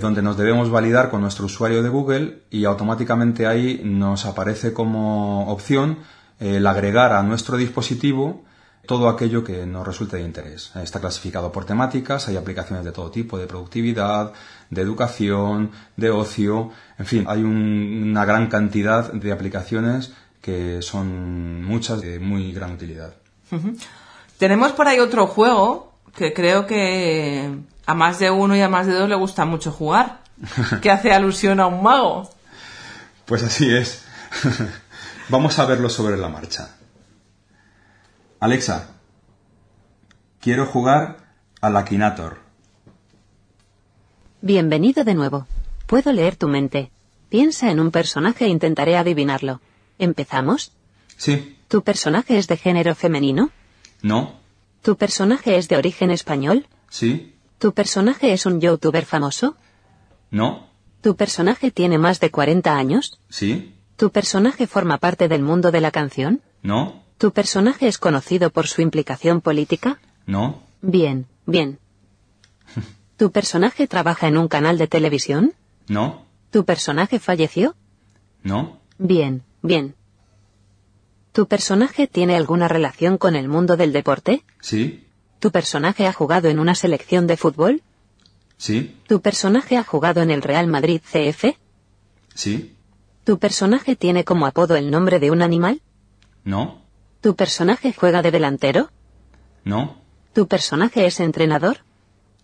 donde 0.00 0.20
nos 0.20 0.36
debemos 0.36 0.68
validar 0.68 1.10
con 1.10 1.20
nuestro 1.20 1.46
usuario 1.46 1.82
de 1.82 1.88
Google 1.88 2.42
y 2.50 2.64
automáticamente 2.64 3.46
ahí 3.46 3.80
nos 3.84 4.26
aparece 4.26 4.72
como 4.72 5.48
opción 5.48 5.98
eh, 6.40 6.56
el 6.56 6.66
agregar 6.66 7.12
a 7.12 7.22
nuestro 7.22 7.56
dispositivo 7.56 8.42
todo 8.86 9.08
aquello 9.08 9.42
que 9.44 9.66
nos 9.66 9.86
resulte 9.86 10.16
de 10.16 10.22
interés. 10.22 10.72
Está 10.76 11.00
clasificado 11.00 11.52
por 11.52 11.64
temáticas, 11.64 12.28
hay 12.28 12.36
aplicaciones 12.36 12.84
de 12.84 12.92
todo 12.92 13.10
tipo, 13.10 13.36
de 13.36 13.46
productividad, 13.46 14.32
de 14.70 14.80
educación, 14.80 15.72
de 15.96 16.10
ocio, 16.10 16.70
en 16.98 17.06
fin, 17.06 17.24
hay 17.28 17.42
un, 17.42 18.10
una 18.10 18.24
gran 18.24 18.48
cantidad 18.48 19.12
de 19.12 19.32
aplicaciones 19.32 20.12
que 20.40 20.82
son 20.82 21.64
muchas 21.64 22.00
de 22.00 22.20
muy 22.20 22.52
gran 22.52 22.72
utilidad. 22.72 23.14
Tenemos 24.38 24.72
por 24.72 24.86
ahí 24.86 25.00
otro 25.00 25.26
juego 25.26 25.92
que 26.14 26.32
creo 26.32 26.66
que 26.66 27.50
a 27.86 27.94
más 27.94 28.18
de 28.18 28.30
uno 28.30 28.56
y 28.56 28.60
a 28.60 28.68
más 28.68 28.86
de 28.86 28.94
dos 28.94 29.08
le 29.08 29.14
gusta 29.14 29.44
mucho 29.44 29.70
jugar, 29.70 30.20
que 30.82 30.90
hace 30.90 31.12
alusión 31.12 31.60
a 31.60 31.66
un 31.66 31.82
mago. 31.82 32.28
Pues 33.24 33.42
así 33.42 33.74
es. 33.74 34.04
Vamos 35.28 35.58
a 35.58 35.66
verlo 35.66 35.88
sobre 35.88 36.16
la 36.16 36.28
marcha. 36.28 36.76
Alexa, 38.38 38.90
quiero 40.40 40.66
jugar 40.66 41.16
al 41.60 41.76
Akinator. 41.76 42.38
Bienvenido 44.40 45.02
de 45.02 45.14
nuevo. 45.14 45.46
Puedo 45.86 46.12
leer 46.12 46.36
tu 46.36 46.48
mente. 46.48 46.90
Piensa 47.28 47.70
en 47.70 47.80
un 47.80 47.90
personaje 47.90 48.44
e 48.44 48.48
intentaré 48.48 48.96
adivinarlo. 48.96 49.60
¿Empezamos? 49.98 50.72
Sí. 51.16 51.56
¿Tu 51.68 51.82
personaje 51.82 52.38
es 52.38 52.46
de 52.46 52.56
género 52.56 52.94
femenino? 52.94 53.50
No. 54.02 54.34
¿Tu 54.82 54.96
personaje 54.96 55.56
es 55.56 55.68
de 55.68 55.76
origen 55.76 56.10
español? 56.10 56.68
Sí. 56.90 57.35
¿Tu 57.58 57.72
personaje 57.72 58.32
es 58.32 58.46
un 58.46 58.60
youtuber 58.60 59.04
famoso? 59.04 59.56
No. 60.30 60.68
¿Tu 61.00 61.16
personaje 61.16 61.70
tiene 61.70 61.98
más 61.98 62.20
de 62.20 62.30
40 62.30 62.76
años? 62.76 63.20
Sí. 63.28 63.74
¿Tu 63.96 64.10
personaje 64.10 64.66
forma 64.66 64.98
parte 64.98 65.28
del 65.28 65.42
mundo 65.42 65.70
de 65.70 65.80
la 65.80 65.90
canción? 65.90 66.42
No. 66.62 67.02
¿Tu 67.18 67.32
personaje 67.32 67.88
es 67.88 67.96
conocido 67.96 68.50
por 68.50 68.66
su 68.66 68.82
implicación 68.82 69.40
política? 69.40 69.98
No. 70.26 70.62
Bien, 70.82 71.26
bien. 71.46 71.78
¿Tu 73.16 73.30
personaje 73.30 73.86
trabaja 73.86 74.28
en 74.28 74.36
un 74.36 74.48
canal 74.48 74.76
de 74.76 74.86
televisión? 74.86 75.54
No. 75.88 76.26
¿Tu 76.50 76.64
personaje 76.64 77.18
falleció? 77.18 77.74
No. 78.42 78.80
Bien, 78.98 79.44
bien. 79.62 79.94
¿Tu 81.32 81.46
personaje 81.46 82.06
tiene 82.06 82.36
alguna 82.36 82.68
relación 82.68 83.16
con 83.16 83.34
el 83.34 83.48
mundo 83.48 83.76
del 83.76 83.92
deporte? 83.92 84.44
Sí. 84.60 85.05
¿Tu 85.38 85.50
personaje 85.50 86.06
ha 86.06 86.12
jugado 86.12 86.48
en 86.48 86.58
una 86.58 86.74
selección 86.74 87.26
de 87.26 87.36
fútbol? 87.36 87.82
Sí. 88.56 88.96
¿Tu 89.06 89.20
personaje 89.20 89.76
ha 89.76 89.84
jugado 89.84 90.22
en 90.22 90.30
el 90.30 90.42
Real 90.42 90.66
Madrid 90.66 91.00
CF? 91.02 91.56
Sí. 92.34 92.74
¿Tu 93.24 93.38
personaje 93.38 93.96
tiene 93.96 94.24
como 94.24 94.46
apodo 94.46 94.76
el 94.76 94.90
nombre 94.90 95.18
de 95.18 95.30
un 95.30 95.42
animal? 95.42 95.82
No. 96.44 96.82
¿Tu 97.20 97.34
personaje 97.34 97.92
juega 97.92 98.22
de 98.22 98.30
delantero? 98.30 98.90
¿No? 99.64 100.00
¿Tu 100.32 100.46
personaje 100.46 101.06
es 101.06 101.20
entrenador? 101.20 101.78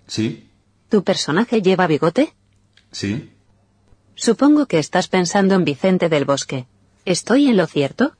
Sí. 0.06 0.50
¿Tu 0.88 1.04
personaje 1.04 1.62
lleva 1.62 1.86
bigote? 1.86 2.34
Sí. 2.90 3.30
Supongo 4.14 4.66
que 4.66 4.78
estás 4.78 5.08
pensando 5.08 5.54
en 5.54 5.64
Vicente 5.64 6.08
del 6.08 6.24
Bosque. 6.24 6.66
¿Estoy 7.04 7.48
en 7.48 7.56
lo 7.56 7.66
cierto? 7.66 8.16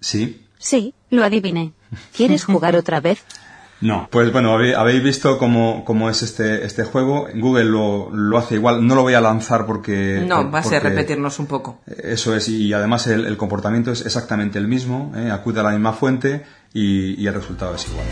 Sí. 0.00 0.46
Sí, 0.58 0.94
lo 1.10 1.24
adiviné. 1.24 1.72
¿Quieres 2.14 2.44
jugar 2.44 2.76
otra 2.76 3.00
vez? 3.00 3.24
No. 3.80 4.08
Pues 4.10 4.32
bueno, 4.32 4.54
habéis 4.54 5.02
visto 5.02 5.38
cómo, 5.38 5.84
cómo 5.84 6.10
es 6.10 6.22
este, 6.22 6.64
este 6.66 6.82
juego. 6.84 7.28
Google 7.34 7.64
lo, 7.64 8.10
lo 8.12 8.36
hace 8.38 8.56
igual. 8.56 8.84
No 8.86 8.94
lo 8.96 9.02
voy 9.02 9.14
a 9.14 9.20
lanzar 9.20 9.66
porque... 9.66 10.24
No, 10.26 10.42
por- 10.42 10.54
va 10.56 10.58
a 10.58 10.62
ser 10.64 10.82
repetirnos 10.82 11.38
un 11.38 11.46
poco. 11.46 11.78
Eso 11.86 12.34
es, 12.34 12.48
y 12.48 12.72
además 12.72 13.06
el, 13.06 13.24
el 13.26 13.36
comportamiento 13.36 13.92
es 13.92 14.04
exactamente 14.04 14.58
el 14.58 14.66
mismo, 14.66 15.12
¿eh? 15.16 15.30
acude 15.30 15.60
a 15.60 15.62
la 15.62 15.70
misma 15.70 15.92
fuente 15.92 16.44
y, 16.74 17.22
y 17.22 17.26
el 17.28 17.34
resultado 17.34 17.74
es 17.76 17.86
igual. 17.88 18.06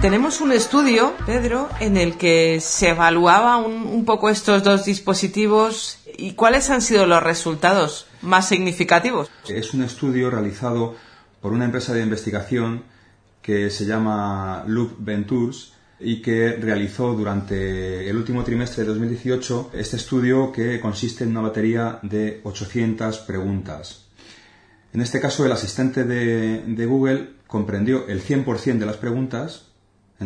Tenemos 0.00 0.40
un 0.40 0.50
estudio, 0.50 1.12
Pedro, 1.26 1.68
en 1.78 1.96
el 1.96 2.16
que 2.16 2.58
se 2.60 2.88
evaluaba 2.88 3.58
un, 3.58 3.86
un 3.86 4.04
poco 4.04 4.30
estos 4.30 4.64
dos 4.64 4.84
dispositivos 4.84 5.98
y 6.18 6.32
cuáles 6.32 6.70
han 6.70 6.82
sido 6.82 7.06
los 7.06 7.22
resultados 7.22 8.06
más 8.20 8.48
significativos. 8.48 9.30
Es 9.46 9.72
un 9.74 9.84
estudio 9.84 10.28
realizado 10.28 10.96
por 11.42 11.52
una 11.52 11.66
empresa 11.66 11.92
de 11.92 12.02
investigación 12.02 12.84
que 13.42 13.68
se 13.68 13.84
llama 13.84 14.64
Loop 14.66 14.96
Ventures 15.00 15.72
y 15.98 16.22
que 16.22 16.52
realizó 16.52 17.12
durante 17.14 18.08
el 18.08 18.16
último 18.16 18.44
trimestre 18.44 18.84
de 18.84 18.90
2018 18.90 19.72
este 19.74 19.96
estudio 19.96 20.52
que 20.52 20.80
consiste 20.80 21.24
en 21.24 21.30
una 21.30 21.42
batería 21.42 21.98
de 22.02 22.40
800 22.44 23.18
preguntas. 23.18 24.06
En 24.92 25.00
este 25.00 25.20
caso, 25.20 25.44
el 25.44 25.52
asistente 25.52 26.04
de, 26.04 26.62
de 26.66 26.86
Google 26.86 27.34
comprendió 27.46 28.06
el 28.08 28.22
100% 28.22 28.78
de 28.78 28.86
las 28.86 28.96
preguntas, 28.96 29.66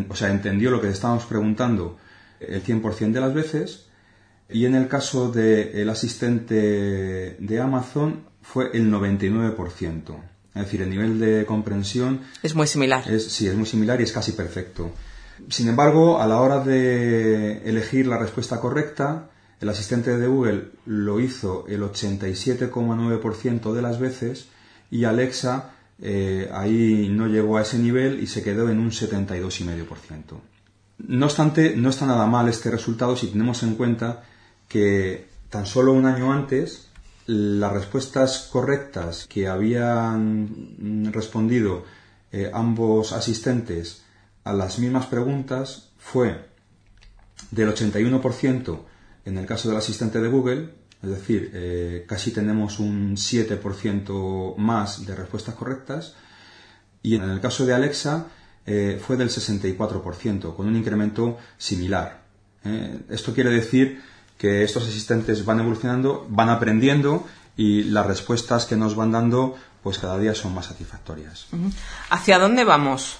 o 0.09 0.15
sea, 0.15 0.31
entendió 0.31 0.71
lo 0.71 0.81
que 0.81 0.89
estábamos 0.89 1.25
preguntando 1.25 1.97
el 2.41 2.63
100% 2.63 3.13
de 3.13 3.21
las 3.21 3.33
veces, 3.33 3.87
y 4.51 4.67
en 4.67 4.75
el 4.75 4.89
caso 4.89 5.31
del 5.31 5.89
asistente 5.89 7.37
de 7.39 7.61
Amazon 7.61 8.25
fue 8.43 8.71
el 8.75 8.93
99%. 8.93 10.36
Es 10.57 10.65
decir, 10.65 10.83
el 10.83 10.91
nivel 10.91 11.21
de 11.21 11.45
comprensión 11.47 12.23
Es 12.43 12.55
muy 12.55 12.67
similar. 12.67 13.09
es, 13.11 13.25
sí, 13.27 13.47
es 13.47 13.55
muy 13.55 13.67
similar 13.67 14.01
y 14.01 14.05
es 14.05 14.13
casi 14.13 14.33
perfecto. 14.33 14.91
Sin 15.51 15.69
embargo, 15.69 16.21
a 16.21 16.27
la 16.27 16.41
hora 16.41 16.61
de 16.61 17.59
elegir 17.69 18.07
la 18.07 18.19
respuesta 18.19 18.59
correcta, 18.59 19.31
el 19.61 19.69
asistente 19.69 20.17
de 20.17 20.27
Google 20.27 20.71
lo 20.87 21.21
hizo 21.21 21.67
el 21.69 21.83
87,9% 21.83 23.73
de 23.75 23.83
las 23.83 24.01
veces 24.01 24.49
y 24.91 25.05
Alexa 25.05 25.73
eh, 26.01 26.51
ahí 26.53 27.09
no 27.11 27.27
llegó 27.27 27.57
a 27.59 27.63
ese 27.63 27.79
nivel 27.79 28.23
y 28.23 28.27
se 28.27 28.43
quedó 28.43 28.69
en 28.71 28.79
un 28.79 28.91
72,5%. 28.91 30.41
No 30.99 31.27
obstante, 31.27 31.75
no 31.77 31.91
está 31.91 32.07
nada 32.07 32.27
mal 32.27 32.49
este 32.49 32.71
resultado 32.71 33.17
si 33.17 33.29
tenemos 33.29 33.63
en 33.63 33.75
cuenta 33.75 34.25
que 34.69 35.29
tan 35.51 35.67
solo 35.67 35.93
un 35.93 36.07
año 36.07 36.33
antes 36.33 36.86
las 37.27 37.73
respuestas 37.73 38.49
correctas 38.53 39.27
que 39.29 39.49
habían 39.49 41.11
respondido 41.13 41.85
eh, 42.31 42.51
ambos 42.53 43.13
asistentes 43.13 44.05
a 44.45 44.53
las 44.53 44.79
mismas 44.79 45.07
preguntas 45.07 45.91
fue 45.99 46.47
del 47.51 47.69
81% 47.75 48.81
en 49.25 49.39
el 49.39 49.47
caso 49.47 49.69
del 49.69 49.79
asistente 49.79 50.21
de 50.21 50.29
Google, 50.29 50.71
es 51.03 51.11
decir, 51.11 51.51
eh, 51.53 52.05
casi 52.09 52.31
tenemos 52.31 52.79
un 52.79 53.17
7% 53.17 54.57
más 54.57 55.05
de 55.05 55.17
respuestas 55.17 55.57
correctas, 55.57 56.15
y 57.03 57.17
en 57.17 57.23
el 57.23 57.41
caso 57.41 57.67
de 57.67 57.75
Alexa 57.75 58.29
eh, 58.65 59.01
fue 59.05 59.17
del 59.17 59.29
64%, 59.29 60.55
con 60.55 60.67
un 60.67 60.77
incremento 60.77 61.39
similar. 61.59 62.25
Esto 63.09 63.33
quiere 63.33 63.51
decir 63.51 64.03
que 64.39 64.63
estos 64.63 64.87
asistentes 64.87 65.45
van 65.45 65.61
evolucionando, 65.61 66.27
van 66.29 66.49
aprendiendo 66.49 67.27
y 67.57 67.85
las 67.85 68.07
respuestas 68.07 68.67
que 68.67 68.77
nos 68.77 68.95
van 68.95 69.13
dando 69.13 69.57
pues 69.83 69.99
cada 69.99 70.19
día 70.19 70.35
son 70.35 70.55
más 70.55 70.67
satisfactorias. 70.67 71.47
¿Hacia 72.11 72.39
dónde 72.39 72.65
vamos 72.65 73.19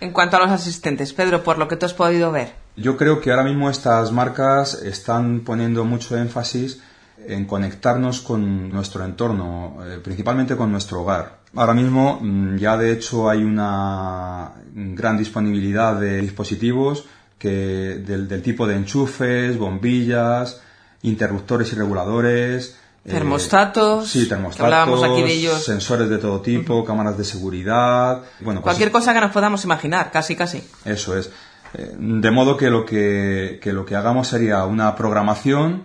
en 0.00 0.12
cuanto 0.12 0.36
a 0.36 0.40
los 0.40 0.50
asistentes, 0.50 1.12
Pedro, 1.12 1.42
por 1.42 1.58
lo 1.58 1.66
que 1.66 1.76
tú 1.76 1.86
has 1.86 1.94
podido 1.94 2.30
ver? 2.30 2.54
Yo 2.76 2.96
creo 2.96 3.20
que 3.20 3.30
ahora 3.30 3.44
mismo 3.44 3.70
estas 3.70 4.12
marcas 4.12 4.74
están 4.74 5.40
poniendo 5.40 5.84
mucho 5.84 6.16
énfasis 6.16 6.80
en 7.26 7.46
conectarnos 7.46 8.20
con 8.20 8.70
nuestro 8.70 9.04
entorno, 9.04 9.78
eh, 9.84 9.98
principalmente 10.02 10.56
con 10.56 10.70
nuestro 10.70 11.02
hogar. 11.02 11.38
Ahora 11.54 11.74
mismo 11.74 12.18
mm, 12.20 12.56
ya 12.56 12.76
de 12.76 12.92
hecho 12.92 13.30
hay 13.30 13.42
una 13.42 14.52
gran 14.74 15.16
disponibilidad 15.16 15.94
de 15.98 16.20
dispositivos 16.20 17.06
que 17.38 18.02
del, 18.06 18.26
del 18.28 18.42
tipo 18.42 18.66
de 18.66 18.76
enchufes, 18.76 19.58
bombillas, 19.58 20.60
interruptores 21.02 21.72
y 21.72 21.76
reguladores. 21.76 22.76
eh, 23.04 23.10
Termostatos, 23.10 24.08
sí, 24.08 24.26
termostatos, 24.28 24.64
hablábamos 24.64 25.02
aquí 25.04 25.22
de 25.22 25.32
ellos. 25.32 25.64
sensores 25.64 26.08
de 26.08 26.18
todo 26.18 26.40
tipo, 26.40 26.84
cámaras 26.84 27.18
de 27.18 27.24
seguridad. 27.24 28.22
Bueno, 28.40 28.60
pues 28.60 28.62
Cualquier 28.62 28.90
cosa 28.90 29.12
que 29.12 29.20
nos 29.20 29.30
podamos 29.32 29.62
imaginar, 29.64 30.10
casi, 30.10 30.34
casi. 30.36 30.62
eso 30.84 31.16
es. 31.18 31.30
Eh, 31.74 31.94
De 31.98 32.30
modo 32.30 32.56
que 32.56 32.70
lo 32.70 32.86
que, 32.86 33.58
que 33.62 33.72
lo 33.72 33.84
que 33.84 33.96
hagamos 33.96 34.28
sería 34.28 34.64
una 34.64 34.94
programación, 34.96 35.84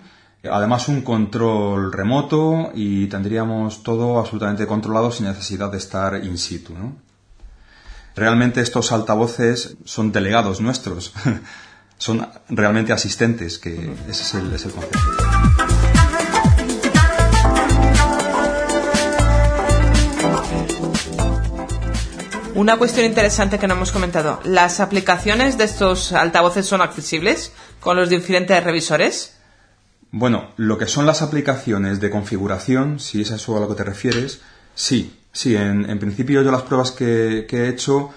además 0.49 0.87
un 0.87 1.01
control 1.01 1.91
remoto 1.91 2.71
y 2.73 3.07
tendríamos 3.07 3.83
todo 3.83 4.19
absolutamente 4.19 4.65
controlado 4.67 5.11
sin 5.11 5.25
necesidad 5.25 5.69
de 5.71 5.77
estar 5.79 6.23
in 6.23 6.37
situ. 6.37 6.73
¿no? 6.73 6.95
Realmente 8.19 8.59
estos 8.59 8.91
altavoces 8.91 9.77
son 9.85 10.11
delegados 10.11 10.59
nuestros, 10.59 11.13
son 11.97 12.27
realmente 12.49 12.91
asistentes, 12.91 13.57
que 13.57 13.93
ese 14.09 14.23
es 14.23 14.33
el, 14.33 14.53
es 14.53 14.65
el 14.65 14.73
concepto. 14.73 14.99
Una 22.55 22.77
cuestión 22.77 23.05
interesante 23.05 23.57
que 23.57 23.69
no 23.69 23.75
hemos 23.75 23.93
comentado. 23.93 24.41
¿Las 24.43 24.81
aplicaciones 24.81 25.57
de 25.57 25.63
estos 25.63 26.11
altavoces 26.11 26.65
son 26.65 26.81
accesibles 26.81 27.53
con 27.79 27.95
los 27.95 28.09
diferentes 28.09 28.61
revisores? 28.61 29.37
Bueno, 30.11 30.51
lo 30.57 30.77
que 30.77 30.87
son 30.87 31.05
las 31.05 31.21
aplicaciones 31.21 32.01
de 32.01 32.09
configuración, 32.09 32.99
si 32.99 33.21
es 33.21 33.31
a 33.31 33.35
eso 33.35 33.55
a 33.55 33.61
lo 33.61 33.69
que 33.69 33.75
te 33.75 33.85
refieres, 33.85 34.41
sí, 34.75 35.18
sí, 35.31 35.55
en, 35.55 35.89
en 35.89 35.99
principio 35.99 36.41
yo 36.41 36.51
las 36.51 36.63
pruebas 36.63 36.91
que, 36.91 37.47
he 37.49 37.67
hecho, 37.67 38.11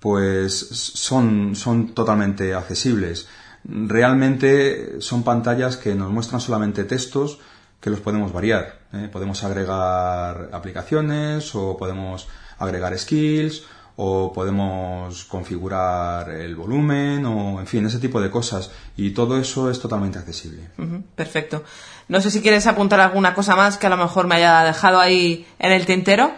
pues 0.00 0.54
son, 0.54 1.54
son 1.54 1.94
totalmente 1.94 2.54
accesibles. 2.54 3.28
Realmente 3.64 5.00
son 5.00 5.22
pantallas 5.22 5.76
que 5.76 5.94
nos 5.94 6.10
muestran 6.10 6.40
solamente 6.40 6.84
textos 6.84 7.38
que 7.80 7.90
los 7.90 8.00
podemos 8.00 8.32
variar. 8.32 8.80
¿eh? 8.92 9.08
Podemos 9.10 9.44
agregar 9.44 10.50
aplicaciones 10.52 11.54
o 11.54 11.76
podemos 11.76 12.28
agregar 12.58 12.98
skills 12.98 13.64
o 13.96 14.32
podemos 14.32 15.24
configurar 15.24 16.30
el 16.30 16.56
volumen 16.56 17.24
o 17.26 17.60
en 17.60 17.66
fin, 17.66 17.86
ese 17.86 17.98
tipo 17.98 18.20
de 18.20 18.30
cosas 18.30 18.70
y 18.96 19.10
todo 19.10 19.38
eso 19.38 19.70
es 19.70 19.80
totalmente 19.80 20.18
accesible. 20.18 20.68
Perfecto. 21.14 21.62
No 22.08 22.20
sé 22.20 22.30
si 22.30 22.42
quieres 22.42 22.66
apuntar 22.66 23.00
alguna 23.00 23.34
cosa 23.34 23.54
más 23.54 23.78
que 23.78 23.86
a 23.86 23.90
lo 23.90 23.96
mejor 23.96 24.26
me 24.26 24.36
haya 24.36 24.64
dejado 24.64 24.98
ahí 24.98 25.46
en 25.58 25.72
el 25.72 25.86
tintero. 25.86 26.32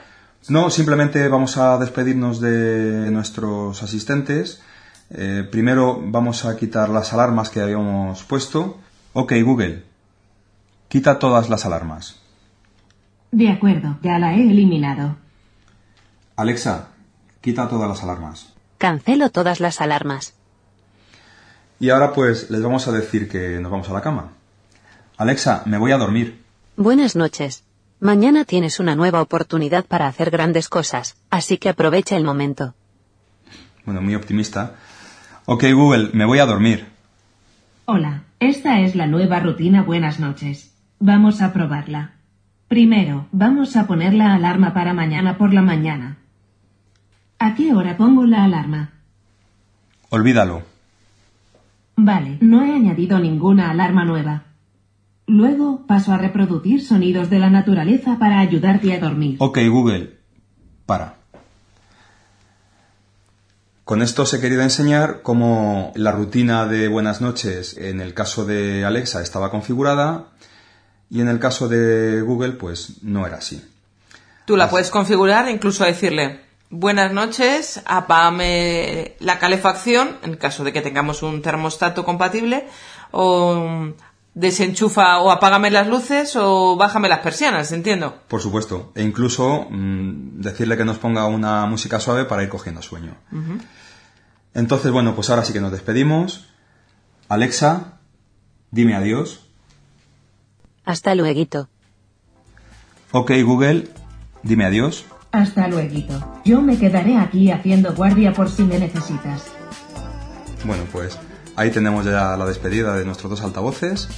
No, 0.49 0.71
simplemente 0.71 1.27
vamos 1.29 1.57
a 1.57 1.77
despedirnos 1.79 2.41
de 2.41 3.11
nuestros 3.11 3.83
asistentes. 3.83 4.63
Eh, 5.11 5.47
primero 5.51 6.01
vamos 6.01 6.45
a 6.45 6.57
quitar 6.57 6.89
las 6.89 7.13
alarmas 7.13 7.51
que 7.51 7.61
habíamos 7.61 8.23
puesto. 8.23 8.79
Ok, 9.13 9.33
Google, 9.45 9.83
quita 10.89 11.19
todas 11.19 11.49
las 11.49 11.67
alarmas. 11.67 12.21
De 13.33 13.51
acuerdo, 13.51 13.99
ya 14.03 14.19
la 14.19 14.35
he 14.35 14.41
eliminado. 14.41 15.17
Alexa, 16.37 16.91
quita 17.41 17.69
todas 17.69 17.89
las 17.89 18.05
alarmas. 18.05 18.53
Cancelo 18.79 19.31
todas 19.31 19.59
las 19.59 19.81
alarmas. 19.81 20.35
Y 21.81 21.91
ahora 21.91 22.13
pues 22.13 22.51
les 22.51 22.63
vamos 22.63 22.87
a 22.87 22.93
decir 22.93 23.29
que 23.29 23.59
nos 23.59 23.73
vamos 23.73 23.89
a 23.91 23.95
la 23.95 24.01
cama. 24.01 24.33
Alexa, 25.17 25.63
me 25.67 25.79
voy 25.79 25.93
a 25.93 25.99
dormir. 25.99 26.43
Buenas 26.77 27.17
noches. 27.17 27.66
Mañana 28.01 28.45
tienes 28.45 28.79
una 28.79 28.95
nueva 28.95 29.23
oportunidad 29.23 29.87
para 29.87 30.07
hacer 30.07 30.31
grandes 30.31 30.69
cosas, 30.69 31.17
así 31.31 31.57
que 31.57 31.71
aprovecha 31.71 32.17
el 32.17 32.25
momento. 32.25 32.75
Bueno, 33.87 34.03
muy 34.03 34.15
optimista. 34.15 34.75
Ok, 35.47 35.65
Google, 35.73 36.11
me 36.13 36.27
voy 36.27 36.39
a 36.41 36.47
dormir. 36.47 36.87
Hola, 37.87 38.25
esta 38.39 38.81
es 38.81 38.95
la 38.97 39.07
nueva 39.07 39.41
rutina 39.41 39.83
Buenas 39.83 40.21
noches. 40.21 40.75
Vamos 40.99 41.41
a 41.41 41.53
probarla. 41.53 42.13
Primero, 42.69 43.29
vamos 43.33 43.77
a 43.77 43.87
poner 43.87 44.13
la 44.13 44.35
alarma 44.35 44.75
para 44.75 44.93
mañana 44.93 45.39
por 45.39 45.55
la 45.55 45.63
mañana. 45.63 46.19
¿A 47.39 47.55
qué 47.55 47.73
hora 47.73 47.97
pongo 47.97 48.27
la 48.27 48.45
alarma? 48.45 48.91
Olvídalo. 50.11 50.63
Vale, 51.97 52.39
no 52.41 52.65
he 52.65 52.75
añadido 52.75 53.19
ninguna 53.19 53.71
alarma 53.71 54.05
nueva. 54.05 54.46
Luego 55.27 55.87
paso 55.87 56.13
a 56.13 56.19
reproducir 56.19 56.85
sonidos 56.85 57.31
de 57.31 57.39
la 57.39 57.51
naturaleza 57.51 58.17
para 58.19 58.39
ayudarte 58.39 58.95
a 58.95 59.01
dormir. 59.01 59.37
Ok, 59.41 59.59
Google, 59.69 60.19
para. 60.87 61.17
Con 63.87 64.03
esto 64.03 64.23
os 64.23 64.35
he 64.35 64.41
querido 64.41 64.63
enseñar 64.63 65.23
cómo 65.23 65.93
la 65.95 66.11
rutina 66.11 66.67
de 66.67 66.89
buenas 66.89 67.21
noches 67.21 67.77
en 67.77 68.01
el 68.01 68.15
caso 68.15 68.45
de 68.45 68.85
Alexa 68.85 69.23
estaba 69.23 69.51
configurada 69.51 70.27
y 71.09 71.21
en 71.21 71.29
el 71.29 71.39
caso 71.39 71.69
de 71.69 72.21
Google 72.23 72.53
pues 72.53 73.03
no 73.03 73.27
era 73.27 73.37
así. 73.37 73.63
Tú 74.45 74.57
la 74.57 74.69
puedes 74.69 74.91
configurar 74.91 75.47
e 75.47 75.53
incluso 75.53 75.85
decirle 75.85 76.41
buenas 76.71 77.13
noches, 77.13 77.81
apágame 77.87 79.15
la 79.21 79.39
calefacción 79.39 80.17
en 80.23 80.37
caso 80.37 80.65
de 80.65 80.73
que 80.73 80.83
tengamos 80.83 81.23
un 81.23 81.41
termostato 81.41 82.05
compatible 82.05 82.67
o 83.13 83.93
desenchufa 84.37 85.21
o 85.21 85.31
apágame 85.31 85.71
las 85.71 85.89
luces 85.89 86.37
o 86.37 86.77
bájame 86.77 87.09
las 87.09 87.21
persianas, 87.21 87.73
entiendo. 87.73 88.21
Por 88.29 88.43
supuesto. 88.43 88.93
E 88.95 89.03
incluso 89.03 89.67
mm, 89.71 90.41
decirle 90.41 90.77
que 90.77 90.85
nos 90.85 90.99
ponga 90.99 91.27
una 91.27 91.65
música 91.67 91.99
suave 91.99 92.27
para 92.27 92.43
ir 92.43 92.51
cogiendo 92.51 92.83
sueño. 92.83 93.17
Entonces, 94.55 94.93
bueno, 94.93 95.15
pues 95.15 95.31
ahora 95.31 95.45
sí 95.45 95.53
que 95.53 95.61
nos 95.61 95.73
despedimos. 95.73 96.49
Alexa, 97.29 97.99
dime 98.71 98.95
adiós. 98.95 99.41
Hasta 100.85 101.15
luego. 101.15 101.69
Ok, 103.13 103.33
Google, 103.43 103.89
dime 104.43 104.67
adiós. 104.67 105.07
Hasta 105.33 105.67
luego. 105.67 106.43
Yo 106.45 106.61
me 106.61 106.79
quedaré 106.79 107.17
aquí 107.17 107.51
haciendo 107.51 107.95
guardia 107.95 108.35
por 108.35 108.51
si 108.51 108.65
me 108.65 108.79
necesitas. 108.79 109.45
Bueno, 110.65 110.85
pues 110.93 111.19
Ahí 111.57 111.71
tenemos 111.71 112.05
ya 112.05 112.37
la 112.37 112.45
despedida 112.45 112.95
de 112.95 113.05
nuestros 113.05 113.31
dos 113.31 113.43
altavoces 113.43 114.09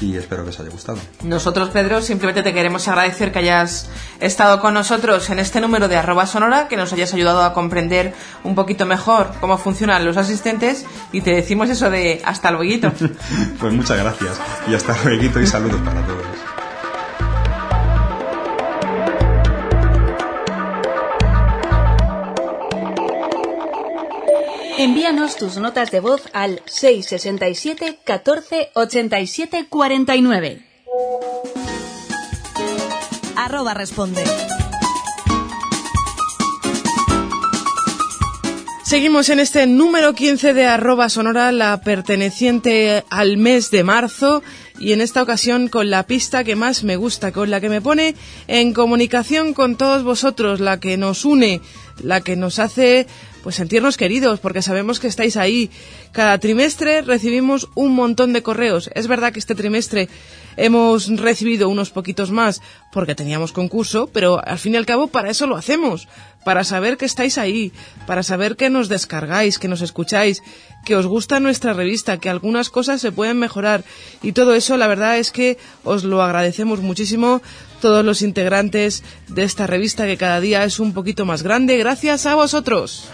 y 0.00 0.16
espero 0.16 0.44
que 0.44 0.50
os 0.50 0.60
haya 0.60 0.70
gustado. 0.70 0.98
Nosotros, 1.22 1.68
Pedro, 1.70 2.00
simplemente 2.00 2.42
te 2.42 2.54
queremos 2.54 2.88
agradecer 2.88 3.32
que 3.32 3.40
hayas 3.40 3.90
estado 4.18 4.60
con 4.60 4.74
nosotros 4.74 5.28
en 5.30 5.38
este 5.38 5.60
número 5.60 5.88
de 5.88 5.96
arroba 5.96 6.26
sonora, 6.26 6.68
que 6.68 6.76
nos 6.76 6.92
hayas 6.92 7.12
ayudado 7.12 7.44
a 7.44 7.52
comprender 7.52 8.14
un 8.44 8.54
poquito 8.54 8.86
mejor 8.86 9.30
cómo 9.40 9.58
funcionan 9.58 10.04
los 10.04 10.16
asistentes 10.16 10.86
y 11.12 11.20
te 11.20 11.34
decimos 11.34 11.68
eso 11.68 11.90
de 11.90 12.22
hasta 12.24 12.50
luego. 12.50 12.90
pues 13.60 13.72
muchas 13.72 13.98
gracias 13.98 14.40
y 14.68 14.74
hasta 14.74 14.96
luego 15.04 15.40
y 15.40 15.46
saludos 15.46 15.80
para 15.82 16.06
todos. 16.06 16.39
Envíanos 24.82 25.36
tus 25.36 25.58
notas 25.58 25.90
de 25.90 26.00
voz 26.00 26.22
al 26.32 26.62
667 26.64 27.98
14 28.02 28.70
87 28.72 29.66
49. 29.68 30.62
Arroba 33.36 33.74
responde. 33.74 34.24
Seguimos 38.90 39.28
en 39.28 39.38
este 39.38 39.66
número 39.66 40.14
15 40.14 40.54
de 40.54 40.64
arroba 40.64 41.10
sonora, 41.10 41.52
la 41.52 41.82
perteneciente 41.82 43.04
al 43.10 43.36
mes 43.36 43.70
de 43.70 43.84
marzo 43.84 44.42
y 44.80 44.92
en 44.92 45.00
esta 45.02 45.22
ocasión 45.22 45.68
con 45.68 45.90
la 45.90 46.04
pista 46.04 46.42
que 46.42 46.56
más 46.56 46.82
me 46.82 46.96
gusta, 46.96 47.30
con 47.30 47.50
la 47.50 47.60
que 47.60 47.68
me 47.68 47.82
pone 47.82 48.16
en 48.48 48.72
comunicación 48.72 49.52
con 49.52 49.76
todos 49.76 50.02
vosotros, 50.02 50.58
la 50.58 50.80
que 50.80 50.96
nos 50.96 51.24
une, 51.24 51.60
la 52.02 52.20
que 52.20 52.36
nos 52.36 52.58
hace 52.58 53.06
pues 53.42 53.56
sentirnos 53.56 53.96
queridos, 53.96 54.40
porque 54.40 54.62
sabemos 54.62 55.00
que 55.00 55.06
estáis 55.06 55.36
ahí. 55.36 55.70
Cada 56.12 56.38
trimestre 56.38 57.02
recibimos 57.02 57.68
un 57.74 57.94
montón 57.94 58.32
de 58.32 58.42
correos. 58.42 58.90
Es 58.94 59.06
verdad 59.06 59.32
que 59.32 59.38
este 59.38 59.54
trimestre 59.54 60.08
hemos 60.56 61.08
recibido 61.16 61.68
unos 61.68 61.90
poquitos 61.90 62.30
más 62.30 62.60
porque 62.92 63.14
teníamos 63.14 63.52
concurso, 63.52 64.08
pero 64.12 64.46
al 64.46 64.58
fin 64.58 64.74
y 64.74 64.76
al 64.76 64.86
cabo 64.86 65.06
para 65.06 65.30
eso 65.30 65.46
lo 65.46 65.56
hacemos, 65.56 66.08
para 66.44 66.64
saber 66.64 66.96
que 66.96 67.06
estáis 67.06 67.38
ahí, 67.38 67.72
para 68.06 68.22
saber 68.22 68.56
que 68.56 68.68
nos 68.68 68.88
descargáis, 68.88 69.58
que 69.58 69.68
nos 69.68 69.80
escucháis, 69.80 70.42
que 70.84 70.96
os 70.96 71.06
gusta 71.06 71.40
nuestra 71.40 71.72
revista, 71.72 72.18
que 72.18 72.28
algunas 72.28 72.68
cosas 72.68 73.00
se 73.00 73.12
pueden 73.12 73.38
mejorar 73.38 73.84
y 74.22 74.32
todo 74.32 74.54
eso 74.54 74.76
la 74.76 74.88
verdad 74.88 75.18
es 75.18 75.30
que 75.30 75.56
os 75.84 76.04
lo 76.04 76.22
agradecemos 76.22 76.80
muchísimo 76.80 77.42
todos 77.80 78.04
los 78.04 78.22
integrantes 78.22 79.02
de 79.28 79.42
esta 79.42 79.66
revista 79.66 80.06
que 80.06 80.16
cada 80.16 80.40
día 80.40 80.64
es 80.64 80.78
un 80.78 80.92
poquito 80.92 81.24
más 81.24 81.42
grande 81.42 81.76
gracias 81.76 82.26
a 82.26 82.34
vosotros. 82.34 83.08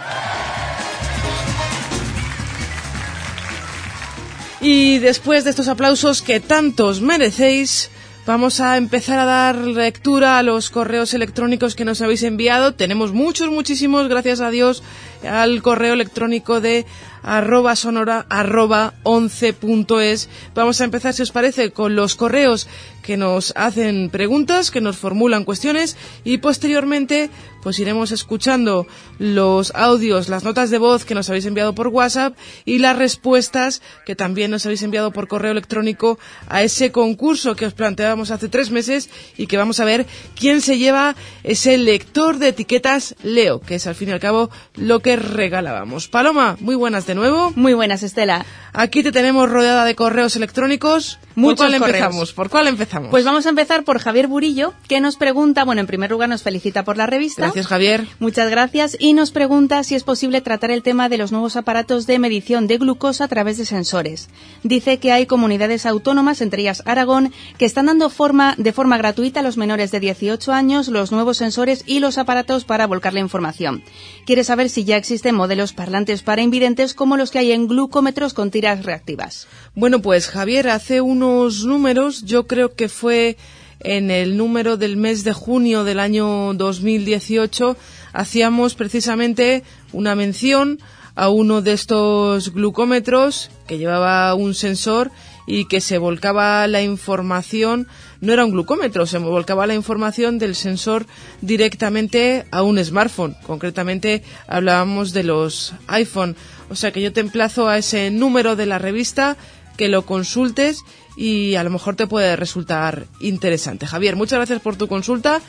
Y 4.61 4.99
después 4.99 5.45
de 5.45 5.51
estos 5.51 5.69
aplausos 5.69 6.23
que 6.23 6.41
tantos 6.41 7.01
merecéis, 7.01 7.91
vamos 8.27 8.59
a 8.61 8.77
empezar 8.77 9.19
a 9.21 9.25
dar 9.25 9.57
lectura 9.57 10.39
a 10.39 10.43
los 10.43 10.71
correos 10.71 11.15
electrónicos 11.15 11.77
que 11.77 11.85
nos 11.85 12.01
habéis 12.01 12.25
enviado. 12.25 12.75
Tenemos 12.75 13.13
muchos, 13.13 13.49
muchísimos, 13.49 14.09
gracias 14.09 14.41
a 14.41 14.51
Dios, 14.51 14.83
al 15.23 15.63
correo 15.63 15.95
electrónico 15.95 16.61
de 16.61 16.85
arroba 17.23 17.77
sonora 17.77 18.27
arroba 18.29 18.95
11.es. 19.05 20.29
Vamos 20.55 20.81
a 20.81 20.85
empezar, 20.85 21.15
si 21.15 21.23
os 21.23 21.31
parece, 21.31 21.71
con 21.71 21.95
los 21.95 22.17
correos 22.17 22.67
que 23.07 23.17
nos 23.17 23.53
hacen 23.57 24.11
preguntas, 24.11 24.73
que 24.73 24.81
nos 24.81 24.97
formulan 24.97 25.45
cuestiones 25.45 25.97
y 26.25 26.39
posteriormente 26.39 27.31
pues 27.63 27.79
iremos 27.79 28.13
escuchando 28.13 28.87
los 29.19 29.73
audios, 29.75 30.29
las 30.29 30.45
notas 30.45 30.71
de 30.71 30.79
voz 30.79 31.05
que 31.05 31.15
nos 31.15 31.29
habéis 31.29 31.47
enviado 31.47 31.75
por 31.75 31.89
WhatsApp 31.89 32.37
y 32.65 32.79
las 32.79 32.97
respuestas 32.97 33.81
que 34.05 34.15
también 34.17 34.51
nos 34.51 34.67
habéis 34.67 34.83
enviado 34.83 35.13
por 35.13 35.29
correo 35.29 35.53
electrónico 35.53 36.19
a 36.49 36.63
ese 36.63 36.93
concurso 36.93 37.55
que 37.57 37.67
os 37.67 37.75
planteábamos 37.75 38.31
hace 38.31 38.49
tres 38.49 38.71
meses 38.71 39.09
y 39.37 39.47
que 39.47 39.57
vamos 39.57 39.81
a 39.81 39.85
ver 39.85 40.07
quién 40.39 40.61
se 40.61 40.79
lleva 40.79 41.15
ese 41.45 41.79
lector 41.79 42.39
de 42.39 42.49
etiquetas 42.49 43.15
Leo, 43.23 43.61
que 43.61 43.77
es 43.77 43.87
al 43.87 43.95
fin 43.95 44.09
y 44.09 44.13
al 44.13 44.21
cabo 44.21 44.51
lo 44.75 45.01
que 45.01 45.17
regalábamos. 45.17 46.09
Paloma, 46.09 46.57
muy 46.61 46.75
buenas 46.75 47.07
de 47.07 47.15
nuevo. 47.15 47.53
Muy 47.55 47.75
buenas, 47.75 48.03
Estela. 48.03 48.45
Aquí 48.73 49.03
te 49.03 49.13
tenemos 49.13 49.49
rodeada 49.49 49.85
de 49.85 49.95
correos 49.95 50.37
electrónicos. 50.37 51.19
Muchos 51.35 51.59
¿Por 51.59 51.69
cuál 51.69 51.81
correos. 51.81 51.97
empezamos? 51.97 52.33
¿Por 52.33 52.51
cuál 52.51 52.69
empezamos? 52.69 52.96
Pues 53.11 53.25
vamos 53.25 53.47
a 53.47 53.51
empezar 53.51 53.85
por 53.85 53.99
Javier 53.99 54.27
Burillo, 54.27 54.73
que 54.89 55.01
nos 55.01 55.17
pregunta, 55.17 55.65
bueno, 55.65 55.81
en 55.81 55.87
primer 55.87 56.11
lugar 56.11 56.29
nos 56.29 56.43
felicita 56.43 56.85
por 56.85 56.97
la 56.97 57.07
revista. 57.07 57.43
Gracias, 57.43 57.67
Javier. 57.67 58.07
Muchas 58.19 58.51
gracias. 58.51 58.97
Y 58.99 59.13
nos 59.13 59.31
pregunta 59.31 59.83
si 59.85 59.95
es 59.95 60.05
posible 60.05 60.41
tratar 60.41 60.71
el 60.71 60.83
tema 60.83 61.09
de 61.09 61.19
los 61.19 61.33
nuevos 61.33 61.57
aparatos 61.57 62.07
de 62.07 62.19
medición 62.19 62.67
de 62.67 62.79
glucosa 62.79 63.25
a 63.25 63.29
través 63.29 63.59
de 63.59 63.65
sensores. 63.65 64.29
Dice 64.63 64.99
que 64.99 65.13
hay 65.13 65.27
comunidades 65.27 65.87
autónomas, 65.87 66.41
entre 66.41 66.63
ellas 66.63 66.83
Aragón, 66.87 67.33
que 67.59 67.65
están 67.65 67.87
dando 67.87 68.11
forma, 68.11 68.55
de 68.59 68.73
forma 68.73 68.99
gratuita 68.99 69.41
a 69.41 69.43
los 69.43 69.57
menores 69.57 69.91
de 69.91 70.01
18 70.01 70.53
años 70.53 70.89
los 70.89 71.13
nuevos 71.13 71.37
sensores 71.37 71.85
y 71.87 72.01
los 72.01 72.19
aparatos 72.19 72.65
para 72.65 72.87
volcar 72.87 73.15
la 73.15 73.21
información. 73.21 73.83
Quiere 74.25 74.45
saber 74.45 74.71
si 74.71 74.85
ya 74.85 74.97
existen 74.97 75.35
modelos 75.35 75.73
parlantes 75.73 76.23
para 76.23 76.43
invidentes 76.43 76.95
como 76.95 77.17
los 77.17 77.31
que 77.31 77.39
hay 77.39 77.53
en 77.53 77.69
glucómetros 77.69 78.35
con 78.35 78.51
tiras 78.51 78.85
reactivas. 78.85 79.47
Bueno, 79.75 80.01
pues 80.01 80.29
Javier, 80.29 80.69
hace 80.69 81.01
unos 81.01 81.65
números, 81.65 82.25
yo 82.25 82.47
creo 82.47 82.75
que 82.75 82.86
fue 82.89 83.37
en 83.81 84.11
el 84.11 84.37
número 84.37 84.77
del 84.77 84.97
mes 84.97 85.25
de 85.25 85.33
junio 85.33 85.85
del 85.85 86.01
año 86.01 86.55
2018, 86.55 87.77
hacíamos 88.13 88.75
precisamente 88.75 89.63
una 89.93 90.15
mención 90.15 90.79
a 91.15 91.31
uno 91.31 91.63
de 91.63 91.73
estos 91.73 92.53
glucómetros 92.53 93.51
que 93.67 93.79
llevaba 93.79 94.35
un 94.35 94.55
sensor 94.55 95.11
y 95.47 95.67
que 95.67 95.81
se 95.81 95.99
volcaba 95.99 96.67
la 96.67 96.83
información, 96.83 97.87
no 98.21 98.33
era 98.33 98.45
un 98.45 98.51
glucómetro, 98.51 99.07
se 99.07 99.19
volcaba 99.19 99.67
la 99.67 99.75
información 99.75 100.39
del 100.39 100.55
sensor 100.55 101.07
directamente 101.41 102.47
a 102.51 102.63
un 102.63 102.83
smartphone. 102.85 103.37
Concretamente 103.47 104.23
hablábamos 104.49 105.13
de 105.13 105.23
los 105.23 105.73
iPhone. 105.87 106.37
O 106.69 106.75
sea 106.75 106.91
que 106.91 107.01
yo 107.01 107.13
te 107.13 107.21
emplazo 107.21 107.69
a 107.69 107.79
ese 107.79 108.11
número 108.11 108.57
de 108.57 108.67
la 108.67 108.79
revista, 108.79 109.37
que 109.77 109.89
lo 109.89 110.07
consultes 110.07 110.83
y 111.17 111.55
a 111.55 111.65
lo 111.65 111.71
mejor 111.71 111.97
te 111.97 112.07
puede 112.07 112.37
resultar 112.37 113.07
interesante. 113.21 113.87
Javier, 113.87 114.17
muchas 114.17 114.39
gracias 114.39 114.61
por 114.61 114.77
tu 114.77 114.89
consulta 114.89 115.41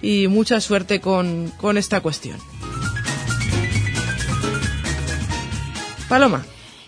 y 0.00 0.28
mucha 0.28 0.60
suerte 0.60 1.00
con, 1.00 1.52
con 1.60 1.78
esta 1.78 2.00
cuestión. 2.00 2.38
Paloma. 6.08 6.44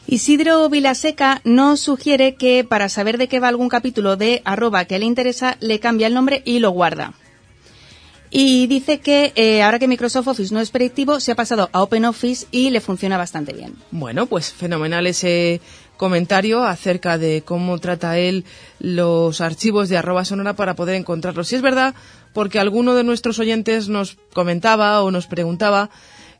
Isidro 0.07 0.69
Vilaseca 0.69 1.41
nos 1.45 1.81
sugiere 1.81 2.35
que 2.35 2.63
para 2.63 2.91
saber 2.91 3.17
de 3.17 3.27
qué 3.27 3.41
va 3.41 3.49
algún 3.49 3.71
capítulo 3.71 4.17
de 4.17 4.43
arroba 4.45 4.85
que 4.85 4.99
le 4.99 5.07
interesa, 5.07 5.57
le 5.61 5.81
cambia 5.81 6.09
el 6.09 6.15
nombre 6.15 6.43
y 6.45 6.59
lo 6.59 6.71
guarda. 6.73 7.15
Y 8.37 8.67
dice 8.67 8.99
que 8.99 9.33
eh, 9.37 9.63
ahora 9.63 9.79
que 9.79 9.87
Microsoft 9.87 10.27
Office 10.27 10.53
no 10.53 10.61
es 10.61 10.71
predictivo, 10.71 11.21
se 11.21 11.31
ha 11.31 11.37
pasado 11.37 11.71
a 11.73 11.83
OpenOffice 11.83 12.47
y 12.51 12.71
le 12.71 12.81
funciona 12.81 13.17
bastante 13.17 13.53
bien. 13.53 13.77
Bueno, 13.93 14.27
pues 14.27 14.53
fenomenal 14.53 15.07
ese 15.07 15.61
comentario 15.97 16.65
acerca 16.65 17.19
de 17.19 17.43
cómo 17.43 17.79
trata 17.79 18.19
él 18.19 18.45
los 18.81 19.41
archivos 19.41 19.89
de 19.89 19.97
arroba 19.97 20.25
sonora 20.25 20.55
para 20.55 20.75
poder 20.75 20.97
encontrarlos. 20.97 21.49
Si 21.49 21.57
es 21.57 21.63
verdad, 21.63 21.95
porque 22.33 22.59
alguno 22.59 22.95
de 22.95 23.05
nuestros 23.05 23.39
oyentes 23.39 23.89
nos 23.89 24.17
comentaba 24.33 25.03
o 25.03 25.11
nos 25.11 25.27
preguntaba 25.27 25.91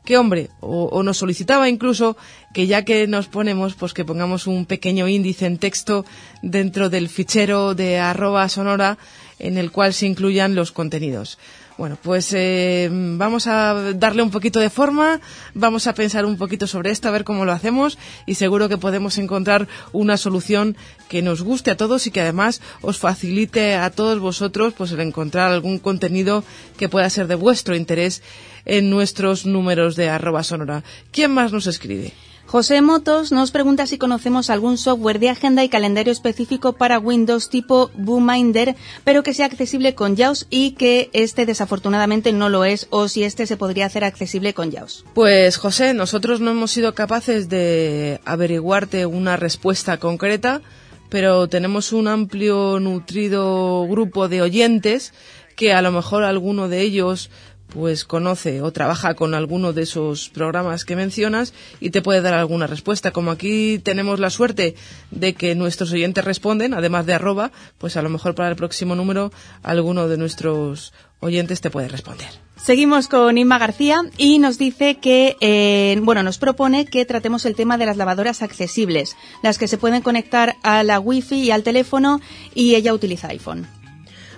que 0.03 0.17
hombre, 0.17 0.49
o, 0.59 0.85
o, 0.85 1.01
nos 1.01 1.17
solicitaba 1.17 1.67
incluso 1.67 2.15
que 2.53 2.67
ya 2.67 2.85
que 2.85 3.07
nos 3.07 3.27
ponemos, 3.27 3.73
pues 3.73 3.93
que 3.93 4.05
pongamos 4.05 4.45
un 4.45 4.67
pequeño 4.67 5.07
índice 5.07 5.47
en 5.47 5.57
texto 5.57 6.05
dentro 6.43 6.89
del 6.89 7.09
fichero 7.09 7.73
de 7.73 7.97
arroba 7.97 8.47
sonora 8.47 8.99
en 9.39 9.57
el 9.57 9.71
cual 9.71 9.93
se 9.93 10.05
incluyan 10.05 10.53
los 10.53 10.71
contenidos. 10.71 11.39
Bueno, 11.77 11.97
pues 12.01 12.31
eh, 12.31 12.89
vamos 12.89 13.47
a 13.47 13.91
darle 13.95 14.23
un 14.23 14.31
poquito 14.31 14.61
de 14.61 14.69
forma, 14.69 15.19
vamos 15.53 15.87
a 15.87 15.93
pensar 15.93 16.25
un 16.25 16.37
poquito 16.37 16.67
sobre 16.67 16.89
esto, 16.91 17.09
a 17.09 17.11
ver 17.11 17.25
cómo 17.25 17.43
lo 17.43 17.51
hacemos 17.51 17.97
y 18.25 18.35
seguro 18.35 18.69
que 18.69 18.77
podemos 18.77 19.17
encontrar 19.17 19.67
una 19.91 20.15
solución 20.15 20.77
que 21.09 21.21
nos 21.21 21.41
guste 21.41 21.71
a 21.71 21.75
todos 21.77 22.07
y 22.07 22.11
que 22.11 22.21
además 22.21 22.61
os 22.81 22.97
facilite 22.97 23.75
a 23.75 23.89
todos 23.89 24.19
vosotros 24.19 24.73
pues 24.73 24.93
el 24.93 25.01
encontrar 25.01 25.51
algún 25.51 25.79
contenido 25.79 26.45
que 26.77 26.87
pueda 26.87 27.09
ser 27.09 27.27
de 27.27 27.35
vuestro 27.35 27.75
interés 27.75 28.23
en 28.63 28.89
nuestros 28.89 29.45
números 29.45 29.97
de 29.97 30.07
arroba 30.07 30.43
sonora. 30.43 30.81
¿Quién 31.11 31.31
más 31.31 31.51
nos 31.51 31.67
escribe? 31.67 32.13
José 32.47 32.81
Motos 32.81 33.31
nos 33.31 33.51
pregunta 33.51 33.87
si 33.87 33.97
conocemos 33.97 34.49
algún 34.49 34.77
software 34.77 35.19
de 35.19 35.29
agenda 35.29 35.63
y 35.63 35.69
calendario 35.69 36.13
específico 36.13 36.73
para 36.73 36.99
Windows 36.99 37.49
tipo 37.49 37.89
Boominder, 37.95 38.75
pero 39.03 39.23
que 39.23 39.33
sea 39.33 39.47
accesible 39.47 39.95
con 39.95 40.15
JAWS 40.15 40.45
y 40.49 40.71
que 40.71 41.09
este 41.13 41.45
desafortunadamente 41.45 42.31
no 42.33 42.49
lo 42.49 42.63
es, 42.63 42.87
o 42.91 43.07
si 43.07 43.23
este 43.23 43.47
se 43.47 43.57
podría 43.57 43.87
hacer 43.87 44.03
accesible 44.03 44.53
con 44.53 44.71
JAWS. 44.71 45.05
Pues 45.15 45.57
José, 45.57 45.93
nosotros 45.93 46.39
no 46.39 46.51
hemos 46.51 46.71
sido 46.71 46.93
capaces 46.93 47.49
de 47.49 48.21
averiguarte 48.25 49.07
una 49.07 49.37
respuesta 49.37 49.97
concreta, 49.97 50.61
pero 51.09 51.47
tenemos 51.47 51.93
un 51.93 52.07
amplio, 52.07 52.79
nutrido 52.79 53.87
grupo 53.87 54.27
de 54.27 54.43
oyentes 54.43 55.13
que 55.55 55.73
a 55.73 55.81
lo 55.81 55.91
mejor 55.91 56.23
alguno 56.23 56.67
de 56.67 56.81
ellos 56.81 57.29
pues 57.75 58.05
conoce 58.05 58.61
o 58.61 58.71
trabaja 58.71 59.15
con 59.15 59.33
alguno 59.33 59.73
de 59.73 59.81
esos 59.81 60.29
programas 60.29 60.85
que 60.85 60.95
mencionas 60.95 61.53
y 61.81 61.89
te 61.89 62.01
puede 62.01 62.21
dar 62.21 62.33
alguna 62.33 62.67
respuesta. 62.67 63.11
Como 63.11 63.31
aquí 63.31 63.79
tenemos 63.79 64.21
la 64.21 64.29
suerte 64.29 64.75
de 65.11 65.33
que 65.33 65.55
nuestros 65.55 65.91
oyentes 65.91 66.23
responden, 66.23 66.73
además 66.73 67.05
de 67.05 67.15
arroba, 67.15 67.51
pues 67.77 67.97
a 67.97 68.01
lo 68.01 68.07
mejor 68.07 68.33
para 68.33 68.47
el 68.47 68.55
próximo 68.55 68.95
número 68.95 69.33
alguno 69.61 70.07
de 70.07 70.17
nuestros 70.17 70.93
oyentes 71.19 71.59
te 71.59 71.69
puede 71.69 71.89
responder. 71.89 72.29
Seguimos 72.55 73.09
con 73.09 73.37
Inma 73.37 73.59
García 73.59 74.03
y 74.17 74.39
nos 74.39 74.57
dice 74.57 74.95
que, 74.95 75.35
eh, 75.41 75.99
bueno, 76.01 76.23
nos 76.23 76.37
propone 76.37 76.85
que 76.85 77.03
tratemos 77.03 77.45
el 77.45 77.55
tema 77.55 77.77
de 77.77 77.85
las 77.85 77.97
lavadoras 77.97 78.41
accesibles, 78.41 79.17
las 79.43 79.57
que 79.57 79.67
se 79.67 79.77
pueden 79.77 80.01
conectar 80.01 80.55
a 80.63 80.81
la 80.83 81.01
wifi 81.01 81.35
y 81.35 81.51
al 81.51 81.63
teléfono 81.63 82.21
y 82.53 82.75
ella 82.75 82.93
utiliza 82.93 83.27
iPhone. 83.27 83.67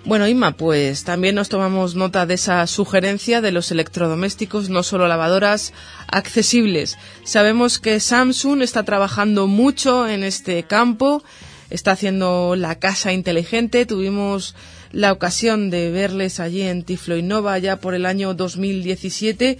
Bueno, 0.07 0.25
Inma, 0.25 0.55
pues 0.55 1.03
también 1.03 1.35
nos 1.35 1.49
tomamos 1.49 1.95
nota 1.95 2.25
de 2.25 2.35
esa 2.35 2.65
sugerencia 2.65 3.41
de 3.41 3.51
los 3.51 3.71
electrodomésticos, 3.71 4.69
no 4.69 4.81
solo 4.81 5.05
lavadoras, 5.05 5.73
accesibles. 6.07 6.97
Sabemos 7.25 7.77
que 7.77 7.99
Samsung 7.99 8.61
está 8.61 8.83
trabajando 8.83 9.47
mucho 9.47 10.07
en 10.07 10.23
este 10.23 10.63
campo, 10.63 11.23
está 11.69 11.91
haciendo 11.91 12.55
la 12.55 12.75
casa 12.75 13.11
inteligente. 13.11 13.85
Tuvimos 13.85 14.55
la 14.93 15.11
ocasión 15.11 15.69
de 15.69 15.91
verles 15.91 16.39
allí 16.39 16.61
en 16.61 16.83
Tiflo 16.83 17.17
Innova 17.17 17.57
ya 17.57 17.75
por 17.75 17.93
el 17.93 18.05
año 18.05 18.33
2017 18.33 19.57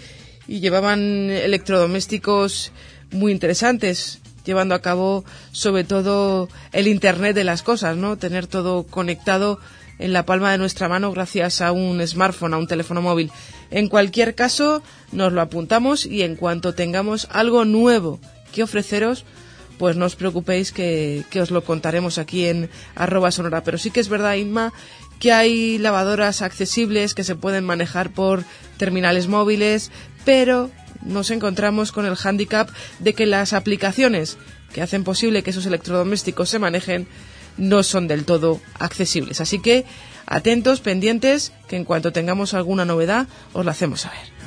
y 0.48 0.60
llevaban 0.61 1.30
electrodomésticos 1.30 2.72
muy 3.11 3.34
interesantes 3.34 4.22
llevando 4.45 4.76
a 4.76 4.82
cabo 4.82 5.26
sobre 5.52 5.84
todo 5.84 6.48
el 6.72 6.88
Internet 6.88 7.36
de 7.36 7.44
las 7.44 7.64
cosas, 7.64 7.98
¿no? 7.98 8.15
Tener 8.15 8.48
todo 8.48 8.84
conectado 8.84 9.60
en 9.99 10.14
la 10.14 10.26
palma 10.26 10.52
de 10.52 10.57
nuestra 10.57 10.88
mano 10.90 11.11
gracias 11.11 11.61
a 11.61 11.72
un 11.72 12.06
smartphone, 12.06 12.53
a 12.53 12.57
un 12.57 12.68
teléfono 12.68 13.02
móvil. 13.02 13.32
En 13.72 13.88
cualquier 13.88 14.36
caso, 14.36 14.84
nos 15.11 15.34
lo 15.34 15.41
apuntamos 15.41 16.06
y 16.06 16.24
en 16.24 16.36
cuanto 16.36 16.74
tengamos 16.74 17.28
algo 17.32 17.65
nuevo 17.65 18.19
que 18.52 18.64
ofreceros, 18.64 19.26
pues 19.78 19.95
no 19.95 20.06
os 20.06 20.15
preocupéis 20.15 20.72
que, 20.72 21.24
que 21.30 21.41
os 21.41 21.52
lo 21.52 21.64
contaremos 21.64 22.18
aquí 22.18 22.45
en 22.45 22.69
arroba 22.95 23.32
sonora. 23.32 23.64
Pero 23.64 23.78
sí 23.78 23.91
que 23.91 23.99
es 23.99 24.10
verdad, 24.10 24.36
Inma, 24.36 24.74
que 25.19 25.32
hay 25.32 25.78
lavadoras 25.78 26.41
accesibles 26.41 27.14
que 27.14 27.24
se 27.24 27.36
pueden 27.36 27.65
manejar 27.65 28.11
por 28.11 28.44
terminales 28.78 29.28
móviles, 29.28 29.91
pero 30.26 30.72
nos 31.02 31.32
encontramos 31.32 31.91
con 31.91 32.06
el 32.06 32.15
hándicap 32.15 32.69
de 32.99 33.14
que 33.14 33.26
las 33.26 33.53
aplicaciones 33.53 34.38
que 34.74 34.82
hacen 34.82 35.03
posible 35.03 35.44
que 35.44 35.52
esos 35.52 35.65
electrodomésticos 35.65 36.49
se 36.49 36.60
manejen 36.60 37.07
no 37.58 37.84
son 37.84 38.08
del 38.08 38.26
todo 38.26 38.60
accesibles. 38.80 39.42
Así 39.42 39.60
que 39.60 39.86
atentos, 40.26 40.80
pendientes, 40.82 41.52
que 41.68 41.76
en 41.76 41.86
cuanto 41.86 42.12
tengamos 42.12 42.54
alguna 42.54 42.86
novedad 42.86 43.28
os 43.54 43.66
la 43.66 43.72
hacemos 43.72 44.02
saber. 44.02 44.38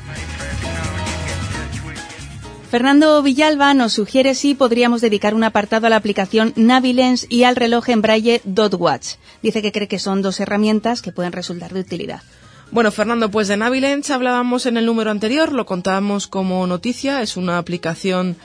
Fernando 2.70 3.20
Villalba 3.20 3.74
nos 3.74 3.95
sugiere 3.95 4.37
si 4.37 4.55
podríamos 4.55 5.01
dedicar 5.01 5.35
un 5.35 5.43
apartado 5.43 5.89
a 5.89 5.91
la 5.91 5.97
aplicación 5.97 6.53
Navilens 6.55 7.27
y 7.28 7.43
al 7.43 7.57
reloj 7.57 7.89
en 7.89 8.01
braille 8.01 8.43
DotWatch. 8.45 9.16
Dice 9.43 9.61
que 9.61 9.73
cree 9.73 9.89
que 9.89 9.99
son 9.99 10.23
dos 10.23 10.39
herramientas 10.39 11.03
que 11.03 11.11
pueden 11.11 11.32
resultar 11.32 11.74
de 11.74 11.81
utilidad. 11.81 12.23
Bueno, 12.70 12.93
Fernando, 12.93 13.28
pues 13.28 13.49
de 13.49 13.57
Navilens 13.57 14.11
hablábamos 14.11 14.66
en 14.66 14.77
el 14.77 14.87
número 14.87 15.11
anterior, 15.11 15.53
lo 15.53 15.66
contábamos 15.66 16.28
como 16.28 16.65
noticia, 16.69 17.23
es 17.23 17.37
una 17.37 17.59
aplicación 17.59 18.37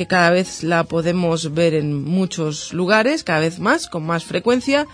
que 0.00 0.06
cada 0.06 0.30
vez 0.30 0.62
la 0.62 0.84
podemos 0.84 1.52
ver 1.52 1.74
en 1.74 1.92
muchos 1.92 2.72
lugares, 2.72 3.22
cada 3.22 3.40
vez 3.40 3.58
más, 3.58 3.86
con 3.86 4.02
más 4.02 4.24
frecuencia 4.24 4.86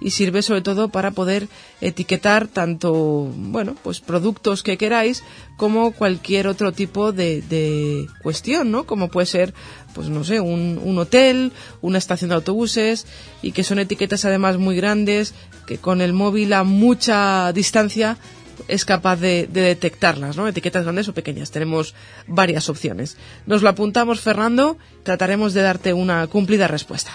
y 0.00 0.10
sirve 0.10 0.42
sobre 0.42 0.62
todo 0.62 0.88
para 0.88 1.12
poder 1.12 1.46
etiquetar 1.80 2.48
tanto, 2.48 2.92
bueno, 3.36 3.76
pues 3.84 4.00
productos 4.00 4.64
que 4.64 4.76
queráis 4.76 5.22
como 5.56 5.92
cualquier 5.92 6.48
otro 6.48 6.72
tipo 6.72 7.12
de, 7.12 7.40
de 7.42 8.08
cuestión, 8.20 8.72
¿no? 8.72 8.84
Como 8.84 9.06
puede 9.10 9.26
ser, 9.26 9.54
pues 9.94 10.08
no 10.08 10.24
sé, 10.24 10.40
un, 10.40 10.80
un 10.82 10.98
hotel, 10.98 11.52
una 11.80 11.98
estación 11.98 12.30
de 12.30 12.34
autobuses 12.34 13.06
y 13.42 13.52
que 13.52 13.62
son 13.62 13.78
etiquetas 13.78 14.24
además 14.24 14.56
muy 14.56 14.74
grandes 14.74 15.34
que 15.68 15.78
con 15.78 16.00
el 16.00 16.12
móvil 16.12 16.52
a 16.52 16.64
mucha 16.64 17.52
distancia 17.52 18.18
es 18.66 18.84
capaz 18.84 19.16
de, 19.16 19.46
detectarlas, 19.46 20.36
¿no? 20.36 20.48
Etiquetas 20.48 20.84
grandes 20.84 21.08
o 21.08 21.14
pequeñas. 21.14 21.50
Tenemos 21.50 21.94
varias 22.26 22.68
opciones. 22.68 23.16
Nos 23.46 23.62
lo 23.62 23.68
apuntamos, 23.68 24.20
Fernando. 24.20 24.78
Trataremos 25.02 25.54
de 25.54 25.62
darte 25.62 25.92
una 25.92 26.26
cumplida 26.26 26.66
respuesta. 26.68 27.12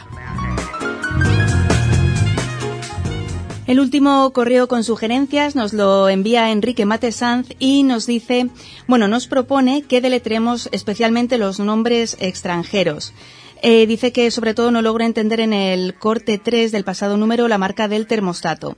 El 3.66 3.80
último 3.80 4.32
correo 4.34 4.68
con 4.68 4.84
sugerencias 4.84 5.56
nos 5.56 5.72
lo 5.72 6.10
envía 6.10 6.52
Enrique 6.52 6.86
Mate 6.86 7.14
Sanz 7.14 7.48
y 7.60 7.84
nos 7.84 8.06
dice, 8.06 8.50
bueno, 8.88 9.08
nos 9.08 9.28
propone 9.28 9.84
que 9.84 10.02
deletremos 10.02 10.68
especialmente 10.74 11.38
los 11.38 11.60
nombres 11.60 12.18
extranjeros. 12.20 13.14
Eh, 13.62 13.88
dice 13.88 14.12
que 14.12 14.30
sobre 14.32 14.54
todo 14.54 14.72
no 14.72 14.82
logra 14.82 15.06
entender 15.06 15.40
en 15.40 15.54
el 15.54 15.96
corte 15.96 16.38
3 16.38 16.74
del 16.74 16.84
pasado 16.84 17.16
número 17.16 17.48
la 17.48 17.58
marca 17.58 17.88
del 17.88 18.08
termostato. 18.08 18.76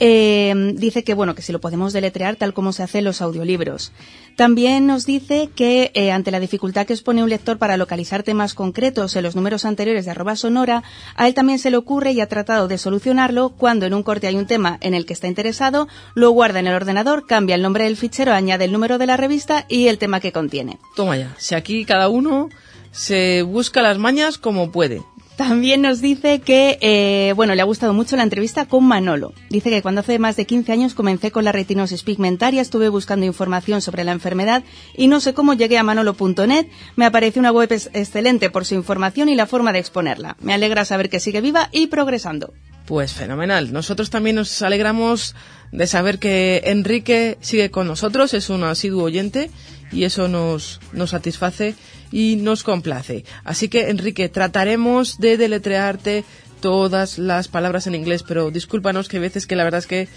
Eh, 0.00 0.72
dice 0.74 1.02
que 1.02 1.14
bueno 1.14 1.34
que 1.34 1.42
si 1.42 1.52
lo 1.52 1.60
podemos 1.60 1.92
deletrear 1.92 2.36
tal 2.36 2.54
como 2.54 2.72
se 2.72 2.82
hace 2.82 2.98
en 2.98 3.04
los 3.04 3.20
audiolibros. 3.20 3.92
También 4.36 4.86
nos 4.86 5.04
dice 5.04 5.50
que 5.54 5.90
eh, 5.94 6.12
ante 6.12 6.30
la 6.30 6.38
dificultad 6.38 6.86
que 6.86 6.92
expone 6.92 7.24
un 7.24 7.30
lector 7.30 7.58
para 7.58 7.76
localizar 7.76 8.22
temas 8.22 8.54
concretos 8.54 9.16
en 9.16 9.24
los 9.24 9.34
números 9.34 9.64
anteriores 9.64 10.04
de 10.04 10.12
arroba 10.12 10.36
sonora, 10.36 10.84
a 11.16 11.26
él 11.26 11.34
también 11.34 11.58
se 11.58 11.70
le 11.70 11.76
ocurre 11.76 12.12
y 12.12 12.20
ha 12.20 12.28
tratado 12.28 12.68
de 12.68 12.78
solucionarlo 12.78 13.50
cuando 13.50 13.86
en 13.86 13.94
un 13.94 14.04
corte 14.04 14.28
hay 14.28 14.36
un 14.36 14.46
tema 14.46 14.78
en 14.80 14.94
el 14.94 15.06
que 15.06 15.12
está 15.12 15.26
interesado, 15.26 15.88
lo 16.14 16.30
guarda 16.30 16.60
en 16.60 16.68
el 16.68 16.74
ordenador, 16.74 17.26
cambia 17.26 17.56
el 17.56 17.62
nombre 17.62 17.84
del 17.84 17.96
fichero, 17.96 18.32
añade 18.32 18.64
el 18.64 18.72
número 18.72 18.98
de 18.98 19.06
la 19.06 19.16
revista 19.16 19.66
y 19.68 19.88
el 19.88 19.98
tema 19.98 20.20
que 20.20 20.30
contiene. 20.30 20.78
Toma 20.94 21.16
ya, 21.16 21.34
si 21.38 21.56
aquí 21.56 21.84
cada 21.84 22.08
uno 22.08 22.48
se 22.92 23.42
busca 23.42 23.82
las 23.82 23.98
mañas 23.98 24.38
como 24.38 24.70
puede. 24.70 25.02
También 25.38 25.82
nos 25.82 26.00
dice 26.00 26.40
que, 26.40 26.78
eh, 26.80 27.32
bueno, 27.36 27.54
le 27.54 27.62
ha 27.62 27.64
gustado 27.64 27.94
mucho 27.94 28.16
la 28.16 28.24
entrevista 28.24 28.66
con 28.66 28.84
Manolo. 28.84 29.34
Dice 29.50 29.70
que 29.70 29.82
cuando 29.82 30.00
hace 30.00 30.18
más 30.18 30.34
de 30.34 30.46
15 30.46 30.72
años 30.72 30.94
comencé 30.94 31.30
con 31.30 31.44
la 31.44 31.52
retinosis 31.52 32.02
pigmentaria, 32.02 32.60
estuve 32.60 32.88
buscando 32.88 33.24
información 33.24 33.80
sobre 33.80 34.02
la 34.02 34.10
enfermedad 34.10 34.64
y 34.96 35.06
no 35.06 35.20
sé 35.20 35.34
cómo 35.34 35.54
llegué 35.54 35.78
a 35.78 35.84
manolo.net. 35.84 36.66
Me 36.96 37.06
apareció 37.06 37.38
una 37.38 37.52
web 37.52 37.70
excelente 37.70 38.50
por 38.50 38.64
su 38.64 38.74
información 38.74 39.28
y 39.28 39.36
la 39.36 39.46
forma 39.46 39.72
de 39.72 39.78
exponerla. 39.78 40.36
Me 40.40 40.54
alegra 40.54 40.84
saber 40.84 41.08
que 41.08 41.20
sigue 41.20 41.40
viva 41.40 41.68
y 41.70 41.86
progresando. 41.86 42.52
Pues 42.86 43.12
fenomenal. 43.12 43.72
Nosotros 43.72 44.10
también 44.10 44.34
nos 44.34 44.60
alegramos 44.62 45.36
de 45.70 45.86
saber 45.86 46.18
que 46.18 46.62
Enrique 46.64 47.38
sigue 47.40 47.70
con 47.70 47.86
nosotros, 47.86 48.34
es 48.34 48.50
un 48.50 48.64
asiduo 48.64 49.04
oyente 49.04 49.50
y 49.90 50.04
eso 50.04 50.28
nos, 50.28 50.80
nos 50.92 51.10
satisface 51.10 51.74
y 52.10 52.36
nos 52.36 52.62
complace. 52.62 53.24
Así 53.44 53.68
que, 53.68 53.90
Enrique, 53.90 54.28
trataremos 54.28 55.18
de 55.18 55.36
deletrearte 55.36 56.24
todas 56.60 57.18
las 57.18 57.48
palabras 57.48 57.86
en 57.86 57.94
inglés, 57.94 58.24
pero 58.26 58.50
discúlpanos 58.50 59.08
que 59.08 59.16
hay 59.16 59.22
veces 59.22 59.46
que 59.46 59.56
la 59.56 59.64
verdad 59.64 59.78
es 59.78 59.86
que 59.86 60.08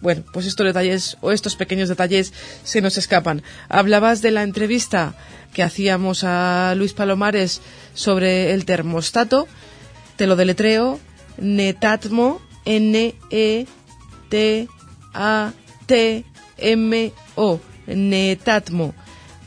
bueno, 0.00 0.22
pues 0.32 0.46
estos 0.46 0.66
detalles 0.66 1.16
o 1.20 1.32
estos 1.32 1.56
pequeños 1.56 1.88
detalles 1.88 2.32
se 2.64 2.80
nos 2.82 2.98
escapan. 2.98 3.42
Hablabas 3.68 4.22
de 4.22 4.30
la 4.30 4.42
entrevista 4.42 5.14
que 5.54 5.62
hacíamos 5.62 6.22
a 6.22 6.74
Luis 6.76 6.92
Palomares 6.92 7.62
sobre 7.94 8.52
el 8.52 8.66
termostato. 8.66 9.48
Te 10.16 10.26
lo 10.26 10.36
deletreo. 10.36 11.00
Netatmo. 11.38 12.42
N-E-T-A-T-M-O. 12.66 13.60
Netatmo. 17.86 18.94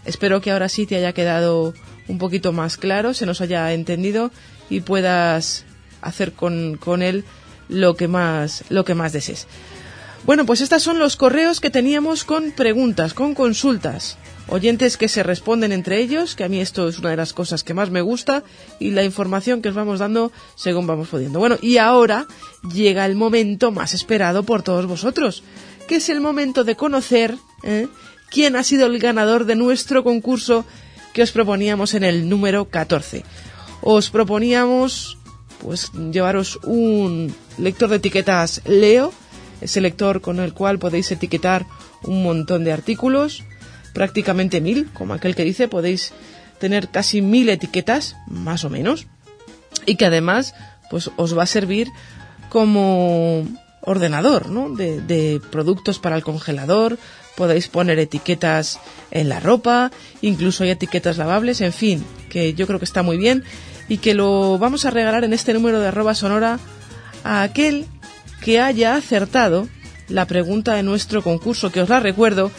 Espero 0.06 0.42
que 0.42 0.52
ahora 0.52 0.70
sí 0.70 0.86
te 0.86 0.96
haya 0.96 1.14
quedado 1.14 1.74
un 2.08 2.18
poquito 2.18 2.52
más 2.52 2.78
claro, 2.78 3.14
se 3.14 3.26
nos 3.26 3.42
haya 3.42 3.72
entendido 3.74 4.32
y 4.70 4.82
puedas 4.82 5.66
hacer 6.02 6.34
con, 6.34 6.78
con 6.78 7.02
él 7.02 7.24
lo 7.68 7.96
que 7.96 8.08
más, 8.08 8.64
lo 8.70 8.84
que 8.84 8.96
más 8.96 9.14
desees. 9.14 9.48
Bueno, 10.26 10.46
pues 10.46 10.62
estos 10.62 10.84
son 10.84 11.00
los 11.00 11.16
correos 11.16 11.60
que 11.60 11.70
teníamos 11.70 12.24
con 12.24 12.52
preguntas, 12.52 13.14
con 13.14 13.34
consultas. 13.34 14.18
Oyentes 14.48 14.98
que 14.98 15.08
se 15.08 15.24
responden 15.24 15.72
entre 15.72 16.00
ellos, 16.00 16.36
que 16.36 16.44
a 16.44 16.50
mí 16.50 16.60
esto 16.60 16.90
es 16.90 17.00
una 17.00 17.12
de 17.12 17.16
las 17.16 17.34
cosas 17.34 17.64
que 17.64 17.74
más 17.74 17.90
me 17.92 18.02
gusta, 18.02 18.44
y 18.80 18.92
la 18.92 19.04
información 19.04 19.62
que 19.62 19.70
os 19.70 19.76
vamos 19.76 20.00
dando 20.00 20.32
según 20.56 20.88
vamos 20.88 21.08
pudiendo. 21.08 21.40
Bueno, 21.40 21.58
y 21.62 21.78
ahora 21.78 22.26
llega 22.74 23.06
el 23.06 23.16
momento 23.16 23.72
más 23.72 23.94
esperado 23.94 24.44
por 24.44 24.64
todos 24.64 24.88
vosotros, 24.88 25.44
que 25.88 25.98
es 25.98 26.10
el 26.10 26.20
momento 26.20 26.64
de 26.64 26.76
conocer 26.76 27.38
¿eh? 27.64 27.88
Quién 28.30 28.56
ha 28.56 28.64
sido 28.64 28.86
el 28.86 29.00
ganador 29.00 29.46
de 29.46 29.56
nuestro 29.56 30.04
concurso 30.04 30.66
que 31.14 31.24
os 31.24 31.32
proponíamos 31.32 31.94
en 31.94 32.04
el 32.04 32.30
número 32.30 32.70
14. 32.70 33.24
Os 33.82 34.10
proponíamos 34.10 35.18
pues 35.62 35.92
llevaros 35.94 36.58
un 36.64 37.34
lector 37.58 37.90
de 37.90 37.98
etiquetas 37.98 38.62
Leo, 38.66 39.12
ese 39.62 39.82
lector 39.82 40.22
con 40.22 40.40
el 40.40 40.54
cual 40.54 40.80
podéis 40.80 41.12
etiquetar 41.12 41.66
un 42.04 42.24
montón 42.24 42.64
de 42.64 42.72
artículos, 42.72 43.44
prácticamente 43.94 44.62
mil, 44.62 44.90
como 44.94 45.14
aquel 45.14 45.36
que 45.36 45.44
dice, 45.44 45.68
podéis 45.68 46.14
tener 46.60 46.90
casi 46.90 47.22
mil 47.22 47.50
etiquetas, 47.50 48.16
más 48.28 48.64
o 48.64 48.70
menos, 48.70 49.08
y 49.86 49.96
que 49.96 50.06
además 50.06 50.54
pues 50.90 51.12
os 51.18 51.38
va 51.38 51.44
a 51.44 51.48
servir 51.48 51.90
como 52.50 53.46
ordenador 53.82 54.50
¿no? 54.50 54.70
de, 54.70 55.02
de 55.02 55.42
productos 55.52 56.00
para 56.00 56.16
el 56.16 56.24
congelador, 56.24 56.98
podéis 57.40 57.70
poner 57.70 57.98
etiquetas 58.00 58.82
en 59.12 59.30
la 59.30 59.40
ropa, 59.40 59.92
incluso 60.22 60.66
hay 60.66 60.72
etiquetas 60.72 61.18
lavables, 61.18 61.62
en 61.62 61.72
fin, 61.72 62.04
que 62.30 62.54
yo 62.54 62.68
creo 62.68 62.80
que 62.80 62.86
está 62.86 63.02
muy 63.02 63.18
bien 63.18 63.46
y 63.88 64.00
que 64.00 64.14
lo 64.14 64.58
vamos 64.60 64.84
a 64.84 64.92
regalar 64.92 65.24
en 65.24 65.32
este 65.32 65.54
número 65.54 65.80
de 65.80 65.88
arroba 65.88 66.16
sonora 66.16 66.60
a 67.24 67.42
aquel 67.42 67.86
que 68.42 68.60
haya 68.60 68.96
acertado 68.96 69.70
la 70.10 70.26
pregunta 70.26 70.74
de 70.76 70.84
nuestro 70.84 71.24
concurso, 71.24 71.72
que 71.72 71.80
os 71.80 71.88
la 71.88 72.02
recuerdo, 72.02 72.52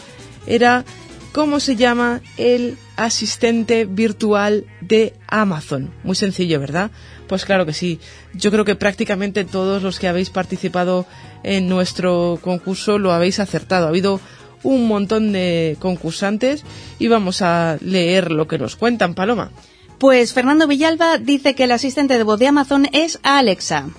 era 0.47 0.83
¿cómo 1.31 1.59
se 1.59 1.75
llama 1.75 2.21
el 2.37 2.75
asistente 2.95 3.85
virtual 3.85 4.65
de 4.81 5.13
Amazon? 5.27 5.93
Muy 6.03 6.15
sencillo, 6.15 6.59
¿verdad? 6.59 6.89
Pues 7.27 7.45
claro 7.45 7.67
que 7.67 7.73
sí. 7.73 7.99
Yo 8.33 8.49
creo 8.49 8.65
que 8.65 8.75
prácticamente 8.75 9.45
todos 9.45 9.83
los 9.83 9.99
que 9.99 10.07
habéis 10.07 10.31
participado 10.31 11.05
en 11.43 11.69
nuestro 11.69 12.39
concurso 12.41 12.99
lo 12.99 13.13
habéis 13.13 13.39
acertado. 13.39 13.85
Ha 13.85 13.89
habido 13.89 14.19
un 14.63 14.87
montón 14.87 15.31
de 15.31 15.77
concursantes 15.79 16.63
y 16.99 17.07
vamos 17.07 17.41
a 17.41 17.77
leer 17.81 18.31
lo 18.31 18.47
que 18.47 18.57
nos 18.57 18.75
cuentan, 18.75 19.13
Paloma. 19.13 19.51
Pues 19.97 20.33
Fernando 20.33 20.67
Villalba 20.67 21.17
dice 21.17 21.53
que 21.53 21.65
el 21.65 21.71
asistente 21.71 22.17
de 22.17 22.23
voz 22.23 22.39
de 22.39 22.47
Amazon 22.47 22.87
es 22.91 23.19
Alexa. 23.23 23.89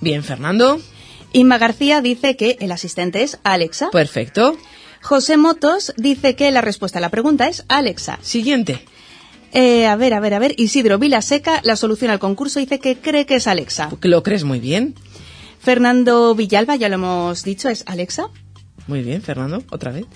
Bien, 0.00 0.24
Fernando. 0.24 0.80
Inma 1.32 1.58
García 1.58 2.00
dice 2.00 2.36
que 2.36 2.56
el 2.60 2.72
asistente 2.72 3.22
es 3.22 3.38
Alexa. 3.44 3.90
Perfecto. 3.90 4.56
José 5.02 5.36
Motos 5.36 5.92
dice 5.96 6.34
que 6.34 6.50
la 6.50 6.62
respuesta 6.62 6.98
a 6.98 7.00
la 7.00 7.10
pregunta 7.10 7.46
es 7.48 7.64
Alexa. 7.68 8.18
Siguiente. 8.22 8.84
Eh, 9.52 9.86
a 9.86 9.96
ver, 9.96 10.14
a 10.14 10.20
ver, 10.20 10.34
a 10.34 10.38
ver. 10.38 10.54
Isidro 10.58 10.98
Vilaseca, 10.98 11.60
la 11.62 11.76
solución 11.76 12.10
al 12.10 12.18
concurso, 12.18 12.58
dice 12.58 12.80
que 12.80 12.96
cree 12.96 13.24
que 13.24 13.36
es 13.36 13.46
Alexa. 13.46 13.90
Lo 14.00 14.22
crees 14.22 14.44
muy 14.44 14.58
bien. 14.58 14.94
Fernando 15.60 16.34
Villalba, 16.34 16.76
ya 16.76 16.88
lo 16.88 16.96
hemos 16.96 17.44
dicho, 17.44 17.68
es 17.68 17.84
Alexa. 17.86 18.30
Muy 18.86 19.02
bien, 19.02 19.22
Fernando, 19.22 19.62
otra 19.70 19.92
vez. 19.92 20.06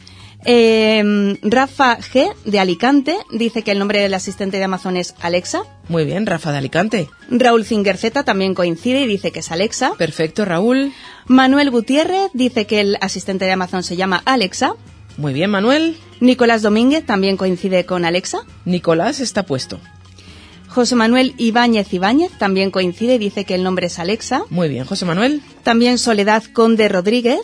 Eh, 0.45 1.37
Rafa 1.43 1.99
G, 1.99 2.33
de 2.45 2.59
Alicante, 2.59 3.17
dice 3.31 3.63
que 3.63 3.73
el 3.73 3.79
nombre 3.79 4.01
del 4.01 4.15
asistente 4.15 4.57
de 4.57 4.65
Amazon 4.65 4.97
es 4.97 5.15
Alexa. 5.21 5.63
Muy 5.89 6.05
bien, 6.05 6.25
Rafa 6.27 6.53
de 6.53 6.59
Alicante. 6.59 7.09
Raúl 7.31 7.65
Fingerzeta 7.65 8.23
también 8.23 8.55
coincide 8.55 9.03
y 9.03 9.07
dice 9.07 9.33
que 9.33 9.41
es 9.41 9.51
Alexa. 9.51 9.93
Perfecto, 9.99 10.45
Raúl. 10.45 10.93
Manuel 11.27 11.71
Gutiérrez 11.71 12.31
dice 12.33 12.67
que 12.67 12.81
el 12.81 12.97
asistente 13.01 13.45
de 13.45 13.53
Amazon 13.53 13.83
se 13.83 13.97
llama 13.97 14.23
Alexa. 14.25 14.75
Muy 15.19 15.35
bien, 15.35 15.51
Manuel. 15.51 15.97
Nicolás 16.21 16.63
Domínguez 16.63 17.05
también 17.05 17.37
coincide 17.37 17.85
con 17.85 18.05
Alexa. 18.05 18.41
Nicolás 18.65 19.21
está 19.21 19.45
puesto. 19.45 19.79
José 20.69 20.95
Manuel 20.95 21.35
Ibáñez 21.37 21.93
Ibáñez 21.93 22.31
también 22.39 22.71
coincide 22.71 23.17
y 23.17 23.19
dice 23.19 23.45
que 23.45 23.57
el 23.57 23.65
nombre 23.65 23.89
es 23.89 23.99
Alexa. 23.99 24.45
Muy 24.51 24.69
bien, 24.69 24.85
José 24.85 25.05
Manuel. 25.05 25.43
También 25.65 25.99
Soledad 25.99 26.45
Conde 26.53 26.89
Rodríguez. 26.89 27.41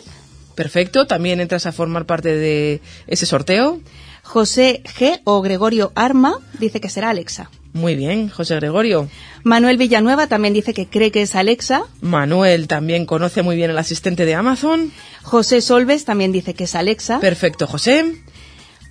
Perfecto, 0.57 1.05
también 1.05 1.39
entras 1.39 1.67
a 1.67 1.71
formar 1.71 2.07
parte 2.07 2.35
de 2.35 2.81
ese 3.05 3.27
sorteo. 3.27 3.79
José 4.23 4.81
G 4.83 5.21
o 5.23 5.43
Gregorio 5.43 5.91
Arma 5.93 6.39
dice 6.57 6.81
que 6.81 6.89
será 6.89 7.11
Alexa. 7.11 7.51
Muy 7.73 7.93
bien, 7.93 8.27
José 8.27 8.55
Gregorio. 8.55 9.07
Manuel 9.43 9.77
Villanueva 9.77 10.25
también 10.25 10.55
dice 10.55 10.73
que 10.73 10.87
cree 10.87 11.11
que 11.11 11.21
es 11.21 11.35
Alexa. 11.35 11.83
Manuel 12.01 12.67
también 12.67 13.05
conoce 13.05 13.43
muy 13.43 13.55
bien 13.55 13.69
al 13.69 13.77
asistente 13.77 14.25
de 14.25 14.33
Amazon. 14.33 14.91
José 15.21 15.61
Solves 15.61 16.05
también 16.05 16.31
dice 16.31 16.55
que 16.55 16.63
es 16.63 16.73
Alexa. 16.73 17.19
Perfecto, 17.19 17.67
José. 17.67 18.15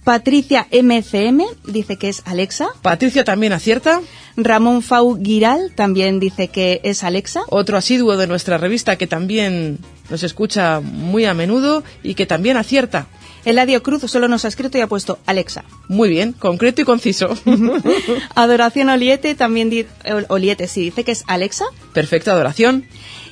Patricia 0.07 0.69
MCM 0.71 1.43
dice 1.65 1.97
que 1.97 2.09
es 2.09 2.23
Alexa. 2.27 2.69
Patricia 2.81 3.25
también 3.25 3.53
acierta. 3.53 4.01
Ramón 4.37 4.83
Fau 4.83 5.19
Giral 5.21 5.73
también 5.75 6.21
dice 6.21 6.47
que 6.47 6.81
es 6.85 7.03
Alexa. 7.03 7.43
Otro 7.49 7.77
asiduo 7.77 8.17
de 8.17 8.29
nuestra 8.29 8.57
revista 8.57 8.95
que 8.95 9.09
también 9.09 9.81
nos 10.09 10.23
escucha 10.23 10.79
muy 10.81 11.25
a 11.25 11.35
menudo 11.35 11.83
y 12.05 12.15
que 12.15 12.25
también 12.25 12.57
acierta. 12.57 13.09
Eladio 13.45 13.83
Cruz 13.83 14.09
solo 14.09 14.29
nos 14.29 14.45
ha 14.45 14.49
escrito 14.49 14.79
y 14.79 14.81
ha 14.81 14.87
puesto 14.87 15.19
Alexa. 15.27 15.65
Muy 15.89 16.09
bien, 16.09 16.33
concreto 16.33 16.83
y 16.83 16.85
conciso. 16.85 17.37
Adoración 18.37 18.89
Oliete 18.91 19.35
también 19.35 19.71
di 19.71 19.87
Oliete 20.29 20.69
sí 20.69 20.83
dice 20.83 21.03
que 21.03 21.13
es 21.13 21.25
Alexa. 21.27 21.65
Perfecto, 21.93 22.31
Adoración. 22.31 22.87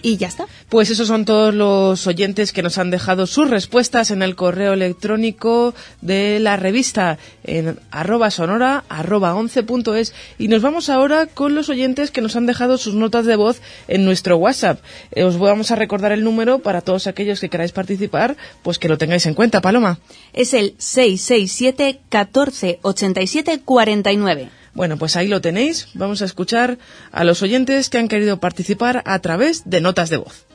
Y 0.04 0.18
ya 0.18 0.28
está. 0.28 0.46
Pues 0.68 0.90
esos 0.90 1.08
son 1.08 1.24
todos 1.24 1.54
los 1.54 2.06
oyentes 2.06 2.52
que 2.52 2.62
nos 2.62 2.76
han 2.76 2.90
dejado 2.90 3.26
sus 3.26 3.48
respuestas 3.48 4.10
en 4.10 4.20
el 4.20 4.36
correo 4.36 4.74
electrónico 4.74 5.72
de 6.02 6.40
la 6.40 6.58
revista 6.58 7.16
en 7.42 7.80
arroba 7.90 8.30
sonora 8.30 8.84
arroba 8.90 9.32
11.es 9.32 10.12
y 10.38 10.48
nos 10.48 10.60
vamos 10.60 10.90
ahora 10.90 11.24
con 11.24 11.54
los 11.54 11.70
oyentes 11.70 12.10
que 12.10 12.20
nos 12.20 12.36
han 12.36 12.44
dejado 12.44 12.76
sus 12.76 12.92
notas 12.94 13.24
de 13.24 13.36
voz 13.36 13.62
en 13.88 14.04
nuestro 14.04 14.36
WhatsApp. 14.36 14.78
Eh, 15.12 15.24
os 15.24 15.38
vamos 15.38 15.70
a 15.70 15.76
recordar 15.76 16.12
el 16.12 16.22
número 16.22 16.58
para 16.58 16.82
todos 16.82 17.06
aquellos 17.06 17.40
que 17.40 17.48
queráis 17.48 17.72
participar, 17.72 18.36
pues 18.62 18.78
que 18.78 18.90
lo 18.90 18.98
tengáis 18.98 19.24
en 19.24 19.32
cuenta, 19.32 19.62
Paloma. 19.62 20.00
Es 20.34 20.52
el 20.52 20.74
667 20.76 22.00
14 22.10 22.78
87 22.82 23.62
49. 23.64 24.63
Bueno, 24.74 24.96
pues 24.98 25.16
ahí 25.16 25.28
lo 25.28 25.40
tenéis. 25.40 25.88
Vamos 25.94 26.20
a 26.20 26.24
escuchar 26.24 26.78
a 27.12 27.24
los 27.24 27.42
oyentes 27.42 27.88
que 27.90 27.98
han 27.98 28.08
querido 28.08 28.40
participar 28.40 29.02
a 29.06 29.18
través 29.20 29.68
de 29.70 29.80
notas 29.80 30.10
de 30.10 30.16
voz. 30.16 30.46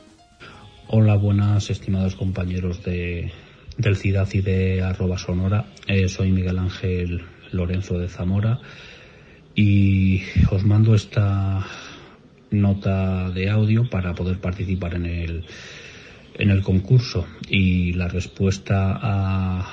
Hola, 0.88 1.16
buenas, 1.16 1.70
estimados 1.70 2.16
compañeros 2.16 2.84
de, 2.84 3.32
del 3.78 3.96
CIDAD 3.96 4.28
y 4.34 4.40
de 4.42 4.82
arroba 4.82 5.16
sonora. 5.16 5.72
Eh, 5.86 6.08
soy 6.08 6.32
Miguel 6.32 6.58
Ángel 6.58 7.22
Lorenzo 7.50 7.98
de 7.98 8.08
Zamora 8.08 8.60
y 9.54 10.22
os 10.50 10.64
mando 10.64 10.94
esta 10.94 11.66
nota 12.50 13.30
de 13.30 13.48
audio 13.48 13.88
para 13.88 14.14
poder 14.14 14.38
participar 14.38 14.94
en 14.94 15.06
el, 15.06 15.44
en 16.34 16.50
el 16.50 16.62
concurso 16.62 17.26
y 17.48 17.94
la 17.94 18.08
respuesta 18.08 18.98
a, 19.00 19.70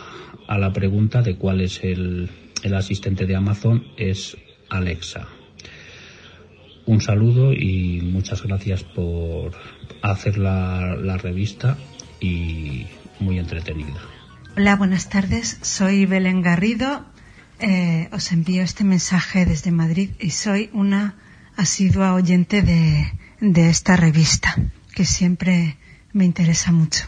a 0.47 0.57
la 0.57 0.71
pregunta 0.71 1.21
de 1.21 1.35
cuál 1.35 1.61
es 1.61 1.83
el, 1.83 2.29
el 2.67 2.75
asistente 2.75 3.25
de 3.25 3.35
Amazon 3.35 3.85
es 3.97 4.37
Alexa. 4.69 5.27
Un 6.85 7.01
saludo 7.01 7.53
y 7.53 8.01
muchas 8.01 8.43
gracias 8.43 8.83
por 8.83 9.53
hacer 10.01 10.37
la, 10.37 10.95
la 10.95 11.17
revista 11.17 11.77
y 12.19 12.85
muy 13.19 13.39
entretenida. 13.39 14.01
Hola, 14.55 14.75
buenas 14.75 15.09
tardes. 15.09 15.59
Soy 15.61 16.05
Belén 16.05 16.41
Garrido. 16.41 17.05
Eh, 17.59 18.09
os 18.11 18.31
envío 18.31 18.63
este 18.63 18.83
mensaje 18.83 19.45
desde 19.45 19.71
Madrid 19.71 20.11
y 20.19 20.31
soy 20.31 20.69
una 20.73 21.15
asidua 21.55 22.13
oyente 22.13 22.61
de, 22.61 23.11
de 23.39 23.69
esta 23.69 23.95
revista, 23.95 24.55
que 24.93 25.05
siempre 25.05 25.77
me 26.13 26.25
interesa 26.25 26.71
mucho. 26.71 27.05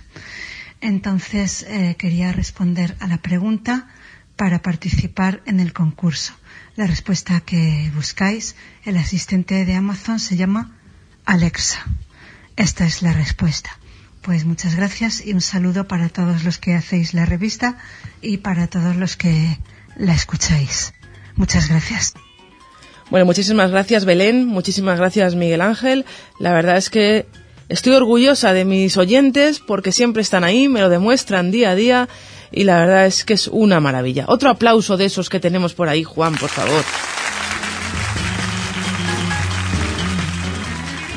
Entonces, 0.81 1.63
eh, 1.63 1.95
quería 1.97 2.31
responder 2.31 2.95
a 2.99 3.07
la 3.07 3.17
pregunta 3.17 3.89
para 4.39 4.61
participar 4.61 5.41
en 5.45 5.59
el 5.59 5.73
concurso. 5.73 6.31
La 6.77 6.87
respuesta 6.87 7.41
que 7.41 7.91
buscáis, 7.93 8.55
el 8.85 8.95
asistente 8.95 9.65
de 9.65 9.75
Amazon 9.75 10.17
se 10.17 10.37
llama 10.37 10.79
Alexa. 11.25 11.85
Esta 12.55 12.85
es 12.85 13.01
la 13.01 13.11
respuesta. 13.11 13.77
Pues 14.21 14.45
muchas 14.45 14.75
gracias 14.75 15.25
y 15.25 15.33
un 15.33 15.41
saludo 15.41 15.89
para 15.89 16.07
todos 16.07 16.45
los 16.45 16.57
que 16.57 16.73
hacéis 16.73 17.13
la 17.13 17.25
revista 17.25 17.79
y 18.21 18.37
para 18.37 18.67
todos 18.67 18.95
los 18.95 19.17
que 19.17 19.59
la 19.97 20.13
escucháis. 20.13 20.93
Muchas 21.35 21.67
gracias. 21.67 22.13
Bueno, 23.09 23.25
muchísimas 23.25 23.71
gracias 23.71 24.05
Belén, 24.05 24.47
muchísimas 24.47 24.99
gracias 24.99 25.35
Miguel 25.35 25.59
Ángel. 25.59 26.05
La 26.39 26.53
verdad 26.53 26.77
es 26.77 26.89
que 26.89 27.27
estoy 27.67 27.91
orgullosa 27.91 28.53
de 28.53 28.63
mis 28.63 28.95
oyentes 28.95 29.59
porque 29.59 29.91
siempre 29.91 30.21
están 30.21 30.45
ahí, 30.45 30.69
me 30.69 30.79
lo 30.79 30.87
demuestran 30.87 31.51
día 31.51 31.71
a 31.71 31.75
día 31.75 32.07
y 32.51 32.63
la 32.63 32.79
verdad 32.79 33.05
es 33.05 33.25
que 33.25 33.33
es 33.33 33.47
una 33.47 33.79
maravilla. 33.79 34.25
Otro 34.27 34.49
aplauso 34.49 34.97
de 34.97 35.05
esos 35.05 35.29
que 35.29 35.39
tenemos 35.39 35.73
por 35.73 35.89
ahí, 35.89 36.03
Juan, 36.03 36.35
por 36.35 36.49
favor. 36.49 36.83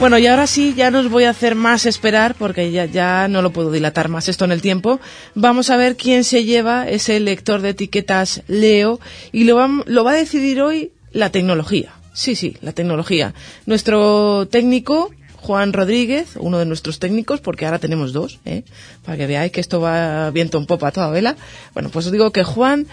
Bueno, 0.02 0.18
y 0.18 0.26
ahora 0.26 0.48
sí, 0.48 0.74
ya 0.76 0.90
nos 0.90 1.08
voy 1.08 1.24
a 1.24 1.30
hacer 1.30 1.54
más 1.54 1.86
esperar, 1.86 2.34
porque 2.36 2.72
ya, 2.72 2.86
ya 2.86 3.28
no 3.28 3.40
lo 3.40 3.52
puedo 3.52 3.70
dilatar 3.70 4.08
más 4.08 4.28
esto 4.28 4.44
en 4.44 4.50
el 4.50 4.60
tiempo. 4.60 4.98
Vamos 5.36 5.70
a 5.70 5.76
ver 5.76 5.96
quién 5.96 6.24
se 6.24 6.44
lleva 6.44 6.88
ese 6.88 7.20
lector 7.20 7.60
de 7.60 7.68
etiquetas 7.68 8.42
Leo, 8.48 8.98
y 9.30 9.44
lo 9.44 9.54
va, 9.54 9.70
lo 9.86 10.02
va 10.02 10.10
a 10.10 10.14
decidir 10.14 10.60
hoy 10.60 10.90
la 11.12 11.30
tecnología. 11.30 11.92
Sí, 12.14 12.34
sí, 12.34 12.56
la 12.62 12.72
tecnología. 12.72 13.32
Nuestro 13.64 14.48
técnico, 14.50 15.12
Juan 15.42 15.72
Rodríguez, 15.72 16.36
uno 16.38 16.58
de 16.58 16.66
nuestros 16.66 17.00
técnicos, 17.00 17.40
porque 17.40 17.66
ahora 17.66 17.80
tenemos 17.80 18.12
dos, 18.12 18.38
¿eh? 18.44 18.62
para 19.04 19.18
que 19.18 19.26
veáis 19.26 19.50
que 19.50 19.60
esto 19.60 19.80
va 19.80 20.30
viento 20.30 20.56
en 20.56 20.66
popa 20.66 20.88
a 20.88 20.92
toda 20.92 21.10
vela. 21.10 21.36
Bueno, 21.74 21.90
pues 21.90 22.06
os 22.06 22.12
digo 22.12 22.30
que 22.30 22.44
Juan 22.44 22.86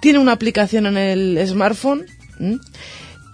tiene 0.00 0.20
una 0.20 0.30
aplicación 0.30 0.86
en 0.86 0.96
el 0.96 1.48
smartphone 1.48 2.06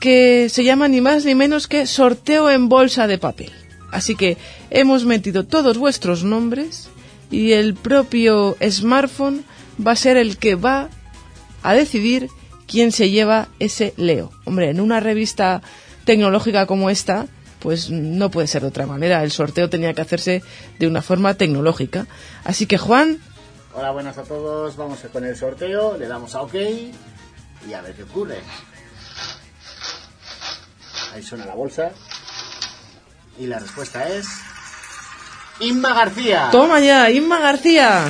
que 0.00 0.48
se 0.48 0.64
llama 0.64 0.88
ni 0.88 1.02
más 1.02 1.26
ni 1.26 1.34
menos 1.34 1.66
que 1.66 1.86
sorteo 1.86 2.50
en 2.50 2.70
bolsa 2.70 3.06
de 3.06 3.18
papel. 3.18 3.52
Así 3.90 4.16
que 4.16 4.38
hemos 4.70 5.04
metido 5.04 5.44
todos 5.44 5.76
vuestros 5.76 6.24
nombres 6.24 6.88
y 7.30 7.52
el 7.52 7.74
propio 7.74 8.56
smartphone 8.66 9.44
va 9.84 9.92
a 9.92 9.96
ser 9.96 10.16
el 10.16 10.38
que 10.38 10.54
va 10.54 10.88
a 11.62 11.74
decidir 11.74 12.28
quién 12.66 12.90
se 12.90 13.10
lleva 13.10 13.48
ese 13.58 13.92
Leo. 13.98 14.30
Hombre, 14.46 14.70
en 14.70 14.80
una 14.80 14.98
revista 14.98 15.60
tecnológica 16.06 16.64
como 16.64 16.88
esta, 16.88 17.26
pues 17.62 17.90
no 17.90 18.30
puede 18.30 18.48
ser 18.48 18.62
de 18.62 18.68
otra 18.68 18.86
manera. 18.86 19.22
El 19.22 19.30
sorteo 19.30 19.70
tenía 19.70 19.94
que 19.94 20.02
hacerse 20.02 20.42
de 20.78 20.86
una 20.86 21.00
forma 21.00 21.34
tecnológica. 21.34 22.06
Así 22.44 22.66
que 22.66 22.78
Juan. 22.78 23.18
Hola, 23.74 23.92
buenas 23.92 24.18
a 24.18 24.22
todos. 24.24 24.76
Vamos 24.76 24.98
con 25.12 25.24
el 25.24 25.36
sorteo. 25.36 25.96
Le 25.96 26.08
damos 26.08 26.34
a 26.34 26.42
OK 26.42 26.54
y 26.54 27.72
a 27.72 27.80
ver 27.80 27.94
qué 27.94 28.02
ocurre. 28.02 28.40
Ahí 31.14 31.22
suena 31.22 31.46
la 31.46 31.54
bolsa. 31.54 31.92
Y 33.38 33.46
la 33.46 33.58
respuesta 33.58 34.08
es. 34.08 34.26
Inma 35.60 35.94
García. 35.94 36.48
Toma 36.50 36.80
ya, 36.80 37.10
Inma 37.10 37.38
García. 37.38 38.08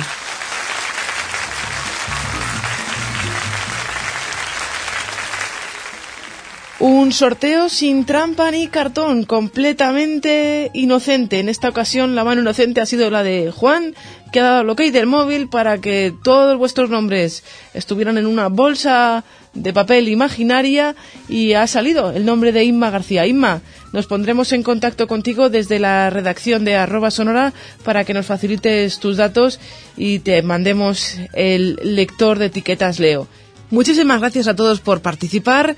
Un 6.85 7.13
sorteo 7.13 7.69
sin 7.69 8.03
trampa 8.03 8.51
ni 8.51 8.67
cartón, 8.67 9.23
completamente 9.23 10.69
inocente. 10.73 11.39
En 11.39 11.47
esta 11.47 11.69
ocasión 11.69 12.13
la 12.13 12.25
mano 12.25 12.41
inocente 12.41 12.81
ha 12.81 12.85
sido 12.85 13.09
la 13.09 13.23
de 13.23 13.51
Juan, 13.51 13.95
que 14.33 14.41
ha 14.41 14.43
dado 14.43 14.61
el 14.63 14.69
ok 14.69 14.81
del 14.91 15.07
móvil 15.07 15.47
para 15.47 15.77
que 15.77 16.13
todos 16.25 16.57
vuestros 16.57 16.89
nombres 16.89 17.45
estuvieran 17.73 18.17
en 18.17 18.25
una 18.25 18.49
bolsa 18.49 19.23
de 19.53 19.71
papel 19.71 20.09
imaginaria 20.09 20.93
y 21.29 21.53
ha 21.53 21.67
salido 21.67 22.11
el 22.11 22.25
nombre 22.25 22.51
de 22.51 22.65
Inma 22.65 22.91
García. 22.91 23.25
Inma, 23.25 23.61
nos 23.93 24.07
pondremos 24.07 24.51
en 24.51 24.61
contacto 24.61 25.07
contigo 25.07 25.49
desde 25.49 25.79
la 25.79 26.09
redacción 26.09 26.65
de 26.65 26.75
arroba 26.75 27.11
sonora 27.11 27.53
para 27.85 28.03
que 28.03 28.13
nos 28.13 28.25
facilites 28.25 28.99
tus 28.99 29.15
datos 29.15 29.61
y 29.95 30.19
te 30.19 30.41
mandemos 30.41 31.15
el 31.31 31.79
lector 31.81 32.39
de 32.39 32.47
etiquetas 32.47 32.99
Leo. 32.99 33.29
Muchísimas 33.69 34.19
gracias 34.19 34.49
a 34.49 34.55
todos 34.57 34.81
por 34.81 35.01
participar. 35.01 35.77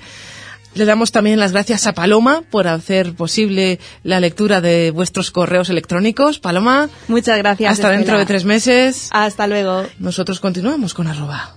Le 0.76 0.84
damos 0.84 1.10
también 1.10 1.40
las 1.40 1.52
gracias 1.52 1.86
a 1.86 1.94
Paloma 1.94 2.42
por 2.50 2.68
hacer 2.68 3.14
posible 3.14 3.80
la 4.02 4.20
lectura 4.20 4.60
de 4.60 4.90
vuestros 4.90 5.30
correos 5.30 5.70
electrónicos. 5.70 6.38
Paloma. 6.38 6.90
Muchas 7.08 7.38
gracias. 7.38 7.72
Hasta 7.72 7.88
dentro 7.88 8.18
de 8.18 8.26
tres 8.26 8.44
meses. 8.44 9.08
Hasta 9.10 9.46
luego. 9.46 9.86
Nosotros 9.98 10.38
continuamos 10.38 10.92
con 10.92 11.06
arroba. 11.06 11.54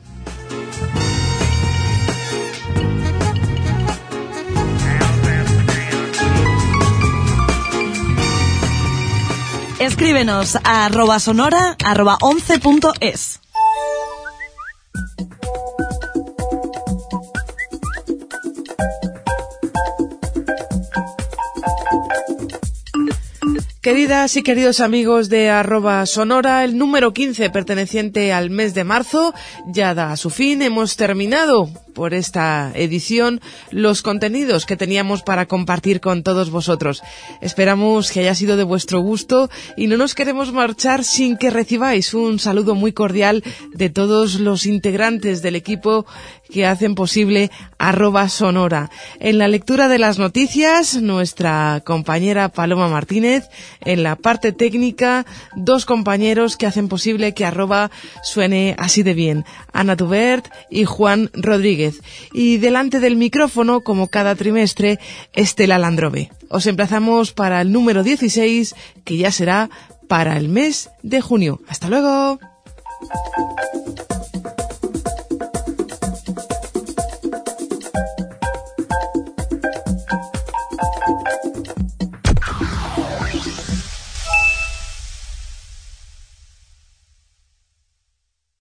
Escríbenos 9.79 10.55
a 10.63 10.85
arroba 10.85 11.19
sonora 11.19 11.75
arroba 11.83 12.17
11.es. 12.19 13.38
Queridas 23.89 24.37
y 24.37 24.43
queridos 24.43 24.81
amigos 24.81 25.29
de 25.29 25.49
arroba 25.49 26.05
sonora, 26.05 26.63
el 26.63 26.77
número 26.77 27.11
15 27.11 27.49
perteneciente 27.49 28.31
al 28.31 28.51
mes 28.51 28.75
de 28.75 28.83
marzo 28.83 29.33
ya 29.65 29.95
da 29.95 30.15
su 30.15 30.29
fin. 30.29 30.61
Hemos 30.61 30.95
terminado 30.95 31.67
por 31.93 32.13
esta 32.13 32.71
edición 32.75 33.41
los 33.71 34.01
contenidos 34.01 34.65
que 34.65 34.77
teníamos 34.77 35.23
para 35.23 35.47
compartir 35.47 36.01
con 36.01 36.23
todos 36.23 36.49
vosotros. 36.49 37.01
Esperamos 37.41 38.11
que 38.11 38.21
haya 38.21 38.35
sido 38.35 38.57
de 38.57 38.63
vuestro 38.63 39.01
gusto 39.01 39.49
y 39.75 39.87
no 39.87 39.97
nos 39.97 40.15
queremos 40.15 40.53
marchar 40.53 41.03
sin 41.03 41.37
que 41.37 41.49
recibáis 41.49 42.13
un 42.13 42.39
saludo 42.39 42.75
muy 42.75 42.93
cordial 42.93 43.43
de 43.73 43.89
todos 43.89 44.39
los 44.39 44.65
integrantes 44.65 45.41
del 45.41 45.55
equipo 45.55 46.05
que 46.49 46.65
hacen 46.65 46.95
posible 46.95 47.51
arroba 47.77 48.27
sonora. 48.29 48.89
En 49.19 49.37
la 49.37 49.47
lectura 49.47 49.87
de 49.87 49.99
las 49.99 50.17
noticias, 50.19 50.95
nuestra 51.01 51.81
compañera 51.85 52.49
Paloma 52.49 52.87
Martínez, 52.87 53.49
en 53.81 54.03
la 54.03 54.15
parte 54.15 54.51
técnica, 54.51 55.25
dos 55.55 55.85
compañeros 55.85 56.57
que 56.57 56.65
hacen 56.65 56.87
posible 56.89 57.33
que 57.33 57.45
arroba 57.45 57.91
suene 58.23 58.75
así 58.77 59.03
de 59.03 59.13
bien, 59.13 59.45
Ana 59.73 59.95
Tubert 59.95 60.49
y 60.69 60.85
Juan 60.85 61.29
Rodríguez. 61.33 61.88
Y 62.33 62.57
delante 62.57 62.99
del 62.99 63.15
micrófono, 63.15 63.81
como 63.81 64.07
cada 64.07 64.35
trimestre, 64.35 64.99
Estela 65.33 65.77
Landrove. 65.77 66.31
Os 66.49 66.65
emplazamos 66.67 67.31
para 67.33 67.61
el 67.61 67.71
número 67.71 68.03
16, 68.03 68.75
que 69.03 69.17
ya 69.17 69.31
será 69.31 69.69
para 70.07 70.37
el 70.37 70.49
mes 70.49 70.89
de 71.03 71.21
junio. 71.21 71.61
¡Hasta 71.67 71.89
luego! 71.89 72.39